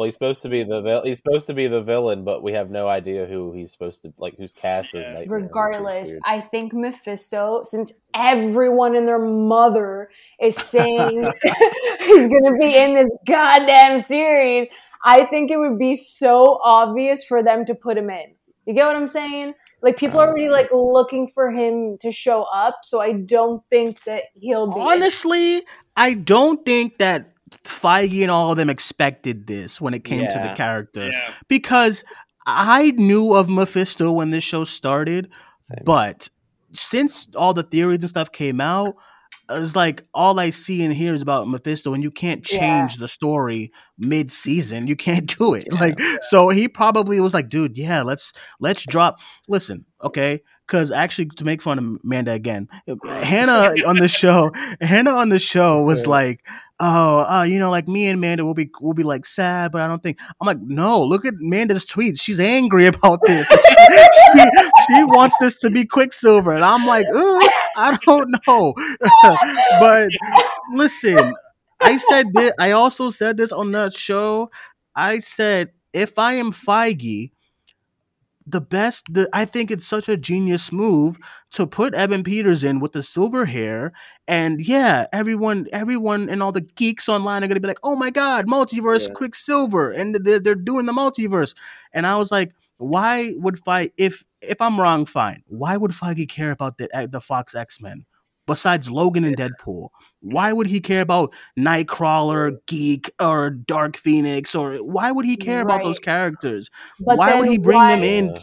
Well, 0.00 0.06
he's 0.06 0.14
supposed 0.14 0.40
to 0.40 0.48
be 0.48 0.64
the 0.64 0.80
vil- 0.80 1.02
he's 1.04 1.18
supposed 1.18 1.46
to 1.48 1.52
be 1.52 1.68
the 1.68 1.82
villain, 1.82 2.24
but 2.24 2.42
we 2.42 2.54
have 2.54 2.70
no 2.70 2.88
idea 2.88 3.26
who 3.26 3.52
he's 3.52 3.70
supposed 3.70 4.00
to 4.00 4.14
like 4.16 4.34
who's 4.38 4.54
cast 4.54 4.94
as 4.94 5.02
Yeah. 5.02 5.12
Nightmare. 5.12 5.18
which 5.18 5.26
is 5.26 5.32
regardless. 5.32 6.20
I 6.24 6.40
think 6.40 6.72
Mephisto, 6.72 7.64
since 7.64 7.92
everyone 8.14 8.96
and 8.96 9.06
their 9.06 9.18
mother 9.18 10.08
is 10.40 10.56
saying 10.56 11.20
he's 12.00 12.28
gonna 12.28 12.56
be 12.58 12.74
in 12.74 12.94
this 12.94 13.10
goddamn 13.28 13.98
series, 13.98 14.68
I 15.04 15.26
think 15.26 15.50
it 15.50 15.58
would 15.58 15.78
be 15.78 15.94
so 15.94 16.58
obvious 16.64 17.22
for 17.22 17.42
them 17.42 17.66
to 17.66 17.74
put 17.74 17.98
him 17.98 18.08
in. 18.08 18.36
You 18.64 18.72
get 18.72 18.86
what 18.86 18.96
I'm 18.96 19.06
saying? 19.06 19.52
Like 19.82 19.98
people 19.98 20.18
are 20.18 20.28
oh, 20.28 20.30
already 20.30 20.48
like 20.48 20.70
looking 20.72 21.28
for 21.28 21.50
him 21.50 21.98
to 22.00 22.10
show 22.10 22.44
up, 22.44 22.78
so 22.84 23.02
I 23.02 23.12
don't 23.12 23.62
think 23.68 24.02
that 24.04 24.22
he'll 24.34 24.72
be. 24.72 24.80
in. 24.80 24.86
Honestly, 24.86 25.60
I 25.94 26.14
don't 26.14 26.64
think 26.64 26.96
that 26.96 27.29
Feige 27.50 28.22
and 28.22 28.30
all 28.30 28.50
of 28.50 28.56
them 28.56 28.70
expected 28.70 29.46
this 29.46 29.80
when 29.80 29.94
it 29.94 30.04
came 30.04 30.26
to 30.28 30.38
the 30.48 30.54
character 30.56 31.08
Yeah. 31.10 31.32
because 31.48 32.04
I 32.46 32.92
knew 32.92 33.34
of 33.34 33.48
Mephisto 33.48 34.10
when 34.12 34.30
this 34.30 34.44
show 34.44 34.64
started, 34.64 35.28
Same. 35.62 35.78
but 35.84 36.28
since 36.72 37.28
all 37.36 37.52
the 37.52 37.62
theories 37.62 38.02
and 38.02 38.10
stuff 38.10 38.32
came 38.32 38.60
out, 38.60 38.94
it's 39.50 39.74
like 39.74 40.04
all 40.14 40.38
I 40.38 40.50
see 40.50 40.82
and 40.84 40.94
hear 40.94 41.12
is 41.12 41.22
about 41.22 41.48
Mephisto, 41.48 41.92
and 41.92 42.02
you 42.04 42.10
can't 42.12 42.48
Yeah. 42.52 42.58
change 42.86 42.98
the 42.98 43.08
story 43.08 43.72
mid-season. 43.98 44.86
You 44.86 44.94
can't 44.96 45.36
do 45.38 45.54
it. 45.54 45.70
Like 45.72 46.00
so, 46.22 46.48
he 46.50 46.68
probably 46.68 47.20
was 47.20 47.34
like, 47.34 47.48
"Dude, 47.48 47.76
yeah, 47.76 48.02
let's 48.02 48.32
let's 48.60 48.84
drop." 48.86 49.18
Listen, 49.48 49.84
okay, 50.04 50.40
because 50.70 50.92
actually, 50.92 51.26
to 51.26 51.44
make 51.44 51.60
fun 51.60 51.78
of 51.78 52.00
Amanda 52.04 52.30
again, 52.32 52.68
Hannah 53.24 53.74
on 53.86 53.96
the 53.96 54.06
show, 54.06 54.52
Hannah 54.80 55.14
on 55.14 55.28
the 55.28 55.38
show 55.40 55.82
was 55.82 56.06
like, 56.06 56.46
"Oh, 56.78 57.26
uh, 57.28 57.42
you 57.42 57.58
know, 57.58 57.70
like 57.70 57.88
me 57.88 58.06
and 58.06 58.18
Amanda 58.18 58.44
will 58.44 58.54
be 58.54 58.70
will 58.80 58.94
be 58.94 59.02
like 59.02 59.26
sad, 59.26 59.72
but 59.72 59.80
I 59.80 59.88
don't 59.88 60.02
think." 60.02 60.20
I'm 60.40 60.46
like, 60.46 60.60
"No, 60.60 61.02
look 61.02 61.24
at 61.24 61.34
Amanda's 61.34 61.84
tweets. 61.84 62.22
She's 62.22 62.38
angry 62.38 62.86
about 62.94 63.18
this. 63.26 63.48
she, 63.48 64.44
she 64.86 65.04
wants 65.04 65.36
this 65.40 65.58
to 65.58 65.70
be 65.70 65.84
Quicksilver," 65.84 66.52
and 66.52 66.64
I'm 66.64 66.86
like, 66.86 67.06
"Ugh, 67.06 67.50
I 67.76 67.98
don't 68.06 68.34
know." 68.46 68.74
but 69.80 70.08
listen, 70.72 71.34
I 71.80 71.96
said 71.96 72.26
this. 72.32 72.52
I 72.60 72.70
also 72.70 73.10
said 73.10 73.36
this 73.36 73.50
on 73.50 73.72
that 73.72 73.92
show. 73.92 74.50
I 74.94 75.18
said 75.18 75.70
if 75.92 76.16
I 76.18 76.34
am 76.34 76.52
Feige, 76.52 77.32
the 78.50 78.60
best. 78.60 79.12
The, 79.12 79.28
I 79.32 79.44
think 79.44 79.70
it's 79.70 79.86
such 79.86 80.08
a 80.08 80.16
genius 80.16 80.72
move 80.72 81.18
to 81.52 81.66
put 81.66 81.94
Evan 81.94 82.22
Peters 82.24 82.64
in 82.64 82.80
with 82.80 82.92
the 82.92 83.02
silver 83.02 83.46
hair, 83.46 83.92
and 84.28 84.60
yeah, 84.66 85.06
everyone, 85.12 85.66
everyone, 85.72 86.28
and 86.28 86.42
all 86.42 86.52
the 86.52 86.60
geeks 86.62 87.08
online 87.08 87.44
are 87.44 87.48
gonna 87.48 87.60
be 87.60 87.68
like, 87.68 87.80
"Oh 87.82 87.96
my 87.96 88.10
god, 88.10 88.46
multiverse 88.46 89.08
Yeah. 89.08 89.14
Quicksilver," 89.14 89.90
and 89.90 90.16
they're 90.24 90.40
they're 90.40 90.54
doing 90.54 90.86
the 90.86 90.92
multiverse. 90.92 91.54
And 91.92 92.06
I 92.06 92.16
was 92.16 92.30
like, 92.30 92.52
why 92.78 93.34
would 93.36 93.56
Feige? 93.56 93.92
If 93.98 94.24
if 94.40 94.60
I'm 94.60 94.80
wrong, 94.80 95.04
fine. 95.06 95.42
Why 95.46 95.76
would 95.76 95.90
Feige 95.92 96.28
care 96.28 96.50
about 96.50 96.78
the 96.78 96.88
the 97.10 97.20
Fox 97.20 97.54
X 97.54 97.80
Men? 97.80 98.04
Besides 98.50 98.90
Logan 98.90 99.22
and 99.22 99.36
Deadpool, 99.36 99.90
why 100.22 100.52
would 100.52 100.66
he 100.66 100.80
care 100.80 101.02
about 101.02 101.32
Nightcrawler, 101.56 102.58
Geek, 102.66 103.12
or 103.20 103.50
Dark 103.50 103.96
Phoenix, 103.96 104.56
or 104.56 104.78
why 104.78 105.12
would 105.12 105.24
he 105.24 105.36
care 105.36 105.60
about 105.60 105.84
those 105.84 106.00
characters? 106.00 106.68
But 106.98 107.16
why 107.16 107.38
would 107.38 107.48
he 107.48 107.58
bring 107.58 107.78
them 107.78 108.02
in? 108.02 108.26
Yeah. 108.34 108.40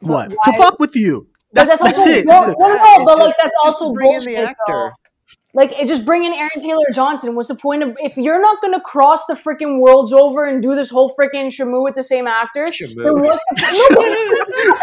What 0.00 0.34
But 0.44 0.52
to 0.52 0.58
fuck 0.58 0.78
with 0.78 0.94
you? 0.94 1.26
That's 1.54 1.70
that's, 1.70 1.82
that's, 1.82 1.98
also 1.98 2.10
it. 2.10 2.26
bull- 2.26 2.34
no, 2.34 2.68
no, 2.68 2.74
It's 2.74 3.04
but 3.06 3.18
like 3.18 3.34
that's 3.40 3.54
just 3.64 3.80
also 3.80 3.92
bring 3.94 4.12
in 4.12 4.24
the 4.24 4.36
actor. 4.36 4.56
though. 4.66 4.90
Like, 5.54 5.72
it 5.72 5.88
just 5.88 6.04
bring 6.04 6.24
in 6.24 6.34
Aaron 6.34 6.60
Taylor 6.60 6.84
Johnson. 6.92 7.34
What's 7.34 7.48
the 7.48 7.54
point 7.54 7.82
of 7.82 7.96
if 8.00 8.18
you're 8.18 8.40
not 8.40 8.60
going 8.60 8.74
to 8.74 8.80
cross 8.80 9.24
the 9.26 9.32
freaking 9.34 9.80
worlds 9.80 10.12
over 10.12 10.44
and 10.44 10.62
do 10.62 10.74
this 10.74 10.90
whole 10.90 11.14
freaking 11.18 11.46
shamu 11.46 11.82
with 11.82 11.94
the 11.94 12.02
same 12.02 12.26
actor? 12.26 12.66
Then 12.66 13.20
what's 13.20 13.42
the, 13.50 13.88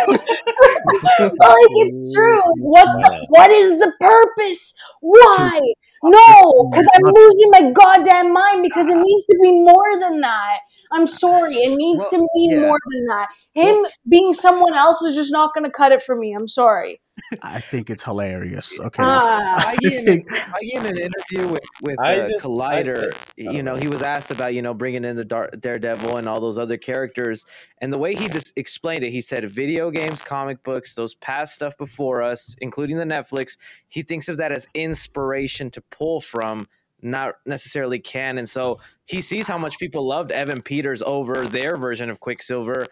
no, 0.07 0.13
like 1.49 1.69
it's 1.69 2.15
true. 2.15 2.41
What's 2.57 2.91
the, 2.91 3.25
what 3.29 3.51
is 3.51 3.79
the 3.79 3.93
purpose? 3.99 4.73
Why? 5.01 5.59
No, 6.03 6.69
because 6.71 6.87
I'm 6.95 7.13
losing 7.13 7.51
my 7.51 7.71
goddamn 7.71 8.33
mind. 8.33 8.63
Because 8.63 8.89
it 8.89 8.97
needs 8.97 9.25
to 9.27 9.37
be 9.41 9.51
more 9.51 9.99
than 9.99 10.21
that. 10.21 10.59
I'm 10.95 11.05
sorry, 11.07 11.55
it 11.55 11.75
needs 11.75 11.99
Well, 11.99 12.09
to 12.11 12.27
mean 12.35 12.51
yeah. 12.51 12.59
more 12.61 12.79
than 12.91 13.05
that. 13.07 13.27
Him 13.53 13.85
being 14.09 14.33
someone 14.33 14.73
else 14.73 15.01
is 15.03 15.15
just 15.15 15.31
not 15.31 15.53
going 15.53 15.63
to 15.63 15.69
cut 15.71 15.91
it 15.91 16.01
for 16.03 16.15
me. 16.15 16.33
I'm 16.33 16.47
sorry. 16.47 16.99
I 17.41 17.61
think 17.61 17.89
it's 17.89 18.03
hilarious. 18.03 18.77
Okay. 18.79 19.01
Ah. 19.03 19.53
I 19.69 19.75
Feige 19.83 19.91
in, 19.99 20.05
think- 20.05 20.29
Feige 20.29 20.73
in 20.73 20.85
an 20.85 20.97
interview 20.97 21.47
with 21.53 21.63
with 21.81 21.97
uh, 22.01 22.29
just- 22.29 22.43
Collider, 22.43 23.13
I- 23.13 23.17
I 23.49 23.51
you 23.53 23.63
know, 23.63 23.75
know. 23.75 23.79
he 23.81 23.87
was 23.87 24.01
asked 24.01 24.31
about 24.31 24.53
you 24.53 24.61
know 24.61 24.73
bringing 24.73 25.05
in 25.05 25.15
the 25.15 25.23
Dar- 25.25 25.51
Daredevil 25.57 26.17
and 26.17 26.27
all 26.27 26.39
those 26.41 26.57
other 26.57 26.77
characters, 26.77 27.45
and 27.79 27.93
the 27.93 27.97
way 27.97 28.15
he 28.15 28.27
just 28.27 28.51
explained 28.57 29.03
it, 29.05 29.11
he 29.11 29.21
said 29.21 29.49
video 29.49 29.91
games, 29.91 30.21
comic 30.21 30.61
books, 30.63 30.93
those 30.95 31.15
past 31.15 31.53
stuff 31.55 31.77
before 31.77 32.21
us, 32.21 32.55
including 32.59 32.97
the 32.97 33.05
Netflix, 33.05 33.57
he 33.87 34.01
thinks 34.01 34.27
of 34.27 34.37
that 34.37 34.51
as 34.51 34.67
inspiration 34.73 35.69
to 35.71 35.81
pull 35.91 36.19
from, 36.19 36.67
not 37.05 37.35
necessarily 37.45 37.99
can. 37.99 38.37
And 38.37 38.49
So 38.49 38.79
he 39.05 39.21
sees 39.21 39.47
how 39.47 39.57
much 39.57 39.77
people 39.77 40.05
loved 40.05 40.31
Evan 40.31 40.61
Peters 40.61 41.01
over 41.01 41.45
their 41.47 41.77
version 41.77 42.09
of 42.09 42.19
Quicksilver. 42.19 42.87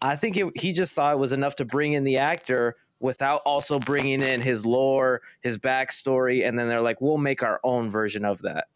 I 0.00 0.16
think 0.16 0.36
it, 0.36 0.46
he 0.58 0.72
just 0.72 0.94
thought 0.94 1.14
it 1.14 1.18
was 1.18 1.32
enough 1.32 1.56
to 1.56 1.64
bring 1.64 1.92
in 1.92 2.04
the 2.04 2.18
actor 2.18 2.76
without 3.00 3.42
also 3.44 3.78
bringing 3.78 4.22
in 4.22 4.40
his 4.40 4.64
lore, 4.66 5.20
his 5.40 5.58
backstory, 5.58 6.46
and 6.46 6.58
then 6.58 6.68
they're 6.68 6.80
like, 6.80 7.00
"We'll 7.00 7.18
make 7.18 7.42
our 7.42 7.60
own 7.62 7.90
version 7.90 8.24
of 8.24 8.42
that." 8.42 8.66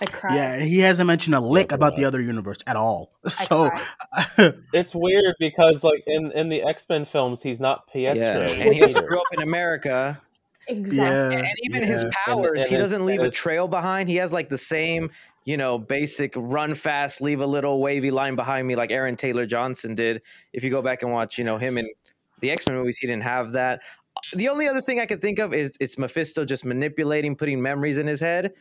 I 0.00 0.06
cried. 0.06 0.34
Yeah, 0.34 0.60
he 0.60 0.78
hasn't 0.78 1.06
mentioned 1.06 1.34
a 1.34 1.40
lick 1.40 1.72
about 1.72 1.96
the 1.96 2.04
other 2.04 2.20
universe 2.20 2.58
at 2.66 2.76
all. 2.76 3.12
So 3.28 3.70
it's 4.72 4.94
weird 4.94 5.34
because 5.38 5.82
like 5.82 6.02
in 6.06 6.32
in 6.32 6.48
the 6.48 6.62
X 6.62 6.84
Men 6.88 7.04
films, 7.04 7.42
he's 7.42 7.60
not 7.60 7.86
Pietro. 7.92 8.20
Yeah, 8.20 8.38
and 8.38 8.74
he 8.74 8.80
just 8.80 8.96
grew 8.96 9.18
up 9.18 9.26
in 9.32 9.42
America. 9.42 10.20
Exactly. 10.68 11.36
And 11.36 11.56
even 11.64 11.82
his 11.82 12.04
powers, 12.26 12.62
And- 12.62 12.68
he 12.70 12.74
and 12.76 12.82
doesn't 12.82 13.06
leave 13.06 13.20
a 13.20 13.30
trail 13.30 13.68
behind. 13.68 14.08
He 14.08 14.16
has 14.16 14.32
like 14.32 14.48
the 14.48 14.58
same, 14.58 15.10
you 15.44 15.56
know, 15.56 15.78
basic 15.78 16.32
run 16.36 16.74
fast, 16.74 17.20
leave 17.20 17.40
a 17.40 17.46
little 17.46 17.80
wavy 17.80 18.10
line 18.10 18.36
behind 18.36 18.66
me, 18.66 18.76
like 18.76 18.90
Aaron 18.90 19.16
Taylor 19.16 19.46
Johnson 19.46 19.94
did. 19.94 20.22
If 20.52 20.64
you 20.64 20.70
go 20.70 20.82
back 20.82 21.02
and 21.02 21.12
watch, 21.12 21.38
you 21.38 21.44
know, 21.44 21.58
him 21.58 21.78
in 21.78 21.88
the 22.40 22.50
X 22.50 22.66
Men 22.68 22.78
movies, 22.78 22.98
he 22.98 23.06
didn't 23.06 23.22
have 23.24 23.52
that. 23.52 23.80
The 24.34 24.48
only 24.48 24.66
other 24.68 24.80
thing 24.80 24.98
I 25.00 25.06
could 25.06 25.20
think 25.22 25.38
of 25.38 25.54
is 25.54 25.76
it's 25.80 25.96
Mephisto 25.96 26.44
just 26.44 26.64
manipulating, 26.64 27.36
putting 27.36 27.62
memories 27.62 27.98
in 27.98 28.06
his 28.06 28.18
head, 28.20 28.52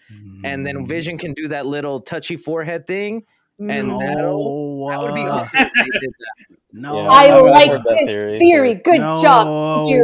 and 0.43 0.65
then 0.65 0.77
Mm. 0.77 0.87
Vision 0.87 1.17
can 1.17 1.33
do 1.33 1.47
that 1.47 1.65
little 1.65 1.99
touchy 1.99 2.35
forehead 2.37 2.85
thing, 2.85 3.23
and 3.59 3.87
No, 3.87 3.99
that'll, 3.99 4.87
that 4.89 5.01
would 5.01 5.15
be 5.15 5.21
uh, 5.21 5.37
awesome 5.37 5.59
if 5.61 5.71
they 5.73 5.83
did 5.99 6.13
that. 6.19 6.57
no, 6.73 7.01
Yeah, 7.03 7.09
I 7.09 7.23
I've 7.37 7.43
like 7.45 7.71
this 7.83 8.11
theory, 8.11 8.39
theory. 8.39 8.73
Good 8.75 8.99
no, 8.99 9.21
job. 9.21 9.47
Thank 9.75 9.89
you. 9.89 10.03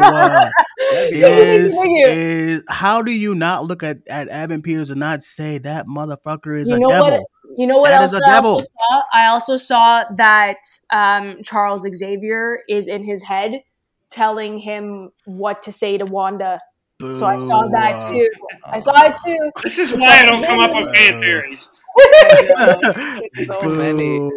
no. 0.00 0.50
Is, 1.12 1.74
is 2.06 2.62
how 2.68 3.02
do 3.02 3.12
you 3.12 3.34
not 3.34 3.64
look 3.66 3.82
at, 3.82 3.98
at 4.08 4.28
Evan 4.28 4.62
Peters 4.62 4.90
and 4.90 5.00
not 5.00 5.22
say 5.22 5.58
that 5.58 5.86
motherfucker 5.86 6.58
is 6.58 6.68
You 6.68 6.76
a 6.76 6.88
devil? 6.88 7.10
what? 7.10 7.22
You 7.58 7.66
know 7.66 7.78
what 7.78 7.90
That 7.90 8.02
else 8.02 8.12
is 8.12 8.20
a 8.20 8.30
I 8.30 8.36
also 8.36 8.64
saw? 8.64 9.02
I 9.12 9.26
also 9.26 9.56
saw 9.56 10.04
that 10.16 10.58
um, 10.90 11.42
Charles 11.42 11.86
Xavier 11.94 12.60
is 12.68 12.86
in 12.88 13.02
his 13.04 13.22
head 13.24 13.62
telling 14.08 14.58
him 14.58 15.10
what 15.24 15.62
to 15.62 15.72
say 15.72 15.98
to 15.98 16.04
Wanda. 16.04 16.60
So 17.00 17.24
I 17.26 17.38
saw 17.38 17.66
that 17.68 18.06
too. 18.10 18.28
I 18.64 18.78
saw 18.78 18.92
it 19.06 19.16
too. 19.24 19.50
This 19.62 19.78
is 19.78 19.92
why 19.96 20.20
I 20.20 20.26
don't 20.26 20.44
come 20.44 20.60
up 20.60 20.74
with 20.74 20.94
fan 20.94 21.18
theories. 21.18 21.70
so 23.60 23.68
many. 23.70 24.30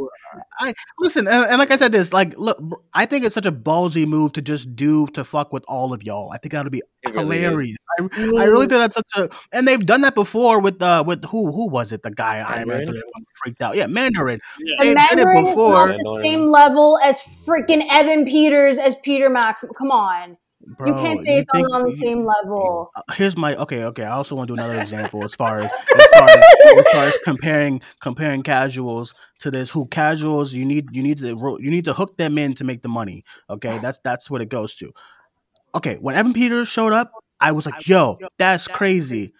I 0.60 0.74
listen, 1.00 1.28
and, 1.28 1.46
and 1.46 1.60
like 1.60 1.70
I 1.72 1.76
said, 1.76 1.92
this 1.92 2.12
like 2.12 2.38
look, 2.38 2.58
I 2.94 3.06
think 3.06 3.24
it's 3.26 3.36
such 3.36 3.46
a 3.46 3.52
ballsy 3.52 4.08
move 4.08 4.34
to 4.34 4.42
just 4.42 4.76
do 4.76 5.06
to 5.08 5.24
fuck 5.24 5.54
with 5.54 5.64
all 5.68 5.94
of 5.94 6.02
y'all. 6.04 6.32
I 6.32 6.38
think 6.40 6.54
that 6.54 6.64
would 6.64 6.72
be 6.72 6.82
It 7.04 7.14
really 7.14 7.38
is. 7.38 7.44
hilarious. 7.44 7.78
I, 8.00 8.04
I 8.42 8.46
really 8.46 8.66
think 8.68 8.80
that's 8.82 8.96
such 8.96 9.12
a, 9.18 9.30
and 9.52 9.68
they've 9.68 9.86
done 9.86 10.02
that 10.02 10.16
before 10.16 10.60
with 10.60 10.82
uh 10.82 11.04
with 11.06 11.24
who 11.26 11.52
who 11.52 11.68
was 11.70 11.92
it? 11.92 12.02
The 12.02 12.12
guy 12.12 12.40
I 12.42 12.60
Mandarin? 12.66 12.80
remember 12.88 13.02
freaked 13.44 13.62
out. 13.62 13.76
Yeah, 13.76 13.88
Mandarin. 13.88 14.40
Yeah. 14.60 14.76
They 14.80 14.90
The 14.90 14.96
did 14.96 15.02
it 15.02 15.16
Mandarin 15.18 15.46
is 15.46 15.50
before. 15.52 15.88
not 15.90 15.98
the 15.98 16.20
same 16.24 16.48
level 16.48 17.00
as 17.04 17.20
freaking 17.22 17.86
Evan 17.92 18.26
Peters 18.26 18.80
as 18.80 18.96
Peter 18.98 19.30
Max. 19.30 19.64
Come 19.78 19.92
on. 19.92 20.38
You 20.86 20.94
can't 20.96 21.20
say 21.20 21.34
you 21.34 21.38
it's 21.40 21.46
on, 21.54 21.60
think- 21.62 21.74
on 21.74 21.84
the 21.84 21.96
you- 21.98 22.04
same 22.06 22.26
level. 22.26 22.90
Uh, 22.96 23.02
here's 23.14 23.36
my 23.36 23.56
okay 23.58 23.84
okay 23.84 24.04
i 24.04 24.12
also 24.12 24.34
want 24.36 24.48
to 24.48 24.56
do 24.56 24.62
another 24.62 24.80
example 24.80 25.24
as 25.24 25.36
far 25.36 25.60
as 25.60 25.72
as 25.72 26.08
far 26.18 26.30
as, 26.30 26.44
as 26.80 26.88
far 26.94 27.06
as 27.06 27.18
comparing 27.26 27.82
comparing 28.00 28.42
casuals 28.44 29.14
to 29.40 29.52
this 29.52 29.70
who 29.70 29.86
casuals 29.88 30.54
you 30.54 30.64
need 30.64 30.88
you 30.92 31.04
need 31.04 31.18
to 31.18 31.58
you 31.60 31.70
need 31.70 31.84
to 31.86 31.94
hook 31.94 32.16
them 32.18 32.38
in 32.38 32.54
to 32.56 32.64
make 32.64 32.82
the 32.82 32.88
money 32.88 33.24
okay? 33.50 33.78
That's 33.80 34.00
that's 34.04 34.30
what 34.30 34.42
it 34.42 34.48
goes 34.50 34.76
to. 34.78 34.92
Okay 35.76 35.96
when 36.00 36.16
evan 36.16 36.34
peters 36.34 36.68
showed 36.70 36.94
up 36.94 37.12
i 37.42 37.52
was 37.52 37.66
like 37.66 37.86
yo 37.88 38.18
that's 38.38 38.68
crazy. 38.68 39.34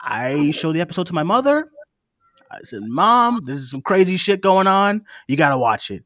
I 0.00 0.50
showed 0.50 0.74
the 0.74 0.80
episode 0.80 1.06
to 1.08 1.12
my 1.12 1.22
mother. 1.22 1.68
I 2.50 2.58
said 2.62 2.82
mom 2.82 3.40
this 3.44 3.58
is 3.58 3.70
some 3.70 3.82
crazy 3.82 4.16
shit 4.16 4.40
going 4.40 4.66
on. 4.66 5.04
You 5.28 5.36
gotta 5.36 5.58
watch 5.58 5.90
it 5.90 6.04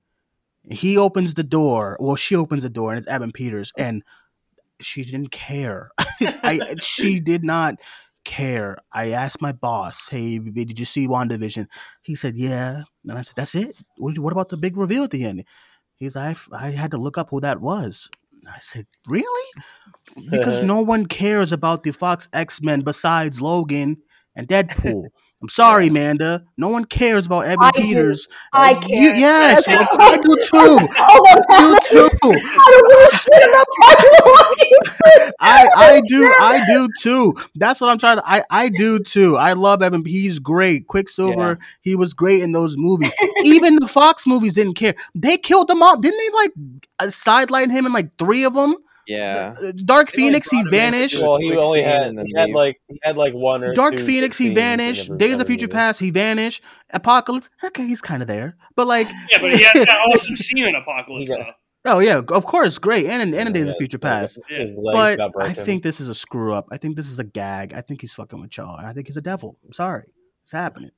he 0.70 0.98
opens 0.98 1.34
the 1.34 1.42
door 1.42 1.96
well 2.00 2.16
she 2.16 2.34
opens 2.34 2.62
the 2.62 2.68
door 2.68 2.90
and 2.90 2.98
it's 2.98 3.08
evan 3.08 3.32
peters 3.32 3.72
and 3.78 4.02
she 4.80 5.04
didn't 5.04 5.30
care. 5.30 5.90
I 6.20 6.76
she 6.80 7.20
did 7.20 7.44
not 7.44 7.76
care. 8.24 8.78
I 8.92 9.10
asked 9.10 9.40
my 9.40 9.52
boss, 9.52 10.08
"Hey, 10.08 10.38
did 10.38 10.78
you 10.78 10.84
see 10.84 11.06
WandaVision?" 11.06 11.66
He 12.02 12.14
said, 12.14 12.36
"Yeah," 12.36 12.82
and 13.04 13.18
I 13.18 13.22
said, 13.22 13.36
"That's 13.36 13.54
it. 13.54 13.76
What, 13.96 14.18
what 14.18 14.32
about 14.32 14.48
the 14.48 14.56
big 14.56 14.76
reveal 14.76 15.04
at 15.04 15.10
the 15.10 15.24
end?" 15.24 15.44
He's 15.94 16.16
like, 16.16 16.36
"I, 16.52 16.68
I 16.68 16.70
had 16.70 16.90
to 16.92 16.98
look 16.98 17.18
up 17.18 17.30
who 17.30 17.40
that 17.40 17.60
was." 17.60 18.10
I 18.46 18.58
said, 18.60 18.86
"Really?" 19.08 19.50
Because 20.30 20.58
uh-huh. 20.58 20.66
no 20.66 20.80
one 20.80 21.06
cares 21.06 21.52
about 21.52 21.82
the 21.82 21.92
Fox 21.92 22.28
X 22.32 22.60
Men 22.62 22.80
besides 22.80 23.40
Logan 23.40 24.02
and 24.34 24.46
Deadpool. 24.48 25.08
I'm 25.43 25.51
sorry, 25.51 25.89
Amanda. 25.89 26.45
No 26.57 26.70
one 26.70 26.87
cares 26.87 27.26
about 27.26 27.41
Evan 27.45 27.59
I 27.61 27.70
do. 27.72 27.82
Peters. 27.82 28.26
I 28.55 28.72
Uh, 28.72 28.80
care. 28.80 29.03
you- 29.03 29.11
yes, 29.20 29.64
I 29.68 30.16
do 30.16 30.37
too. 30.45 30.89
Oh 30.99 31.24
I 31.51 31.78
do 31.91 32.09
too. 32.09 32.09
I 32.32 32.70
don't 32.70 32.89
give 32.89 33.12
a 33.12 33.16
shit 33.16 33.49
about 33.51 33.66
Michael 33.78 35.32
I 35.41 35.68
I 35.76 36.01
do 36.09 36.32
I 36.41 36.64
do 36.66 36.89
too. 37.01 37.34
That's 37.55 37.80
what 37.80 37.91
I'm 37.91 37.99
trying 37.99 38.16
to. 38.16 38.22
I 38.28 38.43
I 38.51 38.68
do 38.70 38.99
too. 38.99 39.37
I 39.37 39.53
love 39.53 39.82
Evan. 39.82 40.05
He's 40.05 40.39
great. 40.39 40.87
Quicksilver. 40.87 41.59
He 41.82 41.95
was 41.97 42.14
great 42.14 42.43
in 42.43 42.53
those 42.53 42.76
movies. 42.78 43.12
Even 43.45 43.76
the 43.76 43.89
Fox 43.89 44.26
movies 44.26 44.55
didn't 44.55 44.74
care. 44.74 44.95
They 45.14 45.37
killed 45.37 45.70
him 45.70 45.82
off. 45.82 46.01
Didn't 46.01 46.18
they 46.18 46.30
like 46.30 46.53
uh, 46.99 47.11
sideline 47.11 47.70
him 47.70 47.84
in 47.87 47.93
like 47.93 48.16
three 48.18 48.45
of 48.45 48.55
them? 48.55 48.76
Yeah. 49.07 49.54
Uh, 49.62 49.72
Dark 49.84 50.11
Phoenix. 50.11 50.50
He 50.50 50.57
brought 50.57 50.61
him 50.61 50.66
in 50.66 50.70
to 50.72 50.90
vanished. 50.92 51.22
Well, 51.22 51.38
he 51.38 51.57
only 51.57 51.82
had 51.82 52.12
he 52.26 52.34
had 52.36 52.50
like 52.50 52.80
he 52.88 52.98
had 53.02 53.16
like 53.16 53.32
one 53.34 53.62
or 53.64 53.72
Dark 53.74 53.96
two 53.96 54.04
Phoenix. 54.04 54.36
He 54.38 54.52
vanished. 54.52 55.16
Days 55.16 55.38
of 55.40 55.46
Future. 55.46 55.68
Past. 55.68 56.00
He 56.00 56.11
vanished. 56.11 56.62
Apocalypse. 56.90 57.50
Okay, 57.64 57.86
he's 57.86 58.00
kind 58.00 58.22
of 58.22 58.28
there, 58.28 58.57
but 58.74 58.86
like. 58.86 59.09
Yeah, 59.30 59.38
but 59.40 59.52
he 59.54 59.62
has 59.62 59.84
that 59.86 60.07
awesome 60.12 60.36
scene 60.36 60.64
in 60.66 60.74
Apocalypse, 60.74 61.30
though. 61.30 61.36
got- 61.38 61.54
Oh 61.88 62.00
yeah, 62.00 62.20
of 62.30 62.44
course, 62.46 62.78
great, 62.78 63.07
and 63.07 63.32
and 63.32 63.46
in 63.46 63.52
Days 63.52 63.68
of 63.68 63.76
Future 63.76 63.98
Past. 63.98 64.40
Yeah. 64.50 64.64
But 64.92 65.20
I 65.40 65.52
think 65.52 65.84
this 65.84 66.00
is 66.00 66.09
a 66.09 66.16
screw 66.16 66.52
up. 66.52 66.66
I 66.72 66.78
think 66.78 66.96
this 66.96 67.09
is 67.09 67.20
a 67.20 67.24
gag. 67.24 67.72
I 67.74 67.80
think 67.80 68.00
he's 68.00 68.12
fucking 68.12 68.40
with 68.40 68.57
y'all. 68.57 68.76
and 68.76 68.88
I 68.88 68.92
think 68.92 69.07
he's 69.07 69.16
a 69.16 69.22
devil. 69.22 69.57
I'm 69.64 69.72
sorry, 69.72 70.02
it's 70.42 70.50
happening. 70.50 70.90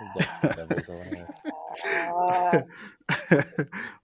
Devil's. 0.00 1.78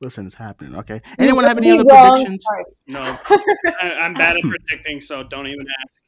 Listen, 0.01 0.27
it's 0.27 0.35
happening. 0.35 0.77
Okay. 0.77 1.01
Anyone 1.19 1.45
have 1.45 1.59
any 1.59 1.71
other 1.71 1.85
wrong. 1.85 2.11
predictions? 2.13 2.45
Sorry. 2.45 2.65
No, 2.87 3.01
I, 3.81 3.87
I'm 4.03 4.15
bad 4.15 4.37
at 4.37 4.43
predicting, 4.43 5.01
so 5.01 5.23
don't 5.23 5.47
even 5.47 5.67
ask. 5.83 6.01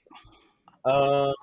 Um, 0.84 1.34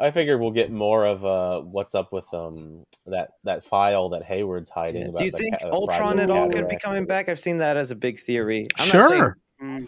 I 0.00 0.10
figured 0.10 0.40
we'll 0.40 0.50
get 0.50 0.72
more 0.72 1.06
of 1.06 1.24
uh, 1.24 1.60
what's 1.60 1.94
up 1.94 2.12
with 2.12 2.24
um 2.32 2.84
that 3.06 3.30
that 3.44 3.64
file 3.66 4.08
that 4.10 4.24
Hayward's 4.24 4.70
hiding. 4.70 5.02
Yeah. 5.02 5.08
About 5.08 5.18
Do 5.18 5.24
you 5.26 5.30
think 5.30 5.60
ca- 5.60 5.70
Ultron 5.70 6.18
at 6.18 6.30
all 6.30 6.50
could 6.50 6.68
be 6.68 6.76
coming 6.76 7.06
back? 7.06 7.28
I've 7.28 7.40
seen 7.40 7.58
that 7.58 7.76
as 7.76 7.90
a 7.90 7.94
big 7.94 8.18
theory. 8.18 8.66
I'm 8.78 8.88
not 8.88 9.08
saying- 9.08 9.20
Sure. 9.20 9.36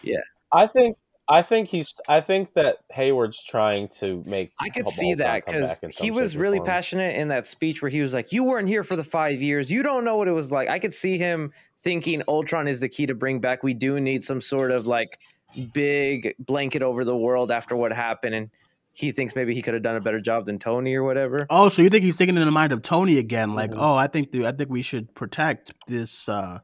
yeah. 0.03 0.19
I 0.53 0.67
think 0.69 0.97
I 1.29 1.43
think 1.43 1.69
he's 1.69 1.93
I 2.09 2.21
think 2.21 2.55
that 2.55 2.79
Hayward's 2.91 3.43
trying 3.43 3.89
to 4.01 4.23
make. 4.27 4.53
I 4.61 4.69
could 4.69 4.89
see 4.89 5.15
that 5.15 5.45
because 5.45 5.81
he 5.99 6.11
was 6.11 6.37
really 6.37 6.59
form. 6.59 6.67
passionate 6.67 7.17
in 7.17 7.29
that 7.29 7.47
speech 7.47 7.83
where 7.83 7.91
he 7.91 8.01
was 8.01 8.15
like, 8.15 8.33
"You 8.33 8.45
weren't 8.45 8.69
here 8.69 8.85
for 8.85 8.95
the 8.97 9.05
five 9.05 9.43
years. 9.43 9.71
You 9.71 9.83
don't 9.83 10.05
know 10.05 10.17
what 10.17 10.29
it 10.29 10.33
was 10.33 10.53
like." 10.53 10.69
I 10.69 10.79
could 10.79 10.95
see 10.95 11.19
him 11.19 11.53
thinking 11.83 12.23
Ultron 12.29 12.69
is 12.69 12.81
the 12.81 12.89
key 12.89 13.07
to 13.07 13.15
bring 13.15 13.41
back. 13.41 13.63
We 13.63 13.75
do 13.75 13.99
need 14.01 14.23
some 14.23 14.41
sort 14.41 14.71
of 14.71 14.87
like 14.87 15.19
big 15.73 16.35
blanket 16.39 16.83
over 16.83 17.05
the 17.05 17.17
world 17.17 17.51
after 17.51 17.75
what 17.77 17.93
happened, 17.93 18.35
and 18.35 18.51
he 18.93 19.11
thinks 19.13 19.35
maybe 19.35 19.55
he 19.55 19.63
could 19.63 19.75
have 19.75 19.83
done 19.83 19.97
a 19.97 20.01
better 20.01 20.21
job 20.21 20.47
than 20.47 20.59
Tony 20.59 20.95
or 20.95 21.03
whatever. 21.05 21.47
Oh, 21.51 21.69
so 21.69 21.83
you 21.83 21.91
think 21.91 22.05
he's 22.05 22.17
thinking 22.17 22.37
in 22.37 22.45
the 22.45 22.51
mind 22.51 22.73
of 22.73 22.83
Tony 22.83 23.19
again? 23.19 23.55
Like, 23.55 23.73
Mhm. 23.73 23.79
oh, 23.79 23.95
I 23.95 24.07
think 24.07 24.31
the, 24.31 24.47
I 24.47 24.53
think 24.53 24.71
we 24.71 24.83
should 24.83 25.15
protect 25.15 25.73
this 25.87 26.29
uh, 26.29 26.61
stuff 26.61 26.63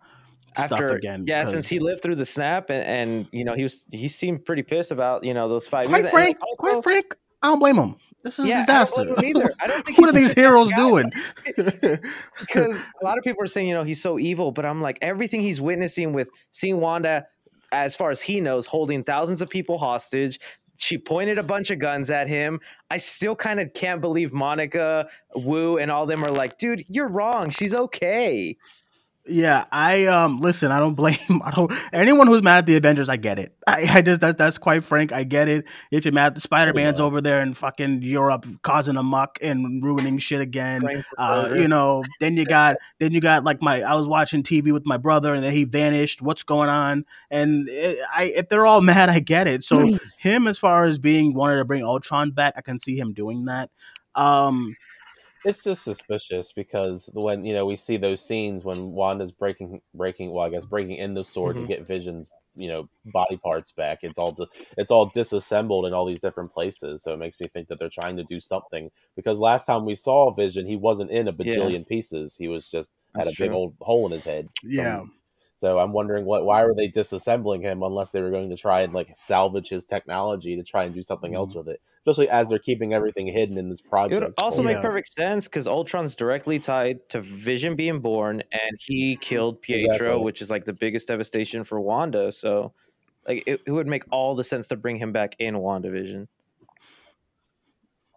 After 0.57 0.88
again. 0.94 1.24
yeah, 1.26 1.42
'cause- 1.42 1.53
since 1.53 1.68
he 1.68 1.78
lived 1.78 2.03
through 2.03 2.16
the 2.16 2.26
snap, 2.26 2.70
and, 2.70 2.82
and 2.84 3.26
you 3.32 3.44
know 3.44 3.55
he 3.55 3.62
was 3.62 3.84
he 3.90 4.09
seemed 4.09 4.44
pretty 4.44 4.62
pissed 4.62 4.90
about 4.92 5.24
you 5.24 5.34
know 5.34 5.48
those 5.48 5.66
five 5.66 5.86
quite 5.88 6.03
years. 6.03 6.11
frank, 6.12 6.38
also- 6.40 6.55
quite 6.72 6.82
frank, 6.82 7.16
I 7.42 7.48
don't 7.48 7.59
blame 7.59 7.76
him. 7.76 7.96
This 8.22 8.38
is 8.38 8.46
Yeah, 8.46 8.61
a 8.61 8.62
I 8.62 8.66
don't 8.66 8.66
disaster. 8.84 9.05
blame 9.14 9.16
him 9.16 9.36
either. 9.42 9.55
I 9.61 9.66
don't 9.66 9.84
think 9.84 9.98
what 9.98 10.09
are 10.11 10.12
these 10.12 10.28
such 10.28 10.32
a 10.32 10.40
bad 10.40 10.42
heroes 10.42 10.70
guy. 10.70 10.76
doing? 10.76 11.11
because 12.40 12.84
a 13.00 13.05
lot 13.05 13.18
of 13.18 13.24
people 13.24 13.42
are 13.42 13.46
saying, 13.48 13.68
you 13.68 13.74
know, 13.74 13.82
he's 13.84 14.00
so 14.00 14.18
evil, 14.18 14.53
but 14.53 14.64
I'm 14.64 14.80
like, 14.80 14.98
everything 15.03 15.40
he's 15.40 15.61
witnessing 15.61 16.12
with 16.12 16.30
seeing 16.50 16.80
Wanda, 16.80 17.26
as 17.72 17.96
far 17.96 18.11
as 18.11 18.20
he 18.20 18.40
knows, 18.40 18.66
holding 18.66 19.03
thousands 19.05 19.42
of 19.42 19.48
people 19.50 19.78
hostage. 19.78 20.38
She 20.78 20.98
pointed 20.98 21.38
a 21.38 21.42
bunch 21.42 21.70
of 21.70 21.78
guns 21.78 22.11
at 22.11 22.28
him. 22.28 22.61
I 22.90 22.96
still 22.96 23.36
kind 23.36 23.61
of 23.61 23.72
can't 23.72 24.00
believe 24.00 24.32
Monica, 24.32 25.09
Wu, 25.36 25.78
and 25.78 25.90
all 25.90 26.07
them 26.07 26.24
are 26.24 26.30
like, 26.30 26.59
dude, 26.59 26.84
you're 26.88 27.09
wrong. 27.09 27.50
She's 27.50 27.74
okay. 27.74 28.57
Yeah, 29.25 29.66
I 29.70 30.07
um 30.07 30.41
listen, 30.41 30.73
I 30.73 30.81
don't 30.81 30.95
blame 30.97 31.16
I 31.45 31.53
don't 31.53 31.73
anyone 31.93 32.27
who's 32.27 32.43
mad 32.43 32.59
at 32.59 32.66
the 32.66 32.75
Avengers, 32.75 33.09
I 33.09 33.16
get 33.16 33.39
it. 33.39 33.55
I, 33.66 33.99
I 33.99 34.03
just 34.03 34.20
that 34.20 34.37
that's 34.37 34.59
quite 34.59 34.83
frank, 34.83 35.12
I 35.12 35.23
get 35.23 35.49
it. 35.49 35.64
If 35.93 36.05
you're 36.05 36.12
mad 36.12 36.35
the 36.35 36.41
Spider 36.41 36.73
Man's 36.73 36.99
much. 36.99 37.05
over 37.05 37.20
there 37.20 37.41
in 37.41 37.55
fucking 37.55 38.03
Europe 38.03 38.47
causing 38.62 38.97
a 38.97 39.03
muck 39.03 39.39
and 39.41 39.83
ruining 39.83 40.18
shit 40.18 40.41
again. 40.41 41.05
Uh, 41.16 41.53
you 41.55 41.68
know, 41.68 42.03
then 42.18 42.37
you 42.37 42.45
got 42.45 42.77
then 42.99 43.12
you 43.12 43.20
got 43.20 43.45
like 43.45 43.62
my 43.62 43.83
I 43.83 43.95
was 43.95 44.09
watching 44.09 44.43
TV 44.43 44.73
with 44.73 44.87
my 44.87 44.97
brother 44.97 45.35
and 45.35 45.45
then 45.45 45.53
he 45.53 45.64
vanished. 45.64 46.20
What's 46.20 46.43
going 46.43 46.68
on? 46.68 47.05
And 47.31 47.68
it, 47.68 47.99
I 48.12 48.25
if 48.25 48.49
they're 48.49 48.66
all 48.66 48.81
mad, 48.81 49.09
I 49.09 49.20
get 49.20 49.47
it. 49.47 49.62
So 49.62 49.99
him 50.18 50.49
as 50.49 50.59
far 50.59 50.85
as 50.85 50.99
being 50.99 51.33
wanted 51.33 51.57
to 51.57 51.64
bring 51.64 51.85
Ultron 51.85 52.33
back, 52.33 52.55
I 52.57 52.61
can 52.61 52.81
see 52.81 52.99
him 52.99 53.12
doing 53.12 53.45
that. 53.45 53.70
Um 54.16 54.75
it's 55.45 55.62
just 55.64 55.84
suspicious 55.84 56.53
because 56.55 57.09
when 57.12 57.45
you 57.45 57.53
know 57.55 57.66
we 57.66 57.76
see 57.76 57.97
those 57.97 58.24
scenes 58.24 58.64
when 58.64 58.93
Wanda's 58.93 59.32
breaking 59.32 59.80
breaking 59.95 60.30
well 60.32 60.47
I 60.47 60.51
guess 60.51 60.64
breaking 60.64 60.97
in 60.97 61.14
the 61.14 61.24
Sword 61.24 61.57
Mhm. 61.57 61.62
to 61.62 61.66
get 61.66 61.86
Vision's 61.86 62.30
you 62.55 62.68
know 62.68 62.88
body 63.07 63.36
parts 63.38 63.72
back 63.72 64.01
it's 64.03 64.18
all 64.18 64.36
it's 64.76 64.90
all 64.90 65.07
disassembled 65.07 65.86
in 65.86 65.95
all 65.95 66.07
these 66.07 66.20
different 66.20 66.53
places 66.53 67.03
so 67.03 67.12
it 67.12 67.18
makes 67.18 67.40
me 67.40 67.49
think 67.49 67.68
that 67.68 67.78
they're 67.78 67.88
trying 67.88 68.16
to 68.16 68.24
do 68.24 68.40
something 68.40 68.90
because 69.16 69.38
last 69.38 69.66
time 69.66 69.84
we 69.84 69.95
saw 69.95 70.32
Vision 70.34 70.66
he 70.66 70.76
wasn't 70.76 71.11
in 71.11 71.28
a 71.28 71.32
Yeah. 71.38 71.57
bajillion 71.57 71.86
pieces 71.86 72.34
he 72.36 72.49
was 72.49 72.66
just 72.68 72.90
had 73.16 73.26
That's 73.26 73.38
a 73.38 73.43
big 73.43 73.51
old 73.53 73.74
hole 73.80 74.07
in 74.07 74.12
his 74.12 74.24
head 74.24 74.49
Yeah. 74.62 75.05
so 75.61 75.78
I'm 75.78 75.93
wondering 75.93 76.24
what 76.26 76.45
why 76.45 76.62
were 76.64 76.74
they 76.74 76.88
disassembling 76.88 77.62
him 77.62 77.82
unless 77.82 78.11
they 78.11 78.20
were 78.20 78.30
going 78.30 78.51
to 78.51 78.57
try 78.57 78.82
and 78.82 78.93
like 78.93 79.16
salvage 79.26 79.68
his 79.68 79.84
technology 79.84 80.57
to 80.57 80.62
try 80.62 80.84
and 80.84 80.95
do 80.95 81.03
something 81.03 81.34
else 81.34 81.55
with 81.55 81.68
it 81.68 81.80
especially 82.05 82.28
as 82.28 82.48
they're 82.48 82.59
keeping 82.59 82.92
everything 82.94 83.26
hidden 83.28 83.57
in 83.59 83.68
this 83.70 83.80
project. 83.80 84.20
It 84.22 84.24
would 84.26 84.34
also 84.42 84.62
folder. 84.62 84.74
make 84.74 84.82
perfect 84.82 85.12
sense 85.12 85.46
because 85.48 85.66
Ultron's 85.66 86.16
directly 86.16 86.59
tied 86.59 87.09
to 87.11 87.20
Vision 87.20 87.76
being 87.76 88.00
born, 88.00 88.42
and 88.53 88.76
he 88.80 89.16
killed 89.16 89.62
Pietro, 89.62 89.90
Exactly. 89.92 90.24
which 90.24 90.42
is 90.42 90.50
like 90.50 90.64
the 90.64 90.72
biggest 90.72 91.09
devastation 91.09 91.62
for 91.64 91.80
Wanda. 91.80 92.32
So, 92.32 92.72
like, 93.28 93.44
it, 93.46 93.61
it 93.66 93.70
would 93.70 93.86
make 93.86 94.03
all 94.11 94.34
the 94.34 94.42
sense 94.44 94.66
to 94.68 94.76
bring 94.76 94.96
him 94.96 95.12
back 95.12 95.36
in 95.38 95.55
WandaVision. 95.55 96.26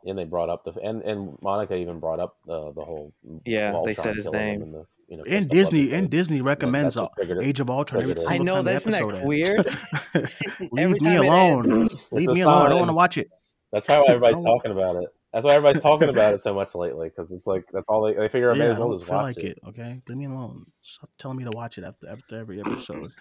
and 0.08 0.18
they 0.18 0.24
brought 0.24 0.50
up 0.50 0.64
the 0.64 0.72
and 0.84 1.02
and 1.04 1.38
Monica 1.42 1.76
even 1.76 2.00
brought 2.00 2.20
up 2.20 2.38
the 2.46 2.72
the 2.74 2.84
whole 2.84 3.12
Yeah, 3.46 3.80
they 3.86 3.94
said 3.94 4.16
his 4.16 4.32
name. 4.32 4.62
in 4.62 4.86
you 5.08 5.18
know, 5.18 5.24
And 5.30 5.48
Disney 5.50 5.82
episodes. 5.82 5.94
and 6.02 6.10
Disney 6.10 6.42
recommends 6.42 6.96
what 6.96 7.06
uh, 7.06 7.16
triggered. 7.18 7.44
Age 7.44 7.60
of 7.60 7.70
Ultron 7.70 8.02
every 8.02 8.16
Triggered 8.16 8.32
it. 8.32 8.34
I 8.34 8.38
know 8.44 8.64
that's 8.64 8.88
not 8.88 9.02
episode 9.02 9.24
weird. 9.26 9.68
Leave 10.72 11.00
me 11.02 11.16
alone. 11.18 11.90
Leave 12.12 12.30
me 12.30 12.42
alone. 12.42 12.66
I 12.66 12.70
don't 12.70 12.80
want 12.80 12.90
to 12.90 12.94
watch 12.96 13.18
it. 13.20 13.30
That's 13.72 13.86
probably 13.86 14.08
why 14.08 14.16
everybody's 14.16 14.46
talking 14.46 14.72
about 14.72 14.96
it. 14.98 15.10
That's 15.34 15.44
why 15.44 15.56
everybody's 15.56 15.82
talking 15.82 16.08
about 16.08 16.34
it 16.34 16.42
so 16.42 16.54
much 16.54 16.76
lately 16.76 17.10
because 17.10 17.30
it's 17.30 17.46
like 17.46 17.66
that's 17.74 17.84
all 17.90 18.04
they 18.04 18.14
they 18.14 18.30
figure 18.30 18.52
I 18.52 18.54
may 18.54 18.66
Yeah, 18.66 18.72
as 18.72 18.78
I 18.78 18.80
well 18.80 18.90
don't 18.92 19.00
just 19.00 19.10
feel 19.10 19.18
watch 19.18 19.36
like 19.36 19.44
it. 19.44 19.58
it. 19.58 19.60
Okay, 19.68 20.02
leave 20.08 20.18
me 20.18 20.26
alone. 20.28 20.66
Stop 20.82 21.10
telling 21.20 21.36
me 21.36 21.44
to 21.44 21.50
watch 21.54 21.78
it 21.78 21.84
after 21.84 22.08
after 22.08 22.40
every 22.40 22.62
episode. 22.62 23.12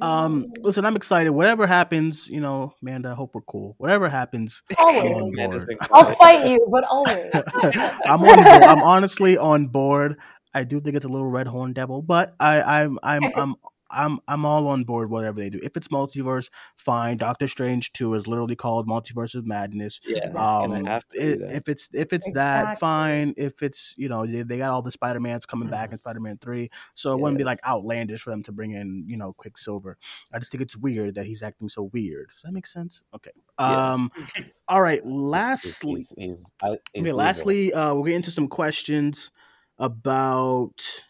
Um, 0.00 0.46
listen, 0.62 0.84
I'm 0.84 0.96
excited. 0.96 1.30
Whatever 1.30 1.68
happens, 1.68 2.26
you 2.26 2.40
know, 2.40 2.74
Amanda, 2.82 3.10
I 3.10 3.14
hope 3.14 3.36
we're 3.36 3.42
cool. 3.42 3.76
Whatever 3.78 4.08
happens, 4.08 4.62
I'm 4.76 5.12
on 5.14 5.32
board. 5.32 5.64
I'll 5.92 6.10
fight 6.16 6.48
you, 6.48 6.66
but 6.72 6.82
always. 6.84 7.30
I'm 8.04 8.20
on. 8.24 8.42
Board. 8.42 8.62
I'm 8.64 8.82
honestly 8.82 9.38
on 9.38 9.68
board. 9.68 10.16
I 10.52 10.64
do 10.64 10.80
think 10.80 10.96
it's 10.96 11.04
a 11.04 11.08
little 11.08 11.28
red 11.28 11.46
horn 11.46 11.72
devil, 11.72 12.02
but 12.02 12.34
I, 12.40 12.82
I'm 12.82 12.98
I'm 13.04 13.22
I'm 13.36 13.54
I'm 13.90 14.20
I'm 14.28 14.44
all 14.44 14.66
on 14.68 14.84
board. 14.84 15.10
Whatever 15.10 15.40
they 15.40 15.50
do, 15.50 15.60
if 15.62 15.76
it's 15.76 15.88
multiverse, 15.88 16.50
fine. 16.76 17.16
Doctor 17.16 17.48
Strange 17.48 17.92
Two 17.92 18.14
is 18.14 18.26
literally 18.26 18.56
called 18.56 18.88
Multiverse 18.88 19.34
of 19.34 19.46
Madness. 19.46 20.00
Yeah, 20.04 20.18
it's 20.24 20.34
Um, 20.34 20.70
gonna 20.70 20.88
have 20.90 21.06
to 21.08 21.18
i- 21.18 21.54
if 21.56 21.68
it's 21.68 21.88
if 21.92 22.12
it's 22.12 22.30
that 22.32 22.78
fine. 22.78 23.34
If 23.36 23.62
it's 23.62 23.94
you 23.96 24.08
know 24.08 24.26
they, 24.26 24.42
they 24.42 24.58
got 24.58 24.70
all 24.70 24.82
the 24.82 24.92
Spider 24.92 25.20
Mans 25.20 25.46
coming 25.46 25.68
back 25.68 25.92
in 25.92 25.98
Spider 25.98 26.20
Man 26.20 26.38
Three, 26.38 26.70
so 26.94 27.12
it 27.14 27.20
wouldn't 27.20 27.38
be 27.38 27.44
like 27.44 27.58
outlandish 27.66 28.22
for 28.22 28.30
them 28.30 28.42
to 28.44 28.52
bring 28.52 28.72
in 28.72 29.04
you 29.06 29.16
know 29.16 29.32
Quicksilver. 29.32 29.98
I 30.32 30.38
just 30.38 30.50
think 30.52 30.62
it's 30.62 30.76
weird 30.76 31.14
that 31.16 31.26
he's 31.26 31.42
acting 31.42 31.68
so 31.68 31.84
weird. 31.92 32.30
Does 32.30 32.42
that 32.42 32.52
make 32.52 32.66
sense? 32.66 33.02
Okay. 33.14 33.32
Yeah. 33.58 33.92
Um. 33.92 34.10
All 34.68 34.80
right. 34.82 35.04
Lastly, 35.04 36.06
he's, 36.16 36.36
he's, 36.36 36.44
I, 36.62 36.76
he's 36.92 37.02
Okay, 37.02 37.12
lastly, 37.12 37.72
uh, 37.74 37.92
we'll 37.92 38.04
get 38.04 38.14
into 38.14 38.30
some 38.30 38.46
questions 38.46 39.32
about 39.78 41.02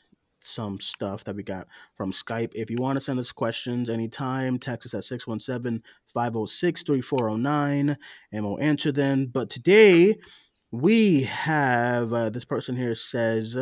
some 0.42 0.80
stuff 0.80 1.24
that 1.24 1.36
we 1.36 1.42
got 1.42 1.68
from 1.94 2.12
Skype. 2.12 2.52
If 2.54 2.70
you 2.70 2.76
want 2.78 2.96
to 2.96 3.00
send 3.00 3.18
us 3.20 3.32
questions 3.32 3.90
anytime, 3.90 4.58
text 4.58 4.86
us 4.86 4.94
at 4.94 5.04
617 5.04 5.82
506 6.06 6.82
3409 6.82 7.96
and 8.32 8.44
we'll 8.44 8.60
answer 8.60 8.92
them. 8.92 9.26
But 9.26 9.50
today 9.50 10.16
we 10.70 11.22
have 11.24 12.12
uh, 12.12 12.30
this 12.30 12.44
person 12.44 12.76
here 12.76 12.94
says, 12.94 13.56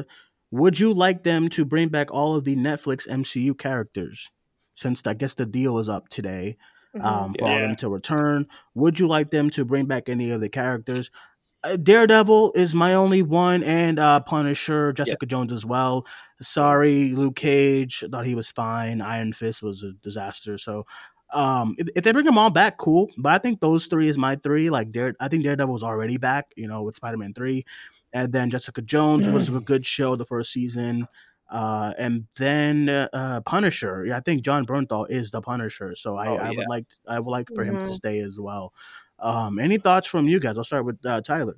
Would 0.50 0.78
you 0.78 0.92
like 0.92 1.22
them 1.22 1.48
to 1.50 1.64
bring 1.64 1.88
back 1.88 2.10
all 2.10 2.34
of 2.34 2.44
the 2.44 2.56
Netflix 2.56 3.06
MCU 3.08 3.54
characters? 3.58 4.30
Since 4.76 5.06
I 5.06 5.14
guess 5.14 5.34
the 5.34 5.46
deal 5.46 5.78
is 5.78 5.88
up 5.88 6.08
today 6.08 6.56
Mhm. 6.96 7.04
um, 7.04 7.34
for 7.38 7.48
all 7.48 7.60
Yeah. 7.60 7.66
them 7.66 7.76
to 7.76 7.88
return. 7.88 8.46
Would 8.74 8.98
you 8.98 9.08
like 9.08 9.30
them 9.30 9.50
to 9.50 9.64
bring 9.64 9.86
back 9.86 10.08
any 10.08 10.30
of 10.30 10.40
the 10.40 10.48
characters? 10.48 11.10
Uh, 11.64 11.76
Daredevil 11.76 12.52
is 12.54 12.74
my 12.74 12.94
only 12.94 13.22
one, 13.22 13.64
and 13.64 13.98
uh, 13.98 14.20
Punisher, 14.20 14.92
Jessica 14.92 15.18
Yes. 15.22 15.28
Jones 15.30 15.52
as 15.52 15.64
well. 15.66 16.06
Sorry, 16.40 17.10
Luke 17.14 17.34
Cage. 17.36 18.04
Thought 18.10 18.26
he 18.26 18.36
was 18.36 18.48
fine. 18.50 19.00
Iron 19.00 19.32
Fist 19.32 19.62
was 19.62 19.82
a 19.82 19.92
disaster. 19.94 20.56
So, 20.56 20.86
um, 21.32 21.74
if, 21.78 21.88
if 21.96 22.04
they 22.04 22.12
bring 22.12 22.24
them 22.26 22.38
all 22.38 22.50
back, 22.50 22.78
cool. 22.78 23.10
But 23.18 23.32
I 23.34 23.38
think 23.38 23.60
those 23.60 23.86
three 23.86 24.08
is 24.08 24.16
my 24.16 24.36
three. 24.36 24.70
Like, 24.70 24.92
Dare, 24.92 25.14
I 25.20 25.26
think 25.28 25.42
Daredevil 25.42 25.66
Daredevil's 25.66 25.82
already 25.82 26.16
back. 26.16 26.46
You 26.56 26.68
know, 26.68 26.82
with 26.84 26.96
Spider 26.96 27.16
Man 27.16 27.34
three, 27.34 27.66
and 28.12 28.32
then 28.32 28.50
Jessica 28.50 28.80
Jones 28.82 29.28
was 29.28 29.48
a 29.48 29.58
good 29.60 29.84
show 29.84 30.14
the 30.14 30.26
first 30.26 30.52
season. 30.52 31.08
Uh, 31.50 31.94
and 31.98 32.26
then 32.36 32.88
uh, 32.90 33.40
Punisher. 33.46 34.04
Yeah, 34.06 34.18
I 34.18 34.20
think 34.20 34.42
Jon 34.42 34.64
Bernthal 34.66 35.10
is 35.10 35.30
the 35.30 35.40
Punisher. 35.40 35.94
So 35.96 36.16
I, 36.16 36.28
Oh, 36.28 36.36
I 36.36 36.50
would 36.50 36.68
like 36.68 36.86
I 37.08 37.18
would 37.18 37.30
like 37.30 37.48
for 37.54 37.64
him 37.64 37.78
to 37.78 37.86
Mhm. 37.86 37.90
stay 37.90 38.18
as 38.20 38.38
well. 38.38 38.72
Um, 39.20 39.58
any 39.58 39.78
thoughts 39.78 40.06
from 40.06 40.28
you 40.28 40.38
guys? 40.40 40.58
I'll 40.58 40.64
start 40.64 40.84
with 40.84 41.04
uh, 41.04 41.20
Tyler. 41.20 41.56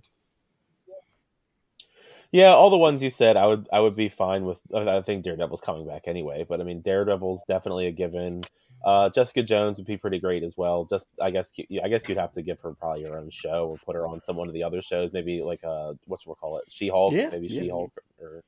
Yeah, 2.33 2.51
all 2.55 2.71
the 2.71 2.77
ones 2.77 3.03
you 3.03 3.11
said, 3.11 3.37
I 3.37 3.47
would 3.47 3.69
I 3.73 3.81
would 3.81 3.97
be 3.97 4.09
fine 4.09 4.45
with. 4.45 4.59
I 4.75 5.01
think 5.03 5.25
Daredevil's 5.25 5.61
coming 5.61 5.87
back 5.87 6.03
anyway, 6.07 6.47
but 6.49 6.61
I 6.61 6.65
mean 6.65 6.81
Daredevil's 6.81 7.41
definitely 7.49 7.89
a 7.89 7.91
given. 7.93 8.45
Uh, 8.85 9.11
Jessica 9.11 9.43
Jones 9.43 9.77
would 9.79 9.87
be 9.87 9.97
pretty 9.97 10.21
great 10.21 10.45
as 10.45 10.57
well. 10.57 10.85
Just 10.85 11.07
I 11.21 11.31
guess 11.33 11.47
you- 11.57 11.81
I 11.83 11.89
guess 11.89 12.09
you'd 12.09 12.19
have 12.19 12.33
to 12.35 12.43
give 12.43 12.61
her 12.61 12.73
probably 12.73 13.03
her 13.05 13.19
own 13.19 13.31
show 13.31 13.69
or 13.71 13.79
put 13.79 13.97
her 13.97 14.07
on 14.07 14.23
some 14.25 14.37
one 14.37 14.47
of 14.47 14.55
the 14.55 14.63
other 14.63 14.81
shows, 14.81 15.13
maybe 15.13 15.43
like 15.43 15.63
uh 15.65 15.95
what's 16.07 16.25
we 16.25 16.35
call 16.35 16.59
it, 16.59 16.65
She 16.69 16.89
Hulk, 16.89 17.13
Yeah, 17.15 17.31
maybe 17.31 17.49
yeah. 17.49 17.63
She 17.63 17.69
Hulk 17.69 17.93
or 18.23 18.43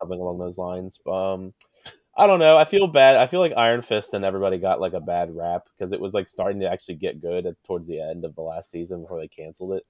something 0.00 0.20
along 0.20 0.38
those 0.38 0.58
lines. 0.58 0.98
Um, 1.06 1.54
I 2.18 2.26
don't 2.26 2.40
know. 2.40 2.58
I 2.58 2.64
feel 2.64 2.88
bad. 2.88 3.16
I 3.16 3.28
feel 3.28 3.38
like 3.38 3.52
Iron 3.56 3.82
Fist 3.82 4.12
and 4.12 4.24
everybody 4.24 4.58
got 4.58 4.80
like 4.80 4.92
a 4.92 5.00
bad 5.00 5.34
rap 5.34 5.68
because 5.78 5.92
it 5.92 6.00
was 6.00 6.12
like 6.12 6.28
starting 6.28 6.60
to 6.60 6.70
actually 6.70 6.96
get 6.96 7.20
good 7.20 7.46
at, 7.46 7.54
towards 7.64 7.86
the 7.86 8.00
end 8.00 8.24
of 8.24 8.34
the 8.34 8.42
last 8.42 8.72
season 8.72 9.02
before 9.02 9.20
they 9.20 9.28
canceled 9.28 9.74
it. 9.74 9.86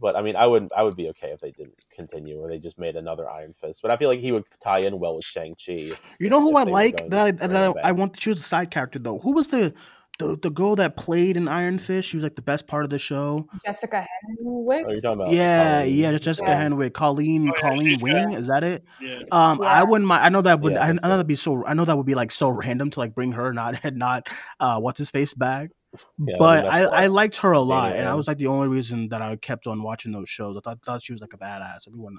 But 0.00 0.16
I 0.16 0.22
mean, 0.22 0.34
I 0.34 0.46
would 0.46 0.70
I 0.76 0.82
would 0.82 0.96
be 0.96 1.08
okay 1.10 1.28
if 1.28 1.40
they 1.40 1.52
didn't 1.52 1.78
continue 1.94 2.38
or 2.40 2.48
they 2.48 2.58
just 2.58 2.78
made 2.78 2.96
another 2.96 3.30
Iron 3.30 3.54
Fist. 3.60 3.82
But 3.82 3.92
I 3.92 3.96
feel 3.96 4.08
like 4.08 4.20
he 4.20 4.32
would 4.32 4.44
tie 4.62 4.80
in 4.80 4.98
well 4.98 5.14
with 5.14 5.24
Shang 5.24 5.54
Chi. 5.64 5.92
You 6.18 6.28
know 6.28 6.40
who 6.40 6.56
I 6.56 6.64
like 6.64 7.08
that 7.08 7.18
I, 7.18 7.30
that 7.30 7.76
I, 7.76 7.88
I 7.88 7.92
want 7.92 8.14
to 8.14 8.20
choose 8.20 8.40
a 8.40 8.42
side 8.42 8.72
character 8.72 8.98
though. 8.98 9.20
Who 9.20 9.32
was 9.32 9.48
the 9.48 9.72
the, 10.20 10.38
the 10.40 10.50
girl 10.50 10.76
that 10.76 10.94
played 10.96 11.36
in 11.36 11.48
Iron 11.48 11.78
Fist? 11.80 12.08
She 12.08 12.16
was 12.16 12.22
like 12.22 12.36
the 12.36 12.42
best 12.42 12.68
part 12.68 12.84
of 12.84 12.90
the 12.90 12.98
show. 13.00 13.48
Jessica 13.64 14.06
Henwick. 14.06 14.84
Oh, 14.86 14.92
you're 14.92 15.00
talking 15.00 15.20
about 15.22 15.32
Yeah, 15.32 15.80
Colleen. 15.80 15.96
yeah, 15.96 16.10
just 16.12 16.22
Jessica 16.24 16.50
Yeah. 16.50 16.62
Henwick, 16.68 16.92
Colleen, 16.94 17.48
Oh, 17.50 17.52
yeah, 17.56 17.60
Colleen 17.60 17.88
she's 17.94 18.02
Wing. 18.02 18.32
Is 18.34 18.46
that 18.46 18.62
it? 18.62 18.84
Yeah. 19.00 19.18
Um, 19.32 19.60
I 19.62 19.82
wouldn't 19.82 20.06
mind. 20.06 20.24
I 20.24 20.28
know 20.28 20.42
that 20.42 20.60
would. 20.60 20.74
Yeah, 20.74 20.82
I 20.82 20.86
I, 20.86 20.88
I 20.90 20.92
know 20.92 21.00
so. 21.02 21.08
that'd 21.08 21.26
be 21.26 21.36
so. 21.36 21.66
I 21.66 21.74
know 21.74 21.84
that 21.84 21.96
would 21.96 22.06
be 22.06 22.14
like 22.14 22.30
so 22.30 22.48
random 22.48 22.90
to 22.90 23.00
like 23.00 23.14
bring 23.14 23.32
her, 23.32 23.52
not 23.52 23.80
and 23.82 23.96
not 23.98 24.28
uh, 24.60 24.78
what's 24.78 24.98
his 24.98 25.10
face 25.10 25.34
back. 25.34 25.70
Yeah, 26.18 26.36
but 26.38 26.62
think 26.62 26.72
I, 26.74 26.80
I 26.84 27.06
liked 27.08 27.38
her 27.38 27.50
a 27.50 27.60
lot, 27.60 27.88
Dana 27.90 28.00
and 28.02 28.08
I 28.08 28.14
was 28.14 28.28
like 28.28 28.38
the 28.38 28.46
only 28.46 28.68
reason 28.68 29.08
that 29.08 29.22
I 29.22 29.34
kept 29.34 29.66
on 29.66 29.82
watching 29.82 30.12
those 30.12 30.28
shows. 30.28 30.56
I 30.56 30.60
thought, 30.62 30.78
thought 30.84 31.02
she 31.02 31.12
was 31.12 31.20
like 31.20 31.32
a 31.34 31.38
badass. 31.38 31.88
Everyone, 31.88 32.18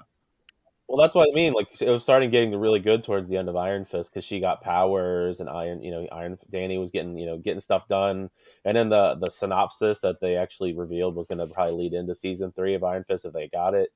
Well, 0.92 1.00
that's 1.00 1.14
what 1.14 1.26
I 1.26 1.34
mean. 1.34 1.54
Like 1.54 1.68
it 1.80 1.88
was 1.88 2.02
starting 2.02 2.30
getting 2.30 2.54
really 2.54 2.78
good 2.78 3.02
towards 3.02 3.26
the 3.26 3.38
end 3.38 3.48
of 3.48 3.56
Iron 3.56 3.86
Fist 3.86 4.10
because 4.12 4.26
she 4.26 4.40
got 4.40 4.60
powers 4.60 5.40
and 5.40 5.48
Iron, 5.48 5.82
you 5.82 5.90
know, 5.90 6.06
Iron 6.12 6.36
Danny 6.50 6.76
was 6.76 6.90
getting, 6.90 7.16
you 7.16 7.24
know, 7.24 7.38
getting 7.38 7.62
stuff 7.62 7.88
done. 7.88 8.28
And 8.66 8.76
then 8.76 8.90
the 8.90 9.14
the 9.14 9.30
synopsis 9.30 10.00
that 10.00 10.20
they 10.20 10.36
actually 10.36 10.74
revealed 10.74 11.14
was 11.14 11.26
going 11.26 11.38
to 11.38 11.46
probably 11.46 11.84
lead 11.84 11.94
into 11.94 12.14
season 12.14 12.52
three 12.52 12.74
of 12.74 12.84
Iron 12.84 13.04
Fist 13.04 13.24
if 13.24 13.32
they 13.32 13.48
got 13.48 13.72
it. 13.72 13.88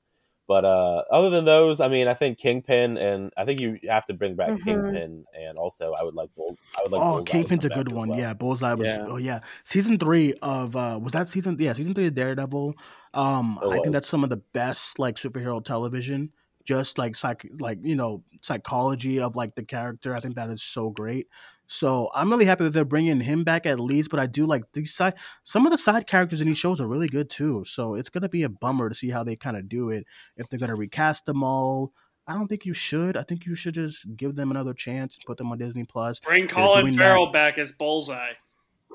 But 0.49 0.65
uh, 0.65 1.03
other 1.13 1.29
than 1.29 1.45
those, 1.45 1.81
I 1.83 1.89
mean, 1.89 2.09
I 2.09 2.15
think 2.15 2.39
Kingpin 2.39 2.97
and 2.97 3.31
I 3.37 3.45
think 3.45 3.61
you 3.61 3.79
have 3.91 4.07
to 4.07 4.15
bring 4.15 4.35
back 4.35 4.49
Mhm. 4.53 4.65
Kingpin, 4.65 5.25
and 5.39 5.59
also 5.59 5.93
I 5.93 6.03
would 6.03 6.15
like 6.15 6.35
Bull. 6.35 6.57
I 6.79 6.83
would 6.83 6.93
like. 6.93 7.03
oh, 7.03 7.17
Bullseye 7.17 7.31
Kingpin's 7.31 7.67
a 7.67 7.69
good 7.69 7.93
one. 7.93 8.09
well. 8.09 8.19
Yeah, 8.19 8.33
Bullseye 8.33 8.73
was. 8.73 8.87
Yeah. 8.89 9.05
Oh 9.07 9.19
yeah, 9.19 9.41
season 9.65 9.99
three 9.99 10.33
of 10.41 10.75
uh 10.75 10.99
was 11.03 11.13
that 11.13 11.29
season? 11.29 11.59
Yeah, 11.61 11.75
season 11.75 11.93
three 11.93 12.07
of 12.07 12.15
Daredevil. 12.15 12.75
Um, 13.13 13.59
It 13.61 13.67
I 13.67 13.79
think 13.81 13.93
that's 13.93 14.09
some 14.09 14.25
of 14.25 14.31
the 14.31 14.39
best 14.39 14.99
like 14.99 15.17
superhero 15.17 15.63
television. 15.63 16.33
Just 16.67 16.99
like 16.99 17.15
psych, 17.17 17.49
like 17.61 17.79
you 17.83 17.95
know, 17.95 18.25
psychology 18.43 19.21
of 19.21 19.37
like 19.37 19.55
the 19.55 19.65
character. 19.65 20.15
I 20.15 20.21
think 20.21 20.35
that 20.35 20.51
is 20.51 20.63
so 20.63 20.91
great. 20.91 21.29
So 21.69 22.11
I'm 22.15 22.31
really 22.31 22.45
happy 22.45 22.65
that 22.65 22.71
they're 22.71 22.85
bringing 22.85 23.21
him 23.21 23.45
back 23.45 23.67
at 23.67 23.81
least. 23.81 24.11
But 24.11 24.21
I 24.21 24.27
do 24.27 24.47
like 24.47 24.65
these 24.73 24.93
side. 24.93 25.15
Some 25.45 25.65
of 25.65 25.73
the 25.73 25.79
side 25.79 26.07
characters 26.07 26.41
in 26.41 26.49
these 26.49 26.59
shows 26.59 26.81
are 26.81 26.89
really 26.89 27.09
good 27.09 27.31
too. 27.31 27.65
So 27.65 27.95
it's 27.95 28.11
gonna 28.11 28.29
be 28.29 28.43
a 28.43 28.49
bummer 28.49 28.89
to 28.89 28.95
see 28.95 29.11
how 29.11 29.23
they 29.23 29.37
kind 29.37 29.57
of 29.57 29.69
do 29.69 29.91
it. 29.91 30.05
If 30.37 30.49
they're 30.49 30.59
gonna 30.59 30.75
recast 30.75 31.25
them 31.25 31.45
all, 31.45 31.93
I 32.27 32.35
don't 32.35 32.49
think 32.49 32.67
you 32.67 32.73
should. 32.73 33.17
I 33.17 33.23
think 33.23 33.47
you 33.47 33.55
should 33.55 33.75
just 33.75 34.05
give 34.17 34.35
them 34.35 34.51
another 34.51 34.75
chance. 34.75 35.17
And 35.17 35.25
put 35.25 35.39
them 35.39 35.53
on 35.53 35.59
Disney 35.59 35.85
Plus. 35.85 36.19
Bring 36.21 36.47
They're 36.47 36.55
Colin 36.55 36.85
doing 36.87 36.97
Farrell 36.97 37.31
back 37.31 37.59
as 37.59 37.73
Bullseye. 37.73 38.33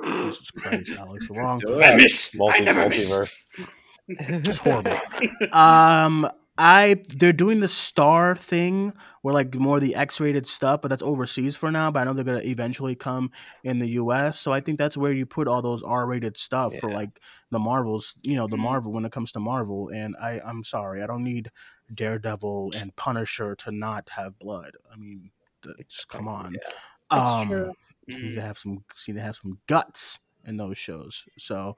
Jesus 0.03 0.51
Christ, 0.51 0.91
Alex, 0.97 1.29
wrong. 1.31 1.61
I 1.81 1.95
miss. 1.95 2.35
Multi, 2.35 2.59
I 2.59 2.63
never 2.63 2.89
miss. 2.89 3.09
multiverse. 3.09 3.37
It's 4.07 4.57
horrible. 4.57 4.97
Um, 5.53 6.29
I 6.57 7.01
they're 7.07 7.33
doing 7.33 7.59
the 7.59 7.67
star 7.67 8.35
thing 8.35 8.93
where 9.21 9.33
like 9.33 9.55
more 9.55 9.77
of 9.77 9.81
the 9.81 9.95
X-rated 9.95 10.45
stuff, 10.45 10.81
but 10.81 10.89
that's 10.89 11.01
overseas 11.01 11.55
for 11.55 11.71
now. 11.71 11.89
But 11.91 12.01
I 12.01 12.03
know 12.03 12.13
they're 12.13 12.25
gonna 12.25 12.39
eventually 12.39 12.93
come 12.95 13.31
in 13.63 13.79
the 13.79 13.89
U.S. 13.89 14.39
So 14.39 14.51
I 14.51 14.59
think 14.59 14.77
that's 14.77 14.97
where 14.97 15.13
you 15.13 15.25
put 15.25 15.47
all 15.47 15.61
those 15.61 15.81
R-rated 15.81 16.37
stuff 16.37 16.73
for 16.77 16.89
like 16.91 17.19
the 17.51 17.59
Marvels. 17.59 18.15
You 18.21 18.35
know, 18.35 18.47
the 18.47 18.57
Mhm. 18.57 18.61
Marvel 18.61 18.91
when 18.91 19.05
it 19.05 19.11
comes 19.11 19.31
to 19.33 19.39
Marvel. 19.39 19.89
And 19.89 20.15
I 20.21 20.39
I'm 20.45 20.63
sorry, 20.63 21.01
I 21.01 21.07
don't 21.07 21.23
need 21.23 21.51
Daredevil 21.93 22.73
and 22.75 22.95
Punisher 22.95 23.55
to 23.55 23.71
not 23.71 24.09
have 24.09 24.37
blood. 24.39 24.75
I 24.91 24.97
mean, 24.97 25.31
that's, 25.63 26.05
come 26.05 26.27
on. 26.27 26.55
That's 27.09 27.29
um, 27.29 27.47
true. 27.47 27.73
You 28.07 28.19
need 28.19 28.35
to 28.35 28.41
have 28.41 28.57
some, 28.57 28.83
you 29.07 29.13
need 29.13 29.19
to 29.19 29.25
have 29.25 29.35
some 29.37 29.59
guts 29.67 30.19
in 30.45 30.57
those 30.57 30.77
shows. 30.77 31.25
So, 31.37 31.77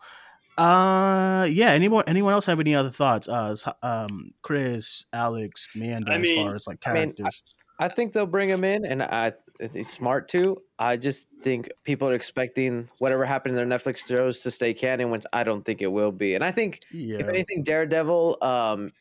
uh, 0.58 1.48
yeah. 1.50 1.72
Anyone, 1.72 2.04
anyone 2.08 2.34
else 2.34 2.46
have 2.46 2.60
any 2.60 2.76
other 2.76 2.92
thoughts? 2.92 3.28
Uh, 3.28 3.56
um, 3.82 4.34
Cris, 4.42 5.06
Alex, 5.14 5.68
Amanda, 5.76 6.12
I 6.12 6.18
as 6.18 6.32
far 6.32 6.56
as 6.56 6.68
like 6.68 6.86
I 6.86 6.94
mean, 6.94 7.14
characters. 7.14 7.44
I 7.80 7.90
think 7.90 8.14
they'll 8.14 8.26
bring 8.26 8.50
him 8.50 8.64
in, 8.64 8.86
and 8.86 9.02
I 9.02 9.34
it's 9.60 9.92
smart 9.92 10.28
too. 10.28 10.62
I 10.80 10.98
just 10.98 11.28
think 11.42 11.70
people 11.84 12.10
are 12.10 12.14
expecting 12.14 12.90
whatever 13.00 13.26
happened 13.26 13.58
in 13.58 13.70
their 13.70 13.80
Netflix 13.80 14.08
shows 14.08 14.42
to 14.42 14.52
stay 14.52 14.74
canon, 14.74 15.10
which 15.10 15.24
I 15.32 15.44
don't 15.44 15.64
think 15.64 15.82
it 15.82 15.92
will 15.92 16.12
be. 16.12 16.36
And 16.36 16.44
I 16.44 16.52
think 16.52 16.82
yeah. 16.92 17.20
if 17.20 17.28
anything, 17.28 17.64
Daredevil, 17.64 18.38
um, 18.42 18.92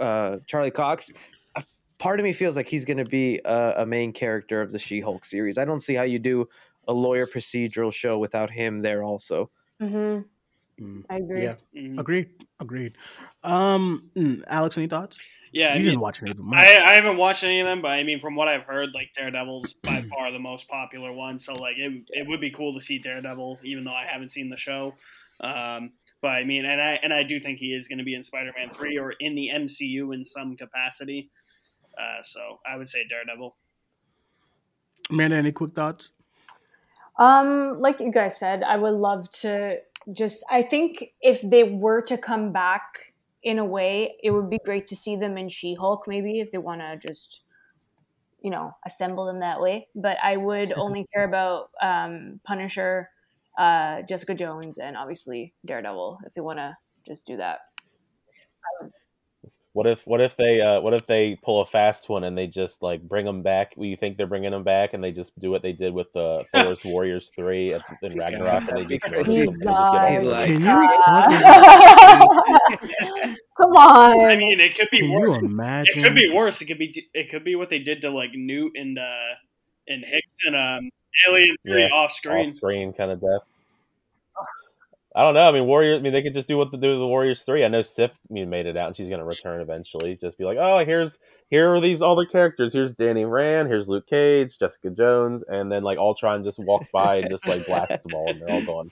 uh, 0.00 0.38
Charlie 0.46 0.70
Cox, 0.70 1.10
uh, 1.54 1.62
part 1.98 2.18
of 2.18 2.24
me 2.24 2.32
feels 2.32 2.56
like 2.56 2.68
he's 2.68 2.84
going 2.84 2.98
to 2.98 3.04
be 3.04 3.40
a, 3.44 3.74
a 3.78 3.86
main 3.86 4.12
character 4.12 4.60
of 4.60 4.72
the 4.72 4.78
She-Hulk 4.78 5.24
series. 5.24 5.58
I 5.58 5.64
don't 5.64 5.80
see 5.80 5.94
how 5.94 6.02
you 6.02 6.18
do 6.18 6.48
a 6.88 6.92
lawyer 6.92 7.26
procedural 7.26 7.92
show 7.92 8.18
without 8.18 8.50
him 8.50 8.82
there 8.82 9.02
also. 9.02 9.50
hmm 9.80 10.20
Mm. 10.80 11.04
I 11.08 11.16
agree. 11.16 11.42
Yeah. 11.42 11.54
Mhm. 11.76 12.00
Agreed. 12.00 12.30
Agreed. 12.60 12.96
Um, 13.42 14.10
mm, 14.16 14.42
Alex, 14.46 14.76
any 14.76 14.88
thoughts? 14.88 15.18
Yeah, 15.52 15.68
I 15.68 15.74
you 15.74 15.76
mean, 15.76 15.84
didn't 15.84 16.00
watch 16.00 16.20
any 16.20 16.32
of 16.32 16.36
them. 16.36 16.52
I. 16.52 16.64
I 16.64 16.96
haven't 16.96 17.16
watched 17.16 17.44
any 17.44 17.60
of 17.60 17.66
them, 17.66 17.80
but 17.80 17.88
I 17.88 18.02
mean, 18.02 18.18
from 18.18 18.34
what 18.34 18.48
I've 18.48 18.64
heard, 18.64 18.90
like 18.92 19.12
Daredevil's 19.14 19.74
by 19.74 20.02
far 20.02 20.32
the 20.32 20.40
most 20.40 20.68
popular 20.68 21.12
one. 21.12 21.38
So 21.38 21.54
like, 21.54 21.76
it, 21.76 22.02
it 22.08 22.26
would 22.26 22.40
be 22.40 22.50
cool 22.50 22.74
to 22.74 22.80
see 22.80 22.98
Daredevil, 22.98 23.60
even 23.62 23.84
though 23.84 23.94
I 23.94 24.06
haven't 24.10 24.32
seen 24.32 24.50
the 24.50 24.56
show. 24.56 24.94
Um, 25.40 25.92
but 26.20 26.30
I 26.30 26.44
mean, 26.44 26.64
and 26.64 26.80
I 26.80 26.98
and 27.02 27.12
I 27.12 27.22
do 27.22 27.38
think 27.38 27.58
he 27.58 27.74
is 27.74 27.86
going 27.86 27.98
to 27.98 28.04
be 28.04 28.14
in 28.14 28.22
Spider-Man 28.22 28.70
three 28.70 28.98
or 28.98 29.12
in 29.20 29.34
the 29.34 29.50
MCU 29.54 30.12
in 30.14 30.24
some 30.24 30.56
capacity. 30.56 31.30
Uh, 31.96 32.22
so 32.22 32.58
I 32.66 32.76
would 32.76 32.88
say 32.88 33.06
Daredevil. 33.08 33.54
Amanda, 35.10 35.36
any 35.36 35.52
quick 35.52 35.74
thoughts? 35.74 36.10
Um, 37.18 37.80
like 37.80 38.00
you 38.00 38.10
guys 38.10 38.36
said, 38.38 38.62
I 38.64 38.76
would 38.76 38.94
love 38.94 39.30
to 39.42 39.76
just. 40.12 40.44
I 40.50 40.62
think 40.62 41.12
if 41.20 41.40
they 41.42 41.64
were 41.64 42.02
to 42.02 42.18
come 42.18 42.52
back 42.52 43.14
in 43.42 43.58
a 43.58 43.64
way, 43.64 44.16
it 44.22 44.30
would 44.30 44.50
be 44.50 44.58
great 44.64 44.86
to 44.86 44.96
see 44.96 45.16
them 45.16 45.36
in 45.36 45.48
She-Hulk. 45.48 46.04
Maybe 46.06 46.40
if 46.40 46.50
they 46.50 46.58
want 46.58 46.80
to 46.80 46.96
just, 46.96 47.42
you 48.40 48.50
know, 48.50 48.76
assemble 48.86 49.26
them 49.26 49.40
that 49.40 49.60
way. 49.60 49.88
But 49.94 50.18
I 50.22 50.36
would 50.36 50.72
only 50.72 51.06
care 51.12 51.24
about 51.24 51.70
um, 51.80 52.40
Punisher, 52.44 53.10
uh, 53.58 54.02
Jessica 54.02 54.34
Jones, 54.34 54.78
and 54.78 54.96
obviously 54.96 55.54
Daredevil 55.64 56.20
if 56.26 56.34
they 56.34 56.40
want 56.40 56.58
to 56.58 56.76
just 57.06 57.26
do 57.26 57.36
that. 57.36 57.60
What 59.74 59.86
if 59.88 59.98
what 60.04 60.20
if 60.20 60.36
they 60.36 60.60
uh, 60.60 60.80
what 60.80 60.94
if 60.94 61.04
they 61.08 61.36
pull 61.42 61.60
a 61.60 61.66
fast 61.66 62.08
one 62.08 62.22
and 62.22 62.38
they 62.38 62.46
just 62.46 62.80
like 62.80 63.02
bring 63.02 63.26
them 63.26 63.42
back? 63.42 63.72
Well, 63.76 63.86
you 63.86 63.96
think 63.96 64.16
they're 64.16 64.28
bringing 64.28 64.52
them 64.52 64.62
back 64.62 64.94
and 64.94 65.02
they 65.02 65.10
just 65.10 65.36
do 65.40 65.50
what 65.50 65.62
they 65.62 65.72
did 65.72 65.92
with 65.92 66.12
the 66.12 66.44
Thor's 66.54 66.84
Warriors 66.84 67.32
three 67.34 67.72
at, 67.74 67.82
in 68.02 68.16
Ragnarok 68.16 68.68
and 68.68 68.78
they 68.78 68.84
just 68.84 69.02
that'd 69.04 69.26
them 69.26 69.34
they 69.34 69.44
just 69.44 69.64
get 69.64 70.22
Jesus. 70.22 70.32
all- 70.32 70.46
Can 70.46 70.60
you 70.62 70.88
fucking, 71.06 71.40
Come 73.60 73.72
on. 73.72 74.30
I 74.30 74.36
mean, 74.36 74.60
it 74.60 74.76
could 74.76 74.88
be 74.92 74.98
can 75.00 75.10
you 75.10 75.18
worse. 75.18 75.42
It 75.88 76.04
could 76.04 76.14
be 76.14 76.30
worse. 76.32 76.62
It 76.62 76.66
could 76.66 76.78
be 76.78 77.08
it 77.12 77.28
could 77.30 77.42
be 77.44 77.56
what 77.56 77.68
they 77.68 77.80
did 77.80 78.00
to 78.02 78.10
like 78.10 78.30
Newt 78.32 78.74
and 78.76 78.96
uh 78.96 79.34
and 79.88 80.04
Hicks 80.04 80.34
and 80.46 80.54
um 80.54 80.88
Alien 81.28 81.56
three 81.66 81.82
Yeah, 81.82 81.88
off 81.88 82.12
screen. 82.12 82.50
off 82.50 82.54
screen 82.54 82.92
kind 82.92 83.10
of 83.10 83.20
death. 83.20 83.42
I 85.16 85.22
don't 85.22 85.34
know. 85.34 85.48
I 85.48 85.52
mean, 85.52 85.66
Warriors. 85.66 86.00
I 86.00 86.02
mean, 86.02 86.12
they 86.12 86.22
could 86.22 86.34
just 86.34 86.48
do 86.48 86.56
what 86.56 86.72
they 86.72 86.76
do 86.76 86.90
with 86.90 86.98
the 86.98 87.06
Warriors 87.06 87.42
three. 87.42 87.64
I 87.64 87.68
know 87.68 87.82
Sif 87.82 88.10
made 88.28 88.66
it 88.66 88.76
out, 88.76 88.88
and 88.88 88.96
she's 88.96 89.08
going 89.08 89.20
to 89.20 89.24
return 89.24 89.60
eventually. 89.60 90.18
Just 90.20 90.36
be 90.36 90.44
like, 90.44 90.58
oh, 90.58 90.84
here's 90.84 91.18
here 91.50 91.72
are 91.72 91.80
these 91.80 92.02
other 92.02 92.26
characters. 92.26 92.72
Here's 92.72 92.94
Danny 92.94 93.24
Rand. 93.24 93.68
Here's 93.68 93.86
Luke 93.86 94.08
Cage, 94.08 94.58
Jessica 94.58 94.90
Jones, 94.90 95.44
and 95.48 95.70
then 95.70 95.84
like 95.84 95.98
Ultron 95.98 96.42
just 96.42 96.58
walks 96.58 96.90
by 96.90 97.16
and 97.16 97.30
just 97.30 97.46
like 97.46 97.64
blasts 97.66 98.02
them 98.02 98.14
all, 98.14 98.28
and 98.28 98.42
they're 98.42 98.50
all 98.50 98.64
gone. 98.64 98.90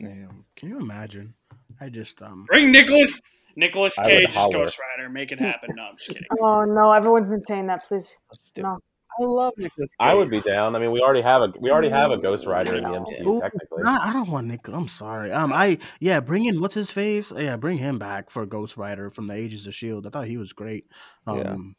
Damn. 0.00 0.44
Can 0.54 0.68
you 0.68 0.78
imagine? 0.78 1.32
I 1.80 1.88
just 1.88 2.20
um. 2.20 2.44
Bring 2.46 2.70
Nicolas 2.70 3.18
Nicolas 3.56 3.96
Cage 3.96 4.28
as. 4.28 4.52
Ghost 4.52 4.78
Rider. 4.78 5.08
Make 5.08 5.32
it 5.32 5.40
happen. 5.40 5.70
No, 5.74 5.84
I'm 5.84 5.96
just 5.96 6.08
kidding. 6.08 6.28
Oh 6.40 6.64
no, 6.64 6.92
everyone's 6.92 7.28
been 7.28 7.42
saying 7.42 7.68
that. 7.68 7.84
Please, 7.84 8.18
Let's 8.30 8.50
do 8.50 8.62
no. 8.62 8.80
I 9.20 9.24
love 9.24 9.54
Nicolas. 9.56 9.90
I 9.98 10.14
would 10.14 10.30
be 10.30 10.40
down. 10.40 10.76
I 10.76 10.78
mean, 10.78 10.92
we 10.92 11.00
already 11.00 11.22
have 11.22 11.42
a 11.42 11.52
we 11.58 11.70
already 11.70 11.88
have 11.88 12.10
a 12.10 12.18
Ghost 12.18 12.46
Rider 12.46 12.76
in 12.76 12.84
the 12.84 12.90
MCU 12.90 13.26
Ooh, 13.26 13.40
technically. 13.40 13.82
nah, 13.82 13.98
I 14.02 14.12
don't 14.12 14.30
want 14.30 14.46
Nick. 14.46 14.68
I'm 14.68 14.88
sorry. 14.88 15.32
Um, 15.32 15.52
I 15.52 15.78
yeah, 16.00 16.20
bring 16.20 16.44
in 16.44 16.60
what's 16.60 16.74
his 16.74 16.90
face? 16.90 17.32
Yeah, 17.36 17.56
bring 17.56 17.78
him 17.78 17.98
back 17.98 18.30
for 18.30 18.46
Ghost 18.46 18.76
Rider 18.76 19.10
from 19.10 19.26
the 19.26 19.34
Agents 19.34 19.66
of 19.66 19.74
Shield. 19.74 20.06
I 20.06 20.10
thought 20.10 20.26
he 20.26 20.36
was 20.36 20.52
great. 20.52 20.86
Yeah. 21.26 21.32
Um, 21.34 21.76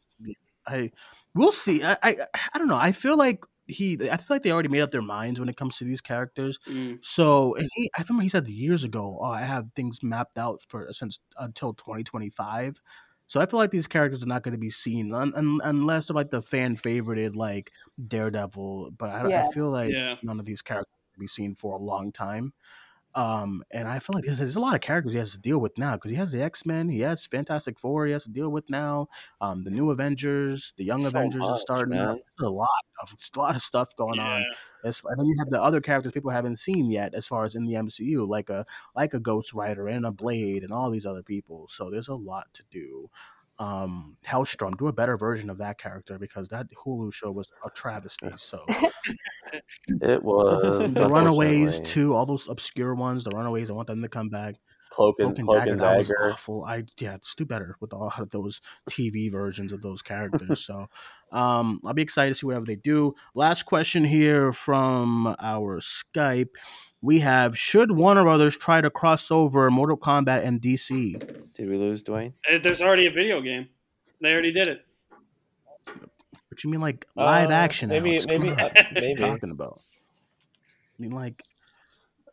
I 0.66 0.90
we'll 1.34 1.52
see. 1.52 1.82
I, 1.82 1.96
I 2.02 2.16
I 2.54 2.58
don't 2.58 2.68
know. 2.68 2.76
I 2.76 2.92
feel 2.92 3.16
like 3.16 3.44
he. 3.66 3.98
I 4.10 4.16
feel 4.16 4.36
like 4.36 4.42
they 4.42 4.52
already 4.52 4.68
made 4.68 4.82
up 4.82 4.90
their 4.90 5.02
minds 5.02 5.40
when 5.40 5.48
it 5.48 5.56
comes 5.56 5.78
to 5.78 5.84
these 5.84 6.00
characters. 6.00 6.58
Mm. 6.68 6.98
So 7.02 7.54
and 7.56 7.68
he, 7.74 7.90
I 7.96 8.02
remember 8.02 8.22
he 8.22 8.28
said 8.28 8.48
years 8.48 8.84
ago, 8.84 9.18
"Oh, 9.20 9.24
I 9.24 9.42
have 9.42 9.68
things 9.74 10.02
mapped 10.02 10.38
out 10.38 10.60
for 10.68 10.88
since 10.92 11.20
until 11.38 11.74
2025." 11.74 12.80
So 13.30 13.40
I 13.40 13.46
feel 13.46 13.58
like 13.60 13.70
these 13.70 13.86
characters 13.86 14.24
are 14.24 14.26
not 14.26 14.42
going 14.42 14.54
to 14.54 14.58
be 14.58 14.70
seen 14.70 15.14
un, 15.14 15.32
un, 15.36 15.60
unless 15.62 16.08
they're 16.08 16.16
like 16.16 16.30
the 16.32 16.42
fan 16.42 16.74
favorited, 16.76 17.36
like 17.36 17.70
Daredevil. 18.08 18.90
But 18.98 19.10
I, 19.10 19.20
Yeah. 19.22 19.40
I 19.42 19.44
feel 19.44 19.70
like 19.70 19.92
Yeah. 19.92 20.16
none 20.20 20.40
of 20.40 20.46
these 20.46 20.62
characters 20.62 20.92
will 21.16 21.20
be 21.22 21.28
seen 21.28 21.54
for 21.54 21.76
a 21.76 21.80
long 21.80 22.10
time. 22.10 22.52
Um, 23.14 23.64
and 23.72 23.88
I 23.88 23.98
feel 23.98 24.14
like 24.14 24.24
there's, 24.24 24.38
there's 24.38 24.56
a 24.56 24.60
lot 24.60 24.74
of 24.74 24.80
characters 24.80 25.12
he 25.12 25.18
has 25.18 25.32
to 25.32 25.38
deal 25.38 25.58
with 25.60 25.76
now 25.76 25.94
because 25.94 26.10
he 26.10 26.16
has 26.16 26.30
the 26.30 26.42
X 26.42 26.64
Men, 26.64 26.88
he 26.88 27.00
has 27.00 27.26
Fantastic 27.26 27.78
Four, 27.78 28.06
he 28.06 28.12
has 28.12 28.24
to 28.24 28.30
deal 28.30 28.50
with 28.50 28.70
now. 28.70 29.08
Um, 29.40 29.62
the 29.62 29.70
new 29.70 29.90
Avengers, 29.90 30.72
the 30.76 30.84
Young 30.84 31.00
So 31.00 31.08
Avengers 31.08 31.40
much, 31.40 31.56
is 31.56 31.62
starting. 31.62 31.90
man. 31.96 32.20
There's 32.38 32.46
a 32.46 32.50
lot 32.50 32.68
of 33.02 33.12
a 33.34 33.38
lot 33.38 33.56
of 33.56 33.62
stuff 33.62 33.94
going 33.96 34.20
on. 34.20 34.42
Yeah. 34.42 34.88
As, 34.88 35.02
and 35.04 35.18
then 35.18 35.26
you 35.26 35.34
have 35.40 35.50
the 35.50 35.60
other 35.60 35.80
characters 35.80 36.12
people 36.12 36.30
haven't 36.30 36.58
seen 36.60 36.90
yet, 36.90 37.14
as 37.14 37.26
far 37.26 37.44
as 37.44 37.54
in 37.54 37.64
the 37.64 37.74
MCU, 37.74 38.28
like 38.28 38.48
a 38.48 38.64
like 38.94 39.12
a 39.12 39.20
Ghost 39.20 39.54
Rider 39.54 39.88
and 39.88 40.06
a 40.06 40.12
Blade 40.12 40.62
and 40.62 40.72
all 40.72 40.90
these 40.90 41.06
other 41.06 41.22
people. 41.22 41.66
So 41.68 41.90
there's 41.90 42.08
a 42.08 42.14
lot 42.14 42.46
to 42.54 42.62
do. 42.70 43.10
Um, 43.60 44.16
Hellstrom, 44.26 44.76
do 44.78 44.88
a 44.88 44.92
better 44.92 45.16
version 45.16 45.50
of 45.50 45.58
that 45.58 45.78
character 45.78 46.18
because 46.18 46.48
that 46.48 46.66
Hulu 46.84 47.12
show 47.12 47.30
was 47.30 47.48
a 47.64 47.70
travesty. 47.70 48.30
So 48.36 48.64
It 49.88 50.22
was 50.22 50.94
the 50.94 51.08
Runaways 51.08 51.80
too, 51.80 52.14
all 52.14 52.26
those 52.26 52.48
obscure 52.48 52.94
ones, 52.94 53.24
the 53.24 53.30
Runaways. 53.30 53.70
I 53.70 53.74
want 53.74 53.88
them 53.88 54.02
to 54.02 54.08
come 54.08 54.28
back. 54.28 54.56
Cloak 54.90 55.16
and 55.20 55.28
Cloak 55.28 55.38
and 55.38 55.46
Cloak 55.46 55.58
Dagger, 55.58 55.72
and 55.72 55.80
that 55.80 55.98
was 55.98 56.08
Dagger. 56.08 56.32
awful. 56.32 56.64
I 56.64 56.84
yeah, 56.98 57.16
just 57.18 57.38
do 57.38 57.44
better 57.44 57.76
with 57.80 57.92
all 57.92 58.12
of 58.18 58.30
those 58.30 58.60
TV 58.88 59.30
versions 59.30 59.72
of 59.72 59.82
those 59.82 60.02
characters. 60.02 60.64
so, 60.64 60.88
um, 61.32 61.80
I'll 61.84 61.94
be 61.94 62.02
excited 62.02 62.30
to 62.30 62.34
see 62.34 62.46
whatever 62.46 62.66
they 62.66 62.76
do. 62.76 63.14
Last 63.34 63.64
question 63.64 64.04
here 64.04 64.52
from 64.52 65.34
our 65.38 65.80
Skype. 65.80 66.54
We 67.02 67.20
have: 67.20 67.56
Should 67.58 67.92
Warner 67.92 68.22
Brothers 68.24 68.56
try 68.56 68.80
to 68.80 68.90
cross 68.90 69.30
over 69.30 69.70
Mortal 69.70 69.96
Kombat 69.96 70.44
and 70.44 70.60
DC? 70.60 71.18
Did 71.54 71.68
we 71.68 71.76
lose 71.78 72.02
Duane? 72.02 72.34
Uh, 72.50 72.58
There's 72.62 72.82
already 72.82 73.06
a 73.06 73.10
video 73.10 73.40
game. 73.40 73.68
They 74.20 74.32
already 74.32 74.52
did 74.52 74.68
it. 74.68 74.84
What 75.86 76.62
you 76.64 76.68
mean, 76.70 76.80
like 76.80 77.06
live 77.16 77.48
Uh, 77.50 77.52
action? 77.54 77.88
maybe- 77.88 78.10
Alex? 78.10 78.26
Come 78.26 78.40
maybe- 78.42 78.50
on. 78.52 78.60
uh, 78.60 78.70
you 78.76 79.00
maybe. 79.00 79.20
talking 79.20 79.50
about? 79.50 79.80
I 80.98 81.02
mean, 81.02 81.12
like 81.12 81.42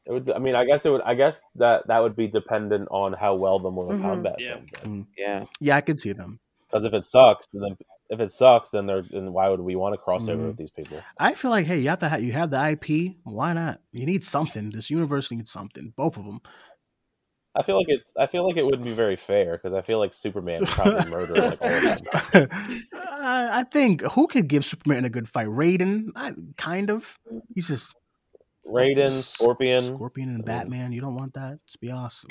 It 0.05 0.11
would, 0.11 0.31
I 0.31 0.39
mean, 0.39 0.55
I 0.55 0.65
guess 0.65 0.85
it 0.85 0.89
would. 0.89 1.01
I 1.01 1.13
guess 1.15 1.43
that 1.55 1.85
that 1.87 1.99
would 1.99 2.15
be 2.15 2.27
dependent 2.27 2.87
on 2.91 3.13
how 3.13 3.35
well 3.35 3.59
the 3.59 3.69
Mortal 3.71 3.97
Mhm. 3.99 4.03
Kombat 4.03 4.35
Yeah. 4.39 4.53
film 4.55 4.65
does. 4.65 4.83
mm, 4.83 5.07
Yeah. 5.17 5.45
yeah, 5.61 5.75
I 5.77 5.81
could 5.81 5.99
see 5.99 6.13
them. 6.13 6.39
Because 6.69 6.83
if 6.85 6.93
it 6.93 7.05
sucks, 7.05 7.47
then 7.53 7.77
if 8.09 8.19
it 8.19 8.31
sucks, 8.31 8.69
then 8.69 8.85
they're 8.85 9.01
then 9.03 9.33
why 9.33 9.49
would 9.49 9.59
we 9.59 9.75
want 9.75 9.93
to 9.93 9.97
cross 9.97 10.23
over 10.23 10.43
Mhm. 10.43 10.47
with 10.47 10.57
these 10.57 10.71
people? 10.71 11.01
I 11.19 11.33
feel 11.33 11.51
like, 11.51 11.65
hey, 11.65 11.79
you 11.79 11.89
have 11.89 11.99
to 11.99 12.09
have 12.09 12.23
you 12.23 12.31
have 12.33 12.49
the 12.51 12.57
IP. 12.71 13.17
Why 13.23 13.53
not? 13.53 13.81
You 13.91 14.05
need 14.05 14.23
something. 14.23 14.69
This 14.71 14.89
universe 14.89 15.31
needs 15.31 15.51
something. 15.51 15.93
Both 15.95 16.17
of 16.17 16.25
them. 16.25 16.39
I 17.55 17.63
feel 17.63 17.75
like 17.77 17.87
it's. 17.89 18.09
I 18.15 18.27
feel 18.27 18.45
like 18.47 18.55
it 18.55 18.63
wouldn't 18.63 18.83
be 18.83 18.93
very 18.93 19.15
fair 19.15 19.57
because 19.57 19.73
I 19.75 19.81
feel 19.81 19.97
like 19.97 20.13
Superman 20.13 20.59
would 20.59 20.69
probably 20.69 21.09
murder 21.09 21.33
like 21.33 21.61
all 21.61 21.73
of 21.73 22.31
them. 22.31 22.49
I 23.19 23.63
think 23.71 24.01
who 24.03 24.27
could 24.27 24.47
give 24.47 24.63
Superman 24.63 25.05
a 25.05 25.09
good 25.09 25.27
fight? 25.27 25.47
Raiden, 25.47 26.09
I, 26.15 26.33
kind 26.57 26.91
of. 26.91 27.17
He's 27.55 27.67
just 27.67 27.95
Raiden, 28.67 29.09
Scorpion, 29.09 29.81
Scorpion, 29.81 30.29
and 30.29 30.45
Batman. 30.45 30.91
You 30.91 31.01
don't 31.01 31.15
want 31.15 31.33
that? 31.33 31.57
It's 31.65 31.75
be 31.77 31.89
awesome. 31.89 32.29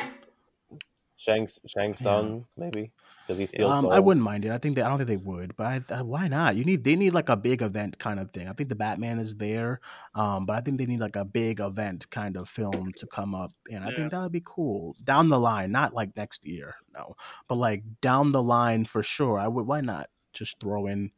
Shang 1.16 1.48
Shang 1.66 1.94
Tsung, 1.94 2.46
maybe 2.56 2.92
because 3.26 3.38
he 3.38 3.46
steals 3.46 3.70
Um, 3.70 3.86
I 3.88 3.98
wouldn't 3.98 4.24
mind 4.24 4.44
it. 4.44 4.50
I 4.52 4.58
think 4.58 4.76
they, 4.76 4.82
I 4.82 4.88
don't 4.88 4.98
think 4.98 5.08
they 5.08 5.16
would, 5.16 5.56
but 5.56 5.66
I, 5.66 5.80
I, 5.94 6.02
why 6.02 6.28
not? 6.28 6.56
You 6.56 6.64
need 6.64 6.84
they 6.84 6.96
need 6.96 7.12
like 7.12 7.28
a 7.28 7.36
big 7.36 7.62
event 7.62 7.98
kind 7.98 8.20
of 8.20 8.30
thing. 8.30 8.48
I 8.48 8.52
think 8.52 8.68
the 8.68 8.74
Batman 8.76 9.18
is 9.18 9.36
there, 9.36 9.80
um, 10.14 10.46
but 10.46 10.56
I 10.56 10.60
think 10.60 10.78
they 10.78 10.86
need 10.86 11.00
like 11.00 11.16
a 11.16 11.24
big 11.24 11.60
event 11.60 12.08
kind 12.10 12.36
of 12.36 12.48
film 12.48 12.92
to 12.94 13.06
come 13.06 13.34
up, 13.34 13.52
and 13.70 13.82
I 13.84 13.88
Yeah. 13.88 13.96
think 13.96 14.10
that 14.12 14.20
would 14.22 14.32
be 14.32 14.42
cool 14.44 14.94
down 15.04 15.28
the 15.28 15.40
line, 15.40 15.72
not 15.72 15.94
like 15.94 16.16
next 16.16 16.46
year, 16.46 16.76
no, 16.94 17.14
but 17.48 17.58
like 17.58 17.82
down 18.00 18.32
the 18.32 18.42
line 18.42 18.84
for 18.84 19.02
sure. 19.02 19.38
I 19.38 19.48
would. 19.48 19.66
Why 19.66 19.80
not 19.80 20.08
just 20.32 20.60
throw 20.60 20.86
in? 20.86 21.10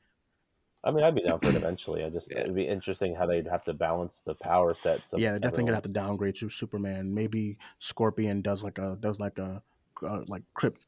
I 0.84 0.92
mean, 0.92 1.02
I'd 1.04 1.14
be 1.14 1.22
down 1.22 1.40
for 1.40 1.48
it 1.48 1.56
eventually. 1.56 2.04
I 2.04 2.08
just 2.08 2.30
Yeah. 2.30 2.40
it'd 2.40 2.54
be 2.54 2.66
interesting 2.68 3.14
how 3.14 3.26
they'd 3.26 3.48
have 3.48 3.64
to 3.64 3.74
balance 3.74 4.22
the 4.24 4.34
power 4.34 4.74
sets. 4.74 5.12
Of 5.12 5.18
yeah, 5.20 5.30
they're 5.32 5.40
definitely 5.40 5.64
gonna 5.64 5.76
have 5.76 5.82
to 5.84 5.88
downgrade 5.92 6.36
to 6.36 6.48
Superman. 6.48 7.12
Maybe 7.12 7.58
Scorpion 7.80 8.42
does 8.42 8.62
like 8.62 8.78
a 8.78 8.96
does 9.00 9.18
like 9.18 9.38
a 9.38 9.62
uh, 10.06 10.22
like 10.28 10.44
crypt 10.54 10.86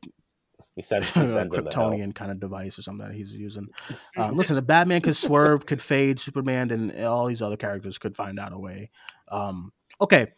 He 0.77 0.83
sends, 0.83 1.11
he 1.11 1.21
a 1.21 1.29
sends 1.29 1.55
him. 1.55 1.65
Kryptonian 1.65 2.15
kind 2.15 2.31
of 2.31 2.41
device 2.41 2.79
or 2.79 2.83
something 2.83 3.07
that 3.07 3.15
he's 3.15 3.35
using. 3.35 3.69
Uh, 4.17 4.31
listen, 4.33 4.57
if 4.57 4.67
Batman 4.67 5.01
could 5.01 5.17
swerve, 5.17 5.67
could 5.67 5.83
fade, 5.83 6.21
Superman, 6.21 6.69
then 6.69 7.05
all 7.05 7.27
these 7.27 7.43
other 7.43 7.57
characters 7.57 7.99
could 7.99 8.17
find 8.17 8.39
out 8.39 8.53
a 8.53 8.59
way. 8.59 8.91
Um, 9.29 9.73
okay, 10.01 10.29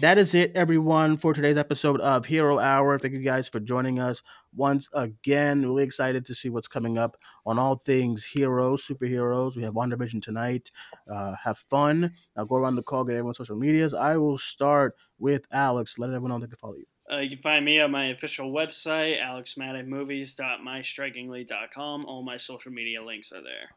that 0.00 0.16
is 0.16 0.34
it, 0.34 0.52
everyone, 0.54 1.18
for 1.18 1.34
today's 1.34 1.58
episode 1.58 2.00
of 2.00 2.24
Hero 2.24 2.58
Hour. 2.58 2.98
Thank 2.98 3.12
you 3.12 3.20
guys 3.20 3.46
for 3.46 3.60
joining 3.60 4.00
us 4.00 4.22
once 4.54 4.88
again. 4.94 5.62
Really 5.62 5.84
excited 5.84 6.24
to 6.26 6.34
see 6.34 6.48
what's 6.48 6.66
coming 6.66 6.96
up 6.96 7.18
on 7.44 7.58
all 7.58 7.76
things 7.76 8.24
heroes, 8.24 8.86
superheroes. 8.86 9.54
We 9.54 9.62
have 9.64 9.74
WandaVision 9.74 10.22
tonight. 10.22 10.70
Uh, 11.06 11.34
have 11.34 11.58
fun. 11.68 12.14
I'll 12.36 12.46
go 12.46 12.56
around 12.56 12.76
the 12.76 12.82
call, 12.82 13.04
get 13.04 13.12
everyone's 13.12 13.36
social 13.36 13.56
medias. 13.56 13.92
I 13.92 14.16
will 14.16 14.38
start 14.38 14.96
with 15.18 15.44
Alex. 15.52 15.98
Let 15.98 16.08
everyone 16.08 16.30
know 16.30 16.38
they 16.38 16.46
can 16.46 16.56
follow 16.56 16.76
you. 16.76 16.86
Uh, 17.10 17.18
you 17.18 17.30
can 17.30 17.38
find 17.38 17.64
me 17.64 17.80
on 17.80 17.90
my 17.90 18.06
official 18.06 18.52
website, 18.52 19.20
alexmaddenmovies.mystrikingly.com. 19.20 22.06
All 22.06 22.22
my 22.22 22.36
social 22.36 22.70
media 22.72 23.04
links 23.04 23.32
are 23.32 23.42
there. 23.42 23.70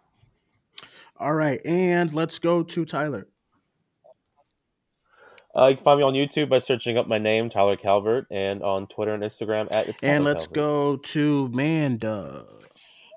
All 1.17 1.33
right, 1.33 1.59
and 1.65 2.13
let's 2.13 2.37
go 2.39 2.63
to 2.63 2.85
Tyler. 2.85 3.27
Uh, 5.57 5.67
you 5.67 5.75
can 5.75 5.85
find 5.85 5.99
me 5.99 6.03
on 6.03 6.13
YouTube 6.13 6.49
by 6.49 6.59
searching 6.59 6.97
up 6.97 7.07
my 7.07 7.17
name, 7.17 7.49
Tyler 7.49 7.77
Calvert, 7.77 8.27
and 8.29 8.61
on 8.61 8.87
Twitter 8.87 9.13
and 9.13 9.23
Instagram 9.23 9.67
at 9.71 9.87
it's 9.87 10.03
And 10.03 10.23
Tyler 10.23 10.33
let's 10.33 10.47
Calvert. 10.47 10.55
go 10.55 10.97
to 10.97 11.47
Manda. 11.49 12.45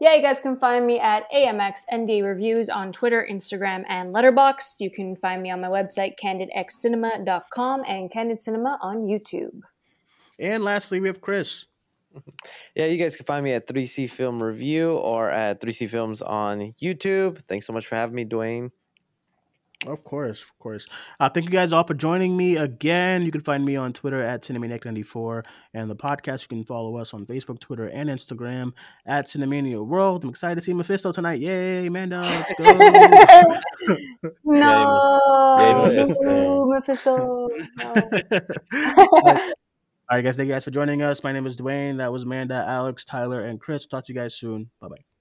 Yeah, 0.00 0.14
you 0.14 0.22
guys 0.22 0.38
can 0.38 0.54
find 0.54 0.86
me 0.86 1.00
at 1.00 1.28
AMXND 1.32 2.22
Reviews 2.22 2.68
on 2.68 2.92
Twitter, 2.92 3.26
Instagram, 3.28 3.82
and 3.88 4.14
Letterboxd. 4.14 4.76
You 4.78 4.92
can 4.92 5.16
find 5.16 5.42
me 5.42 5.50
on 5.50 5.60
my 5.60 5.66
website, 5.66 6.12
candidxcinema.com, 6.22 7.82
and 7.84 8.12
Candid 8.12 8.38
Cinema 8.38 8.78
on 8.80 8.98
YouTube. 8.98 9.62
And 10.38 10.64
lastly, 10.64 11.00
we 11.00 11.08
have 11.08 11.20
Cris. 11.20 11.66
Yeah, 12.74 12.86
you 12.86 12.96
guys 12.96 13.16
can 13.16 13.26
find 13.26 13.44
me 13.44 13.52
at 13.52 13.66
3C 13.66 14.08
Film 14.10 14.42
Review 14.42 14.92
or 14.92 15.30
at 15.30 15.60
3C 15.60 15.88
Films 15.88 16.22
on 16.22 16.72
YouTube. 16.82 17.38
Thanks 17.48 17.66
so 17.66 17.72
much 17.72 17.86
for 17.86 17.96
having 17.96 18.14
me, 18.14 18.24
Duane. 18.24 18.70
Of 19.86 20.02
course, 20.02 20.42
of 20.42 20.58
course. 20.58 20.88
Uh, 21.20 21.28
thank 21.28 21.46
you 21.46 21.52
guys 21.52 21.72
all 21.72 21.84
for 21.84 21.94
joining 21.94 22.36
me 22.36 22.56
again. 22.56 23.24
You 23.24 23.30
can 23.30 23.42
find 23.42 23.64
me 23.64 23.76
on 23.76 23.92
Twitter 23.92 24.20
at 24.20 24.42
Cinemaniac94 24.42 25.44
and 25.74 25.88
the 25.88 25.94
podcast. 25.94 26.42
You 26.42 26.48
can 26.48 26.64
follow 26.64 26.96
us 26.96 27.14
on 27.14 27.24
Facebook, 27.26 27.60
Twitter, 27.60 27.86
and 27.86 28.08
Instagram 28.08 28.72
at 29.06 29.28
Cinemania 29.28 29.86
World. 29.86 30.24
I'm 30.24 30.30
excited 30.30 30.56
to 30.56 30.62
see 30.62 30.72
Mephisto 30.72 31.12
tonight. 31.12 31.40
Yay, 31.40 31.86
Amanda, 31.86 32.18
let's 32.18 32.52
go. 32.54 32.64
No, 34.44 35.58
Yay, 35.60 36.04
Mephisto. 36.04 36.24
Boo, 36.24 36.70
Mephisto. 36.74 37.48
No. 37.76 39.52
all 40.10 40.16
right, 40.16 40.22
guys, 40.24 40.36
thank 40.36 40.46
you 40.46 40.54
guys 40.54 40.64
for 40.64 40.70
joining 40.70 41.02
us. 41.02 41.22
My 41.22 41.32
name 41.32 41.46
is 41.46 41.56
Duane. 41.56 41.98
That 41.98 42.10
was 42.10 42.22
Amanda, 42.22 42.64
Alex, 42.66 43.04
Tyler, 43.04 43.44
and 43.44 43.60
Cris. 43.60 43.86
Talk 43.86 44.06
to 44.06 44.12
you 44.12 44.18
guys 44.18 44.34
soon. 44.34 44.70
Bye 44.80 44.88
bye. 44.88 45.17